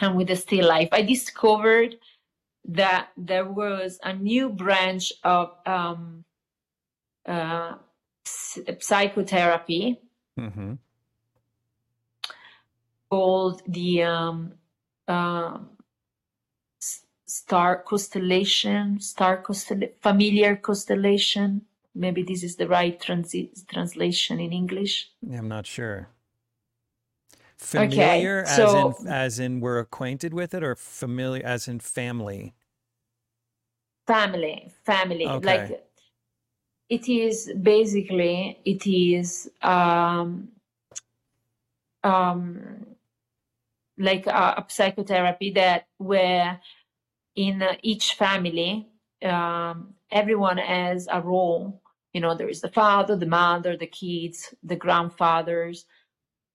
and 0.00 0.16
with 0.16 0.26
the 0.28 0.36
still 0.36 0.66
life 0.66 0.88
i 0.92 1.00
discovered 1.02 1.94
that 2.68 3.08
there 3.16 3.46
was 3.50 3.98
a 4.02 4.12
new 4.12 4.50
branch 4.50 5.12
of 5.24 5.56
um, 5.66 6.24
uh, 7.26 7.74
ps- 8.24 8.58
psychotherapy 8.80 10.00
hmm 10.38 10.74
called 13.10 13.62
the 13.66 14.02
um, 14.02 14.52
uh, 15.08 15.56
star 17.26 17.82
constellation 17.82 19.00
star 19.00 19.42
constel- 19.42 19.92
familiar 20.00 20.56
constellation 20.56 21.62
maybe 21.94 22.22
this 22.22 22.42
is 22.42 22.56
the 22.56 22.68
right 22.68 23.00
transi- 23.00 23.50
translation 23.66 24.38
in 24.40 24.52
english 24.52 25.10
I'm 25.32 25.48
not 25.48 25.66
sure. 25.66 26.08
Familiar, 27.56 28.44
as 28.46 28.56
so- 28.56 28.96
in 29.02 29.08
as 29.08 29.38
in 29.40 29.60
we're 29.60 29.80
acquainted 29.80 30.32
with 30.32 30.54
it, 30.54 30.62
or 30.62 30.74
familiar 30.76 31.44
as 31.44 31.66
in 31.66 31.80
family. 31.80 32.54
Family 34.08 34.72
family 34.86 35.26
Okay. 35.26 35.46
like 35.46 35.84
it 36.88 37.08
is 37.08 37.52
basically 37.62 38.58
it 38.64 38.86
is 38.86 39.50
um 39.62 40.48
um 42.04 42.86
like 43.98 44.26
a, 44.26 44.54
a 44.58 44.66
psychotherapy 44.68 45.50
that 45.52 45.86
where 45.98 46.60
in 47.36 47.62
uh, 47.62 47.74
each 47.82 48.14
family 48.14 48.88
um 49.24 49.94
everyone 50.10 50.58
has 50.58 51.08
a 51.10 51.20
role 51.20 51.82
you 52.14 52.20
know 52.20 52.34
there 52.34 52.48
is 52.48 52.60
the 52.60 52.70
father 52.70 53.16
the 53.16 53.26
mother 53.26 53.76
the 53.76 53.86
kids 53.86 54.54
the 54.62 54.76
grandfathers 54.76 55.86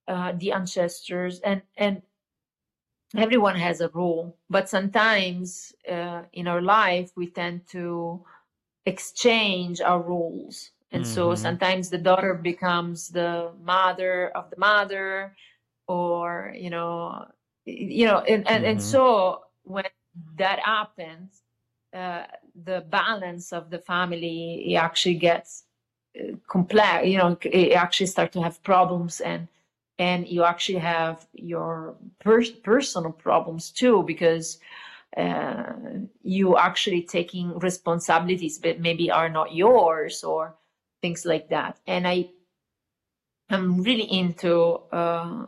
uh, 0.08 0.34
the 0.38 0.52
ancestors 0.52 1.40
and 1.42 1.62
and 1.78 2.02
everyone 3.18 3.56
has 3.56 3.82
a 3.82 3.90
role 3.90 4.36
but 4.50 4.70
sometimes 4.70 5.74
uh, 5.90 6.24
in 6.34 6.48
our 6.48 6.62
life 6.62 7.12
we 7.16 7.28
tend 7.28 7.66
to 7.68 8.22
exchange 8.86 9.82
our 9.82 10.02
roles 10.02 10.72
and 10.92 11.06
so 11.06 11.34
Mhm. 11.34 11.38
sometimes 11.38 11.90
the 11.90 11.98
daughter 11.98 12.34
becomes 12.34 13.10
the 13.10 13.52
mother 13.64 14.30
of 14.36 14.50
the 14.50 14.58
mother 14.58 15.36
or 15.88 16.54
you 16.56 16.70
know 16.70 17.26
you 17.66 18.06
know 18.06 18.20
and 18.20 18.48
and, 18.48 18.66
and 18.66 18.80
Mhm. 18.80 18.82
so 18.82 19.44
when 19.64 19.86
that 20.38 20.60
happens 20.60 21.44
uh, 21.94 22.24
the 22.66 22.82
balance 22.90 23.52
of 23.54 23.70
the 23.70 23.80
family 23.80 24.64
it 24.74 24.76
actually 24.76 25.16
gets 25.16 25.66
uh, 26.20 26.36
complex 26.48 27.08
you 27.08 27.18
know 27.18 27.38
it 27.44 27.74
actually 27.74 28.08
start 28.08 28.32
to 28.32 28.42
have 28.42 28.62
problems 28.64 29.22
and 29.22 29.48
and 30.00 30.28
you 30.28 30.44
actually 30.44 30.80
have 30.80 31.28
your 31.34 31.96
per- 32.20 32.44
personal 32.64 33.12
problems 33.12 33.70
too 33.70 34.04
because 34.04 34.60
uh, 35.18 35.74
you 36.24 36.58
actually 36.58 37.02
taking 37.04 37.58
responsibilities 37.60 38.60
that 38.60 38.80
maybe 38.80 39.12
are 39.12 39.30
not 39.30 39.54
yours 39.54 40.24
or 40.24 40.56
things 41.02 41.26
like 41.26 41.50
that. 41.50 41.78
And 41.86 42.08
i 42.08 42.30
i'm 43.50 43.82
really 43.84 44.12
into 44.12 44.80
uh, 44.92 45.46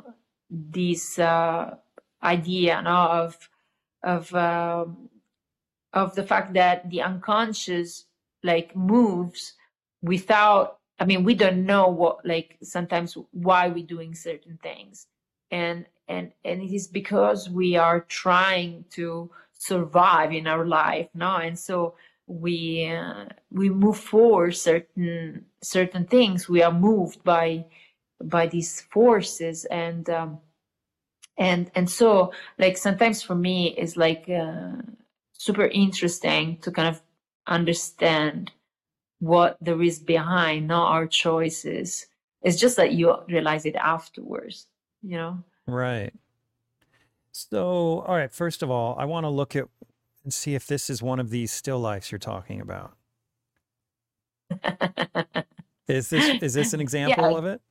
this 0.50 1.18
uh, 1.18 1.76
idea 2.24 2.82
no, 2.82 2.96
of 3.24 3.50
of 4.04 4.34
um, 4.36 5.10
of 5.94 6.14
the 6.16 6.24
fact 6.24 6.54
that 6.54 6.90
the 6.90 7.02
unconscious 7.02 8.06
like 8.44 8.76
moves 8.76 9.54
without 10.02 10.80
i 11.00 11.06
mean 11.06 11.24
we 11.24 11.36
don't 11.36 11.66
know 11.66 11.88
what 11.88 12.26
like 12.26 12.58
sometimes 12.64 13.18
why 13.32 13.68
we're 13.68 13.86
doing 13.86 14.14
certain 14.16 14.58
things. 14.64 15.08
And 15.52 15.86
and 16.08 16.32
and 16.44 16.62
it 16.62 16.74
is 16.74 16.88
because 16.88 17.50
we 17.50 17.76
are 17.78 18.02
trying 18.02 18.86
to 18.92 19.30
survive 19.54 20.32
in 20.32 20.48
our 20.48 20.66
life 20.66 21.08
now, 21.14 21.38
and 21.38 21.58
so 21.58 21.96
we 22.28 22.88
uh, 22.88 23.26
we 23.52 23.70
move 23.70 23.98
forward 23.98 24.56
certain 24.56 25.46
certain 25.62 26.06
things. 26.06 26.50
We 26.50 26.62
are 26.64 26.72
moved 26.74 27.24
by 27.24 27.66
by 28.24 28.48
these 28.48 28.82
forces 28.82 29.66
and 29.66 30.10
um 30.10 30.40
and 31.38 31.72
and 31.76 31.90
so 31.90 32.32
like 32.58 32.78
sometimes 32.78 33.22
for 33.22 33.36
me 33.36 33.76
it's 33.78 33.98
like 33.98 34.30
uh, 34.30 34.74
super 35.34 35.68
interesting 35.68 36.58
to 36.60 36.72
kind 36.72 36.88
of 36.88 37.02
understand 37.48 38.52
what 39.26 39.58
there 39.62 39.82
is 39.82 39.98
behind 40.00 40.68
not 40.68 40.92
our 40.92 41.08
choices 41.08 42.08
it's 42.44 42.60
just 42.60 42.78
that 42.78 42.94
you 42.94 43.16
realize 43.28 43.66
it 43.66 43.76
afterwards 43.76 44.68
you 45.02 45.18
know 45.18 45.38
Right. 45.68 46.14
So, 47.32 48.04
all 48.08 48.16
right, 48.16 48.32
first 48.32 48.62
of 48.62 48.70
all, 48.70 48.96
I 49.00 49.06
want 49.06 49.24
to 49.24 49.30
look 49.30 49.56
at 49.56 49.66
and 50.24 50.32
see 50.32 50.54
if 50.56 50.68
this 50.68 50.90
is 50.90 51.02
one 51.02 51.20
of 51.20 51.32
these 51.32 51.52
still 51.52 51.80
lifes 51.80 52.12
you're 52.12 52.20
talking 52.20 52.62
about. 52.62 52.94
Is 55.88 56.10
this 56.10 56.32
is 56.42 56.54
this 56.54 56.74
an 56.74 56.82
example 56.82 57.32
yeah 57.32 57.38
of 57.38 57.46
it? 57.46 57.62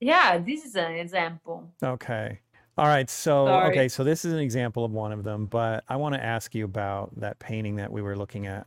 yeah 0.00 0.38
this 0.38 0.64
is 0.64 0.76
an 0.76 0.92
example 0.92 1.70
Okay. 1.82 2.40
All 2.78 2.86
right. 2.86 3.08
So, 3.08 3.46
Sorry. 3.46 3.68
okay, 3.70 3.88
so 3.88 4.04
this 4.04 4.24
is 4.26 4.32
an 4.34 4.38
example 4.40 4.84
of 4.84 4.92
one 4.92 5.12
of 5.12 5.24
them, 5.24 5.46
but 5.46 5.84
I 5.88 5.96
want 5.96 6.14
to 6.14 6.22
ask 6.22 6.54
you 6.54 6.64
about 6.64 7.18
that 7.20 7.38
painting 7.38 7.76
that 7.76 7.90
we 7.90 8.02
were 8.02 8.16
looking 8.16 8.46
at 8.46 8.66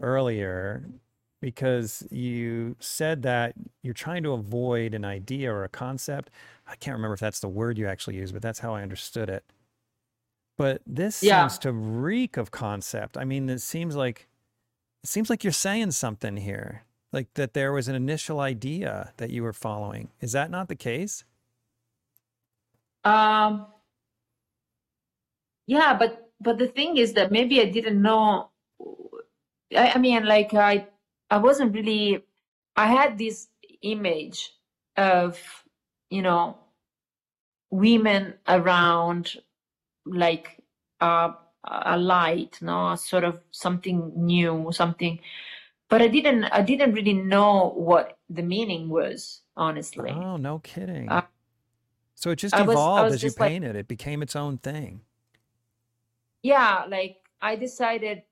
earlier 0.00 0.84
because 1.40 2.06
you 2.10 2.76
said 2.80 3.22
that 3.22 3.54
you're 3.82 3.94
trying 3.94 4.22
to 4.24 4.32
avoid 4.32 4.94
an 4.94 5.04
idea 5.04 5.52
or 5.52 5.64
a 5.64 5.68
concept. 5.68 6.30
I 6.66 6.76
can't 6.76 6.96
remember 6.96 7.14
if 7.14 7.20
that's 7.20 7.40
the 7.40 7.48
word 7.48 7.78
you 7.78 7.86
actually 7.86 8.16
used, 8.16 8.32
but 8.32 8.42
that's 8.42 8.58
how 8.60 8.74
I 8.74 8.82
understood 8.82 9.28
it. 9.28 9.44
But 10.56 10.82
this 10.86 11.16
Yeah. 11.20 11.30
seems 11.30 11.58
to 11.60 11.72
reek 11.72 12.36
of 12.36 12.50
concept. 12.50 13.16
I 13.16 13.24
mean, 13.24 13.48
it 13.48 13.60
seems 13.60 13.94
like 13.96 14.28
it 15.04 15.08
seems 15.10 15.30
like 15.30 15.44
you're 15.44 15.52
saying 15.52 15.92
something 15.92 16.38
here, 16.38 16.84
like 17.12 17.32
that 17.34 17.54
there 17.54 17.72
was 17.72 17.88
an 17.88 17.94
initial 17.96 18.40
idea 18.40 19.12
that 19.18 19.30
you 19.30 19.42
were 19.44 19.52
following. 19.52 20.10
Is 20.20 20.32
that 20.32 20.50
not 20.50 20.68
the 20.68 20.76
case? 20.76 21.24
Um, 23.04 23.66
yeah 25.66 25.96
but 25.96 26.30
but 26.40 26.58
the 26.58 26.66
thing 26.68 26.96
is 26.96 27.12
that 27.14 27.30
maybe 27.30 27.60
i 27.60 27.64
didn't 27.64 28.00
know 28.00 28.50
i, 29.76 29.92
I 29.94 29.98
mean 29.98 30.24
like 30.24 30.54
i 30.54 30.86
i 31.30 31.36
wasn't 31.38 31.74
really 31.74 32.24
i 32.76 32.86
had 32.86 33.18
this 33.18 33.48
image 33.82 34.52
of 34.96 35.38
you 36.10 36.22
know 36.22 36.58
women 37.70 38.34
around 38.48 39.36
like 40.06 40.62
uh, 41.00 41.32
a 41.64 41.96
light 41.98 42.58
no 42.62 42.94
sort 42.94 43.24
of 43.24 43.40
something 43.50 44.12
new 44.16 44.70
something 44.72 45.20
but 45.88 46.00
i 46.02 46.08
didn't 46.08 46.44
i 46.44 46.62
didn't 46.62 46.92
really 46.92 47.12
know 47.12 47.70
what 47.76 48.18
the 48.30 48.42
meaning 48.42 48.88
was 48.88 49.42
honestly 49.56 50.10
Oh, 50.10 50.36
no 50.36 50.60
kidding. 50.60 51.08
uh, 51.08 51.22
So 52.14 52.30
it 52.30 52.36
just 52.36 52.54
i 52.54 52.62
evolved 52.62 53.04
was 53.06 53.14
as 53.16 53.22
you 53.22 53.28
just 53.28 53.40
like 53.40 53.50
painted. 53.52 53.76
It 53.76 53.86
became 53.88 54.22
its 54.22 54.34
own 54.34 54.58
thing. 54.58 55.02
yeah 56.42 56.84
like 56.88 57.16
i 57.40 57.56
decided 57.56 58.22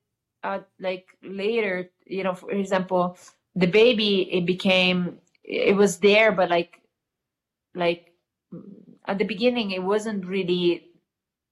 uh 0.47 0.59
like 0.79 1.07
later 1.23 1.89
you 2.05 2.23
know 2.23 2.33
for 2.33 2.51
example 2.51 3.17
the 3.55 3.67
baby 3.67 4.29
it 4.31 4.45
became 4.45 5.17
it 5.43 5.75
was 5.75 5.99
there 5.99 6.31
but 6.31 6.49
like 6.49 6.81
like 7.75 8.13
at 9.05 9.17
the 9.17 9.25
beginning 9.25 9.71
it 9.71 9.83
wasn't 9.83 10.25
really 10.25 10.87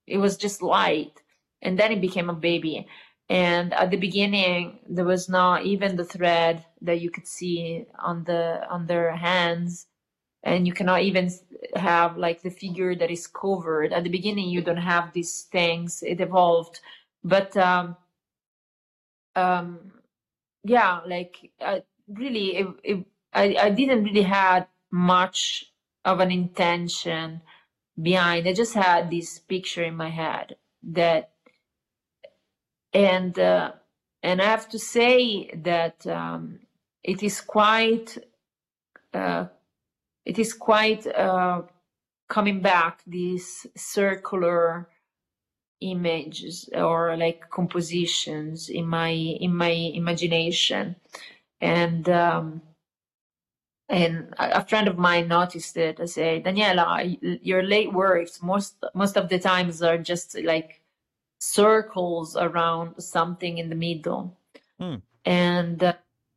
it 0.08 0.18
was 0.18 0.38
just 0.38 0.62
light 0.62 1.22
and 1.62 1.80
then 1.80 1.92
it 1.92 2.02
became 2.02 2.30
a 2.30 2.34
baby. 2.34 2.88
And 3.30 3.74
at 3.74 3.90
the 3.90 3.98
beginning 3.98 4.80
there 4.88 5.06
was 5.06 5.28
not 5.30 5.66
even 5.66 5.96
the 5.96 6.06
thread 6.06 6.64
that 6.82 7.02
you 7.02 7.10
could 7.10 7.28
see 7.28 7.86
on 8.00 8.24
the 8.24 8.66
on 8.70 8.86
their 8.86 9.16
hands 9.16 9.88
and 10.44 10.68
you 10.68 10.74
cannot 10.74 11.02
even 11.02 11.32
have 11.76 12.18
like 12.18 12.44
the 12.44 12.52
figure 12.52 12.96
that 12.96 13.10
is 13.12 13.28
covered. 13.28 13.94
At 13.94 14.04
the 14.04 14.12
beginning 14.12 14.50
you 14.50 14.62
don't 14.62 14.78
have 14.78 15.14
these 15.14 15.44
things 15.52 16.04
it 16.04 16.22
evolved. 16.22 16.80
But 17.24 17.58
um 17.58 17.98
um 19.36 19.92
yeah 20.64 21.02
like 21.06 21.52
I, 21.62 21.84
really 22.08 22.58
it, 22.58 22.68
it, 22.84 23.06
I, 23.34 23.56
I 23.60 23.70
didn't 23.70 24.04
really 24.04 24.24
had 24.24 24.68
much 24.92 25.72
of 26.06 26.20
an 26.20 26.32
intention 26.32 27.42
behind. 28.02 28.48
I 28.48 28.54
just 28.54 28.74
had 28.74 29.10
this 29.10 29.40
picture 29.40 29.84
in 29.84 29.96
my 29.96 30.10
head 30.10 30.56
that 30.84 31.32
and 32.94 33.38
uh, 33.38 33.74
and 34.24 34.42
i 34.42 34.46
have 34.46 34.70
to 34.70 34.80
say 34.80 35.50
that 35.54 36.06
um, 36.08 36.60
it 37.04 37.22
is 37.22 37.42
quite 37.42 38.18
uh, 39.14 39.46
it 40.26 40.40
is 40.40 40.54
quite 40.54 41.06
uh, 41.08 41.62
coming 42.28 42.62
back 42.62 43.02
this 43.06 43.68
circular 43.76 44.90
images 45.82 46.70
or 46.74 47.16
like 47.18 47.50
compositions 47.50 48.70
in 48.70 48.88
my 48.88 49.10
in 49.10 49.56
my 49.56 49.70
imagination 49.70 50.96
and 51.62 52.10
um 52.10 52.62
and 53.88 54.34
a 54.40 54.66
friend 54.66 54.88
of 54.88 54.98
mine 54.98 55.28
noticed 55.28 55.78
it 55.78 56.00
i 56.00 56.06
say 56.06 56.42
daniela 56.42 57.18
your 57.44 57.62
late 57.62 57.94
works 57.94 58.42
most 58.42 58.76
most 58.94 59.18
of 59.18 59.30
the 59.30 59.38
times 59.40 59.82
are 59.82 59.98
just 59.98 60.38
like 60.44 60.82
circles 61.40 62.36
around 62.36 63.00
something 63.02 63.58
in 63.58 63.70
the 63.70 63.76
middle 63.76 64.36
Hmm. 64.80 64.96
and 65.26 65.84
uh, 65.84 65.94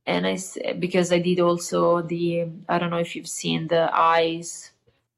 and 0.07 0.27
i 0.27 0.39
because 0.79 1.13
i 1.13 1.19
did 1.19 1.41
also 1.41 2.03
the 2.03 2.47
i 2.69 2.79
don't 2.79 2.91
know 2.91 2.99
if 2.99 3.17
you've 3.17 3.29
seen 3.29 3.69
the 3.69 3.91
eyes 3.95 4.73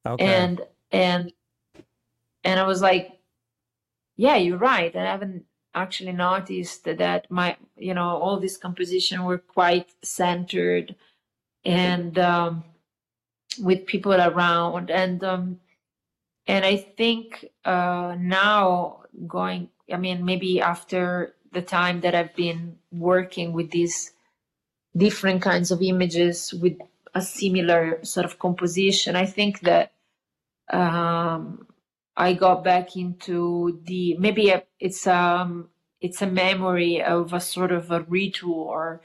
Okay. 0.07 0.27
and 0.27 0.63
and 0.93 1.33
and 2.45 2.61
i 2.61 2.65
was 2.67 2.83
like 2.83 3.20
yeah 4.25 4.37
you're 4.37 4.59
right. 4.59 4.95
I 4.95 5.05
haven't 5.05 5.45
actually 5.75 6.13
noticed 6.13 6.85
that 6.85 7.31
my 7.31 7.57
you 7.77 7.95
know 7.95 8.09
all 8.23 8.39
these 8.41 8.59
composition 8.59 9.25
were 9.25 9.39
quite 9.39 9.89
centered 10.03 10.95
and 11.65 12.19
um 12.19 12.65
with 13.61 13.87
people 13.87 14.15
around. 14.15 14.91
And 14.91 15.25
um 15.25 15.61
and 16.47 16.65
i 16.65 16.77
think 16.77 17.47
uh 17.65 18.17
now 18.19 19.01
going 19.27 19.69
i 19.93 19.97
mean 19.97 20.25
maybe 20.25 20.61
after 20.61 21.35
the 21.53 21.63
time 21.63 22.01
that 22.01 22.15
i've 22.15 22.35
been 22.35 22.77
working 22.93 23.53
with 23.53 23.71
these 23.71 24.13
different 24.97 25.43
kinds 25.43 25.71
of 25.71 25.83
images 25.83 26.53
with 26.55 26.79
a 27.15 27.23
similar 27.23 28.05
sort 28.05 28.27
of 28.27 28.39
composition 28.39 29.17
i 29.17 29.27
think 29.27 29.61
that 29.61 29.93
um 30.73 31.67
i 32.17 32.33
got 32.33 32.65
back 32.65 32.97
into 32.97 33.81
the 33.85 34.17
maybe 34.19 34.53
it's 34.81 35.07
um 35.07 35.69
it's 36.01 36.23
a 36.23 36.27
memory 36.27 37.03
of 37.03 37.33
a 37.33 37.41
sort 37.41 37.73
of 37.73 37.91
a 37.91 38.01
ritual 38.03 39.01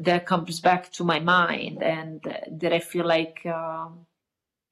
that 0.00 0.26
comes 0.26 0.60
back 0.60 0.92
to 0.92 1.04
my 1.04 1.18
mind 1.20 1.82
and 1.82 2.22
that 2.50 2.72
i 2.72 2.78
feel 2.78 3.06
like 3.06 3.44
um 3.46 4.06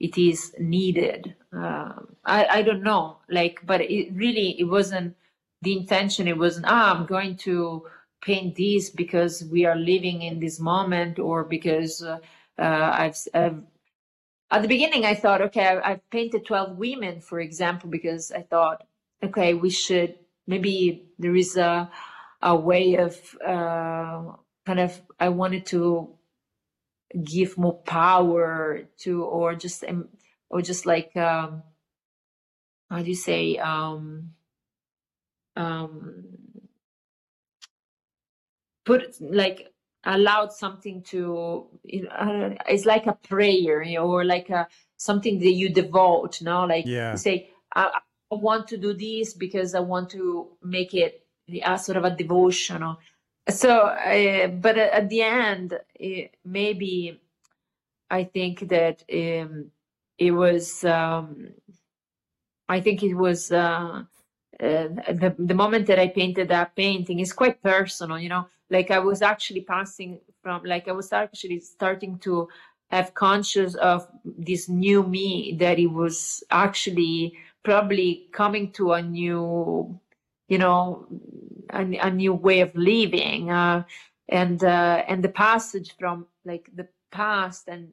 it 0.01 0.19
is 0.19 0.55
needed. 0.59 1.35
Um 1.53 2.17
i 2.25 2.47
i 2.59 2.63
don't 2.63 2.83
know 2.83 3.19
like 3.31 3.61
but 3.65 3.81
it 3.81 4.13
really 4.15 4.61
it 4.61 4.65
wasn't 4.65 5.17
the 5.63 5.77
intention. 5.77 6.29
It 6.29 6.39
wasn't 6.39 6.67
ah 6.69 6.95
i'm 6.95 7.07
going 7.07 7.37
to 7.39 7.87
paint 8.23 8.57
this 8.57 8.91
because 8.91 9.45
we 9.45 9.65
are 9.67 9.77
living 9.77 10.23
in 10.23 10.41
this 10.41 10.59
moment 10.61 11.19
or 11.19 11.45
because 11.45 12.03
uh, 12.03 12.19
uh, 12.59 12.91
I've, 13.03 13.17
I've 13.35 13.63
at 14.55 14.63
the 14.63 14.69
beginning 14.69 15.05
i 15.07 15.15
thought 15.15 15.43
okay 15.43 15.67
I- 15.67 15.93
i've 15.93 16.11
painted 16.11 16.47
12 16.47 16.79
women 16.79 17.21
for 17.21 17.41
example 17.41 17.91
because 17.91 18.33
i 18.33 18.43
thought 18.43 18.87
okay 19.25 19.55
we 19.55 19.71
should 19.71 20.19
maybe 20.49 21.09
there 21.19 21.37
is 21.37 21.57
a 21.57 21.91
a 22.43 22.57
way 22.57 22.97
of 22.97 23.17
uh, 23.47 24.33
kind 24.67 24.81
of 24.81 25.03
I 25.21 25.31
wanted 25.31 25.67
to 25.69 26.19
give 27.25 27.59
more 27.59 27.79
power 27.83 28.89
to 28.99 29.25
or 29.25 29.55
just 29.55 29.85
um, 29.85 30.09
or 30.51 30.63
just 30.63 30.87
like 30.87 31.17
um, 31.17 31.63
how 32.91 33.03
do 33.03 33.09
you 33.09 33.17
say 33.17 33.57
um, 33.59 34.35
um, 35.57 36.25
put 38.85 39.17
like 39.21 39.74
allowed 40.07 40.53
something 40.53 41.03
to 41.03 41.67
you 41.85 42.03
know, 42.05 42.55
it's 42.69 42.85
like 42.85 43.07
a 43.07 43.13
prayer 43.15 43.83
you 43.83 43.99
know, 43.99 44.07
or 44.07 44.25
like 44.25 44.51
a 44.51 44.67
something 44.97 45.39
that 45.41 45.53
you 45.53 45.69
devote 45.69 46.41
you 46.41 46.45
know 46.47 46.65
like 46.65 46.87
Yeah. 46.87 47.13
you 47.13 47.19
say 47.19 47.51
I, 47.75 47.91
I 48.31 48.35
want 48.35 48.69
to 48.69 48.77
do 48.77 48.95
this 48.95 49.35
because 49.35 49.75
i 49.75 49.81
want 49.81 50.11
to 50.11 50.49
make 50.63 50.95
it 50.95 51.27
a 51.65 51.79
sort 51.79 51.97
of 51.99 52.05
a 52.05 52.15
devotional 52.17 52.99
so 53.49 53.87
uh, 53.89 54.49
but 54.49 54.79
at 54.79 55.09
the 55.09 55.23
end 55.23 55.79
it, 55.95 56.35
maybe 56.45 57.21
i 58.11 58.25
think 58.25 58.69
that 58.69 59.03
um, 59.13 59.71
it 60.19 60.31
was 60.31 60.85
um, 60.85 61.49
i 62.69 62.81
think 62.81 63.03
it 63.03 63.15
was 63.15 63.53
uh, 63.53 64.03
the, 64.61 65.35
the 65.39 65.55
moment 65.55 65.87
that 65.87 65.99
I 65.99 66.09
painted 66.09 66.49
that 66.49 66.77
painting 66.77 67.21
is 67.21 67.33
quite 67.33 67.63
personal, 67.63 68.19
you 68.19 68.29
know, 68.29 68.47
like 68.71 68.91
I 68.91 68.99
was 68.99 69.23
actually 69.23 69.63
passing 69.63 70.21
from, 70.43 70.63
like 70.65 70.89
I 70.89 70.93
was 70.93 71.13
actually 71.13 71.61
starting 71.61 72.19
to 72.21 72.49
have 72.91 73.15
conscious 73.15 73.75
of 73.77 74.07
this 74.25 74.69
new 74.69 75.03
me 75.03 75.57
that 75.59 75.79
it 75.79 75.87
was 75.87 76.45
actually 76.51 77.37
probably 77.63 78.29
coming 78.33 78.71
to 78.73 78.93
a 78.93 79.03
new, 79.03 79.99
you 80.49 80.59
know, 80.59 81.07
a, 81.71 81.81
a 81.99 82.11
new 82.11 82.35
way 82.35 82.61
of 82.61 82.75
living, 82.75 83.51
uh, 83.51 83.83
and 84.29 84.63
uh, 84.63 85.03
and 85.09 85.25
the 85.25 85.29
passage 85.29 85.95
from 85.99 86.27
like 86.45 86.71
the 86.75 86.87
past 87.11 87.69
and 87.69 87.89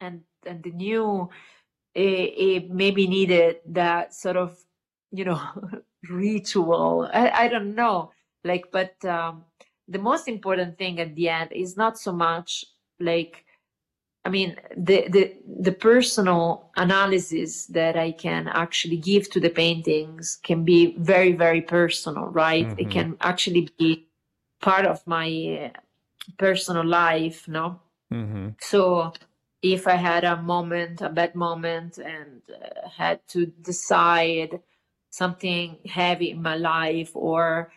and 0.00 0.22
and 0.46 0.62
the 0.62 0.70
new, 0.70 1.28
it, 1.94 2.00
it 2.00 2.70
maybe 2.70 3.06
needed 3.06 3.56
that 3.66 4.14
sort 4.14 4.36
of, 4.36 4.56
you 5.10 5.24
know. 5.24 5.40
ritual 6.08 7.10
I, 7.12 7.30
I 7.30 7.48
don't 7.48 7.74
know 7.74 8.12
like 8.44 8.70
but 8.70 9.04
um 9.04 9.44
the 9.88 9.98
most 9.98 10.28
important 10.28 10.78
thing 10.78 11.00
at 11.00 11.16
the 11.16 11.28
end 11.28 11.50
is 11.52 11.76
not 11.76 11.98
so 11.98 12.12
much 12.12 12.64
like 13.00 13.44
i 14.24 14.28
mean 14.28 14.56
the 14.76 15.06
the 15.08 15.34
the 15.60 15.72
personal 15.72 16.70
analysis 16.76 17.66
that 17.66 17.96
i 17.96 18.12
can 18.12 18.48
actually 18.48 18.96
give 18.96 19.30
to 19.30 19.40
the 19.40 19.50
paintings 19.50 20.38
can 20.42 20.64
be 20.64 20.96
very 20.98 21.32
very 21.32 21.62
personal 21.62 22.26
right 22.26 22.74
it 22.78 22.88
Mhm. 22.88 22.90
can 22.90 23.16
actually 23.20 23.68
be 23.78 24.06
part 24.60 24.86
of 24.86 25.06
my 25.06 25.28
uh, 25.74 25.80
personal 26.38 26.84
life 26.84 27.48
no 27.48 27.80
Mm-hmm. 28.12 28.48
so 28.60 29.12
if 29.62 29.86
I 29.86 29.96
had 29.96 30.24
a 30.24 30.36
moment, 30.42 31.00
a 31.00 31.08
bad 31.08 31.34
moment, 31.34 31.98
and 31.98 32.42
uh, 32.50 32.88
had 32.88 33.26
to 33.28 33.46
decide 33.46 34.60
something 35.10 35.78
heavy 35.86 36.30
in 36.30 36.42
my 36.42 36.56
life, 36.56 37.10
or 37.14 37.72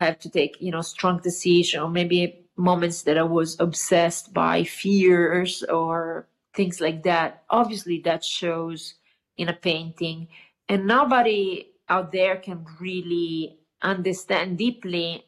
have 0.00 0.18
to 0.20 0.30
take, 0.30 0.60
you 0.60 0.70
know, 0.70 0.80
strong 0.80 1.20
decision, 1.20 1.80
or 1.80 1.90
maybe 1.90 2.46
moments 2.56 3.02
that 3.02 3.18
I 3.18 3.22
was 3.22 3.58
obsessed 3.60 4.32
by 4.34 4.64
fears 4.64 5.62
or 5.64 6.28
things 6.54 6.80
like 6.80 7.02
that, 7.04 7.44
obviously 7.48 8.00
that 8.00 8.24
shows 8.24 8.94
in 9.36 9.48
a 9.48 9.54
painting, 9.54 10.28
and 10.68 10.86
nobody 10.86 11.68
out 11.88 12.12
there 12.12 12.36
can 12.36 12.66
really 12.80 13.58
understand 13.82 14.58
deeply 14.58 15.24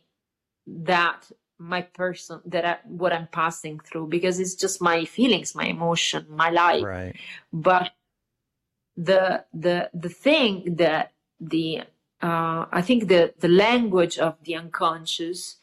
that 0.66 1.30
my 1.58 1.82
person 1.82 2.40
that 2.44 2.64
I, 2.64 2.78
what 2.84 3.12
i'm 3.12 3.28
passing 3.28 3.78
through 3.80 4.08
because 4.08 4.40
it's 4.40 4.54
just 4.54 4.82
my 4.82 5.04
feelings 5.04 5.54
my 5.54 5.66
emotion 5.66 6.26
my 6.28 6.50
life. 6.50 6.82
Right. 6.82 7.16
but 7.52 7.92
the 8.96 9.44
the 9.52 9.90
the 9.92 10.08
thing 10.08 10.76
that 10.76 11.12
the 11.40 11.82
uh, 12.22 12.66
i 12.72 12.82
think 12.82 13.08
the 13.08 13.34
the 13.40 13.48
language 13.48 14.18
of 14.18 14.36
the 14.44 14.54
unconscious 14.54 15.56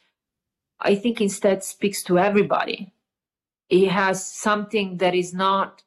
i 0.80 0.96
think 0.96 1.22
instead 1.22 1.64
speaks 1.64 2.04
to 2.04 2.18
everybody. 2.20 2.94
It 3.70 3.90
has 3.90 4.26
something 4.26 4.98
that 4.98 5.16
is 5.16 5.34
not 5.34 5.84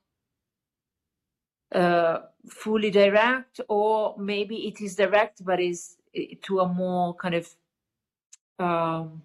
uh, 1.72 2.20
fully 2.48 2.90
direct 2.90 3.60
or 3.68 4.16
maybe 4.18 4.68
it 4.68 4.80
is 4.80 4.96
direct 4.96 5.44
but 5.44 5.60
is 5.60 5.96
eh, 6.14 6.36
to 6.42 6.60
a 6.60 6.68
more 6.68 7.14
kind 7.14 7.34
of 7.34 7.54
um, 8.58 9.22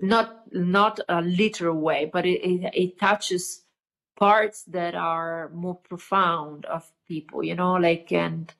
not 0.00 0.42
not 0.52 1.00
a 1.08 1.22
literal 1.22 1.78
way, 1.80 2.10
but 2.12 2.26
it, 2.26 2.40
it, 2.42 2.70
it 2.74 2.98
touches 2.98 3.62
parts 4.16 4.64
that 4.64 4.94
are 4.94 5.50
more 5.54 5.76
profound 5.76 6.64
of 6.66 6.90
people, 7.08 7.42
you 7.42 7.54
know, 7.54 7.74
like 7.74 8.12
and 8.12 8.52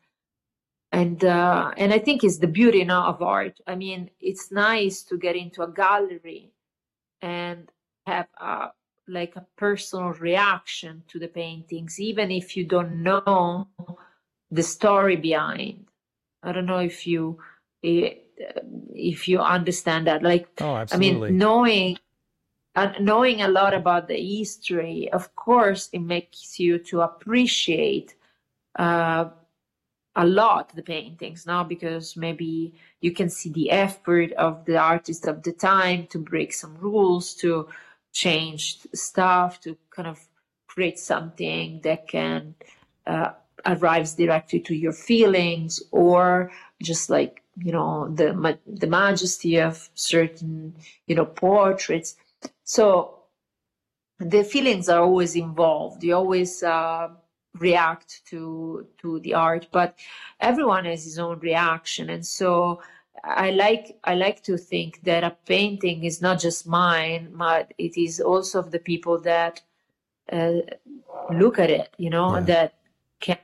and 0.93 1.25
uh, 1.25 1.73
and 1.77 1.93
I 1.93 1.99
think 1.99 2.23
it's 2.23 2.39
the 2.39 2.47
beauty 2.47 2.85
now 2.85 3.07
of 3.07 3.23
art. 3.23 3.59
I 3.67 3.75
mean, 3.75 4.11
it's 4.21 4.53
nice 4.53 5.03
to 5.05 5.17
get 5.17 5.37
into 5.37 5.63
a 5.63 5.73
gallery 5.73 6.53
and 7.23 7.71
have 8.07 8.29
a 8.37 8.73
like 9.09 9.35
a 9.37 9.47
personal 9.57 10.13
reaction 10.13 11.03
to 11.09 11.19
the 11.19 11.29
paintings, 11.29 11.99
even 11.99 12.31
if 12.31 12.57
you 12.57 12.65
don't 12.65 13.03
know 13.03 13.69
the 14.51 14.63
story 14.63 15.17
behind. 15.17 15.87
I 16.43 16.53
don't 16.53 16.67
know 16.67 16.81
if 16.81 17.07
you 17.07 17.39
eh, 17.83 18.15
if 18.95 19.29
you 19.29 19.41
understand 19.41 20.07
that. 20.09 20.23
Like 20.23 20.49
Oh, 20.61 20.85
I 20.93 20.97
mean, 20.99 21.39
knowing 21.39 21.97
uh, 22.75 22.93
knowing 23.01 23.41
a 23.41 23.49
lot 23.49 23.73
about 23.73 24.09
the 24.09 24.39
history, 24.39 25.09
of 25.13 25.35
course, 25.37 25.89
it 25.93 26.01
makes 26.01 26.59
you 26.61 26.79
to 26.79 27.01
appreciate 27.01 28.15
uh, 28.79 29.31
a 30.17 30.27
lot 30.27 30.75
the 30.75 30.83
paintings 30.83 31.47
now 31.47 31.65
because 31.65 32.17
maybe 32.17 32.75
you 33.01 33.13
can 33.13 33.31
see 33.31 33.51
the 33.51 33.71
effort 33.71 34.33
of 34.33 34.65
the 34.67 34.77
artist 34.77 35.27
of 35.27 35.43
the 35.43 35.53
time 35.53 36.07
to 36.09 36.19
break 36.19 36.53
some 36.53 36.77
rules, 36.79 37.35
to 37.35 37.69
change 38.13 38.79
stuff, 38.95 39.61
to 39.61 39.77
kind 39.91 40.09
of 40.09 40.21
create 40.67 40.99
something 40.99 41.81
that 41.83 42.07
can 42.09 42.55
uh, 43.07 43.31
arrives 43.67 44.15
directly 44.15 44.61
to 44.61 44.75
your 44.75 44.93
feelings, 44.93 45.83
or 45.91 46.51
just 46.83 47.09
like 47.09 47.43
you 47.57 47.73
know 47.73 48.09
the 48.15 48.35
ma- 48.35 48.53
the 48.67 48.87
majesty 48.87 49.59
of 49.59 49.89
certain 49.95 50.75
you 51.07 51.15
know 51.15 51.25
portraits. 51.27 52.17
So 52.65 53.21
the 54.19 54.45
feelings 54.45 54.89
are 54.89 55.01
always 55.01 55.37
involved. 55.37 56.05
You 56.05 56.17
always 56.17 56.63
uh, 56.63 57.09
react 57.59 58.23
to 58.27 58.87
to 58.99 59.21
the 59.21 59.35
art, 59.35 59.69
but 59.73 59.97
everyone 60.41 60.85
has 60.87 61.05
his 61.05 61.19
own 61.19 61.39
reaction, 61.41 62.11
and 62.11 62.25
so 62.27 62.81
I 63.25 63.51
like 63.51 63.99
I 64.05 64.15
like 64.15 64.43
to 64.45 64.57
think 64.57 65.03
that 65.05 65.25
a 65.25 65.37
painting 65.47 66.05
is 66.05 66.23
not 66.23 66.41
just 66.41 66.67
mine, 66.67 67.33
but 67.35 67.73
it 67.79 67.97
is 68.01 68.21
also 68.21 68.59
of 68.61 68.71
the 68.71 68.79
people 68.81 69.21
that 69.21 69.61
uh, 70.33 70.61
look 71.33 71.59
at 71.59 71.71
it. 71.71 71.95
You 71.99 72.11
know 72.11 72.37
Yeah. 72.37 72.41
that 72.41 72.75
can 73.21 73.39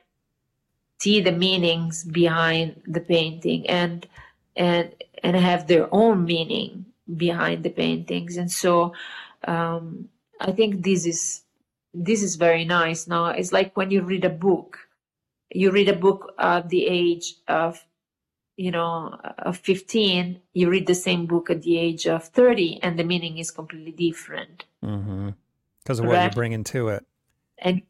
see 0.99 1.21
the 1.21 1.31
meanings 1.31 2.03
behind 2.03 2.81
the 2.85 3.01
painting 3.01 3.67
and 3.69 4.07
and 4.55 4.93
and 5.23 5.35
have 5.35 5.67
their 5.67 5.87
own 5.93 6.25
meaning 6.25 6.85
behind 7.17 7.63
the 7.63 7.69
paintings 7.69 8.37
and 8.37 8.51
so 8.51 8.93
um, 9.47 10.09
i 10.41 10.51
think 10.51 10.83
this 10.83 11.05
is 11.05 11.41
this 11.93 12.21
is 12.23 12.35
very 12.35 12.65
nice 12.65 13.07
now 13.07 13.25
it's 13.27 13.51
like 13.51 13.75
when 13.75 13.91
you 13.91 14.01
read 14.01 14.23
a 14.25 14.29
book 14.29 14.77
you 15.51 15.71
read 15.71 15.89
a 15.89 15.95
book 15.95 16.33
at 16.37 16.69
the 16.69 16.85
age 16.85 17.35
of 17.47 17.83
you 18.57 18.71
know 18.71 19.17
of 19.39 19.57
15 19.57 20.39
you 20.53 20.69
read 20.69 20.85
the 20.87 20.95
same 20.95 21.25
book 21.25 21.49
at 21.49 21.61
the 21.63 21.77
age 21.79 22.05
of 22.07 22.25
30 22.25 22.79
and 22.83 22.99
the 22.99 23.03
meaning 23.03 23.37
is 23.37 23.51
completely 23.51 23.91
different 23.91 24.65
Mm-hmm. 24.83 25.29
Because 25.83 25.99
of 25.99 26.05
what 26.05 26.13
you're 26.13 26.21
Correct. 26.21 26.35
bringing 26.35 26.63
to 26.65 26.89
it. 26.89 27.05
and 27.57 27.81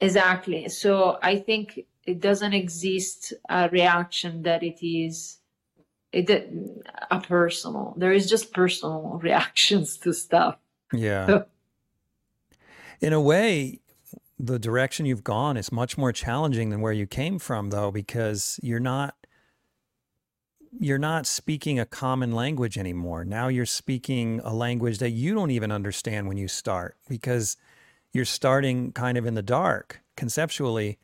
exactly 0.00 0.68
so 0.68 1.18
i 1.22 1.36
think 1.36 1.80
it 2.04 2.20
doesn't 2.20 2.52
exist 2.52 3.32
a 3.48 3.68
reaction 3.70 4.42
that 4.42 4.62
it 4.62 4.78
is 4.86 5.38
it 6.12 6.30
a 7.10 7.20
personal 7.20 7.94
there 7.96 8.12
is 8.12 8.28
just 8.28 8.52
personal 8.52 9.18
reactions 9.22 9.96
to 9.98 10.12
stuff 10.12 10.56
Yeah. 10.92 11.42
In 13.00 13.12
a 13.12 13.20
way, 13.20 13.80
the 14.38 14.58
direction 14.58 15.06
you've 15.06 15.24
gone 15.24 15.56
is 15.56 15.72
much 15.72 15.96
more 15.96 16.12
challenging 16.12 16.70
than 16.70 16.80
where 16.80 16.92
you 16.92 17.06
came 17.06 17.38
from, 17.38 17.70
though, 17.70 17.90
because 17.90 18.60
you're 18.62 18.80
not 18.80 19.14
you're 20.78 20.98
not 20.98 21.26
speaking 21.26 21.78
a 21.78 21.86
common 21.86 22.32
language 22.32 22.76
anymore. 22.76 23.24
Now 23.24 23.48
you're 23.48 23.64
speaking 23.64 24.40
a 24.44 24.52
language 24.52 24.98
that 24.98 25.10
you 25.10 25.34
don't 25.34 25.50
even 25.50 25.72
understand 25.72 26.28
when 26.28 26.36
you 26.36 26.48
start 26.48 26.96
because 27.08 27.56
you're 28.12 28.26
starting 28.26 28.92
kind 28.92 29.16
of 29.16 29.24
in 29.24 29.34
the 29.34 29.42
dark 29.42 30.00
conceptually. 30.16 30.98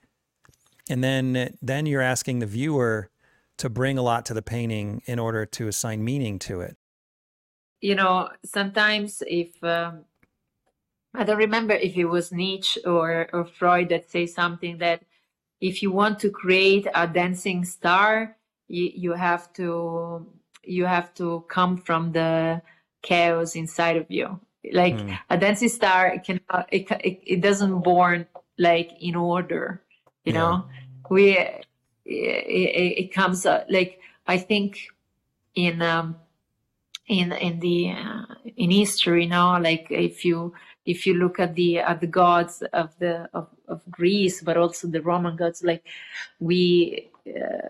And 0.90 1.02
then 1.02 1.56
then 1.62 1.86
you're 1.86 2.02
asking 2.02 2.40
the 2.40 2.46
viewer 2.46 3.10
to 3.58 3.70
bring 3.70 3.96
a 3.96 4.02
lot 4.02 4.26
to 4.26 4.34
the 4.34 4.42
painting 4.42 5.02
in 5.06 5.18
order 5.18 5.46
to 5.46 5.68
assign 5.68 6.04
meaning 6.04 6.38
to 6.40 6.60
it. 6.60 6.76
You 7.80 7.94
know, 7.94 8.30
sometimes 8.44 9.22
if 9.26 9.62
um, 9.64 10.04
I 11.14 11.24
don't 11.24 11.38
remember 11.38 11.74
if 11.74 11.96
it 11.96 12.06
was 12.06 12.32
Nietzsche 12.32 12.80
or, 12.84 13.28
or 13.32 13.44
Freud 13.44 13.90
that 13.90 14.10
say 14.10 14.26
something 14.26 14.78
that 14.78 15.02
if 15.60 15.82
you 15.82 15.92
want 15.92 16.18
to 16.20 16.30
create 16.30 16.86
a 16.94 17.06
dancing 17.06 17.64
star, 17.64 18.36
you, 18.68 18.90
you 18.94 19.12
have 19.12 19.52
to 19.54 20.26
you 20.64 20.84
have 20.84 21.12
to 21.14 21.44
come 21.48 21.76
from 21.76 22.12
the 22.12 22.62
chaos 23.02 23.56
inside 23.56 23.96
of 23.96 24.10
you. 24.10 24.40
Like 24.72 24.94
mm. 24.94 25.18
a 25.28 25.36
dancing 25.36 25.68
star 25.68 26.18
can 26.24 26.40
it, 26.70 26.90
it, 26.90 27.20
it 27.26 27.40
doesn't 27.40 27.80
born 27.80 28.26
like 28.58 28.90
in 29.00 29.16
order, 29.16 29.82
you 30.24 30.32
yeah. 30.32 30.38
know. 30.38 30.64
We 31.10 31.36
it, 31.36 31.66
it, 32.06 33.12
comes 33.12 33.44
uh, 33.44 33.64
like 33.68 34.00
I 34.26 34.38
think 34.38 34.78
in 35.54 35.82
um 35.82 36.16
in 37.08 37.32
in 37.32 37.60
the 37.60 37.90
uh, 37.90 38.34
in 38.56 38.70
history, 38.70 39.24
you 39.24 39.30
know, 39.30 39.58
like 39.60 39.88
if 39.90 40.24
you 40.24 40.54
if 40.84 41.06
you 41.06 41.14
look 41.14 41.38
at 41.38 41.54
the 41.54 41.78
at 41.78 42.00
the 42.00 42.06
gods 42.06 42.62
of 42.72 42.96
the 42.98 43.28
of, 43.34 43.48
of 43.68 43.80
Greece, 43.90 44.42
but 44.42 44.56
also 44.56 44.88
the 44.88 45.02
Roman 45.02 45.36
gods, 45.36 45.62
like 45.62 45.86
we 46.40 47.10
uh, 47.26 47.68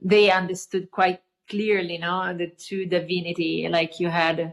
they 0.00 0.30
understood 0.30 0.90
quite 0.90 1.22
clearly, 1.48 1.98
no, 1.98 2.34
the 2.36 2.48
two 2.48 2.86
divinity. 2.86 3.66
Like 3.68 3.98
you 3.98 4.08
had 4.08 4.52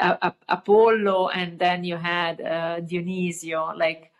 uh, 0.00 0.30
Apollo, 0.48 1.28
and 1.28 1.58
then 1.58 1.84
you 1.84 1.96
had 1.96 2.40
uh, 2.40 2.80
Dionisio. 2.80 3.76
Like 3.76 4.12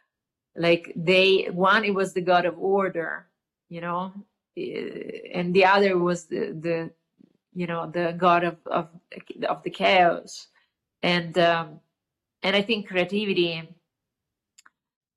like 0.57 0.93
they 0.97 1.49
one 1.53 1.85
it 1.85 1.95
was 1.95 2.13
the 2.13 2.21
god 2.21 2.45
of 2.45 2.59
order, 2.59 3.27
you 3.71 3.81
know, 3.81 4.13
uh, 4.59 4.61
and 5.33 5.55
the 5.55 5.65
other 5.65 5.97
was 5.99 6.27
the 6.27 6.53
the 6.61 6.91
you 7.55 7.67
know 7.67 7.91
the 7.91 8.15
god 8.19 8.45
of 8.45 8.59
of 8.67 8.89
of 9.49 9.63
the 9.63 9.71
chaos, 9.71 10.49
and. 11.03 11.39
Um, 11.39 11.81
and 12.47 12.55
I 12.55 12.63
think 12.63 12.87
creativity 12.87 13.69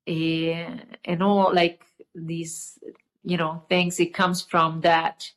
uh, 0.08 0.76
and 1.04 1.22
all 1.22 1.54
like 1.54 1.84
these 2.12 2.76
you 3.22 3.36
know 3.36 3.62
things 3.68 4.00
it 4.00 4.12
comes 4.12 4.42
from 4.42 4.80
that 4.80 5.30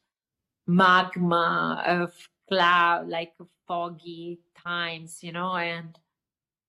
magma 0.65 1.83
of 1.85 2.11
cloud 2.49 3.07
like 3.07 3.33
foggy 3.67 4.39
times 4.65 5.19
you 5.21 5.31
know 5.31 5.55
and 5.55 5.99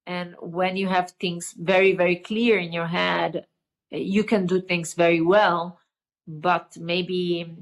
and 0.07 0.35
when 0.43 0.77
you 0.77 0.89
have 0.89 1.12
things 1.12 1.55
very 1.57 1.93
very 1.97 2.16
clear 2.16 2.59
in 2.59 2.70
your 2.70 2.87
head 2.87 3.47
you 3.91 4.25
can 4.25 4.45
do 4.45 4.61
things 4.61 4.93
very 4.93 5.22
well 5.22 5.81
but 6.27 6.77
maybe 6.79 7.57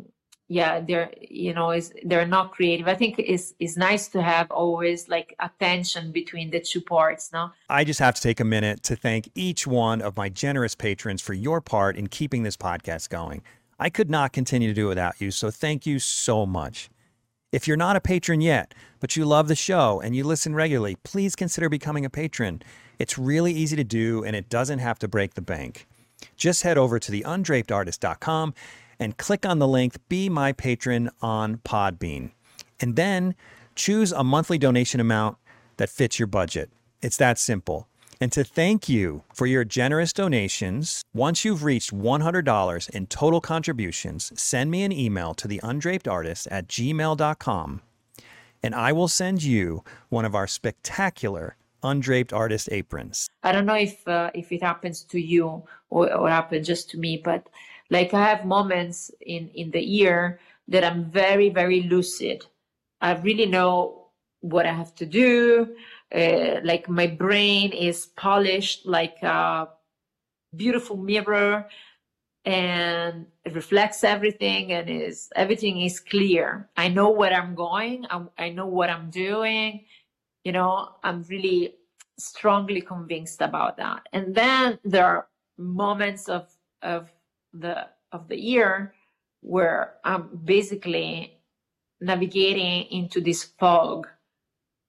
yeah 0.53 0.81
they're 0.81 1.11
you 1.21 1.55
know 1.55 1.71
is 1.71 1.93
they're 2.05 2.27
not 2.27 2.53
creative. 2.53 2.87
I 2.87 2.95
think 2.95 3.19
it's 3.19 3.55
it's 3.59 3.77
nice 3.77 4.09
to 4.09 4.21
have 4.21 4.51
always 4.51 5.09
like 5.09 5.35
a 5.41 5.51
tension 5.59 6.13
between 6.13 6.51
the 6.51 6.61
two 6.61 6.83
parts 6.83 7.33
no? 7.33 7.51
I 7.71 7.85
just 7.85 8.01
have 8.01 8.15
to 8.17 8.21
take 8.21 8.39
a 8.39 8.45
minute 8.45 8.83
to 8.85 8.95
thank 8.95 9.31
each 9.35 9.67
one 9.67 10.03
of 10.03 10.17
my 10.17 10.29
generous 10.29 10.75
patrons 10.75 11.23
for 11.23 11.33
your 11.33 11.61
part 11.61 11.97
in 11.97 12.09
keeping 12.09 12.43
this 12.43 12.57
podcast 12.57 13.09
going. 13.09 13.43
I 13.79 13.89
could 13.89 14.11
not 14.11 14.33
continue 14.33 14.69
to 14.69 14.75
do 14.75 14.87
it 14.87 14.91
without 14.91 15.21
you 15.21 15.31
so 15.31 15.51
thank 15.51 15.87
you 15.87 15.99
so 15.99 16.45
much. 16.45 16.91
If 17.51 17.67
you're 17.67 17.77
not 17.77 17.97
a 17.97 18.01
patron 18.01 18.43
yet 18.43 18.75
but 19.01 19.17
you 19.17 19.25
love 19.25 19.49
the 19.49 19.55
show 19.55 20.01
and 20.01 20.15
you 20.15 20.23
listen 20.23 20.55
regularly 20.55 20.97
please 21.03 21.35
consider 21.35 21.71
becoming 21.71 22.05
a 22.05 22.11
patron. 22.11 22.63
It's 22.99 23.17
really 23.17 23.53
easy 23.53 23.77
to 23.77 23.85
do 23.85 24.23
and 24.23 24.37
it 24.37 24.51
doesn't 24.51 24.81
have 24.81 24.99
to 24.99 25.09
break 25.09 25.33
the 25.33 25.43
bank. 25.43 25.87
Just 26.37 26.63
head 26.63 26.79
over 26.79 26.99
to 26.99 27.11
theundrapedartist.com 27.11 28.55
and 28.99 29.17
click 29.17 29.45
on 29.47 29.59
the 29.59 29.69
link 29.69 29.97
Be 30.09 30.29
My 30.29 30.53
Patron 30.53 31.11
on 31.21 31.59
Podbean. 31.59 32.31
And 32.81 32.97
then 32.97 33.35
choose 33.75 34.13
a 34.13 34.25
monthly 34.25 34.59
donation 34.59 35.01
amount 35.01 35.37
that 35.77 35.91
fits 35.91 36.19
your 36.19 36.27
budget. 36.27 36.71
It's 37.01 37.17
that 37.17 37.39
simple. 37.39 37.89
And 38.21 38.31
to 38.33 38.45
thank 38.45 38.89
you 38.89 39.25
for 39.35 39.47
your 39.47 39.65
generous 39.65 40.13
donations, 40.13 41.03
once 41.13 41.45
you've 41.45 41.65
reached 41.65 41.93
$100 41.93 42.91
in 42.91 43.07
total 43.07 43.41
contributions, 43.41 44.33
send 44.41 44.71
me 44.71 44.85
an 44.85 44.93
email 44.93 45.35
to 45.35 45.49
the 45.49 45.61
undraped 45.63 46.07
artist 46.07 46.47
at 46.49 46.69
gmail.com 46.69 47.81
and 48.63 48.75
I 48.75 48.93
will 48.93 49.09
send 49.09 49.43
you 49.43 49.83
one 50.09 50.25
of 50.25 50.35
our 50.35 50.47
spectacular 50.47 51.57
undraped 51.83 52.33
artist 52.33 52.69
aprons. 52.71 53.29
I 53.43 53.53
don't 53.53 53.67
know 53.67 53.75
if 53.75 54.07
uh, 54.07 54.31
if 54.35 54.53
it 54.53 54.63
happens 54.63 55.03
to 55.05 55.21
you 55.21 55.65
or, 55.91 56.13
or 56.13 56.29
happened 56.29 56.65
just 56.65 56.91
to 56.91 56.99
me, 56.99 57.21
but 57.23 57.49
like 57.93 58.15
I 58.15 58.23
have 58.31 58.45
moments 58.47 59.11
in 59.21 59.51
in 59.55 59.71
the 59.71 59.85
year 59.99 60.41
that 60.69 60.85
I'm 60.85 61.05
very 61.11 61.49
very 61.51 61.83
lucid. 61.83 62.47
I 63.01 63.13
really 63.29 63.47
know 63.47 64.09
what 64.41 64.67
I 64.67 64.73
have 64.73 64.95
to 64.97 65.07
do. 65.07 65.77
Uh, 66.15 66.61
like 66.65 66.89
my 66.89 67.07
brain 67.07 67.73
is 67.73 68.07
polished 68.17 68.87
like 68.87 69.23
a 69.23 69.69
beautiful 70.57 70.97
mirror 70.97 71.69
and 72.45 73.27
it 73.45 73.55
reflects 73.55 74.05
everything 74.05 74.73
and 74.73 74.91
is 74.91 75.31
everything 75.37 75.81
is 75.81 76.01
clear 76.01 76.69
i 76.77 76.89
know 76.89 77.09
where 77.11 77.33
i'm 77.33 77.55
going 77.55 78.05
I, 78.11 78.23
I 78.39 78.49
know 78.51 78.67
what 78.67 78.91
i'm 78.91 79.11
doing 79.11 79.85
you 80.45 80.53
know 80.53 80.89
i'm 81.05 81.23
really 81.29 81.77
strongly 82.19 82.81
convinced 82.81 83.41
about 83.43 83.77
that 83.77 84.03
and 84.13 84.35
then 84.35 84.79
there 84.85 85.07
are 85.07 85.29
moments 85.57 86.29
of 86.29 86.49
of 86.83 87.13
the 87.53 87.89
of 88.11 88.29
the 88.29 88.39
year 88.39 88.95
where 89.41 89.95
I'm 90.05 90.41
basically 90.45 91.39
navigating 92.01 92.85
into 92.91 93.21
this 93.21 93.45
fog. 93.45 94.09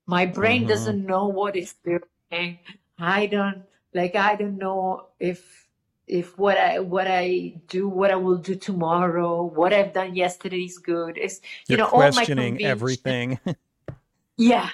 My 0.05 0.25
brain 0.25 0.61
mm-hmm. 0.61 0.69
doesn't 0.69 1.05
know 1.05 1.27
what 1.27 1.55
it's 1.55 1.75
doing. 1.83 2.59
I 2.99 3.25
don't 3.27 3.63
like 3.93 4.15
I 4.15 4.35
don't 4.35 4.57
know 4.57 5.07
if 5.19 5.67
if 6.07 6.37
what 6.37 6.57
I 6.57 6.79
what 6.79 7.07
I 7.07 7.55
do, 7.67 7.87
what 7.87 8.11
I 8.11 8.15
will 8.15 8.37
do 8.37 8.55
tomorrow, 8.55 9.43
what 9.43 9.73
I've 9.73 9.93
done 9.93 10.15
yesterday 10.15 10.63
is 10.65 10.77
good. 10.77 11.17
It's 11.17 11.39
you 11.67 11.77
You're 11.77 11.85
know 11.85 11.87
questioning 11.87 12.63
everything. 12.63 13.39
yeah, 14.37 14.69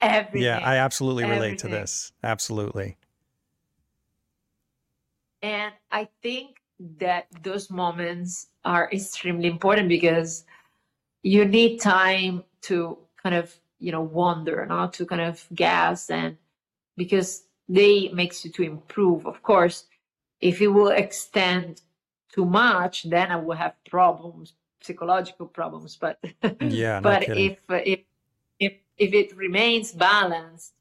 everything. 0.00 0.42
Yeah, 0.42 0.58
I 0.58 0.76
absolutely 0.76 1.24
relate 1.24 1.36
everything. 1.36 1.58
to 1.58 1.68
this. 1.68 2.12
Absolutely. 2.22 2.96
And 5.42 5.72
I 5.90 6.08
think 6.22 6.56
that 6.98 7.26
those 7.42 7.70
moments 7.70 8.48
are 8.64 8.90
extremely 8.92 9.48
important 9.48 9.88
because 9.88 10.44
you 11.22 11.44
need 11.44 11.78
time 11.80 12.42
to 12.62 12.98
kind 13.22 13.34
of 13.34 13.54
you 13.78 13.92
know 13.92 14.02
wander 14.02 14.66
not 14.66 14.92
to 14.94 15.06
kind 15.06 15.22
of 15.22 15.44
gas 15.54 16.10
and 16.10 16.36
because 16.96 17.44
they 17.68 18.08
makes 18.12 18.44
you 18.44 18.50
to 18.50 18.62
improve. 18.62 19.26
Of 19.26 19.42
course 19.42 19.86
if 20.44 20.60
it 20.60 20.68
will 20.68 20.88
extend 20.88 21.80
too 22.30 22.44
much 22.44 23.04
then 23.04 23.30
i 23.30 23.36
will 23.36 23.56
have 23.56 23.74
problems 23.88 24.52
psychological 24.80 25.46
problems 25.46 25.96
but 25.96 26.18
yeah 26.60 27.00
but 27.00 27.22
if 27.28 27.58
if 27.70 28.00
if 28.60 28.72
if 28.98 29.14
it 29.14 29.36
remains 29.36 29.92
balanced 29.92 30.74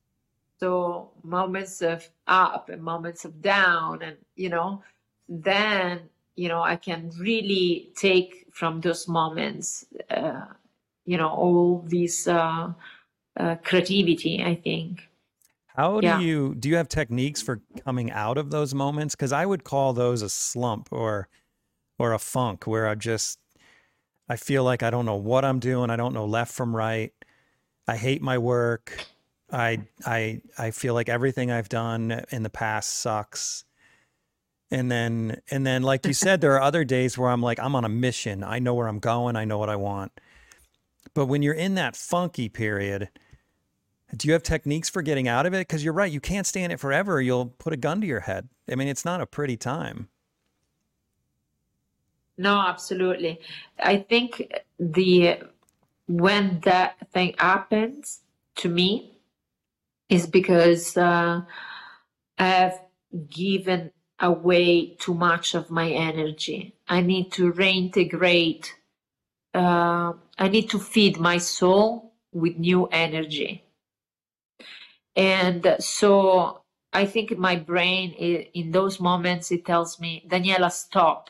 so 0.59 1.11
moments 1.23 1.81
of 1.81 2.07
up 2.27 2.69
and 2.69 2.83
moments 2.83 3.23
of 3.25 3.41
down 3.41 4.01
and 4.01 4.17
you 4.35 4.49
know 4.49 4.83
then 5.29 6.01
you 6.35 6.47
know 6.47 6.61
i 6.61 6.75
can 6.75 7.11
really 7.19 7.91
take 7.95 8.47
from 8.51 8.81
those 8.81 9.07
moments 9.07 9.85
uh, 10.09 10.45
you 11.05 11.17
know 11.17 11.29
all 11.29 11.85
this 11.87 12.27
uh, 12.27 12.71
uh, 13.37 13.55
creativity 13.63 14.43
i 14.43 14.55
think. 14.55 15.09
How 15.75 15.99
do 15.99 16.05
yeah. 16.05 16.19
you 16.19 16.53
do 16.53 16.69
you 16.69 16.75
have 16.75 16.87
techniques 16.87 17.41
for 17.41 17.61
coming 17.83 18.11
out 18.11 18.37
of 18.37 18.51
those 18.51 18.75
moments? 18.75 19.15
Because 19.15 19.31
i 19.31 19.45
would 19.45 19.63
call 19.63 19.93
those 19.93 20.21
a 20.21 20.29
slump 20.29 20.89
or 20.91 21.27
or 21.97 22.13
a 22.13 22.19
funk 22.19 22.67
where 22.67 22.87
i 22.87 22.95
just 22.95 23.39
i 24.29 24.35
feel 24.35 24.63
like 24.63 24.83
i 24.83 24.89
don't 24.89 25.05
know 25.05 25.15
what 25.15 25.43
i'm 25.43 25.59
doing. 25.59 25.89
I 25.89 25.95
don't 25.95 26.13
know 26.13 26.25
left 26.25 26.53
from 26.53 26.75
right. 26.75 27.11
I 27.87 27.97
hate 27.97 28.21
my 28.21 28.37
work. 28.37 29.05
I 29.51 29.79
i 30.05 30.41
i 30.57 30.71
feel 30.71 30.93
like 30.93 31.09
everything 31.09 31.49
i've 31.49 31.69
done 31.69 32.23
in 32.31 32.43
the 32.43 32.49
past 32.49 32.99
sucks 32.99 33.65
and 34.73 34.91
then 34.91 35.39
and 35.51 35.65
then 35.65 35.83
like 35.83 36.05
you 36.05 36.13
said 36.13 36.41
there 36.41 36.53
are 36.53 36.61
other 36.61 36.83
days 36.83 37.15
where 37.15 37.29
i'm 37.29 37.41
like 37.41 37.59
i'm 37.59 37.75
on 37.75 37.85
a 37.85 37.89
mission. 37.89 38.43
I 38.43 38.57
know 38.59 38.73
where 38.73 38.87
i'm 38.87 38.99
going. 38.99 39.35
I 39.35 39.45
know 39.45 39.59
what 39.59 39.69
i 39.69 39.75
want. 39.75 40.19
But 41.13 41.27
when 41.27 41.43
you're 41.43 41.53
in 41.53 41.75
that 41.75 41.95
funky 41.95 42.49
period 42.49 43.09
do 44.17 44.27
you 44.27 44.33
have 44.33 44.43
techniques 44.43 44.89
for 44.89 45.01
getting 45.01 45.27
out 45.27 45.47
of 45.47 45.55
it? 45.55 45.67
Because 45.67 45.83
you're 45.83 45.93
right 45.93 46.11
you 46.11 46.19
can't 46.19 46.47
stay 46.47 46.63
in 46.63 46.71
it 46.71 46.79
forever. 46.79 47.21
You'll 47.21 47.47
put 47.47 47.71
a 47.71 47.77
gun 47.77 48.01
to 48.01 48.07
your 48.07 48.21
head. 48.21 48.49
I 48.69 48.75
mean 48.75 48.87
it's 48.87 49.05
not 49.05 49.21
a 49.21 49.27
pretty 49.27 49.57
time. 49.57 50.09
No 52.37 52.59
absolutely. 52.59 53.39
I 53.79 53.97
think 53.97 54.51
the 54.79 55.37
when 56.07 56.61
that 56.61 56.95
thing 57.11 57.35
happens 57.37 58.21
to 58.55 58.69
me 58.69 59.11
is 60.09 60.27
because 60.27 60.97
uh, 60.97 61.41
i 62.37 62.47
have 62.47 62.79
given 63.29 63.91
away 64.19 64.95
too 64.99 65.13
much 65.13 65.55
of 65.55 65.69
my 65.69 65.89
energy. 65.89 66.75
I 66.87 67.01
need 67.01 67.31
to 67.33 67.51
reintegrate 67.51 68.69
uh, 69.53 70.13
I 70.37 70.47
need 70.47 70.69
to 70.71 70.79
feed 70.79 71.19
my 71.19 71.37
soul 71.37 72.13
with 72.31 72.57
new 72.57 72.87
energy. 72.87 73.63
And 75.15 75.75
so 75.79 76.61
I 76.91 77.05
think 77.05 77.37
my 77.37 77.55
brain, 77.55 78.11
in 78.13 78.71
those 78.71 78.99
moments, 78.99 79.51
it 79.51 79.65
tells 79.65 79.99
me, 79.99 80.25
Daniela, 80.27 80.71
stop. 80.71 81.29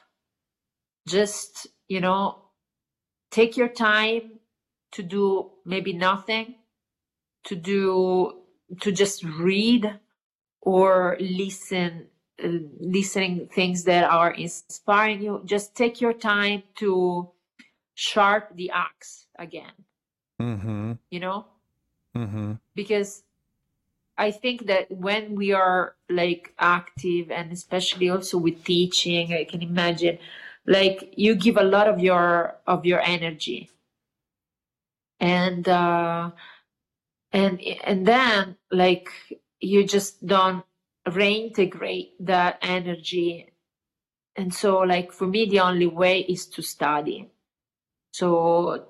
Just, 1.08 1.68
you 1.90 2.00
know, 2.00 2.38
take 3.30 3.58
your 3.58 3.68
time 3.68 4.40
to 4.94 5.04
do 5.04 5.52
maybe 5.66 5.92
nothing, 5.92 6.56
to 7.46 7.56
do, 7.56 8.44
to 8.80 8.92
just 8.92 9.24
read 9.26 10.00
or 10.62 11.18
listen 11.20 12.08
listening 12.40 13.48
things 13.54 13.84
that 13.84 14.10
are 14.10 14.32
inspiring 14.32 15.22
you 15.22 15.42
just 15.46 15.76
take 15.76 16.02
your 16.02 16.14
time 16.14 16.64
to 16.76 17.30
sharp 17.94 18.56
the 18.56 18.72
axe 18.72 19.28
again 19.38 19.72
mm-hmm. 20.42 20.94
you 21.12 21.20
know 21.20 21.46
mm-hmm. 22.16 22.54
because 22.74 23.24
i 24.18 24.32
think 24.32 24.66
that 24.66 24.90
when 24.90 25.36
we 25.36 25.54
are 25.54 25.96
like 26.10 26.54
active 26.58 27.30
and 27.30 27.52
especially 27.52 28.10
also 28.10 28.38
with 28.38 28.64
teaching 28.64 29.32
i 29.34 29.44
can 29.44 29.62
imagine 29.62 30.18
like 30.66 31.14
you 31.16 31.36
give 31.36 31.58
a 31.58 31.64
lot 31.64 31.88
of 31.88 32.00
your 32.00 32.56
of 32.66 32.86
your 32.86 33.00
energy 33.02 33.70
and 35.20 35.70
uh 35.70 36.32
and 37.32 37.62
and 37.84 38.06
then 38.08 38.56
like 38.72 39.10
you 39.60 39.86
just 39.86 40.26
don't 40.26 40.66
reintegrate 41.08 42.12
that 42.20 42.60
energy. 42.62 43.54
And 44.36 44.54
so 44.54 44.80
like 44.80 45.12
for 45.12 45.28
me 45.28 45.46
the 45.50 45.60
only 45.60 45.88
way 45.88 46.22
is 46.22 46.48
to 46.48 46.62
study. 46.62 47.30
So 48.12 48.88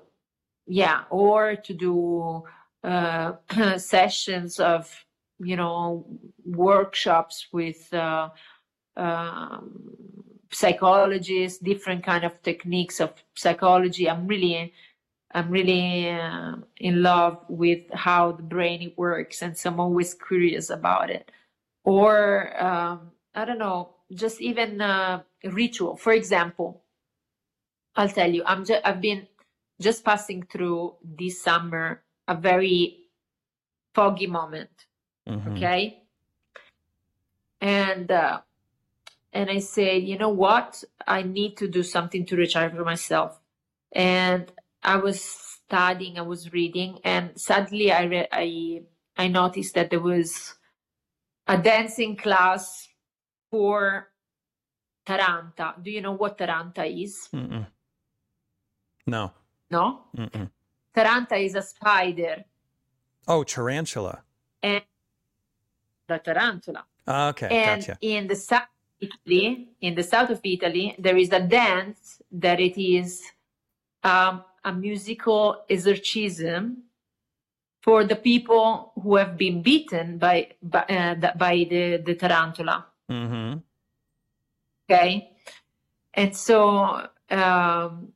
yeah 0.66 1.02
or 1.10 1.56
to 1.56 1.74
do 1.74 2.42
uh, 2.82 3.32
sessions 3.78 4.60
of 4.60 5.04
you 5.38 5.56
know 5.56 6.06
workshops 6.44 7.48
with 7.52 7.92
uh, 7.92 8.28
um, 8.96 9.90
psychologists 10.52 11.58
different 11.58 12.04
kind 12.04 12.24
of 12.24 12.40
techniques 12.42 13.00
of 13.00 13.12
psychology. 13.34 14.08
I'm 14.08 14.26
really 14.26 14.72
i'm 15.34 15.50
really 15.50 16.08
uh, 16.10 16.54
in 16.76 17.02
love 17.02 17.38
with 17.48 17.82
how 17.92 18.32
the 18.32 18.42
brain 18.42 18.92
works 18.96 19.42
and 19.42 19.58
so 19.58 19.70
i'm 19.70 19.80
always 19.80 20.14
curious 20.14 20.70
about 20.70 21.10
it 21.10 21.30
or 21.84 22.62
um, 22.62 23.12
I 23.34 23.44
don't 23.44 23.58
know, 23.58 23.90
just 24.12 24.40
even 24.40 24.80
uh, 24.80 25.22
ritual. 25.44 25.96
For 25.96 26.12
example, 26.12 26.82
I'll 27.94 28.08
tell 28.08 28.30
you, 28.30 28.42
I'm 28.46 28.64
just 28.64 28.80
I've 28.84 29.00
been 29.00 29.28
just 29.80 30.04
passing 30.04 30.42
through 30.42 30.94
this 31.02 31.42
summer 31.42 32.02
a 32.26 32.34
very 32.34 33.08
foggy 33.94 34.26
moment. 34.26 34.70
Mm-hmm. 35.28 35.56
Okay, 35.56 36.02
and 37.60 38.10
uh, 38.10 38.40
and 39.32 39.50
I 39.50 39.58
said, 39.58 40.02
you 40.02 40.18
know 40.18 40.30
what, 40.30 40.82
I 41.06 41.22
need 41.22 41.56
to 41.58 41.68
do 41.68 41.82
something 41.82 42.26
to 42.26 42.36
recharge 42.36 42.74
for 42.74 42.84
myself, 42.84 43.40
and 43.92 44.50
I 44.82 44.96
was 44.96 45.20
studying, 45.20 46.18
I 46.18 46.22
was 46.22 46.52
reading, 46.52 46.98
and 47.04 47.38
suddenly 47.40 47.92
I 47.92 48.04
re- 48.04 48.28
I 48.32 48.82
I 49.16 49.28
noticed 49.28 49.74
that 49.74 49.90
there 49.90 50.00
was 50.00 50.54
a 51.46 51.58
dancing 51.58 52.16
class 52.16 52.88
for 53.50 54.08
Taranta. 55.06 55.82
Do 55.82 55.90
you 55.90 56.00
know 56.00 56.12
what 56.12 56.38
Taranta 56.38 56.84
is? 56.84 57.28
Mm-mm. 57.34 57.66
No. 59.06 59.32
No? 59.70 60.04
Mm-mm. 60.16 60.50
Taranta 60.94 61.44
is 61.44 61.54
a 61.54 61.62
spider. 61.62 62.44
Oh, 63.26 63.42
tarantula. 63.44 64.22
And 64.62 64.82
the 66.08 66.18
tarantula. 66.18 66.84
Okay, 67.06 67.48
and 67.50 67.80
gotcha. 67.80 67.98
in 68.00 68.26
the 68.26 68.36
south 68.36 68.62
of 69.02 69.08
Italy, 69.26 69.68
in 69.80 69.94
the 69.94 70.02
south 70.02 70.30
of 70.30 70.40
Italy, 70.42 70.94
there 70.98 71.16
is 71.16 71.32
a 71.32 71.40
dance 71.40 72.22
that 72.32 72.60
it 72.60 72.80
is 72.80 73.22
um, 74.02 74.42
a 74.64 74.72
musical 74.72 75.64
exorcism 75.68 76.84
for 77.84 78.02
the 78.02 78.16
people 78.16 78.92
who 79.02 79.16
have 79.16 79.36
been 79.36 79.60
beaten 79.60 80.16
by 80.16 80.48
by, 80.62 80.84
uh, 80.88 81.36
by 81.36 81.66
the, 81.68 81.98
the 81.98 82.14
tarantula. 82.14 82.86
Mm-hmm. 83.10 83.58
Okay, 84.84 85.30
and 86.14 86.34
so 86.34 87.06
um, 87.30 88.08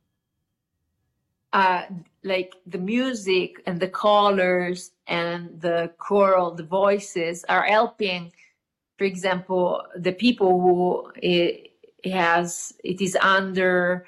uh, 1.53 1.83
like 2.25 2.55
the 2.67 2.79
music 2.79 3.61
and 3.67 3.79
the 3.79 3.89
colors 3.89 4.93
and 5.07 5.61
the 5.61 5.93
choral, 5.99 6.55
the 6.55 6.63
voices 6.63 7.45
are 7.51 7.65
helping. 7.65 8.33
For 8.97 9.05
example, 9.05 9.85
the 9.97 10.13
people 10.13 10.59
who 10.61 11.13
it, 11.17 11.73
it 12.03 12.13
has 12.13 12.73
it 12.83 13.03
is 13.03 13.19
under 13.21 14.07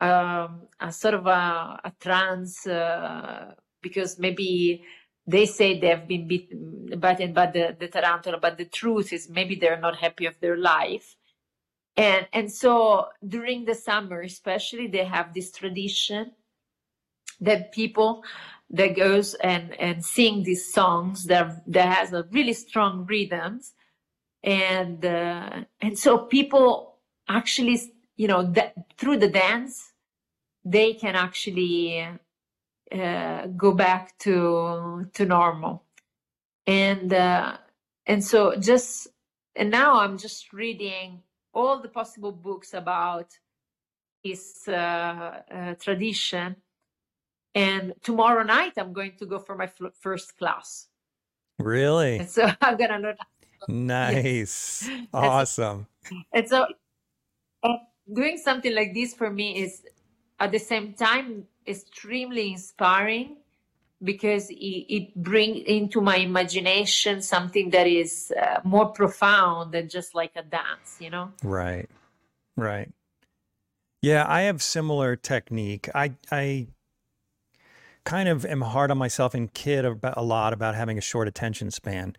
um, 0.00 0.62
a 0.80 0.90
sort 0.90 1.14
of 1.14 1.28
a, 1.28 1.80
a 1.84 1.92
trance. 2.00 2.66
Uh, 2.66 3.54
because 3.88 4.18
maybe 4.18 4.84
they 5.26 5.46
say 5.46 5.78
they've 5.78 6.06
been 6.06 6.26
bitten, 6.28 6.98
bitten 6.98 7.32
by 7.32 7.46
the, 7.46 7.76
the 7.78 7.88
tarantula, 7.88 8.38
but 8.38 8.58
the 8.58 8.64
truth 8.64 9.12
is 9.12 9.28
maybe 9.28 9.54
they're 9.56 9.80
not 9.80 9.96
happy 9.96 10.26
of 10.26 10.38
their 10.40 10.56
life. 10.56 11.16
And, 11.96 12.26
and 12.32 12.52
so 12.52 13.08
during 13.26 13.64
the 13.64 13.74
summer, 13.74 14.20
especially, 14.20 14.86
they 14.86 15.04
have 15.04 15.32
this 15.32 15.50
tradition 15.50 16.32
that 17.40 17.72
people 17.72 18.22
that 18.70 18.96
goes 18.96 19.34
and, 19.34 19.74
and 19.80 20.04
sing 20.04 20.42
these 20.42 20.72
songs 20.72 21.24
that, 21.24 21.62
that 21.66 21.88
has 21.96 22.12
a 22.12 22.26
really 22.30 22.52
strong 22.52 23.06
rhythms. 23.06 23.72
And, 24.42 25.04
uh, 25.04 25.64
and 25.80 25.98
so 25.98 26.18
people 26.18 26.98
actually, 27.28 27.80
you 28.16 28.28
know, 28.28 28.42
that 28.52 28.74
through 28.98 29.18
the 29.18 29.28
dance, 29.28 29.92
they 30.64 30.94
can 30.94 31.14
actually 31.14 32.08
uh, 32.92 33.46
go 33.48 33.72
back 33.72 34.16
to 34.18 35.06
to 35.14 35.24
normal 35.24 35.84
and 36.66 37.12
uh, 37.12 37.56
and 38.06 38.24
so 38.24 38.56
just 38.56 39.08
and 39.54 39.70
now 39.70 39.98
i'm 40.00 40.18
just 40.18 40.52
reading 40.52 41.22
all 41.52 41.80
the 41.80 41.88
possible 41.88 42.32
books 42.32 42.74
about 42.74 43.38
his 44.22 44.62
uh, 44.68 44.72
uh 44.72 45.74
tradition 45.80 46.56
and 47.54 47.94
tomorrow 48.02 48.42
night 48.42 48.72
i'm 48.76 48.92
going 48.92 49.16
to 49.16 49.26
go 49.26 49.38
for 49.38 49.56
my 49.56 49.64
f- 49.64 49.94
first 50.00 50.36
class 50.38 50.88
Really? 51.58 52.18
and 52.18 52.28
so 52.30 52.50
i'm 52.60 52.76
gonna 52.76 52.98
learn 52.98 53.16
Nice. 53.68 54.88
Awesome. 55.12 55.86
and 56.32 56.48
so 56.48 56.66
uh, 57.62 57.76
doing 58.12 58.38
something 58.38 58.74
like 58.74 58.94
this 58.94 59.14
for 59.14 59.30
me 59.30 59.58
is 59.58 59.82
at 60.38 60.52
the 60.52 60.58
same 60.58 60.92
time 60.92 61.44
extremely 61.66 62.52
inspiring 62.52 63.36
because 64.02 64.50
it, 64.50 64.54
it 64.54 65.14
brings 65.14 65.62
into 65.66 66.00
my 66.00 66.16
imagination 66.16 67.22
something 67.22 67.70
that 67.70 67.86
is 67.86 68.32
uh, 68.40 68.60
more 68.62 68.86
profound 68.86 69.72
than 69.72 69.88
just 69.88 70.14
like 70.14 70.32
a 70.36 70.42
dance 70.42 70.96
you 71.00 71.10
know 71.10 71.32
Right. 71.42 71.88
Right. 72.56 72.90
Yeah, 74.02 74.24
I 74.28 74.42
have 74.42 74.62
similar 74.62 75.16
technique. 75.16 75.88
I 75.94 76.12
I 76.30 76.68
kind 78.04 78.28
of 78.28 78.46
am 78.46 78.60
hard 78.60 78.90
on 78.90 78.98
myself 78.98 79.34
and 79.34 79.52
kid 79.52 79.84
about 79.84 80.14
a 80.16 80.22
lot 80.22 80.52
about 80.52 80.74
having 80.74 80.96
a 80.96 81.00
short 81.00 81.28
attention 81.28 81.70
span. 81.70 82.16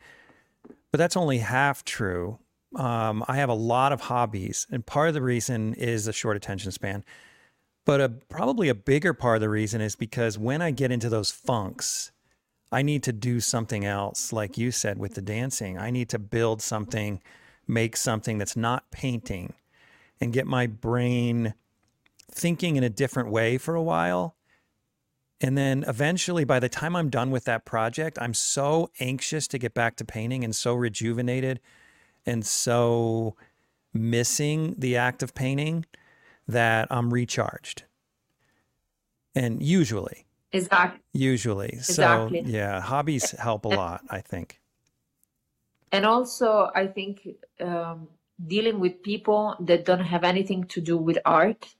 But 0.91 0.97
that's 0.97 1.15
only 1.15 1.39
half 1.39 1.85
true. 1.85 2.39
Um, 2.75 3.23
I 3.27 3.37
have 3.37 3.49
a 3.49 3.53
lot 3.53 3.93
of 3.93 4.01
hobbies, 4.01 4.67
and 4.69 4.85
part 4.85 5.07
of 5.07 5.13
the 5.13 5.21
reason 5.21 5.73
is 5.75 6.07
a 6.07 6.13
short 6.13 6.35
attention 6.35 6.71
span. 6.71 7.05
But 7.87 8.01
a, 8.01 8.09
probably 8.09 8.67
a 8.67 8.75
bigger 8.75 9.13
part 9.13 9.37
of 9.37 9.41
the 9.41 9.47
reason 9.47 9.79
is 9.79 9.95
because 9.95 10.37
when 10.37 10.61
I 10.61 10.71
get 10.71 10.91
into 10.91 11.07
those 11.07 11.31
funks, 11.31 12.11
I 12.69 12.81
need 12.81 13.01
to 13.03 13.13
do 13.13 13.39
something 13.39 13.85
else, 13.85 14.33
like 14.33 14.57
you 14.57 14.71
said 14.71 14.99
with 14.99 15.15
the 15.15 15.21
dancing. 15.21 15.77
I 15.77 15.89
need 15.89 16.09
to 16.09 16.19
build 16.19 16.61
something, 16.61 17.21
make 17.65 17.95
something 17.95 18.39
that's 18.39 18.57
not 18.57 18.91
painting, 18.91 19.53
and 20.19 20.33
get 20.33 20.45
my 20.45 20.67
brain 20.67 21.53
thinking 22.29 22.75
in 22.75 22.83
a 22.83 22.89
different 22.89 23.31
way 23.31 23.57
for 23.57 23.73
a 23.73 23.81
while. 23.81 24.35
And 25.39 25.57
then 25.57 25.85
eventually, 25.87 26.43
by 26.43 26.59
the 26.59 26.67
time 26.67 26.93
I'm 26.93 27.09
done 27.09 27.31
with 27.31 27.45
that 27.45 27.63
project, 27.63 28.17
I'm 28.19 28.33
so 28.33 28.91
anxious 28.99 29.47
to 29.47 29.57
get 29.57 29.73
back 29.73 29.95
to 29.95 30.03
painting 30.03 30.43
and 30.43 30.53
so 30.53 30.73
rejuvenated 30.73 31.61
and 32.25 32.45
so 32.45 33.37
missing 33.93 34.75
the 34.77 34.97
act 34.97 35.23
of 35.23 35.33
painting 35.33 35.85
that 36.47 36.87
I'm 36.91 37.13
recharged. 37.13 37.83
And 39.35 39.61
usually, 39.61 40.25
exactly 40.51 41.01
usually. 41.13 41.69
Exactly. 41.69 42.43
So, 42.43 42.49
yeah, 42.49 42.81
hobbies 42.81 43.31
help 43.31 43.65
a 43.65 43.69
lot, 43.69 44.01
I 44.09 44.21
think. 44.21 44.59
and 45.91 46.05
also 46.05 46.69
i 46.75 46.85
think 46.85 47.27
um, 47.61 48.07
dealing 48.45 48.79
with 48.79 49.01
people 49.01 49.55
that 49.59 49.85
don't 49.85 50.03
have 50.13 50.23
anything 50.23 50.63
to 50.65 50.81
do 50.81 50.97
with 50.97 51.17
art 51.25 51.75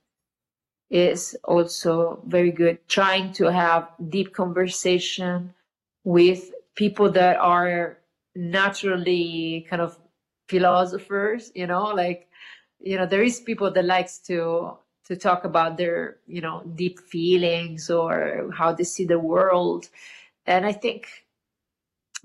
is 0.90 1.36
also 1.44 2.22
very 2.26 2.50
good. 2.50 2.78
Trying 2.88 3.32
to 3.34 3.50
have 3.52 3.90
deep 4.08 4.32
conversation 4.32 5.54
with 6.04 6.50
people 6.74 7.10
that 7.12 7.36
are 7.36 7.98
naturally 8.34 9.66
kind 9.68 9.82
of 9.82 9.98
philosophers, 10.48 11.52
you 11.54 11.66
know, 11.66 11.84
like 11.88 12.27
you 12.80 12.96
know, 12.96 13.06
there 13.06 13.22
is 13.22 13.40
people 13.40 13.70
that 13.72 13.84
likes 13.84 14.18
to 14.20 14.76
to 15.06 15.16
talk 15.16 15.44
about 15.44 15.78
their, 15.78 16.18
you 16.26 16.40
know, 16.42 16.62
deep 16.74 17.00
feelings 17.00 17.88
or 17.90 18.50
how 18.54 18.72
they 18.72 18.84
see 18.84 19.06
the 19.06 19.18
world. 19.18 19.88
And 20.46 20.66
I 20.66 20.72
think 20.72 21.08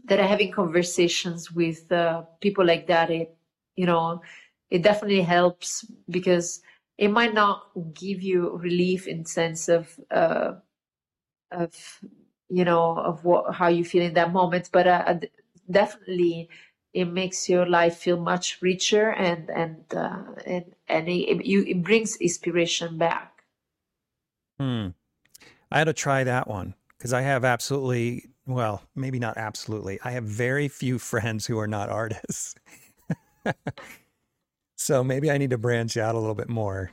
that 0.05 0.19
having 0.19 0.51
conversations 0.51 1.51
with 1.51 1.89
uh, 1.91 2.23
people 2.41 2.65
like 2.65 2.87
that, 2.87 3.09
it, 3.09 3.35
you 3.75 3.85
know, 3.85 4.21
it 4.69 4.81
definitely 4.81 5.21
helps 5.21 5.85
because 6.09 6.61
it 6.97 7.09
might 7.09 7.33
not 7.33 7.63
give 7.93 8.21
you 8.21 8.57
relief 8.57 9.07
in 9.07 9.25
sense 9.25 9.69
of 9.69 9.97
uh, 10.11 10.53
of 11.51 12.01
you 12.49 12.65
know 12.65 12.97
of 12.97 13.23
what 13.23 13.53
how 13.53 13.67
you 13.67 13.85
feel 13.85 14.03
in 14.03 14.13
that 14.13 14.33
moment 14.33 14.69
but 14.71 14.87
uh, 14.87 15.15
definitely 15.69 16.49
it 16.93 17.05
makes 17.05 17.49
your 17.49 17.65
life 17.65 17.97
feel 17.97 18.19
much 18.19 18.61
richer 18.61 19.11
and 19.11 19.49
and 19.49 19.83
uh, 19.95 20.23
and 20.45 20.75
and 20.87 21.09
it, 21.09 21.29
it, 21.29 21.45
you, 21.45 21.63
it 21.63 21.83
brings 21.83 22.15
inspiration 22.17 22.97
back. 22.97 23.43
Hmm. 24.59 24.89
I 25.71 25.79
had 25.79 25.85
to 25.85 25.93
try 25.93 26.23
that 26.23 26.47
one 26.47 26.75
because 26.97 27.11
i 27.13 27.21
have 27.21 27.43
absolutely 27.43 28.29
well 28.45 28.83
maybe 28.95 29.19
not 29.19 29.35
absolutely 29.35 29.99
i 30.05 30.11
have 30.11 30.23
very 30.23 30.67
few 30.67 30.99
friends 31.11 31.45
who 31.45 31.59
are 31.59 31.67
not 31.67 31.89
artists. 31.89 32.55
So 34.75 35.01
maybe 35.01 35.31
i 35.31 35.37
need 35.37 35.51
to 35.51 35.57
branch 35.57 35.95
out 35.95 36.15
a 36.15 36.19
little 36.19 36.35
bit 36.35 36.49
more. 36.49 36.91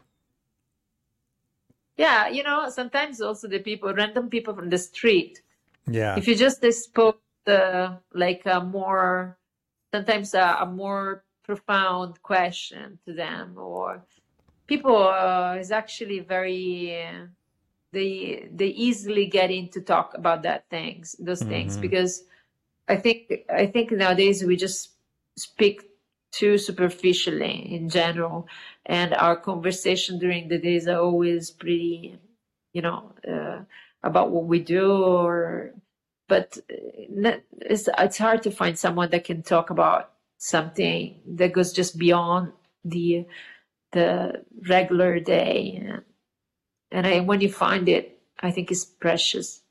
Yeah 1.97 2.29
you 2.29 2.45
know 2.45 2.69
sometimes 2.71 3.21
also 3.21 3.49
the 3.49 3.59
people 3.59 3.93
random 3.93 4.31
people 4.31 4.55
from 4.55 4.71
the 4.71 4.79
street. 4.79 5.43
Yeah. 5.89 6.17
If 6.17 6.29
you 6.29 6.37
just 6.37 6.63
spoke 6.73 7.21
the 7.47 7.99
like 8.15 8.43
a 8.47 8.61
more 8.61 9.37
sometimes 9.93 10.35
a, 10.35 10.59
a 10.61 10.67
more 10.67 11.25
profound 11.43 12.23
question 12.23 12.99
to 13.05 13.13
them 13.13 13.55
or 13.57 14.03
people 14.67 15.09
uh, 15.09 15.57
is 15.59 15.73
actually 15.73 16.21
very 16.21 17.03
uh, 17.03 17.27
they 17.93 18.49
they 18.55 18.69
easily 18.69 19.27
get 19.27 19.51
into 19.51 19.81
talk 19.81 20.15
about 20.15 20.43
that 20.43 20.69
things 20.71 21.17
those 21.19 21.41
mm-hmm. 21.41 21.51
things 21.51 21.77
because 21.77 22.25
i 22.89 22.97
think 22.97 23.33
i 23.53 23.67
think 23.67 23.91
nowadays 23.91 24.45
we 24.45 24.57
just 24.57 24.91
speak 25.37 25.83
too 26.31 26.57
superficially 26.57 27.75
in 27.75 27.89
general 27.89 28.47
and 28.87 29.13
our 29.15 29.35
conversation 29.35 30.19
during 30.19 30.47
the 30.47 30.59
days 30.59 30.87
are 30.87 31.01
always 31.01 31.51
pretty 31.51 32.17
you 32.73 32.83
know 32.83 33.13
uh, 33.29 33.59
about 34.05 34.31
what 34.31 34.45
we 34.45 34.61
do 34.61 34.93
or 35.03 35.73
but 36.31 36.57
uh, 36.71 37.33
it's, 37.61 37.89
it's 37.99 38.17
hard 38.17 38.43
to 38.45 38.51
find 38.51 38.79
someone 38.79 39.11
that 39.11 39.25
can 39.25 39.43
talk 39.43 39.69
about 39.69 40.13
something 40.39 41.21
that 41.27 41.53
goes 41.53 41.73
just 41.75 41.99
beyond 41.99 42.53
the 42.85 43.27
the 43.93 44.45
regular 44.69 45.19
day. 45.19 45.83
And 46.93 47.07
I, 47.07 47.21
when 47.21 47.41
you 47.41 47.53
find 47.53 47.89
it 47.89 48.21
i 48.43 48.51
think 48.51 48.71
it's 48.71 48.85
precious. 48.85 49.63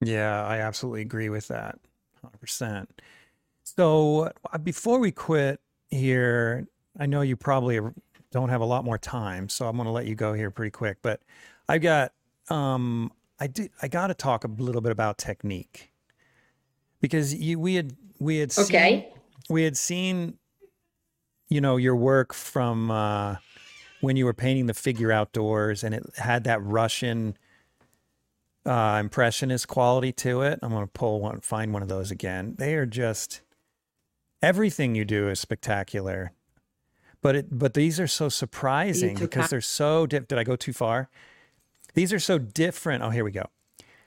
Yeah 0.00 0.44
i 0.46 0.58
absolutely 0.58 1.02
agree 1.02 1.28
with 1.28 1.48
that 1.48 1.78
100% 2.24 2.86
so 3.64 4.30
uh, 4.52 4.58
before 4.58 4.98
we 4.98 5.12
quit 5.12 5.60
here 5.90 6.66
i 6.98 7.06
know 7.06 7.20
you 7.20 7.36
probably 7.36 7.80
don't 8.30 8.48
have 8.48 8.60
a 8.60 8.64
lot 8.64 8.84
more 8.84 8.98
time 8.98 9.48
so 9.48 9.68
i'm 9.68 9.76
going 9.76 9.86
to 9.86 9.92
let 9.92 10.06
you 10.06 10.14
go 10.14 10.32
here 10.32 10.50
pretty 10.50 10.70
quick 10.70 10.98
but 11.02 11.20
i've 11.68 11.82
got 11.82 12.12
um 12.48 13.12
i 13.38 13.46
did 13.46 13.70
i 13.82 13.88
got 13.88 14.08
to 14.08 14.14
talk 14.14 14.44
a 14.44 14.48
little 14.48 14.80
bit 14.80 14.92
about 14.92 15.18
technique 15.18 15.91
because 17.02 17.34
you 17.34 17.58
we 17.58 17.74
had 17.74 17.94
we 18.18 18.38
had 18.38 18.56
okay. 18.56 19.10
seen, 19.10 19.20
we 19.50 19.64
had 19.64 19.76
seen 19.76 20.38
you 21.50 21.60
know 21.60 21.76
your 21.76 21.96
work 21.96 22.32
from 22.32 22.90
uh, 22.90 23.36
when 24.00 24.16
you 24.16 24.24
were 24.24 24.32
painting 24.32 24.66
the 24.66 24.74
figure 24.74 25.12
outdoors 25.12 25.84
and 25.84 25.94
it 25.94 26.04
had 26.16 26.44
that 26.44 26.62
Russian 26.62 27.36
uh, 28.64 28.96
impressionist 29.00 29.68
quality 29.68 30.12
to 30.12 30.40
it. 30.42 30.60
I'm 30.62 30.70
going 30.70 30.86
to 30.86 30.92
pull 30.92 31.20
one 31.20 31.40
find 31.40 31.74
one 31.74 31.82
of 31.82 31.88
those 31.88 32.10
again. 32.10 32.54
They 32.56 32.74
are 32.74 32.86
just 32.86 33.42
everything 34.40 34.94
you 34.94 35.04
do 35.04 35.28
is 35.28 35.40
spectacular. 35.40 36.32
But 37.20 37.36
it 37.36 37.58
but 37.58 37.74
these 37.74 38.00
are 38.00 38.08
so 38.08 38.28
surprising 38.28 39.16
because 39.16 39.50
they're 39.50 39.60
so 39.60 40.06
Did 40.06 40.32
I 40.32 40.44
go 40.44 40.56
too 40.56 40.72
far? 40.72 41.08
These 41.94 42.12
are 42.12 42.18
so 42.18 42.38
different. 42.38 43.02
Oh, 43.02 43.10
here 43.10 43.22
we 43.22 43.32
go 43.32 43.50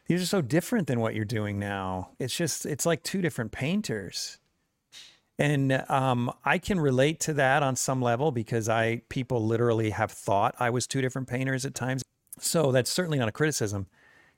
these 0.08 0.22
are 0.22 0.28
so 0.28 0.42
different 0.42 0.88
than 0.88 1.00
what 1.00 1.16
you're 1.16 1.26
doing 1.26 1.60
now. 1.60 2.12
It's 2.20 2.36
just 2.36 2.66
it's 2.66 2.86
like 2.86 3.04
two 3.04 3.22
different 3.22 3.52
painters. 3.52 4.38
And 5.38 5.84
um, 5.90 6.32
I 6.46 6.58
can 6.58 6.80
relate 6.80 7.20
to 7.22 7.34
that 7.34 7.62
on 7.62 7.76
some 7.76 8.02
level 8.02 8.32
because 8.32 8.70
I 8.70 9.02
people 9.10 9.46
literally 9.46 9.90
have 9.90 10.12
thought 10.12 10.56
I 10.60 10.70
was 10.70 10.88
two 10.88 11.02
different 11.02 11.28
painters 11.28 11.66
at 11.66 11.76
times. 11.76 12.04
So 12.40 12.72
that's 12.72 12.90
certainly 12.90 13.18
not 13.18 13.28
a 13.28 13.34
criticism. 13.34 13.88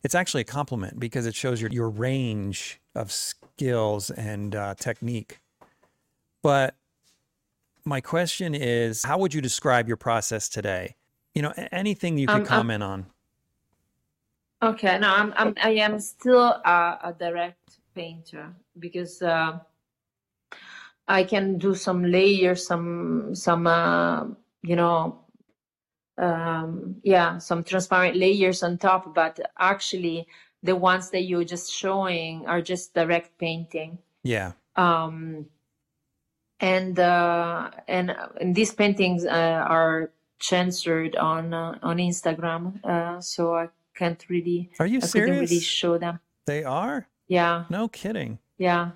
It's 0.03 0.15
actually 0.15 0.41
a 0.41 0.45
compliment 0.45 0.99
because 0.99 1.25
it 1.25 1.35
shows 1.35 1.61
your 1.61 1.69
your 1.71 1.89
range 1.89 2.79
of 2.95 3.11
skills 3.11 4.09
and 4.09 4.55
uh, 4.55 4.75
technique. 4.75 5.39
But 6.41 6.75
my 7.83 8.01
question 8.01 8.55
is, 8.55 9.03
how 9.03 9.17
would 9.17 9.33
you 9.33 9.41
describe 9.41 9.87
your 9.87 9.97
process 9.97 10.49
today? 10.49 10.95
You 11.33 11.41
know, 11.41 11.53
anything 11.71 12.17
you 12.17 12.27
could 12.27 12.37
um, 12.37 12.45
comment 12.45 12.83
um, 12.83 12.91
on. 12.91 13.05
Okay, 14.61 14.97
no, 14.97 15.07
I'm, 15.07 15.33
I'm 15.37 15.53
I 15.61 15.69
am 15.71 15.99
still 15.99 16.41
a, 16.41 16.97
a 17.03 17.15
direct 17.17 17.77
painter 17.93 18.55
because 18.79 19.21
uh, 19.21 19.59
I 21.07 21.23
can 21.23 21.59
do 21.59 21.75
some 21.75 22.03
layers, 22.03 22.65
some 22.65 23.35
some 23.35 23.67
uh, 23.67 24.25
you 24.63 24.75
know, 24.75 25.19
um, 26.17 26.95
yeah, 27.03 27.37
some 27.37 27.63
transparent 27.63 28.15
layers 28.15 28.63
on 28.63 28.79
top. 28.79 29.13
But 29.13 29.39
actually, 29.59 30.27
the 30.63 30.75
ones 30.75 31.11
that 31.11 31.21
you're 31.23 31.43
just 31.43 31.71
showing 31.71 32.47
are 32.47 32.61
just 32.61 32.95
direct 32.95 33.37
painting. 33.37 33.99
Yeah. 34.23 34.53
Um, 34.75 35.45
and 36.59 36.99
uh, 36.99 37.69
and, 37.87 38.15
and 38.41 38.55
these 38.55 38.73
paintings 38.73 39.23
uh, 39.23 39.63
are 39.67 40.11
censored 40.39 41.15
on 41.15 41.53
uh, 41.53 41.77
on 41.83 41.97
Instagram, 41.97 42.83
uh, 42.83 43.21
so 43.21 43.55
I 43.55 43.69
can't 43.97 44.23
really. 44.29 44.69
Are 44.79 44.85
you 44.85 44.99
I 45.01 45.05
serious? 45.05 45.49
Really 45.49 45.59
show 45.61 45.97
them. 45.97 46.19
They 46.45 46.63
are. 46.63 47.07
Yeah. 47.27 47.65
No 47.69 47.87
kidding. 47.87 48.39
Yeah. 48.57 48.91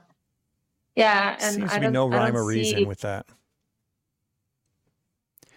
Yeah, 0.95 1.37
and 1.41 1.55
seems 1.55 1.71
I 1.71 1.79
to 1.79 1.87
be 1.87 1.91
no 1.91 2.07
rhyme 2.07 2.35
or 2.35 2.45
reason 2.45 2.87
with 2.87 3.01
that. 3.01 3.25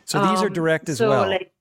So 0.05 0.21
these 0.21 0.39
um, 0.39 0.47
are 0.47 0.49
direct 0.49 0.89
as 0.89 0.99
so 0.99 1.09
well. 1.09 1.29
Like, 1.29 1.53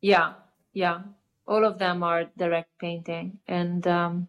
yeah, 0.00 0.34
yeah. 0.72 1.02
All 1.46 1.64
of 1.64 1.78
them 1.78 2.02
are 2.02 2.24
direct 2.36 2.70
painting, 2.78 3.38
and 3.46 3.86
um, 3.86 4.28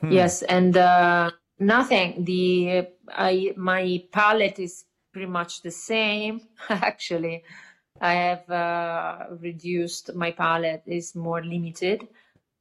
hmm. 0.00 0.12
yes, 0.12 0.42
and 0.42 0.76
uh, 0.76 1.30
nothing. 1.58 2.24
The 2.24 2.88
I 3.08 3.54
my 3.56 4.04
palette 4.12 4.58
is 4.58 4.84
pretty 5.12 5.28
much 5.28 5.62
the 5.62 5.70
same 5.70 6.42
actually 6.68 7.44
I 8.00 8.14
have 8.14 8.50
uh, 8.50 9.26
reduced 9.40 10.14
my 10.14 10.32
palette 10.32 10.82
is 10.86 11.14
more 11.14 11.42
limited, 11.42 12.08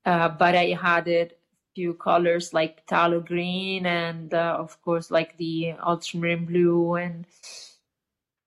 uh, 0.06 0.30
but 0.30 0.56
I 0.56 0.78
added 0.82 1.32
a 1.32 1.36
few 1.76 1.94
colors 1.96 2.54
like 2.54 2.86
phthalo 2.86 3.26
green 3.26 3.86
and 3.86 4.34
uh, 4.34 4.58
of 4.60 4.82
course 4.84 5.10
like 5.10 5.38
the 5.38 5.74
ultramarine 5.86 6.46
blue 6.46 6.96
and 6.96 7.26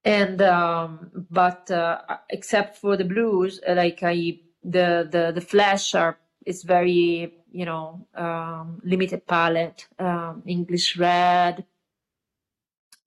and 0.04 0.40
um, 0.40 1.10
but 1.30 1.68
uh, 1.70 1.98
except 2.30 2.78
for 2.78 2.96
the 2.96 3.04
blues 3.04 3.60
like 3.68 4.02
I 4.02 4.38
the 4.62 5.08
the 5.10 5.32
the 5.34 5.40
flash 5.40 5.94
are 5.94 6.18
is 6.46 6.62
very 6.62 7.34
you 7.50 7.64
know 7.64 8.06
um, 8.14 8.80
limited 8.84 9.26
palette 9.26 9.88
um, 9.98 10.44
English 10.46 10.96
red 10.96 11.64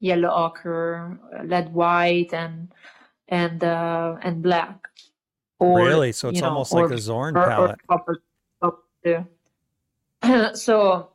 yellow 0.01 0.29
ochre 0.29 1.17
lead 1.45 1.73
white 1.73 2.33
and 2.33 2.73
and 3.29 3.63
uh, 3.63 4.17
and 4.21 4.41
black. 4.41 4.89
Or, 5.59 5.85
really? 5.85 6.11
So 6.11 6.29
it's 6.29 6.41
almost 6.41 6.73
know, 6.73 6.81
like 6.81 6.91
or, 6.91 6.93
a 6.93 6.97
Zorn 6.97 7.33
palette. 7.35 7.79
Or, 7.87 8.19
or 9.03 9.25
so, 10.55 11.09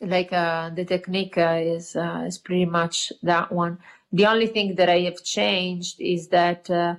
like 0.00 0.32
uh, 0.32 0.70
the 0.70 0.84
technique 0.84 1.38
uh, 1.38 1.60
is 1.60 1.94
uh, 1.94 2.24
is 2.26 2.38
pretty 2.38 2.64
much 2.64 3.12
that 3.22 3.52
one. 3.52 3.78
The 4.12 4.26
only 4.26 4.46
thing 4.46 4.74
that 4.76 4.88
I 4.88 5.00
have 5.00 5.22
changed 5.22 6.00
is 6.00 6.28
that 6.28 6.68
uh, 6.70 6.96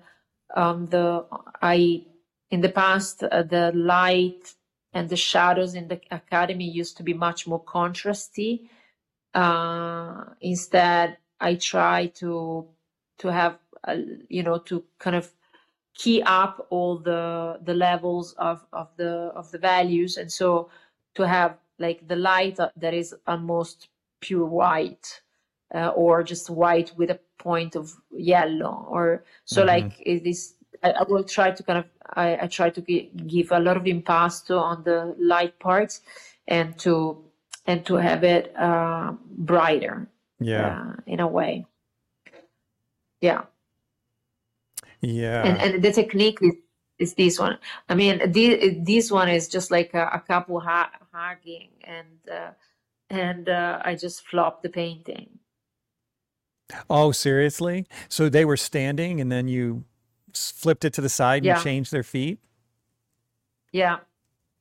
um, 0.56 0.88
the 0.88 1.26
I 1.62 2.06
in 2.52 2.62
the 2.62 2.70
past 2.70 3.24
uh, 3.24 3.44
the 3.44 3.72
light 3.74 4.54
and 4.94 5.10
the 5.10 5.16
shadows 5.16 5.74
in 5.76 5.88
the 5.88 6.00
academy 6.12 6.70
used 6.70 6.98
to 6.98 7.04
be 7.04 7.14
much 7.14 7.48
more 7.48 7.64
contrasty. 7.64 8.70
Uh, 9.34 10.26
instead, 10.42 11.18
I 11.40 11.56
try 11.56 12.08
to 12.22 12.68
to 13.20 13.32
have 13.32 13.58
you 14.30 14.44
know, 14.44 14.58
to 14.60 14.84
kind 15.00 15.16
of 15.16 15.32
key 15.94 16.24
up 16.24 16.68
all 16.70 16.98
the 16.98 17.60
the 17.64 17.74
levels 17.74 18.34
of 18.34 18.66
of 18.74 18.90
the 18.98 19.32
of 19.36 19.52
the 19.52 19.58
values. 19.58 20.18
And 20.18 20.32
so 20.32 20.70
to 21.16 21.28
have 21.28 21.58
like 21.80 22.08
the 22.08 22.16
light 22.16 22.58
that 22.58 22.94
is 22.94 23.16
almost 23.28 23.90
pure 24.20 24.46
white 24.46 25.22
uh, 25.74 25.90
or 25.90 26.24
just 26.24 26.50
white 26.50 26.92
with 26.98 27.10
a 27.10 27.20
point 27.38 27.76
of 27.76 27.94
yellow 28.12 28.86
or 28.90 29.24
so 29.46 29.62
mm-hmm. 29.62 29.68
like 29.70 30.00
it 30.00 30.26
is 30.26 30.56
I, 30.82 30.92
I, 30.92 31.04
will 31.04 31.24
try 31.24 31.52
to 31.52 31.64
kind 31.64 31.80
of 31.80 31.86
I, 32.14 32.44
I 32.44 32.48
try 32.48 32.70
to 32.70 32.82
g- 32.82 33.12
give 33.28 33.52
a 33.52 33.60
lot 33.60 33.76
of 33.76 33.84
impasto 33.84 34.60
on 34.60 34.84
the 34.84 35.16
light 35.20 35.60
parts 35.60 36.02
and 36.48 36.78
to 36.80 37.24
and 37.66 37.86
to 37.86 37.96
have 37.96 38.24
it 38.24 38.56
uh, 38.58 39.14
brighter 39.24 40.08
yeah. 40.40 40.68
uh, 40.68 40.96
in 41.06 41.20
a 41.20 41.28
way. 41.28 41.66
Yeah 43.20 43.44
yeah. 45.04 45.44
And, 45.46 45.76
and 45.76 45.84
the 45.84 45.92
technique 45.92 46.40
is, 46.42 46.54
is 46.98 47.14
this 47.16 47.38
one. 47.38 47.58
I 47.90 47.96
mean 47.96 48.32
this, 48.32 48.76
this 48.80 49.12
one 49.12 49.30
is 49.30 49.48
just 49.48 49.70
like 49.70 49.94
a, 49.94 50.10
a 50.14 50.24
couple 50.26 50.60
ha- 50.60 50.92
hugging 51.12 51.70
and 51.84 52.20
uh, 52.32 52.52
and 53.10 53.50
uh, 53.50 53.80
i 53.84 53.96
just 53.96 54.26
flopped 54.26 54.64
the 54.64 54.70
painting. 54.70 55.40
Oh 56.90 57.12
seriously? 57.12 57.86
So 58.08 58.30
they 58.30 58.46
were 58.46 58.58
standing 58.58 59.20
and 59.20 59.32
then 59.32 59.48
you 59.48 59.84
flipped 60.34 60.86
it 60.86 60.94
to 60.94 61.02
the 61.02 61.10
side 61.10 61.40
and 61.40 61.46
yeah. 61.46 61.62
changed 61.62 61.92
their 61.92 62.04
feet? 62.04 62.40
Yeah. 63.72 63.98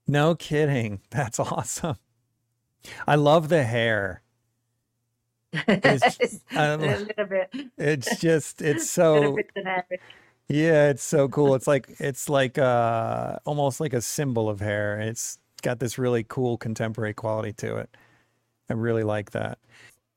No 0.09 0.35
kidding. 0.35 1.01
That's 1.11 1.39
awesome. 1.39 1.97
I 3.07 3.15
love 3.15 3.49
the 3.49 3.63
hair. 3.63 4.23
It's, 5.69 6.41
a 6.57 6.79
little 6.79 7.27
bit. 7.27 7.55
It's 7.77 8.19
just 8.19 8.63
it's 8.63 8.89
so 8.99 9.37
yeah, 10.53 10.91
it's 10.91 11.03
so 11.03 11.29
cool. 11.29 11.55
It's 11.55 11.67
like 11.67 11.89
it's 11.99 12.29
like 12.29 12.59
uh 12.59 13.39
almost 13.47 13.81
like 13.81 13.95
a 13.95 14.03
symbol 14.03 14.51
of 14.51 14.61
hair. 14.61 15.01
It's 15.01 15.39
got 15.63 15.79
this 15.79 15.97
really 15.97 16.25
cool 16.29 16.59
contemporary 16.59 17.15
quality 17.15 17.55
to 17.55 17.79
it. 17.79 17.97
I 18.69 18.75
really 18.75 19.03
like 19.03 19.31
that. 19.31 19.59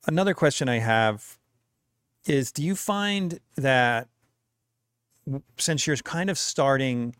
Another 0.05 0.33
question 0.33 0.67
I 0.67 0.79
have 0.79 1.37
is 2.25 2.51
do 2.51 2.63
you 2.63 2.75
find 2.75 3.39
that 3.55 4.09
since 5.57 5.87
you're 5.87 5.95
kind 5.97 6.29
of 6.29 6.37
starting 6.37 7.15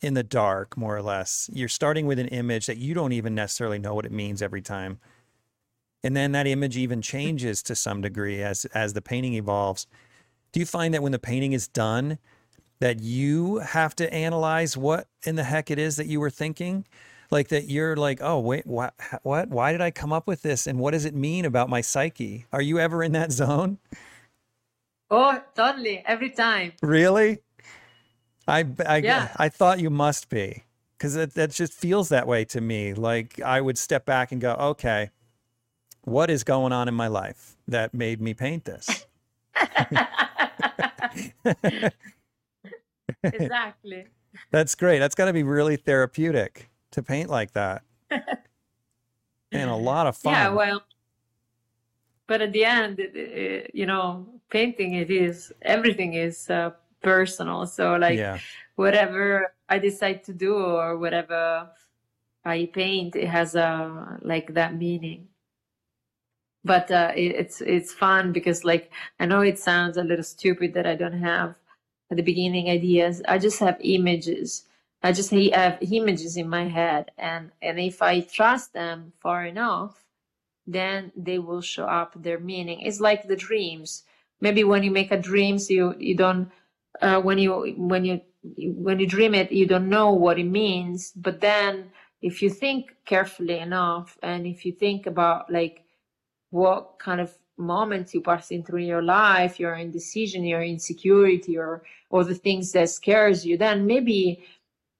in 0.00 0.14
the 0.14 0.24
dark 0.24 0.76
more 0.76 0.96
or 0.96 1.02
less, 1.02 1.48
you're 1.52 1.68
starting 1.68 2.06
with 2.06 2.18
an 2.18 2.28
image 2.28 2.66
that 2.66 2.76
you 2.76 2.92
don't 2.92 3.12
even 3.12 3.36
necessarily 3.36 3.78
know 3.78 3.94
what 3.94 4.04
it 4.04 4.12
means 4.12 4.42
every 4.42 4.62
time. 4.62 4.98
And 6.02 6.16
then 6.16 6.32
that 6.32 6.46
image 6.46 6.76
even 6.76 7.02
changes 7.02 7.62
to 7.64 7.76
some 7.76 8.00
degree 8.00 8.42
as 8.42 8.64
as 8.74 8.94
the 8.94 9.02
painting 9.02 9.34
evolves. 9.34 9.86
Do 10.50 10.58
you 10.58 10.66
find 10.66 10.92
that 10.92 11.04
when 11.04 11.12
the 11.12 11.20
painting 11.20 11.52
is 11.52 11.68
done, 11.68 12.18
that 12.80 13.00
you 13.00 13.58
have 13.58 13.94
to 13.96 14.12
analyze 14.12 14.76
what 14.76 15.08
in 15.24 15.36
the 15.36 15.44
heck 15.44 15.70
it 15.70 15.78
is 15.78 15.96
that 15.96 16.06
you 16.06 16.20
were 16.20 16.30
thinking? 16.30 16.86
Like 17.30 17.48
that 17.48 17.68
you're 17.68 17.96
like 17.96 18.20
oh 18.22 18.38
wait 18.38 18.66
what 18.66 18.94
what? 19.22 19.48
Why 19.48 19.72
did 19.72 19.80
i 19.80 19.90
come 19.90 20.12
up 20.12 20.26
with 20.26 20.42
this? 20.42 20.66
And 20.66 20.78
what 20.78 20.92
does 20.92 21.04
it 21.04 21.14
mean 21.14 21.44
about 21.44 21.68
my 21.68 21.80
psyche? 21.80 22.46
Are 22.52 22.62
you 22.62 22.78
ever 22.78 23.02
in 23.02 23.12
that 23.12 23.32
zone? 23.32 23.78
Oh 25.10 25.42
totally. 25.54 26.02
Every 26.06 26.30
time. 26.30 26.72
Really? 26.82 27.40
I 28.46 28.64
i, 28.86 28.96
yeah. 28.98 29.34
I 29.36 29.48
thought 29.48 29.78
you 29.78 29.90
must 29.90 30.28
be 30.30 30.64
because 30.96 31.14
that, 31.14 31.34
that 31.34 31.50
just 31.50 31.74
feels 31.74 32.08
that 32.08 32.26
way 32.26 32.44
to 32.46 32.60
me. 32.60 32.94
Like 32.94 33.40
i 33.42 33.60
would 33.60 33.76
step 33.76 34.06
back 34.06 34.32
and 34.32 34.40
go 34.40 34.52
okay 34.54 35.10
what 36.02 36.30
is 36.30 36.44
going 36.44 36.72
on 36.72 36.88
in 36.88 36.94
my 36.94 37.08
life 37.08 37.56
that 37.66 37.92
made 37.92 38.20
me 38.20 38.32
paint 38.32 38.64
this 38.64 39.06
exactly. 43.22 44.06
That's 44.50 44.74
great. 44.74 44.98
That's 44.98 45.14
got 45.14 45.26
to 45.26 45.32
be 45.32 45.42
really 45.42 45.76
therapeutic 45.76 46.70
to 46.92 47.02
paint 47.02 47.30
like 47.30 47.52
that. 47.52 47.82
and 48.10 49.70
a 49.70 49.74
lot 49.74 50.06
of 50.06 50.16
fun. 50.16 50.32
Yeah, 50.32 50.48
well, 50.50 50.82
but 52.26 52.42
at 52.42 52.52
the 52.52 52.64
end, 52.64 53.00
it, 53.00 53.16
it, 53.16 53.70
you 53.74 53.86
know, 53.86 54.26
painting 54.50 54.94
it 54.94 55.10
is 55.10 55.52
everything 55.62 56.14
is 56.14 56.48
uh, 56.50 56.70
personal. 57.02 57.66
So 57.66 57.96
like 57.96 58.18
yeah. 58.18 58.38
whatever 58.76 59.54
I 59.68 59.78
decide 59.78 60.24
to 60.24 60.32
do 60.32 60.54
or 60.56 60.98
whatever 60.98 61.70
I 62.44 62.70
paint, 62.72 63.16
it 63.16 63.28
has 63.28 63.54
a 63.54 64.18
like 64.22 64.54
that 64.54 64.76
meaning. 64.76 65.28
But 66.64 66.90
uh, 66.90 67.12
it, 67.14 67.34
it's 67.34 67.60
it's 67.60 67.92
fun 67.92 68.32
because 68.32 68.64
like 68.64 68.92
I 69.20 69.26
know 69.26 69.40
it 69.40 69.58
sounds 69.58 69.96
a 69.96 70.04
little 70.04 70.24
stupid 70.24 70.74
that 70.74 70.86
I 70.86 70.94
don't 70.94 71.18
have 71.18 71.56
at 72.10 72.16
the 72.16 72.22
beginning 72.22 72.68
ideas. 72.68 73.22
I 73.28 73.38
just 73.38 73.60
have 73.60 73.76
images. 73.80 74.64
I 75.02 75.12
just 75.12 75.30
have 75.30 75.78
images 75.80 76.36
in 76.36 76.48
my 76.48 76.68
head 76.68 77.12
and 77.18 77.52
and 77.62 77.78
if 77.78 78.02
i 78.02 78.20
trust 78.20 78.72
them 78.72 79.12
far 79.20 79.46
enough 79.46 80.04
then 80.68 81.10
they 81.16 81.38
will 81.38 81.62
show 81.62 81.86
up 81.86 82.12
their 82.22 82.38
meaning. 82.38 82.82
It's 82.82 83.00
like 83.00 83.26
the 83.26 83.36
dreams. 83.36 84.04
Maybe 84.40 84.62
when 84.64 84.82
you 84.82 84.90
make 84.90 85.10
a 85.10 85.16
dreams 85.16 85.70
you 85.70 85.94
you 85.98 86.14
don't 86.14 86.50
uh, 87.00 87.20
when 87.20 87.38
you 87.38 87.74
when 87.76 88.04
you 88.04 88.20
when 88.56 89.00
you 89.00 89.06
dream 89.06 89.34
it 89.34 89.50
you 89.50 89.66
don't 89.66 89.88
know 89.88 90.12
what 90.12 90.38
it 90.38 90.44
means. 90.44 91.12
But 91.16 91.40
then 91.40 91.90
if 92.22 92.42
you 92.42 92.50
think 92.50 92.94
carefully 93.06 93.58
enough 93.58 94.18
and 94.22 94.46
if 94.46 94.64
you 94.66 94.72
think 94.72 95.06
about 95.06 95.50
like 95.50 95.84
what 96.50 96.98
kind 96.98 97.20
of 97.20 97.36
moments 97.58 98.14
you 98.14 98.20
passing 98.20 98.62
through 98.62 98.80
in 98.80 98.86
your 98.86 99.02
life, 99.02 99.60
your 99.60 99.74
indecision, 99.74 100.44
your 100.44 100.62
insecurity, 100.62 101.58
or 101.58 101.82
or 102.10 102.24
the 102.24 102.34
things 102.34 102.72
that 102.72 102.88
scares 102.90 103.44
you, 103.44 103.56
then 103.58 103.86
maybe 103.86 104.44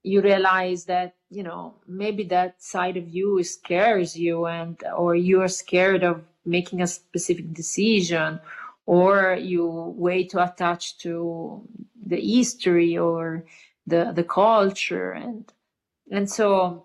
you 0.02 0.20
realize 0.20 0.84
that 0.86 1.14
you 1.30 1.42
know 1.42 1.74
maybe 1.86 2.24
that 2.24 2.62
side 2.62 2.96
of 2.96 3.08
you 3.08 3.42
scares 3.44 4.16
you, 4.16 4.46
and 4.46 4.82
or 4.96 5.14
you 5.14 5.40
are 5.42 5.48
scared 5.48 6.02
of 6.04 6.22
making 6.44 6.82
a 6.82 6.86
specific 6.86 7.52
decision, 7.52 8.40
or 8.86 9.36
you 9.40 9.66
way 9.96 10.24
too 10.24 10.38
attached 10.38 11.00
to 11.00 11.62
the 12.06 12.20
history 12.20 12.98
or 12.98 13.44
the 13.86 14.12
the 14.14 14.24
culture, 14.24 15.12
and 15.12 15.52
and 16.10 16.30
so 16.30 16.84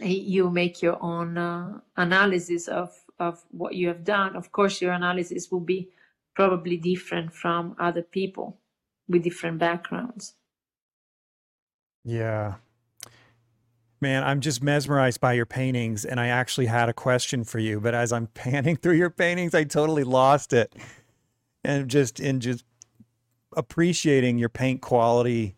you 0.00 0.50
make 0.50 0.82
your 0.82 1.02
own 1.02 1.38
uh, 1.38 1.78
analysis 1.96 2.68
of 2.68 3.03
of 3.18 3.44
what 3.50 3.74
you 3.74 3.88
have 3.88 4.04
done, 4.04 4.36
of 4.36 4.52
course, 4.52 4.80
your 4.80 4.92
analysis 4.92 5.50
will 5.50 5.60
be 5.60 5.88
probably 6.34 6.76
different 6.76 7.32
from 7.32 7.76
other 7.78 8.02
people 8.02 8.58
with 9.08 9.22
different 9.22 9.58
backgrounds. 9.58 10.34
Yeah. 12.04 12.54
Man, 14.00 14.24
I'm 14.24 14.40
just 14.40 14.62
mesmerized 14.62 15.20
by 15.20 15.32
your 15.32 15.46
paintings. 15.46 16.04
And 16.04 16.20
I 16.20 16.26
actually 16.26 16.66
had 16.66 16.88
a 16.88 16.92
question 16.92 17.44
for 17.44 17.58
you, 17.58 17.80
but 17.80 17.94
as 17.94 18.12
I'm 18.12 18.26
panning 18.34 18.76
through 18.76 18.94
your 18.94 19.10
paintings, 19.10 19.54
I 19.54 19.64
totally 19.64 20.04
lost 20.04 20.52
it. 20.52 20.74
And 21.64 21.88
just 21.88 22.20
in 22.20 22.40
just 22.40 22.64
appreciating 23.56 24.38
your 24.38 24.48
paint 24.48 24.80
quality. 24.80 25.56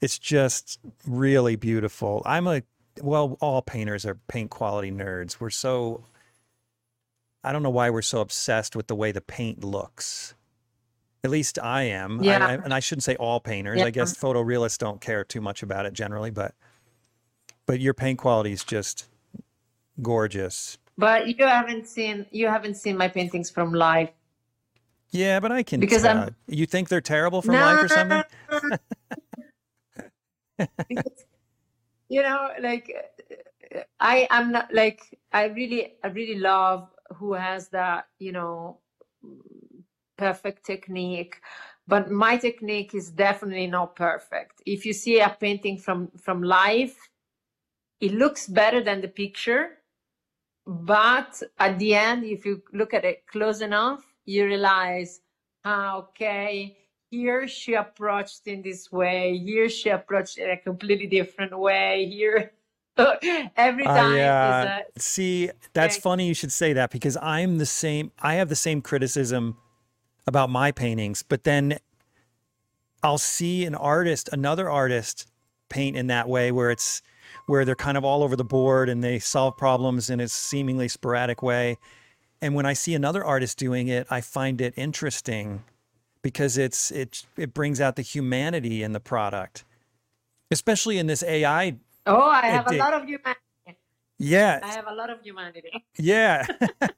It's 0.00 0.18
just 0.18 0.78
really 1.06 1.56
beautiful. 1.56 2.22
I'm 2.24 2.46
a 2.46 2.62
well, 3.02 3.36
all 3.40 3.62
painters 3.62 4.04
are 4.04 4.18
paint 4.28 4.50
quality 4.50 4.90
nerds. 4.90 5.40
We're 5.40 5.50
so 5.50 6.04
I 7.42 7.52
don't 7.52 7.62
know 7.62 7.70
why 7.70 7.90
we're 7.90 8.02
so 8.02 8.20
obsessed 8.20 8.76
with 8.76 8.86
the 8.86 8.94
way 8.94 9.12
the 9.12 9.20
paint 9.20 9.64
looks. 9.64 10.34
At 11.22 11.30
least 11.30 11.58
I 11.58 11.82
am. 11.84 12.22
Yeah. 12.22 12.44
I, 12.44 12.50
I, 12.50 12.54
and 12.54 12.72
I 12.74 12.80
shouldn't 12.80 13.04
say 13.04 13.16
all 13.16 13.40
painters. 13.40 13.78
Yeah. 13.78 13.86
I 13.86 13.90
guess 13.90 14.16
photorealists 14.16 14.78
don't 14.78 15.00
care 15.00 15.24
too 15.24 15.40
much 15.40 15.62
about 15.62 15.86
it 15.86 15.92
generally, 15.92 16.30
but 16.30 16.54
but 17.66 17.80
your 17.80 17.94
paint 17.94 18.18
quality 18.18 18.52
is 18.52 18.64
just 18.64 19.06
gorgeous. 20.02 20.78
But 20.96 21.38
you 21.38 21.46
haven't 21.46 21.86
seen 21.86 22.26
you 22.30 22.48
haven't 22.48 22.74
seen 22.76 22.96
my 22.96 23.08
paintings 23.08 23.50
from 23.50 23.72
life. 23.72 24.10
Yeah, 25.10 25.40
but 25.40 25.52
I 25.52 25.62
can 25.62 25.80
because 25.80 26.02
tell. 26.02 26.18
I'm, 26.18 26.36
you 26.46 26.66
think 26.66 26.88
they're 26.88 27.00
terrible 27.00 27.42
from 27.42 27.54
no, 27.54 27.60
life 27.60 27.84
or 27.84 27.88
something? 27.88 28.22
because, 30.88 31.24
you 32.08 32.22
know, 32.22 32.50
like 32.60 32.94
I 33.98 34.26
am 34.30 34.52
not 34.52 34.72
like 34.72 35.18
I 35.32 35.44
really 35.46 35.94
I 36.04 36.08
really 36.08 36.38
love 36.38 36.88
who 37.16 37.34
has 37.34 37.68
that 37.68 38.06
you 38.18 38.32
know 38.32 38.78
perfect 40.16 40.64
technique 40.64 41.40
but 41.90 42.10
my 42.10 42.36
technique 42.36 42.94
is 42.94 43.10
definitely 43.10 43.66
not 43.66 43.96
perfect. 43.96 44.62
If 44.64 44.86
you 44.86 44.92
see 44.92 45.18
a 45.18 45.36
painting 45.40 45.76
from 45.76 46.08
from 46.16 46.42
life 46.42 46.96
it 48.00 48.12
looks 48.12 48.46
better 48.46 48.82
than 48.82 49.00
the 49.00 49.08
picture 49.08 49.78
but 50.66 51.42
at 51.58 51.78
the 51.78 51.94
end 51.94 52.24
if 52.24 52.46
you 52.46 52.62
look 52.72 52.94
at 52.94 53.04
it 53.04 53.26
close 53.26 53.60
enough 53.60 54.04
you 54.24 54.44
realize 54.44 55.20
ah, 55.64 55.96
okay 55.96 56.76
here 57.10 57.48
she 57.48 57.74
approached 57.74 58.46
in 58.46 58.62
this 58.62 58.92
way 58.92 59.36
here 59.36 59.68
she 59.68 59.88
approached 59.88 60.38
in 60.38 60.50
a 60.50 60.56
completely 60.56 61.06
different 61.06 61.58
way 61.58 62.06
here 62.06 62.52
every 63.56 63.84
time. 63.84 64.14
I, 64.14 64.22
uh, 64.22 64.80
see, 64.98 65.50
that's 65.72 65.96
funny 65.96 66.26
you 66.26 66.34
should 66.34 66.52
say 66.52 66.72
that 66.74 66.90
because 66.90 67.16
I'm 67.20 67.58
the 67.58 67.66
same. 67.66 68.12
I 68.20 68.34
have 68.34 68.48
the 68.48 68.56
same 68.56 68.82
criticism 68.82 69.56
about 70.26 70.50
my 70.50 70.72
paintings, 70.72 71.22
but 71.22 71.44
then 71.44 71.78
I'll 73.02 73.18
see 73.18 73.64
an 73.64 73.74
artist, 73.74 74.28
another 74.32 74.68
artist 74.68 75.26
paint 75.68 75.96
in 75.96 76.08
that 76.08 76.28
way 76.28 76.52
where 76.52 76.70
it's 76.70 77.02
where 77.46 77.64
they're 77.64 77.74
kind 77.74 77.96
of 77.96 78.04
all 78.04 78.22
over 78.22 78.36
the 78.36 78.44
board 78.44 78.88
and 78.88 79.02
they 79.02 79.18
solve 79.18 79.56
problems 79.56 80.10
in 80.10 80.20
a 80.20 80.28
seemingly 80.28 80.88
sporadic 80.88 81.42
way. 81.42 81.78
And 82.42 82.54
when 82.54 82.66
I 82.66 82.72
see 82.72 82.94
another 82.94 83.24
artist 83.24 83.58
doing 83.58 83.88
it, 83.88 84.06
I 84.10 84.20
find 84.20 84.60
it 84.60 84.74
interesting 84.76 85.64
because 86.22 86.58
it's 86.58 86.90
it 86.90 87.24
it 87.36 87.54
brings 87.54 87.80
out 87.80 87.96
the 87.96 88.02
humanity 88.02 88.82
in 88.82 88.92
the 88.92 89.00
product. 89.00 89.64
Especially 90.50 90.98
in 90.98 91.06
this 91.06 91.22
AI. 91.22 91.76
Oh, 92.10 92.20
I 92.22 92.46
have 92.46 92.66
it- 92.68 92.74
a 92.74 92.78
lot 92.78 92.94
of 92.94 93.04
humanity. 93.04 93.40
Yeah. 94.18 94.60
I 94.62 94.72
have 94.74 94.86
a 94.86 94.94
lot 94.94 95.08
of 95.10 95.22
humanity. 95.22 95.70
Yeah. 95.98 96.46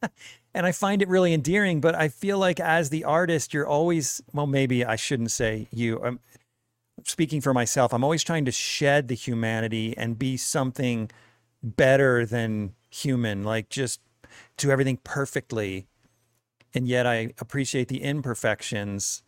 and 0.54 0.66
I 0.66 0.72
find 0.72 1.02
it 1.02 1.08
really 1.08 1.32
endearing, 1.32 1.80
but 1.80 1.94
I 1.94 2.08
feel 2.08 2.38
like 2.38 2.58
as 2.60 2.90
the 2.90 3.04
artist, 3.04 3.54
you're 3.54 3.66
always, 3.66 4.20
well, 4.32 4.46
maybe 4.46 4.84
I 4.84 4.96
shouldn't 4.96 5.30
say 5.30 5.68
you. 5.70 6.02
I'm 6.02 6.20
speaking 7.04 7.40
for 7.40 7.54
myself. 7.54 7.92
I'm 7.94 8.04
always 8.04 8.24
trying 8.24 8.44
to 8.46 8.52
shed 8.52 9.08
the 9.08 9.14
humanity 9.14 9.96
and 9.96 10.18
be 10.18 10.36
something 10.36 11.10
better 11.62 12.26
than 12.26 12.74
human, 12.90 13.44
like 13.44 13.68
just 13.68 14.00
do 14.56 14.70
everything 14.70 14.98
perfectly. 15.04 15.86
And 16.74 16.88
yet 16.88 17.06
I 17.06 17.32
appreciate 17.38 17.88
the 17.88 18.02
imperfections 18.02 19.22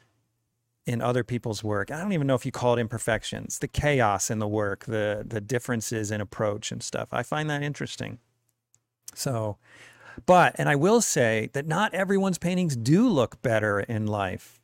in 0.87 1.01
other 1.01 1.25
people's 1.25 1.65
work. 1.65 1.91
I 1.91 2.01
don't 2.01 2.13
even 2.13 2.27
know 2.27 2.35
if 2.35 2.45
you 2.45 2.53
call 2.53 2.77
it 2.77 2.81
imperfections, 2.81 3.59
the 3.59 3.69
chaos 3.69 4.31
in 4.31 4.39
the 4.39 4.49
work, 4.49 4.85
the 4.85 5.25
the 5.27 5.41
differences 5.41 6.11
in 6.11 6.21
approach 6.21 6.71
and 6.73 6.83
stuff. 6.83 7.09
I 7.13 7.23
find 7.23 7.49
that 7.51 7.63
interesting. 7.63 8.19
So, 9.15 9.57
but 10.27 10.55
and 10.59 10.69
I 10.69 10.77
will 10.77 11.01
say 11.01 11.51
that 11.55 11.67
not 11.67 11.95
everyone's 11.95 12.39
paintings 12.39 12.77
do 12.77 13.09
look 13.09 13.41
better 13.43 13.81
in 13.81 14.07
life. 14.07 14.61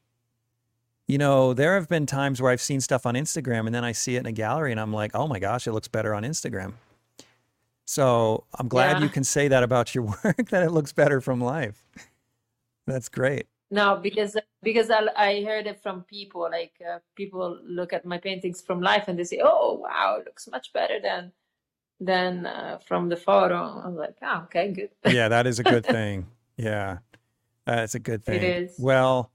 You 1.06 1.18
know, 1.18 1.54
there 1.54 1.74
have 1.74 1.88
been 1.88 2.06
times 2.06 2.40
where 2.40 2.52
I've 2.52 2.60
seen 2.60 2.80
stuff 2.80 3.04
on 3.06 3.14
Instagram 3.14 3.66
and 3.66 3.74
then 3.74 3.84
I 3.84 3.92
see 3.92 4.16
it 4.16 4.20
in 4.20 4.26
a 4.26 4.32
gallery 4.32 4.70
and 4.70 4.80
I'm 4.80 4.92
like, 4.92 5.12
"Oh 5.14 5.26
my 5.26 5.38
gosh, 5.38 5.66
it 5.66 5.72
looks 5.72 5.88
better 5.88 6.14
on 6.14 6.22
Instagram." 6.22 6.74
So, 7.86 8.44
I'm 8.56 8.68
glad 8.68 8.98
Yeah. 8.98 9.02
you 9.04 9.08
can 9.08 9.24
say 9.24 9.48
that 9.48 9.62
about 9.64 9.94
your 9.94 10.04
work 10.24 10.50
that 10.50 10.62
it 10.62 10.70
looks 10.70 10.92
better 10.92 11.20
from 11.20 11.40
life. 11.40 11.82
That's 12.86 13.08
great. 13.08 13.46
No, 13.70 13.96
because 14.02 14.36
because 14.62 14.90
I, 14.90 15.06
I 15.16 15.44
heard 15.44 15.66
it 15.66 15.80
from 15.82 16.02
people. 16.02 16.42
Like 16.50 16.72
uh, 16.86 16.98
people 17.14 17.58
look 17.64 17.92
at 17.92 18.04
my 18.04 18.18
paintings 18.18 18.60
from 18.60 18.80
life 18.80 19.04
and 19.06 19.18
they 19.18 19.24
say, 19.24 19.40
"Oh, 19.42 19.74
wow, 19.74 20.16
it 20.18 20.26
looks 20.26 20.48
much 20.48 20.72
better 20.72 20.98
than 21.00 21.32
than 22.00 22.46
uh, 22.46 22.78
from 22.86 23.08
the 23.08 23.16
photo." 23.16 23.56
I'm 23.56 23.96
like, 23.96 24.16
"Oh, 24.22 24.42
okay, 24.44 24.72
good." 24.72 24.90
yeah, 25.12 25.28
that 25.28 25.46
is 25.46 25.60
a 25.60 25.62
good 25.62 25.86
thing. 25.86 26.26
Yeah, 26.56 26.98
that's 27.64 27.94
a 27.94 28.00
good 28.00 28.24
thing. 28.24 28.42
is. 28.42 28.74
Well, 28.78 29.30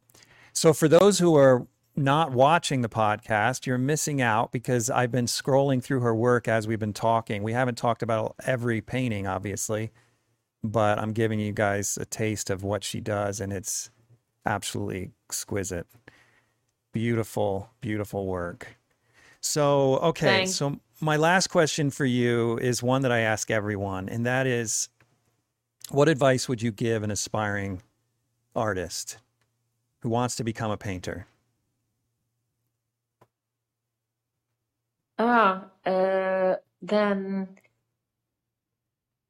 so 0.51 0.73
for 0.73 0.87
those 0.87 1.17
who 1.19 1.35
are 1.35 1.65
not 1.95 2.31
watching 2.33 2.81
the 2.81 2.89
podcast, 2.89 3.65
you're 3.65 3.77
missing 3.77 4.21
out 4.21 4.51
because 4.51 4.89
I've 4.89 5.11
been 5.11 5.27
scrolling 5.27 5.81
through 5.81 6.01
her 6.01 6.13
work 6.13 6.47
as 6.47 6.67
we've 6.67 6.77
been 6.77 6.93
talking. 6.93 7.41
We 7.41 7.53
haven't 7.53 7.77
talked 7.77 8.03
about 8.03 8.35
every 8.45 8.81
painting, 8.81 9.27
obviously, 9.27 9.91
but 10.61 10.99
I'm 10.99 11.13
giving 11.13 11.39
you 11.39 11.53
guys 11.53 11.97
a 11.97 12.05
taste 12.05 12.49
of 12.49 12.63
what 12.63 12.83
she 12.83 12.99
does, 12.99 13.39
and 13.39 13.53
it's 13.53 13.89
absolutely 14.45 15.11
exquisite. 15.27 15.87
Beautiful, 16.93 17.69
beautiful 17.81 18.25
work. 18.25 18.77
So, 19.41 19.97
okay, 19.97 20.45
so 20.45 20.79
my 21.01 21.17
last 21.17 21.47
question 21.47 21.91
for 21.91 22.05
you 22.05 22.57
is 22.57 22.81
one 22.81 23.01
that 23.03 23.11
I 23.11 23.19
ask 23.19 23.51
everyone, 23.51 24.09
and 24.09 24.25
that 24.25 24.47
is 24.47 24.89
what 25.91 26.09
advice 26.09 26.49
would 26.49 26.61
you 26.61 26.71
give 26.71 27.03
an 27.03 27.11
aspiring 27.11 27.81
artist 28.55 29.17
who 30.01 30.09
wants 30.09 30.35
to 30.37 30.43
become 30.43 30.71
a 30.71 30.77
painter? 30.77 31.27
Ah, 35.19 35.65
uh, 35.85 36.55
then 36.81 37.47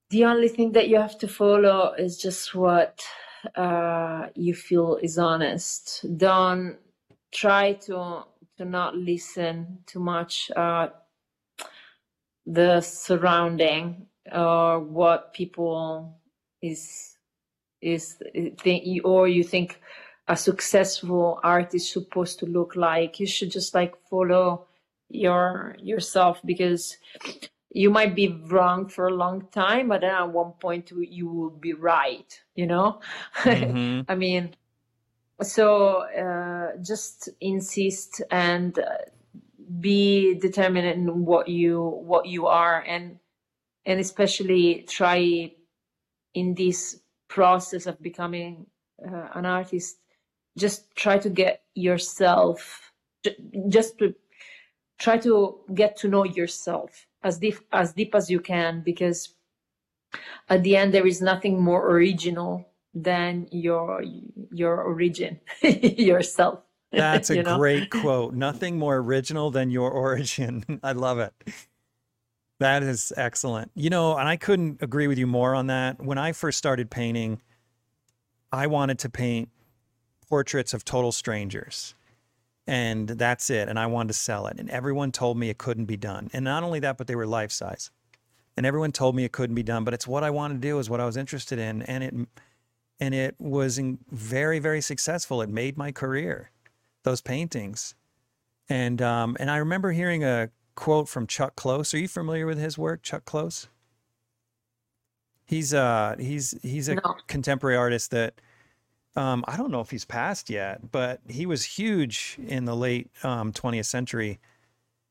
the 0.10 0.26
only 0.26 0.48
thing 0.48 0.72
that 0.72 0.88
you 0.88 0.98
have 0.98 1.18
to 1.20 1.28
follow 1.28 1.94
is 1.94 2.18
just 2.18 2.56
what 2.56 3.06
uh, 3.55 4.27
you 4.35 4.53
feel 4.53 4.97
is 5.01 5.17
honest. 5.17 6.05
Don't 6.17 6.77
try 7.31 7.73
to 7.73 8.23
to 8.57 8.65
not 8.65 8.95
listen 8.95 9.80
too 9.85 9.99
much 9.99 10.49
uh, 10.55 10.88
the 12.45 12.81
surrounding 12.81 14.07
or 14.31 14.80
what 14.80 15.34
people 15.34 16.17
is 16.61 17.17
is 17.81 18.17
think 18.59 19.03
or 19.03 19.27
you 19.27 19.43
think 19.43 19.80
a 20.27 20.35
successful 20.35 21.39
art 21.43 21.73
is 21.76 21.91
supposed 21.91 22.39
to 22.39 22.45
look 22.45 22.76
like. 22.76 23.19
You 23.19 23.27
should 23.27 23.51
just 23.51 23.76
like 23.76 23.95
follow 24.09 24.67
your 25.09 25.76
yourself 25.80 26.41
because 26.45 26.97
you 27.76 27.91
might 27.91 28.15
be 28.15 28.30
wrong 28.47 28.88
for 28.88 29.07
a 29.07 29.14
long 29.15 29.47
time 29.52 29.89
but 29.89 30.02
then 30.02 30.15
at 30.15 30.30
one 30.31 30.53
point 30.61 30.91
you- 30.91 31.30
will 31.30 31.52
be 31.52 31.73
right 31.73 32.41
you 32.56 32.68
know 32.68 33.02
Mhm. 33.45 34.06
i 34.10 34.15
mean 34.15 34.56
so 35.41 35.99
uh, 36.26 36.77
just 36.81 37.30
insist 37.41 38.22
and 38.31 38.80
uh, 38.80 38.85
be 39.80 40.35
determined 40.35 40.88
in 40.88 41.26
what 41.26 41.47
you 41.47 41.81
what 41.81 42.26
you 42.27 42.47
are 42.47 42.81
and 42.88 43.19
and 43.85 43.99
especially 43.99 44.85
try 44.89 45.52
in 46.34 46.56
this 46.56 47.02
process 47.27 47.88
of 47.88 48.02
becoming 48.02 48.68
uh, 49.06 49.30
an 49.35 49.45
artist 49.45 49.97
just 50.57 50.95
try 50.95 51.18
to 51.18 51.30
get 51.30 51.64
yourself 51.76 52.91
just 53.69 53.97
to 53.99 54.14
try 54.99 55.18
to 55.18 55.60
get 55.73 55.97
to 55.97 56.07
know 56.07 56.26
yourself 56.26 57.07
as 57.26 57.39
deep 57.39 57.57
as 57.73 57.93
deep 57.93 58.15
as 58.15 58.30
you 58.30 58.39
can 58.39 58.81
because 58.85 59.35
at 60.49 60.64
the 60.64 60.77
end 60.77 60.93
there 60.93 61.07
is 61.07 61.22
nothing 61.22 61.61
more 61.61 61.91
original 61.91 62.65
than 62.93 63.47
your 63.52 64.02
your 64.52 64.81
origin 64.81 65.39
yourself 65.64 66.60
That's 66.91 67.30
a 67.30 67.38
you 67.38 67.43
know? 67.43 67.57
great 67.57 67.89
quote. 67.89 68.34
Nothing 68.34 68.77
more 68.77 68.97
original 68.97 69.52
than 69.52 69.69
your 69.69 69.91
origin. 70.06 70.80
I 70.84 70.93
love 70.93 71.19
it. 71.19 71.34
That 72.60 72.84
is 72.84 73.11
excellent. 73.18 73.72
You 73.76 73.89
know, 73.89 74.18
and 74.18 74.30
I 74.30 74.38
couldn't 74.38 74.81
agree 74.81 75.07
with 75.07 75.18
you 75.18 75.27
more 75.27 75.53
on 75.53 75.68
that. 75.68 76.02
When 76.02 76.18
I 76.18 76.31
first 76.31 76.57
started 76.57 76.89
painting, 76.89 77.41
I 78.52 78.68
wanted 78.68 78.99
to 78.99 79.10
paint 79.10 79.49
portraits 80.30 80.73
of 80.73 80.85
total 80.85 81.11
strangers. 81.11 81.95
And 82.68 83.08
that's 83.08 83.50
it. 83.50 83.70
And 83.70 83.78
I 83.78 83.86
wanted 83.86 84.08
to 84.10 84.14
sell 84.16 84.48
it. 84.48 84.60
And 84.60 84.70
everyone 84.72 85.12
told 85.12 85.38
me 85.38 85.50
it 85.50 85.58
couldn't 85.60 85.86
be 85.86 85.98
done. 85.98 86.30
And 86.34 86.44
not 86.44 86.64
only 86.64 86.80
that, 86.80 86.98
but 86.98 87.06
they 87.08 87.16
were 87.16 87.28
life 87.28 87.52
size. 87.52 87.92
And 88.58 88.66
everyone 88.66 88.92
told 88.92 89.16
me 89.16 89.24
it 89.24 89.32
couldn't 89.32 89.56
be 89.56 89.64
done, 89.64 89.84
but 89.84 89.94
it's 89.94 90.08
what 90.08 90.24
I 90.24 90.30
wanted 90.32 90.56
to 90.56 90.68
do, 90.68 90.80
is 90.80 90.90
what 90.90 91.00
I 91.00 91.06
was 91.06 91.18
interested 91.18 91.60
in. 91.60 91.82
And 91.84 92.04
it 92.04 92.14
and 93.00 93.14
it 93.14 93.36
was 93.38 93.78
in- 93.78 94.00
very, 94.10 94.58
very 94.60 94.82
successful. 94.82 95.42
It 95.42 95.50
made 95.50 95.78
my 95.78 95.92
career 95.92 96.52
those 97.04 97.22
paintings. 97.22 97.94
And 98.70 99.02
um, 99.02 99.38
and 99.40 99.52
I 99.52 99.58
remember 99.58 99.92
hearing 99.92 100.24
a 100.24 100.50
quote 100.76 101.08
from 101.08 101.28
Chuck 101.28 101.56
Close. 101.56 101.94
Are 101.94 102.00
you 102.00 102.08
familiar 102.08 102.46
with 102.48 102.58
his 102.58 102.78
work, 102.78 103.04
Chuck 103.04 103.26
Close? 103.26 103.68
He's 105.46 105.74
uh 105.74 106.16
he's 106.20 106.56
he's 106.64 106.88
a 106.90 106.96
No. 106.96 107.16
contemporary 107.28 107.78
artist 107.78 108.10
that 108.12 108.42
um, 109.16 109.46
I 109.48 109.56
don't 109.58 109.72
know 109.72 109.82
if 109.82 109.92
he's 109.92 110.06
passed 110.06 110.50
yet, 110.50 110.92
but 110.92 111.22
he 111.28 111.46
was 111.46 111.64
huge 111.64 112.38
in 112.48 112.66
the 112.66 112.76
late 112.76 113.10
um, 113.24 113.54
20th 113.54 113.86
century. 113.86 114.40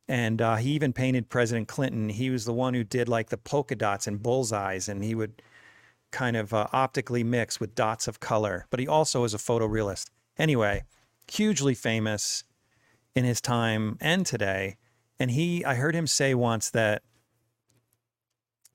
And 0.07 0.43
uh, 0.43 0.57
he 0.57 0.71
even 0.73 0.93
painted 0.93 1.31
President 1.31 1.69
Clinton. 1.69 2.11
He 2.11 2.29
was 2.29 2.45
the 2.45 2.53
one 2.53 2.75
who 2.75 2.85
did 2.85 3.09
like 3.09 3.31
the 3.31 3.39
polka 3.39 3.75
dots 3.75 4.07
and 4.07 4.23
bullseyes, 4.23 4.89
and 4.89 5.03
he 5.03 5.15
would 5.15 5.41
kind 6.11 6.37
of 6.37 6.53
uh, 6.53 6.67
optically 6.73 7.25
mix 7.25 7.59
with 7.59 7.75
dots 7.75 8.07
of 8.07 8.21
color. 8.21 8.67
But 8.69 8.81
he 8.81 8.87
also 8.87 9.25
is 9.25 9.33
a 9.33 9.39
photorealist. 9.39 10.11
Anyway, 10.39 10.85
hugely 11.31 11.75
famous 11.75 12.45
in 13.15 13.25
his 13.25 13.41
time 13.41 13.97
and 14.01 14.27
today. 14.27 14.77
And 15.19 15.31
he, 15.31 15.65
I 15.65 15.77
heard 15.77 15.95
him 15.95 16.07
say 16.07 16.35
once 16.35 16.69
that 16.71 17.03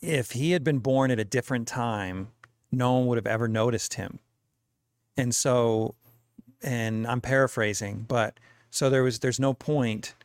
if 0.02 0.32
he 0.32 0.52
had 0.52 0.64
been 0.64 0.80
born 0.80 1.12
at 1.12 1.20
a 1.20 1.26
different 1.26 1.68
time, 1.68 2.30
no 2.72 2.94
one 2.94 3.08
would 3.08 3.18
have 3.18 3.28
ever 3.28 3.48
noticed 3.48 3.96
him. 3.96 4.20
And 5.20 5.36
so, 5.36 5.96
and 6.62 7.06
I'm 7.06 7.20
paraphrasing, 7.20 8.06
but 8.08 8.40
so 8.70 8.90
there 8.90 9.04
was, 9.04 9.20
there's 9.20 9.40
no 9.40 9.54
point 9.54 10.16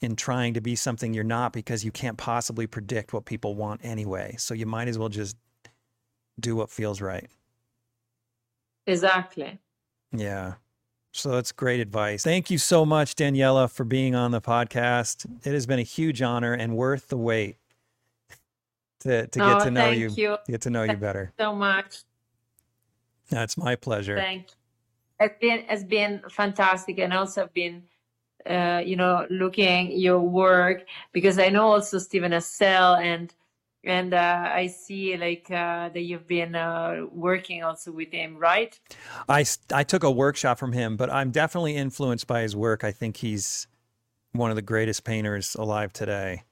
in 0.00 0.14
trying 0.14 0.54
to 0.54 0.60
be 0.60 0.76
something 0.76 1.12
you're 1.12 1.24
not 1.24 1.52
because 1.52 1.84
you 1.84 1.90
can't 1.90 2.16
possibly 2.16 2.66
predict 2.68 3.12
what 3.12 3.24
people 3.24 3.56
want 3.56 3.80
anyway. 3.82 4.36
So 4.38 4.54
you 4.54 4.66
might 4.66 4.86
as 4.86 4.98
well 4.98 5.08
just 5.08 5.36
do 6.38 6.54
what 6.54 6.70
feels 6.70 7.00
right. 7.00 7.28
exactly 8.86 9.58
Yeah. 10.12 10.54
So 11.12 11.32
that's 11.32 11.50
great 11.50 11.80
advice. 11.80 12.22
Thank 12.22 12.52
you 12.52 12.58
so 12.58 12.86
much, 12.86 13.16
Daniela, 13.16 13.68
for 13.68 13.82
being 13.82 14.14
on 14.14 14.30
the 14.30 14.40
podcast. 14.40 15.26
It 15.44 15.52
has 15.52 15.66
been 15.66 15.80
a 15.80 15.82
huge 15.82 16.22
honor 16.22 16.52
and 16.52 16.76
worth 16.76 17.08
the 17.08 17.16
wait 17.16 17.56
to, 19.00 19.26
to 19.26 19.38
get 19.38 19.56
oh, 19.56 19.64
to 19.64 19.70
know 19.72 19.80
thank 19.80 19.98
you, 19.98 20.10
you 20.16 20.38
get 20.48 20.60
to 20.62 20.70
know 20.70 20.84
you 20.84 20.96
better. 20.96 21.32
so 21.36 21.52
much 21.52 22.04
That's 23.30 23.56
my 23.56 23.76
pleasure. 23.76 24.16
Thank 24.16 24.48
you. 24.48 24.54
It's 25.20 25.38
been 25.40 25.64
it's 25.68 25.84
been 25.84 26.22
fantastic, 26.28 26.98
and 26.98 27.12
also 27.12 27.48
been 27.52 27.82
uh, 28.46 28.82
you 28.84 28.96
know, 28.96 29.26
looking 29.30 29.92
your 29.92 30.20
work 30.20 30.84
because 31.12 31.38
I 31.38 31.48
know 31.48 31.72
also 31.72 31.98
Steven 31.98 32.32
Assael 32.32 32.98
and 33.00 33.34
and 33.82 34.12
uh, 34.12 34.50
I 34.52 34.66
see 34.66 35.16
like 35.16 35.50
uh, 35.50 35.88
that 35.88 36.02
you've 36.02 36.26
been 36.26 36.54
uh, 36.54 37.06
working 37.12 37.62
also 37.62 37.92
with 37.92 38.12
him, 38.12 38.36
right? 38.36 38.78
I 39.28 39.44
I 39.72 39.84
took 39.84 40.04
a 40.04 40.10
workshop 40.10 40.58
from 40.58 40.72
him, 40.72 40.96
but 40.96 41.10
I'm 41.10 41.30
definitely 41.30 41.76
influenced 41.76 42.26
by 42.26 42.42
his 42.42 42.54
work. 42.54 42.84
I 42.84 42.92
think 42.92 43.18
he's 43.18 43.66
one 44.32 44.50
of 44.50 44.56
the 44.56 44.62
greatest 44.62 45.04
painters 45.04 45.54
alive 45.54 45.92
today. 45.92 46.42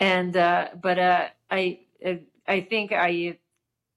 And 0.00 0.36
uh, 0.36 0.68
but 0.80 0.98
uh, 0.98 1.28
I 1.50 1.80
I 2.46 2.60
think 2.60 2.92
I 2.92 3.08
you 3.08 3.36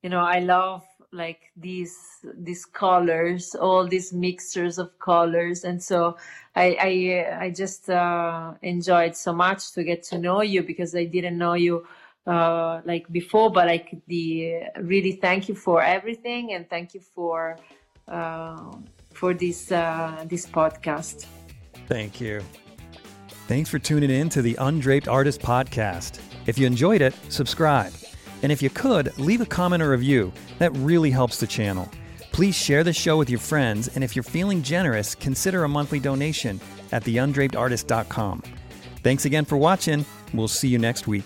know 0.04 0.22
I 0.22 0.40
love 0.40 0.84
like 1.12 1.52
these 1.56 2.26
these 2.38 2.66
colors 2.66 3.56
all 3.56 3.88
these 3.88 4.12
mixtures 4.12 4.78
of 4.78 4.98
colors. 5.00 5.64
And 5.64 5.82
so 5.82 6.18
i 6.56 6.78
i, 6.90 7.46
I 7.46 7.50
just 7.52 7.90
uh, 7.90 8.54
enjoyed 8.62 9.16
so 9.16 9.34
much 9.34 9.72
to 9.74 9.84
get 9.84 10.04
to 10.10 10.18
know 10.18 10.42
you 10.42 10.64
because 10.64 10.96
i 10.96 11.06
didn't 11.06 11.38
know 11.38 11.54
you 11.54 11.86
uh, 12.26 12.82
like 12.84 13.10
before 13.12 13.50
but 13.50 13.68
like 13.68 13.96
the 14.08 14.64
really 14.82 15.14
thank 15.14 15.48
you 15.48 15.56
for 15.56 15.82
everything 15.82 16.54
and 16.54 16.70
thank 16.70 16.94
you 16.94 17.00
for 17.00 17.58
uh, 18.08 18.72
for 19.14 19.34
this 19.34 19.72
uh, 19.72 20.26
this 20.28 20.46
podcast. 20.46 21.26
Thank 21.88 22.20
you. 22.22 22.42
Thanks 23.48 23.70
for 23.70 23.80
tuning 23.80 24.10
in 24.10 24.28
to 24.30 24.42
the 24.42 24.56
undraped 24.60 25.08
artist 25.08 25.42
podcast. 25.42 26.20
If 26.48 26.58
you 26.58 26.68
enjoyed 26.68 27.02
it 27.02 27.14
subscribe 27.30 27.94
and 28.44 28.52
if 28.52 28.62
you 28.62 28.70
could, 28.70 29.18
leave 29.18 29.42
a 29.42 29.46
comment 29.46 29.82
or 29.84 29.92
review. 29.92 30.32
That 30.60 30.76
really 30.78 31.12
helps 31.12 31.40
the 31.40 31.48
channel. 31.48 31.90
Please 32.32 32.56
share 32.56 32.84
the 32.84 32.94
show 32.94 33.18
with 33.18 33.30
your 33.30 33.40
friends, 33.40 33.88
and 33.88 34.04
if 34.04 34.16
you're 34.16 34.24
feeling 34.24 34.62
generous, 34.62 35.16
consider 35.16 35.64
a 35.64 35.70
monthly 35.70 36.00
donation 36.00 36.62
at 36.92 37.04
theundrapedartist.com. 37.04 38.44
Thanks 39.04 39.26
again 39.26 39.46
for 39.46 39.58
watching. 39.58 40.06
We'll 40.34 40.48
see 40.48 40.68
you 40.68 40.78
next 40.78 41.08
week. 41.08 41.26